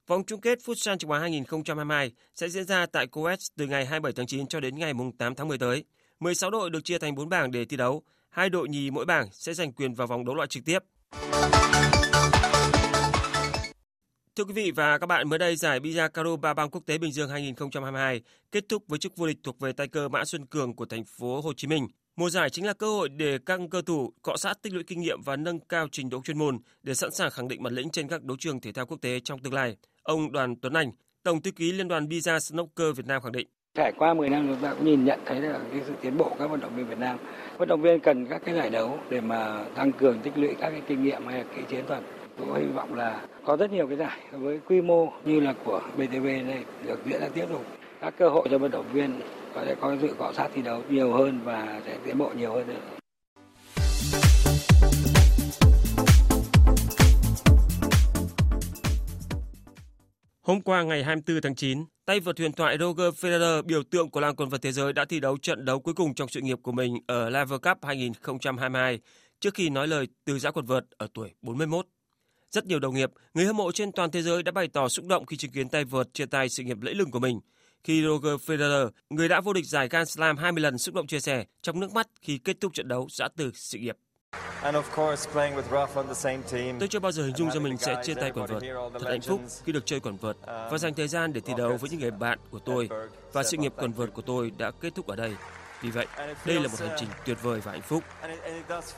Vòng 0.07 0.25
chung 0.27 0.41
kết 0.41 0.59
Futsal 0.59 0.97
châu 0.97 1.11
Á 1.11 1.19
2022 1.19 2.12
sẽ 2.35 2.49
diễn 2.49 2.64
ra 2.64 2.87
tại 2.87 3.07
Kuwait 3.07 3.49
từ 3.57 3.67
ngày 3.67 3.87
27 3.87 4.12
tháng 4.12 4.27
9 4.27 4.47
cho 4.47 4.61
đến 4.61 4.79
ngày 4.79 4.93
8 5.19 5.35
tháng 5.35 5.49
10 5.49 5.59
tới. 5.59 5.85
16 6.21 6.51
đội 6.51 6.71
được 6.71 6.85
chia 6.85 6.99
thành 6.99 7.14
4 7.14 7.29
bảng 7.29 7.51
để 7.51 7.64
thi 7.64 7.77
đấu. 7.77 8.03
Hai 8.31 8.51
đội 8.51 8.69
nhì 8.69 8.91
mỗi 8.91 9.05
bảng 9.05 9.29
sẽ 9.33 9.55
giành 9.55 9.73
quyền 9.73 9.95
vào 9.95 10.07
vòng 10.07 10.25
đấu 10.25 10.35
loại 10.35 10.49
trực 10.49 10.64
tiếp. 10.64 10.79
Thưa 14.37 14.45
quý 14.45 14.53
vị 14.53 14.71
và 14.71 14.99
các 14.99 15.07
bạn, 15.07 15.29
mới 15.29 15.39
đây 15.39 15.57
giải 15.57 15.81
Bia 15.81 16.09
Caro 16.14 16.37
Ba 16.37 16.55
Bang 16.55 16.71
Quốc 16.71 16.83
tế 16.87 16.99
Bình 16.99 17.12
Dương 17.12 17.29
2022 17.29 18.21
kết 18.53 18.64
thúc 18.69 18.85
với 18.89 18.99
chức 18.99 19.17
vô 19.17 19.27
địch 19.27 19.39
thuộc 19.43 19.61
về 19.61 19.73
tay 19.73 19.89
cơ 19.89 20.09
Mã 20.09 20.25
Xuân 20.25 20.47
Cường 20.47 20.77
của 20.77 20.85
thành 20.85 21.05
phố 21.05 21.41
Hồ 21.41 21.53
Chí 21.57 21.69
Minh. 21.69 21.89
Mùa 22.17 22.31
giải 22.31 22.51
chính 22.51 22.67
là 22.67 22.73
cơ 22.73 22.87
hội 22.87 23.09
để 23.09 23.39
các 23.47 23.61
cơ 23.71 23.83
thủ 23.83 24.12
cọ 24.23 24.37
sát 24.37 24.62
tích 24.62 24.73
lũy 24.73 24.85
kinh 24.85 25.01
nghiệm 25.01 25.23
và 25.23 25.37
nâng 25.37 25.61
cao 25.61 25.89
trình 25.93 26.11
độ 26.11 26.23
chuyên 26.25 26.39
môn 26.39 26.59
để 26.83 26.95
sẵn 26.95 27.11
sàng 27.12 27.31
khẳng 27.31 27.49
định 27.49 27.62
bản 27.62 27.75
lĩnh 27.75 27.91
trên 27.91 28.09
các 28.09 28.23
đấu 28.23 28.37
trường 28.41 28.61
thể 28.61 28.73
thao 28.73 28.87
quốc 28.87 28.99
tế 29.01 29.21
trong 29.21 29.39
tương 29.39 29.55
lai. 29.55 29.77
Ông 30.03 30.33
Đoàn 30.33 30.57
Tuấn 30.61 30.73
Anh, 30.73 30.91
Tổng 31.23 31.43
thư 31.43 31.51
ký 31.51 31.73
Liên 31.73 31.89
đoàn 31.89 32.09
Bia 32.09 32.21
Snooker 32.21 32.97
Việt 32.97 33.07
Nam 33.07 33.23
khẳng 33.23 33.33
định. 33.33 33.49
Trải 33.77 33.93
qua 33.93 34.14
10 34.14 34.29
năm, 34.29 34.47
chúng 34.49 34.62
ta 34.62 34.74
cũng 34.74 34.85
nhìn 34.85 35.05
nhận 35.05 35.20
thấy 35.24 35.41
là 35.41 35.59
cái 35.72 35.81
sự 35.87 35.93
tiến 36.01 36.18
bộ 36.18 36.24
của 36.24 36.37
các 36.39 36.51
vận 36.51 36.61
động 36.61 36.77
viên 36.77 36.87
Việt 36.87 36.99
Nam. 36.99 37.18
Vận 37.59 37.68
động 37.68 37.83
viên 37.83 38.01
cần 38.01 38.27
các 38.27 38.43
cái 38.45 38.55
giải 38.55 38.70
đấu 38.70 38.99
để 39.11 39.20
mà 39.20 39.64
tăng 39.74 39.93
cường 39.93 40.18
tích 40.18 40.39
lũy 40.39 40.55
các 40.61 40.70
cái 40.70 40.83
kinh 40.87 41.05
nghiệm 41.05 41.27
hay 41.27 41.45
cái 41.55 41.64
chiến 41.68 41.87
thuật. 41.87 42.03
Tôi 42.39 42.61
hy 42.61 42.66
vọng 42.66 42.95
là 42.95 43.20
có 43.45 43.57
rất 43.57 43.72
nhiều 43.72 43.87
cái 43.87 43.97
giải 43.97 44.18
với 44.33 44.61
quy 44.68 44.81
mô 44.81 45.12
như 45.24 45.41
là 45.41 45.55
của 45.64 45.81
BTV 45.97 46.24
này 46.24 46.64
được 46.87 47.01
diễn 47.07 47.20
ra 47.20 47.29
tiếp 47.35 47.45
tục. 47.53 47.64
Các 48.01 48.14
cơ 48.18 48.29
hội 48.29 48.49
cho 48.51 48.59
vận 48.59 48.70
động 48.70 48.87
viên 48.93 49.20
có 49.55 49.64
thể 49.64 49.74
có 49.81 49.97
sự 50.03 50.14
cọ 50.18 50.33
sát 50.33 50.49
thi 50.55 50.62
đấu 50.62 50.83
nhiều 50.89 51.12
hơn 51.12 51.41
và 51.45 51.81
sẽ 51.87 51.97
tiến 52.05 52.18
bộ 52.18 52.31
nhiều 52.37 52.53
hơn 52.53 52.66
nữa. 52.66 52.97
Hôm 60.47 60.61
qua 60.61 60.82
ngày 60.82 61.05
24 61.05 61.42
tháng 61.42 61.55
9, 61.55 61.84
tay 62.05 62.20
vợt 62.20 62.38
huyền 62.38 62.53
thoại 62.53 62.76
Roger 62.80 63.14
Federer, 63.14 63.62
biểu 63.62 63.82
tượng 63.82 64.11
của 64.11 64.20
làng 64.20 64.36
quần 64.36 64.49
vợt 64.49 64.62
thế 64.62 64.72
giới 64.72 64.92
đã 64.92 65.05
thi 65.05 65.20
đấu 65.20 65.38
trận 65.38 65.64
đấu 65.64 65.80
cuối 65.80 65.94
cùng 65.94 66.14
trong 66.14 66.28
sự 66.28 66.40
nghiệp 66.40 66.59
của 66.62 66.72
mình 66.72 66.99
ở 67.07 67.30
Lever 67.30 67.61
Cup 67.62 67.84
2022 67.84 69.01
trước 69.40 69.55
khi 69.55 69.70
nói 69.70 69.86
lời 69.88 70.09
từ 70.24 70.38
giã 70.38 70.51
quần 70.51 70.66
vợt 70.66 70.84
ở 70.99 71.09
tuổi 71.14 71.30
41. 71.42 71.86
Rất 72.51 72.66
nhiều 72.66 72.78
đồng 72.78 72.94
nghiệp, 72.94 73.11
người 73.34 73.47
hâm 73.47 73.57
mộ 73.57 73.72
trên 73.72 73.92
toàn 73.92 74.11
thế 74.11 74.22
giới 74.22 74.42
đã 74.42 74.53
bày 74.53 74.68
tỏ 74.68 74.88
xúc 74.88 75.07
động 75.07 75.26
khi 75.26 75.36
chứng 75.36 75.53
kiến 75.53 75.68
tay 75.68 75.84
vợt 75.84 76.14
chia 76.14 76.26
tay 76.26 76.49
sự 76.49 76.62
nghiệp 76.62 76.80
lẫy 76.80 76.94
lừng 76.94 77.11
của 77.11 77.20
mình. 77.20 77.40
Khi 77.84 78.03
Roger 78.03 78.51
Federer, 78.51 78.90
người 79.11 79.28
đã 79.28 79.40
vô 79.40 79.53
địch 79.53 79.66
giải 79.66 79.88
Grand 79.88 80.11
Slam 80.11 80.36
20 80.36 80.62
lần 80.62 80.78
xúc 80.78 80.94
động 80.94 81.07
chia 81.07 81.20
sẻ 81.20 81.44
trong 81.62 81.80
nước 81.80 81.92
mắt 81.92 82.07
khi 82.22 82.38
kết 82.38 82.57
thúc 82.61 82.74
trận 82.74 82.88
đấu 82.88 83.09
giã 83.11 83.28
từ 83.36 83.51
sự 83.55 83.78
nghiệp. 83.78 83.97
Tôi 86.79 86.89
chưa 86.91 86.99
bao 86.99 87.12
giờ 87.12 87.22
hình 87.22 87.37
dung 87.37 87.51
ra 87.51 87.61
mình 87.61 87.77
sẽ 87.77 87.97
chia 88.05 88.14
tay 88.14 88.31
quần 88.35 88.47
vợt. 88.47 88.62
Thật 88.93 89.09
hạnh 89.09 89.20
phúc 89.20 89.41
khi 89.64 89.72
được 89.72 89.87
chơi 89.87 90.01
quần 90.01 90.16
vợt 90.16 90.37
và 90.47 90.79
dành 90.79 90.95
thời 90.95 91.09
gian 91.09 91.33
để 91.33 91.41
thi 91.41 91.53
đấu 91.57 91.77
với 91.77 91.91
những 91.91 92.01
người 92.01 92.11
bạn 92.11 92.39
của 92.51 92.59
tôi 92.59 92.89
và 93.33 93.43
sự 93.43 93.57
nghiệp 93.57 93.72
quần 93.77 93.93
vợt 93.93 94.09
của 94.14 94.22
tôi 94.22 94.53
đã 94.59 94.70
kết 94.70 94.95
thúc 94.95 95.07
ở 95.07 95.16
đây. 95.16 95.35
Vì 95.83 95.91
vậy, 95.91 96.07
đây 96.47 96.61
là 96.61 96.68
một 96.68 96.79
hành 96.81 96.97
trình 96.99 97.09
tuyệt 97.27 97.39
vời 97.43 97.61
và 97.61 97.72
hạnh 97.72 97.83
phúc. 97.83 98.05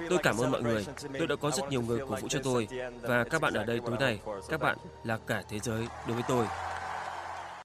Tôi 0.08 0.18
cảm 0.22 0.38
ơn 0.38 0.50
mọi 0.50 0.62
người. 0.62 0.86
Tôi 1.18 1.26
đã 1.26 1.36
có 1.36 1.50
rất 1.50 1.68
nhiều 1.70 1.82
người 1.82 1.98
cổ 1.98 2.16
vũ 2.16 2.28
cho 2.28 2.40
tôi 2.44 2.68
và 3.02 3.24
các 3.24 3.42
bạn 3.42 3.54
ở 3.54 3.64
đây 3.64 3.80
tối 3.86 3.96
nay, 4.00 4.20
các 4.48 4.60
bạn 4.60 4.78
là 5.04 5.18
cả 5.26 5.42
thế 5.48 5.58
giới 5.58 5.86
đối 6.06 6.14
với 6.14 6.24
tôi. 6.28 6.46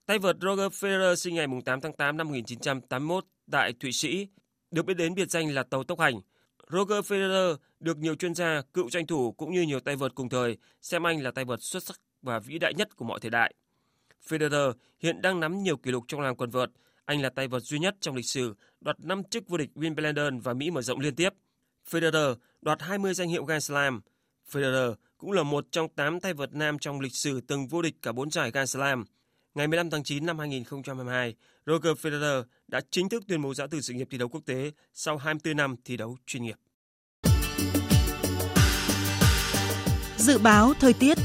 Tay 0.06 0.18
vợt 0.18 0.36
Roger 0.40 0.84
Federer 0.84 1.14
sinh 1.14 1.34
ngày 1.34 1.46
8 1.64 1.80
tháng 1.80 1.92
8 1.92 2.16
năm 2.16 2.26
1981 2.26 3.24
tại 3.50 3.72
Thụy 3.80 3.92
Sĩ, 3.92 4.28
được 4.70 4.86
biết 4.86 4.94
đến 4.94 5.14
biệt 5.14 5.30
danh 5.30 5.54
là 5.54 5.62
tàu 5.62 5.84
tốc 5.84 6.00
hành. 6.00 6.20
Roger 6.68 7.12
Federer 7.12 7.56
được 7.80 7.98
nhiều 7.98 8.14
chuyên 8.14 8.34
gia, 8.34 8.62
cựu 8.74 8.90
tranh 8.90 9.06
thủ 9.06 9.32
cũng 9.32 9.52
như 9.52 9.62
nhiều 9.62 9.80
tay 9.80 9.96
vợt 9.96 10.14
cùng 10.14 10.28
thời 10.28 10.58
xem 10.82 11.06
anh 11.06 11.22
là 11.22 11.30
tay 11.30 11.44
vợt 11.44 11.62
xuất 11.62 11.82
sắc 11.82 12.00
và 12.22 12.38
vĩ 12.38 12.58
đại 12.58 12.74
nhất 12.74 12.96
của 12.96 13.04
mọi 13.04 13.20
thời 13.20 13.30
đại. 13.30 13.54
Federer 14.28 14.72
hiện 14.98 15.22
đang 15.22 15.40
nắm 15.40 15.62
nhiều 15.62 15.76
kỷ 15.76 15.90
lục 15.90 16.04
trong 16.08 16.20
làng 16.20 16.36
quần 16.36 16.50
vợt. 16.50 16.70
Anh 17.04 17.22
là 17.22 17.30
tay 17.30 17.48
vợt 17.48 17.62
duy 17.62 17.78
nhất 17.78 17.96
trong 18.00 18.14
lịch 18.14 18.26
sử 18.26 18.54
đoạt 18.80 19.00
5 19.00 19.24
chức 19.24 19.48
vô 19.48 19.56
địch 19.56 19.70
Wimbledon 19.74 20.40
và 20.40 20.54
Mỹ 20.54 20.70
mở 20.70 20.82
rộng 20.82 21.00
liên 21.00 21.14
tiếp. 21.14 21.30
Federer 21.90 22.34
đoạt 22.62 22.82
20 22.82 23.14
danh 23.14 23.28
hiệu 23.28 23.44
Grand 23.44 23.64
Slam. 23.64 24.00
Federer 24.52 24.94
cũng 25.18 25.32
là 25.32 25.42
một 25.42 25.66
trong 25.70 25.88
8 25.88 26.20
tay 26.20 26.34
vợt 26.34 26.54
nam 26.54 26.78
trong 26.78 27.00
lịch 27.00 27.14
sử 27.14 27.40
từng 27.40 27.66
vô 27.66 27.82
địch 27.82 27.94
cả 28.02 28.12
4 28.12 28.30
giải 28.30 28.50
Grand 28.50 28.70
Slam. 28.70 29.04
Ngày 29.54 29.68
15 29.68 29.90
tháng 29.90 30.02
9 30.02 30.26
năm 30.26 30.38
2022, 30.38 31.34
Roger 31.66 31.92
Federer 31.92 32.42
đã 32.68 32.80
chính 32.90 33.08
thức 33.08 33.22
tuyên 33.28 33.42
bố 33.42 33.54
giã 33.54 33.66
từ 33.70 33.80
sự 33.80 33.94
nghiệp 33.94 34.08
thi 34.10 34.18
đấu 34.18 34.28
quốc 34.28 34.40
tế 34.46 34.70
sau 34.94 35.16
24 35.16 35.56
năm 35.56 35.76
thi 35.84 35.96
đấu 35.96 36.16
chuyên 36.26 36.42
nghiệp. 36.42 36.56
Dự 40.16 40.38
báo 40.38 40.72
thời 40.80 40.92
tiết 40.92 41.18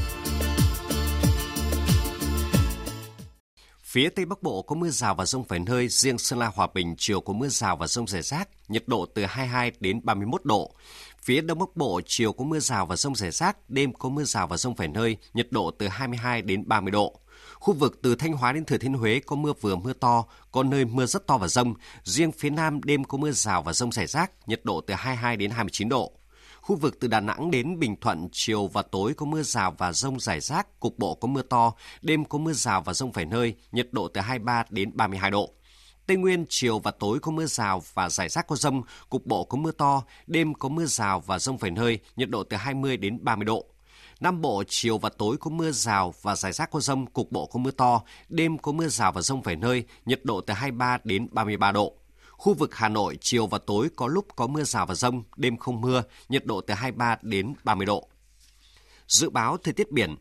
Phía 3.82 4.08
Tây 4.08 4.24
Bắc 4.24 4.42
Bộ 4.42 4.62
có 4.62 4.74
mưa 4.74 4.88
rào 4.88 5.14
và 5.14 5.26
rông 5.26 5.42
vài 5.42 5.58
nơi, 5.58 5.88
riêng 5.88 6.18
Sơn 6.18 6.38
La 6.38 6.46
Hòa 6.46 6.68
Bình 6.74 6.94
chiều 6.98 7.20
có 7.20 7.32
mưa 7.32 7.48
rào 7.48 7.76
và 7.76 7.86
rông 7.86 8.06
rải 8.06 8.22
rác, 8.22 8.48
nhiệt 8.68 8.84
độ 8.86 9.06
từ 9.14 9.24
22 9.24 9.72
đến 9.80 10.00
31 10.04 10.44
độ. 10.44 10.74
Phía 11.22 11.40
Đông 11.40 11.58
Bắc 11.58 11.76
Bộ 11.76 12.00
chiều 12.06 12.32
có 12.32 12.44
mưa 12.44 12.58
rào 12.58 12.86
và 12.86 12.96
rông 12.96 13.14
rải 13.14 13.30
rác, 13.30 13.70
đêm 13.70 13.92
có 13.92 14.08
mưa 14.08 14.24
rào 14.24 14.46
và 14.46 14.56
rông 14.56 14.74
vài 14.74 14.88
nơi, 14.88 15.16
nhiệt 15.34 15.46
độ 15.50 15.70
từ 15.78 15.88
22 15.88 16.42
đến 16.42 16.68
30 16.68 16.90
độ. 16.90 17.20
Khu 17.60 17.74
vực 17.74 18.02
từ 18.02 18.14
Thanh 18.14 18.32
Hóa 18.32 18.52
đến 18.52 18.64
Thừa 18.64 18.78
Thiên 18.78 18.94
Huế 18.94 19.20
có 19.26 19.36
mưa 19.36 19.52
vừa 19.60 19.76
mưa 19.76 19.92
to, 19.92 20.24
có 20.52 20.62
nơi 20.62 20.84
mưa 20.84 21.06
rất 21.06 21.26
to 21.26 21.38
và 21.38 21.48
rông. 21.48 21.74
Riêng 22.04 22.32
phía 22.32 22.50
Nam 22.50 22.82
đêm 22.82 23.04
có 23.04 23.18
mưa 23.18 23.30
rào 23.30 23.62
và 23.62 23.72
rông 23.72 23.92
rải 23.92 24.06
rác, 24.06 24.48
nhiệt 24.48 24.60
độ 24.64 24.80
từ 24.80 24.94
22 24.94 25.36
đến 25.36 25.50
29 25.50 25.88
độ. 25.88 26.12
Khu 26.60 26.76
vực 26.76 27.00
từ 27.00 27.08
Đà 27.08 27.20
Nẵng 27.20 27.50
đến 27.50 27.78
Bình 27.78 27.96
Thuận, 28.00 28.28
chiều 28.32 28.66
và 28.66 28.82
tối 28.82 29.14
có 29.14 29.26
mưa 29.26 29.42
rào 29.42 29.74
và 29.78 29.92
rông 29.92 30.20
rải 30.20 30.40
rác, 30.40 30.80
cục 30.80 30.98
bộ 30.98 31.14
có 31.14 31.28
mưa 31.28 31.42
to, 31.42 31.72
đêm 32.02 32.24
có 32.24 32.38
mưa 32.38 32.52
rào 32.52 32.82
và 32.82 32.92
rông 32.92 33.12
vài 33.12 33.24
nơi, 33.24 33.54
nhiệt 33.72 33.88
độ 33.92 34.08
từ 34.08 34.20
23 34.20 34.64
đến 34.70 34.90
32 34.94 35.30
độ. 35.30 35.50
Tây 36.06 36.16
Nguyên 36.16 36.46
chiều 36.48 36.78
và 36.78 36.90
tối 36.90 37.18
có 37.20 37.30
mưa 37.30 37.46
rào 37.46 37.82
và 37.94 38.08
rải 38.08 38.28
rác 38.28 38.46
có 38.46 38.56
rông, 38.56 38.82
cục 39.10 39.26
bộ 39.26 39.44
có 39.44 39.58
mưa 39.58 39.72
to, 39.72 40.02
đêm 40.26 40.54
có 40.54 40.68
mưa 40.68 40.86
rào 40.86 41.20
và 41.20 41.38
rông 41.38 41.56
vài 41.56 41.70
nơi, 41.70 41.98
nhiệt 42.16 42.30
độ 42.30 42.44
từ 42.44 42.56
20 42.56 42.96
đến 42.96 43.18
30 43.22 43.44
độ. 43.44 43.66
Nam 44.20 44.40
Bộ 44.40 44.62
chiều 44.68 44.98
và 44.98 45.08
tối 45.08 45.36
có 45.36 45.50
mưa 45.50 45.70
rào 45.70 46.14
và 46.22 46.36
rải 46.36 46.52
rác 46.52 46.70
có 46.70 46.80
rông, 46.80 47.06
cục 47.06 47.32
bộ 47.32 47.46
có 47.46 47.58
mưa 47.58 47.70
to, 47.70 48.02
đêm 48.28 48.58
có 48.58 48.72
mưa 48.72 48.88
rào 48.88 49.12
và 49.12 49.22
rông 49.22 49.42
vài 49.42 49.56
nơi, 49.56 49.84
nhiệt 50.06 50.20
độ 50.24 50.40
từ 50.40 50.54
23 50.54 50.98
đến 51.04 51.28
33 51.30 51.72
độ. 51.72 51.94
Khu 52.30 52.54
vực 52.54 52.74
Hà 52.74 52.88
Nội 52.88 53.18
chiều 53.20 53.46
và 53.46 53.58
tối 53.58 53.88
có 53.96 54.06
lúc 54.06 54.26
có 54.36 54.46
mưa 54.46 54.64
rào 54.64 54.86
và 54.86 54.94
rông, 54.94 55.22
đêm 55.36 55.56
không 55.56 55.80
mưa, 55.80 56.02
nhiệt 56.28 56.46
độ 56.46 56.60
từ 56.60 56.74
23 56.74 57.16
đến 57.22 57.54
30 57.64 57.86
độ. 57.86 58.08
Dự 59.06 59.30
báo 59.30 59.56
thời 59.56 59.74
tiết 59.74 59.92
biển, 59.92 60.16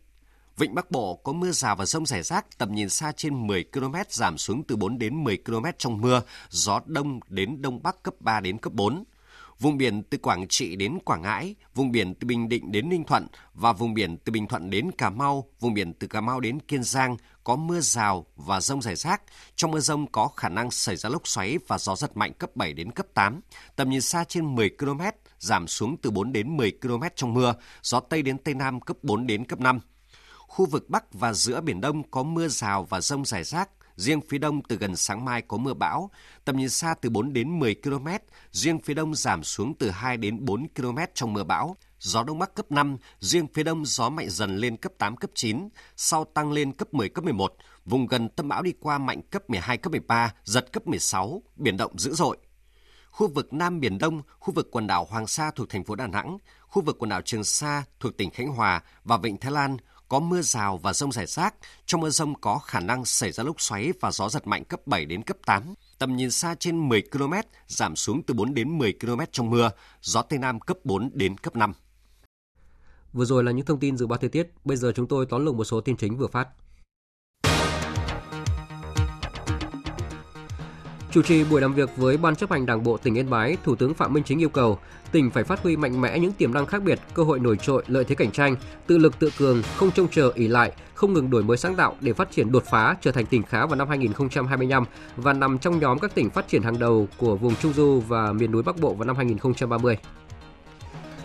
Vịnh 0.57 0.75
Bắc 0.75 0.91
Bộ 0.91 1.15
có 1.15 1.31
mưa 1.33 1.51
rào 1.51 1.75
và 1.75 1.85
rông 1.85 2.05
rải 2.05 2.23
rác, 2.23 2.57
tầm 2.57 2.75
nhìn 2.75 2.89
xa 2.89 3.11
trên 3.11 3.47
10 3.47 3.63
km 3.73 3.95
giảm 4.09 4.37
xuống 4.37 4.63
từ 4.63 4.75
4 4.75 4.99
đến 4.99 5.23
10 5.23 5.37
km 5.37 5.65
trong 5.77 6.01
mưa, 6.01 6.21
gió 6.49 6.81
đông 6.85 7.19
đến 7.27 7.61
đông 7.61 7.83
bắc 7.83 8.03
cấp 8.03 8.13
3 8.19 8.39
đến 8.39 8.57
cấp 8.57 8.73
4. 8.73 9.03
Vùng 9.60 9.78
biển 9.78 10.03
từ 10.03 10.18
Quảng 10.18 10.47
Trị 10.47 10.76
đến 10.76 10.97
Quảng 11.05 11.22
Ngãi, 11.22 11.55
vùng 11.76 11.91
biển 11.91 12.16
từ 12.16 12.26
Bình 12.26 12.49
Định 12.49 12.72
đến 12.72 12.89
Ninh 12.89 13.03
Thuận 13.03 13.28
và 13.53 13.74
vùng 13.74 13.93
biển 13.93 14.18
từ 14.18 14.32
Bình 14.32 14.47
Thuận 14.47 14.70
đến 14.70 14.91
Cà 14.97 15.10
Mau, 15.10 15.49
vùng 15.60 15.74
biển 15.74 15.93
từ 15.93 16.07
Cà 16.07 16.22
Mau 16.22 16.39
đến 16.39 16.60
Kiên 16.60 16.84
Giang 16.84 17.18
có 17.43 17.55
mưa 17.55 17.80
rào 17.80 18.26
và 18.36 18.62
rông 18.62 18.82
rải 18.82 18.95
rác. 18.95 19.22
Trong 19.55 19.72
mưa 19.72 19.80
rông 19.80 20.07
có 20.07 20.28
khả 20.28 20.49
năng 20.49 20.72
xảy 20.72 20.95
ra 20.95 21.10
lốc 21.10 21.28
xoáy 21.28 21.57
và 21.68 21.78
gió 21.78 21.95
giật 21.95 22.18
mạnh 22.18 22.34
cấp 22.34 22.55
7 22.55 22.74
đến 22.74 22.91
cấp 22.91 23.05
8. 23.14 23.41
Tầm 23.76 23.89
nhìn 23.89 24.01
xa 24.01 24.24
trên 24.24 24.55
10 24.55 24.70
km, 24.70 25.01
giảm 25.39 25.68
xuống 25.68 25.97
từ 25.97 26.12
4 26.12 26.34
đến 26.34 26.57
10 26.57 26.72
km 26.82 27.03
trong 27.16 27.34
mưa, 27.34 27.55
gió 27.82 27.99
Tây 27.99 28.22
đến 28.22 28.38
Tây 28.38 28.53
Nam 28.53 28.82
cấp 28.82 28.97
4 29.03 29.28
đến 29.28 29.45
cấp 29.45 29.60
5. 29.60 29.80
Khu 30.38 30.66
vực 30.66 30.89
Bắc 30.89 31.14
và 31.14 31.34
giữa 31.34 31.62
Biển 31.62 31.82
Đông 31.82 32.12
có 32.12 32.24
mưa 32.24 32.47
rào 32.47 32.84
và 32.84 33.01
rông 33.01 33.26
rải 33.26 33.43
rác, 33.43 33.70
riêng 33.99 34.21
phía 34.29 34.37
đông 34.37 34.61
từ 34.63 34.75
gần 34.75 34.95
sáng 34.95 35.25
mai 35.25 35.41
có 35.41 35.57
mưa 35.57 35.73
bão, 35.73 36.11
tầm 36.45 36.57
nhìn 36.57 36.69
xa 36.69 36.95
từ 37.01 37.09
4 37.09 37.33
đến 37.33 37.59
10 37.59 37.75
km, 37.75 38.07
riêng 38.51 38.79
phía 38.79 38.93
đông 38.93 39.15
giảm 39.15 39.43
xuống 39.43 39.73
từ 39.73 39.89
2 39.89 40.17
đến 40.17 40.45
4 40.45 40.67
km 40.75 40.97
trong 41.13 41.33
mưa 41.33 41.43
bão. 41.43 41.75
Gió 41.99 42.23
đông 42.23 42.39
bắc 42.39 42.55
cấp 42.55 42.71
5, 42.71 42.97
riêng 43.19 43.47
phía 43.53 43.63
đông 43.63 43.85
gió 43.85 44.09
mạnh 44.09 44.29
dần 44.29 44.57
lên 44.57 44.77
cấp 44.77 44.91
8, 44.97 45.17
cấp 45.17 45.29
9, 45.33 45.69
sau 45.95 46.25
tăng 46.25 46.51
lên 46.51 46.73
cấp 46.73 46.93
10, 46.93 47.09
cấp 47.09 47.23
11. 47.23 47.55
Vùng 47.85 48.07
gần 48.07 48.29
tâm 48.29 48.47
bão 48.47 48.61
đi 48.61 48.73
qua 48.79 48.97
mạnh 48.97 49.21
cấp 49.21 49.49
12, 49.49 49.77
cấp 49.77 49.91
13, 49.91 50.33
giật 50.43 50.71
cấp 50.71 50.87
16, 50.87 51.43
biển 51.55 51.77
động 51.77 51.99
dữ 51.99 52.13
dội. 52.13 52.37
Khu 53.11 53.27
vực 53.27 53.53
Nam 53.53 53.79
Biển 53.79 53.97
Đông, 53.97 54.21
khu 54.39 54.53
vực 54.53 54.67
quần 54.71 54.87
đảo 54.87 55.07
Hoàng 55.09 55.27
Sa 55.27 55.51
thuộc 55.51 55.69
thành 55.69 55.83
phố 55.83 55.95
Đà 55.95 56.07
Nẵng, 56.07 56.37
khu 56.67 56.81
vực 56.81 56.95
quần 56.99 57.09
đảo 57.09 57.21
Trường 57.21 57.43
Sa 57.43 57.83
thuộc 57.99 58.17
tỉnh 58.17 58.29
Khánh 58.29 58.47
Hòa 58.47 58.83
và 59.03 59.17
Vịnh 59.17 59.37
Thái 59.37 59.51
Lan 59.51 59.77
có 60.10 60.20
mưa 60.20 60.41
rào 60.41 60.78
và 60.78 60.93
rông 60.93 61.12
rải 61.12 61.26
rác. 61.26 61.55
Trong 61.86 62.01
mưa 62.01 62.10
rông 62.10 62.36
có 62.41 62.60
khả 62.60 62.80
năng 62.80 63.05
xảy 63.05 63.32
ra 63.32 63.43
lốc 63.43 63.62
xoáy 63.62 63.93
và 64.01 64.12
gió 64.12 64.30
giật 64.30 64.47
mạnh 64.47 64.64
cấp 64.66 64.88
7 64.88 65.05
đến 65.05 65.24
cấp 65.24 65.38
8. 65.45 65.74
Tầm 65.99 66.16
nhìn 66.16 66.32
xa 66.32 66.55
trên 66.60 66.89
10 66.89 67.01
km, 67.01 67.34
giảm 67.68 67.95
xuống 67.95 68.24
từ 68.24 68.34
4 68.34 68.53
đến 68.53 68.78
10 68.78 68.93
km 69.01 69.20
trong 69.32 69.49
mưa, 69.49 69.72
gió 70.01 70.22
Tây 70.22 70.39
Nam 70.39 70.60
cấp 70.60 70.78
4 70.84 71.10
đến 71.14 71.38
cấp 71.38 71.55
5. 71.55 71.74
Vừa 73.14 73.26
rồi 73.26 73.43
là 73.43 73.51
những 73.51 73.66
thông 73.66 73.80
tin 73.80 73.97
dự 73.97 74.07
báo 74.07 74.18
thời 74.18 74.30
tiết, 74.30 74.51
bây 74.66 74.78
giờ 74.78 74.91
chúng 74.95 75.07
tôi 75.07 75.26
tóm 75.30 75.45
lược 75.45 75.55
một 75.55 75.64
số 75.64 75.82
tin 75.82 75.97
chính 75.97 76.18
vừa 76.18 76.28
phát. 76.28 76.47
Chủ 81.12 81.22
trì 81.22 81.43
buổi 81.43 81.62
làm 81.62 81.74
việc 81.74 81.89
với 81.97 82.18
Ban 82.18 82.36
chấp 82.36 82.51
hành 82.51 82.66
Đảng 82.66 82.84
bộ 82.84 82.97
tỉnh 82.97 83.18
Yên 83.18 83.30
Bái, 83.30 83.57
Thủ 83.64 83.76
tướng 83.76 83.93
Phạm 83.93 84.14
Minh 84.14 84.24
Chính 84.24 84.41
yêu 84.41 84.49
cầu 84.49 84.80
tỉnh 85.12 85.32
phải 85.32 85.43
phát 85.43 85.64
huy 85.64 85.78
mạnh 85.78 86.01
mẽ 86.01 86.20
những 86.20 86.32
tiềm 86.32 86.53
năng 86.53 86.66
khác 86.66 86.84
biệt, 86.84 86.99
cơ 87.14 87.24
hội 87.24 87.39
nổi 87.39 87.57
trội, 87.57 87.84
lợi 87.88 88.03
thế 88.03 88.16
cạnh 88.16 88.32
tranh, 88.32 88.55
tự 88.88 88.97
lực 88.97 89.20
tự 89.20 89.30
cường, 89.38 89.62
không 89.76 89.91
trông 89.91 90.07
chờ 90.07 90.32
ỷ 90.36 90.47
lại, 90.47 90.72
không 90.93 91.14
ngừng 91.14 91.30
đổi 91.30 91.43
mới 91.43 91.57
sáng 91.57 91.76
tạo 91.76 91.95
để 92.01 92.14
phát 92.14 92.32
triển 92.32 92.51
đột 92.51 92.64
phá, 92.72 92.95
trở 93.01 93.12
thành 93.12 93.26
tỉnh 93.26 93.43
khá 93.43 93.66
vào 93.66 93.76
năm 93.76 93.88
2025 93.89 94.84
và 95.18 95.34
nằm 95.34 95.60
trong 95.60 95.80
nhóm 95.80 95.99
các 95.99 96.16
tỉnh 96.16 96.30
phát 96.30 96.47
triển 96.47 96.62
hàng 96.62 96.80
đầu 96.80 97.07
của 97.18 97.36
vùng 97.36 97.55
Trung 97.55 97.74
Du 97.74 98.03
và 98.07 98.34
miền 98.34 98.51
núi 98.51 98.64
Bắc 98.64 98.80
Bộ 98.80 98.93
vào 98.93 99.05
năm 99.05 99.16
2030. 99.16 99.97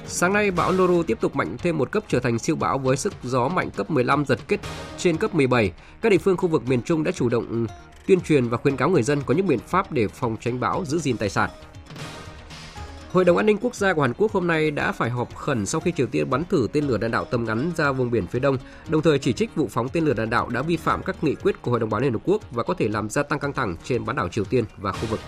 Sáng 0.06 0.32
nay, 0.32 0.50
bão 0.50 0.72
Noru 0.72 1.02
tiếp 1.02 1.18
tục 1.20 1.36
mạnh 1.36 1.56
thêm 1.58 1.78
một 1.78 1.92
cấp 1.92 2.04
trở 2.08 2.20
thành 2.20 2.38
siêu 2.38 2.56
bão 2.56 2.78
với 2.78 2.96
sức 2.96 3.12
gió 3.22 3.48
mạnh 3.48 3.70
cấp 3.70 3.90
15 3.90 4.24
giật 4.24 4.38
kết 4.48 4.60
trên 4.98 5.16
cấp 5.16 5.34
17. 5.34 5.72
Các 6.00 6.08
địa 6.08 6.18
phương 6.18 6.36
khu 6.36 6.48
vực 6.48 6.68
miền 6.68 6.82
Trung 6.82 7.04
đã 7.04 7.12
chủ 7.12 7.28
động 7.28 7.66
tuyên 8.06 8.20
truyền 8.20 8.48
và 8.48 8.56
khuyến 8.56 8.76
cáo 8.76 8.90
người 8.90 9.02
dân 9.02 9.22
có 9.26 9.34
những 9.34 9.46
biện 9.46 9.58
pháp 9.58 9.92
để 9.92 10.08
phòng 10.08 10.36
tránh 10.40 10.60
bão, 10.60 10.84
giữ 10.84 10.98
gìn 10.98 11.16
tài 11.16 11.30
sản. 11.30 11.50
Hội 13.12 13.24
đồng 13.24 13.36
An 13.36 13.46
ninh 13.46 13.58
Quốc 13.60 13.74
gia 13.74 13.92
của 13.92 14.02
Hàn 14.02 14.12
Quốc 14.14 14.32
hôm 14.32 14.46
nay 14.46 14.70
đã 14.70 14.92
phải 14.92 15.10
họp 15.10 15.34
khẩn 15.34 15.66
sau 15.66 15.80
khi 15.80 15.92
Triều 15.92 16.06
Tiên 16.06 16.30
bắn 16.30 16.44
thử 16.44 16.68
tên 16.72 16.84
lửa 16.84 16.98
đạn 16.98 17.10
đạo 17.10 17.24
tầm 17.24 17.44
ngắn 17.44 17.70
ra 17.76 17.92
vùng 17.92 18.10
biển 18.10 18.26
phía 18.26 18.38
đông, 18.38 18.58
đồng 18.88 19.02
thời 19.02 19.18
chỉ 19.18 19.32
trích 19.32 19.54
vụ 19.54 19.68
phóng 19.70 19.88
tên 19.88 20.04
lửa 20.04 20.14
đạn 20.14 20.30
đạo 20.30 20.48
đã 20.48 20.62
vi 20.62 20.76
phạm 20.76 21.02
các 21.02 21.24
nghị 21.24 21.34
quyết 21.34 21.62
của 21.62 21.70
Hội 21.70 21.80
đồng 21.80 21.90
Bảo 21.90 21.98
an 21.98 22.02
Liên 22.02 22.12
Hợp 22.12 22.20
Quốc 22.24 22.42
và 22.50 22.62
có 22.62 22.74
thể 22.74 22.88
làm 22.88 23.10
gia 23.10 23.22
tăng 23.22 23.38
căng 23.38 23.52
thẳng 23.52 23.76
trên 23.84 24.04
bán 24.04 24.16
đảo 24.16 24.28
Triều 24.28 24.44
Tiên 24.44 24.64
và 24.76 24.92
khu 24.92 25.06
vực. 25.06 25.20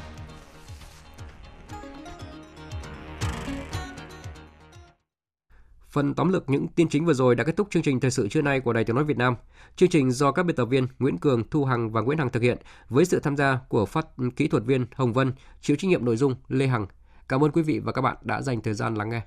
Phần 5.97 6.14
tóm 6.14 6.32
lược 6.32 6.51
những 6.51 6.68
tin 6.68 6.88
chính 6.88 7.05
vừa 7.05 7.12
rồi 7.12 7.34
đã 7.34 7.44
kết 7.44 7.57
thúc 7.57 7.68
chương 7.70 7.82
trình 7.82 8.01
thời 8.01 8.11
sự 8.11 8.28
trưa 8.28 8.42
nay 8.42 8.61
của 8.61 8.72
Đài 8.72 8.84
Tiếng 8.84 8.97
nói 8.97 9.05
Việt 9.05 9.16
Nam. 9.16 9.34
Chương 9.76 9.88
trình 9.88 10.11
do 10.11 10.32
các 10.32 10.42
biên 10.42 10.57
tập 10.57 10.64
viên 10.64 10.86
Nguyễn 10.99 11.18
Cường, 11.18 11.49
Thu 11.51 11.64
Hằng 11.64 11.90
và 11.92 12.01
Nguyễn 12.01 12.18
Hằng 12.18 12.30
thực 12.30 12.42
hiện 12.42 12.59
với 12.88 13.05
sự 13.05 13.20
tham 13.20 13.36
gia 13.36 13.59
của 13.68 13.86
phát 13.86 14.07
kỹ 14.36 14.49
thuật 14.49 14.64
viên 14.64 14.86
Hồng 14.94 15.12
Vân, 15.12 15.32
chịu 15.61 15.76
trách 15.76 15.88
nhiệm 15.88 16.05
nội 16.05 16.16
dung 16.16 16.34
Lê 16.49 16.66
Hằng. 16.66 16.86
Cảm 17.28 17.44
ơn 17.44 17.51
quý 17.51 17.62
vị 17.62 17.78
và 17.78 17.92
các 17.92 18.03
bạn 18.03 18.16
đã 18.22 18.42
dành 18.42 18.61
thời 18.61 18.74
gian 18.74 18.94
lắng 18.94 19.11
nghe. 19.11 19.22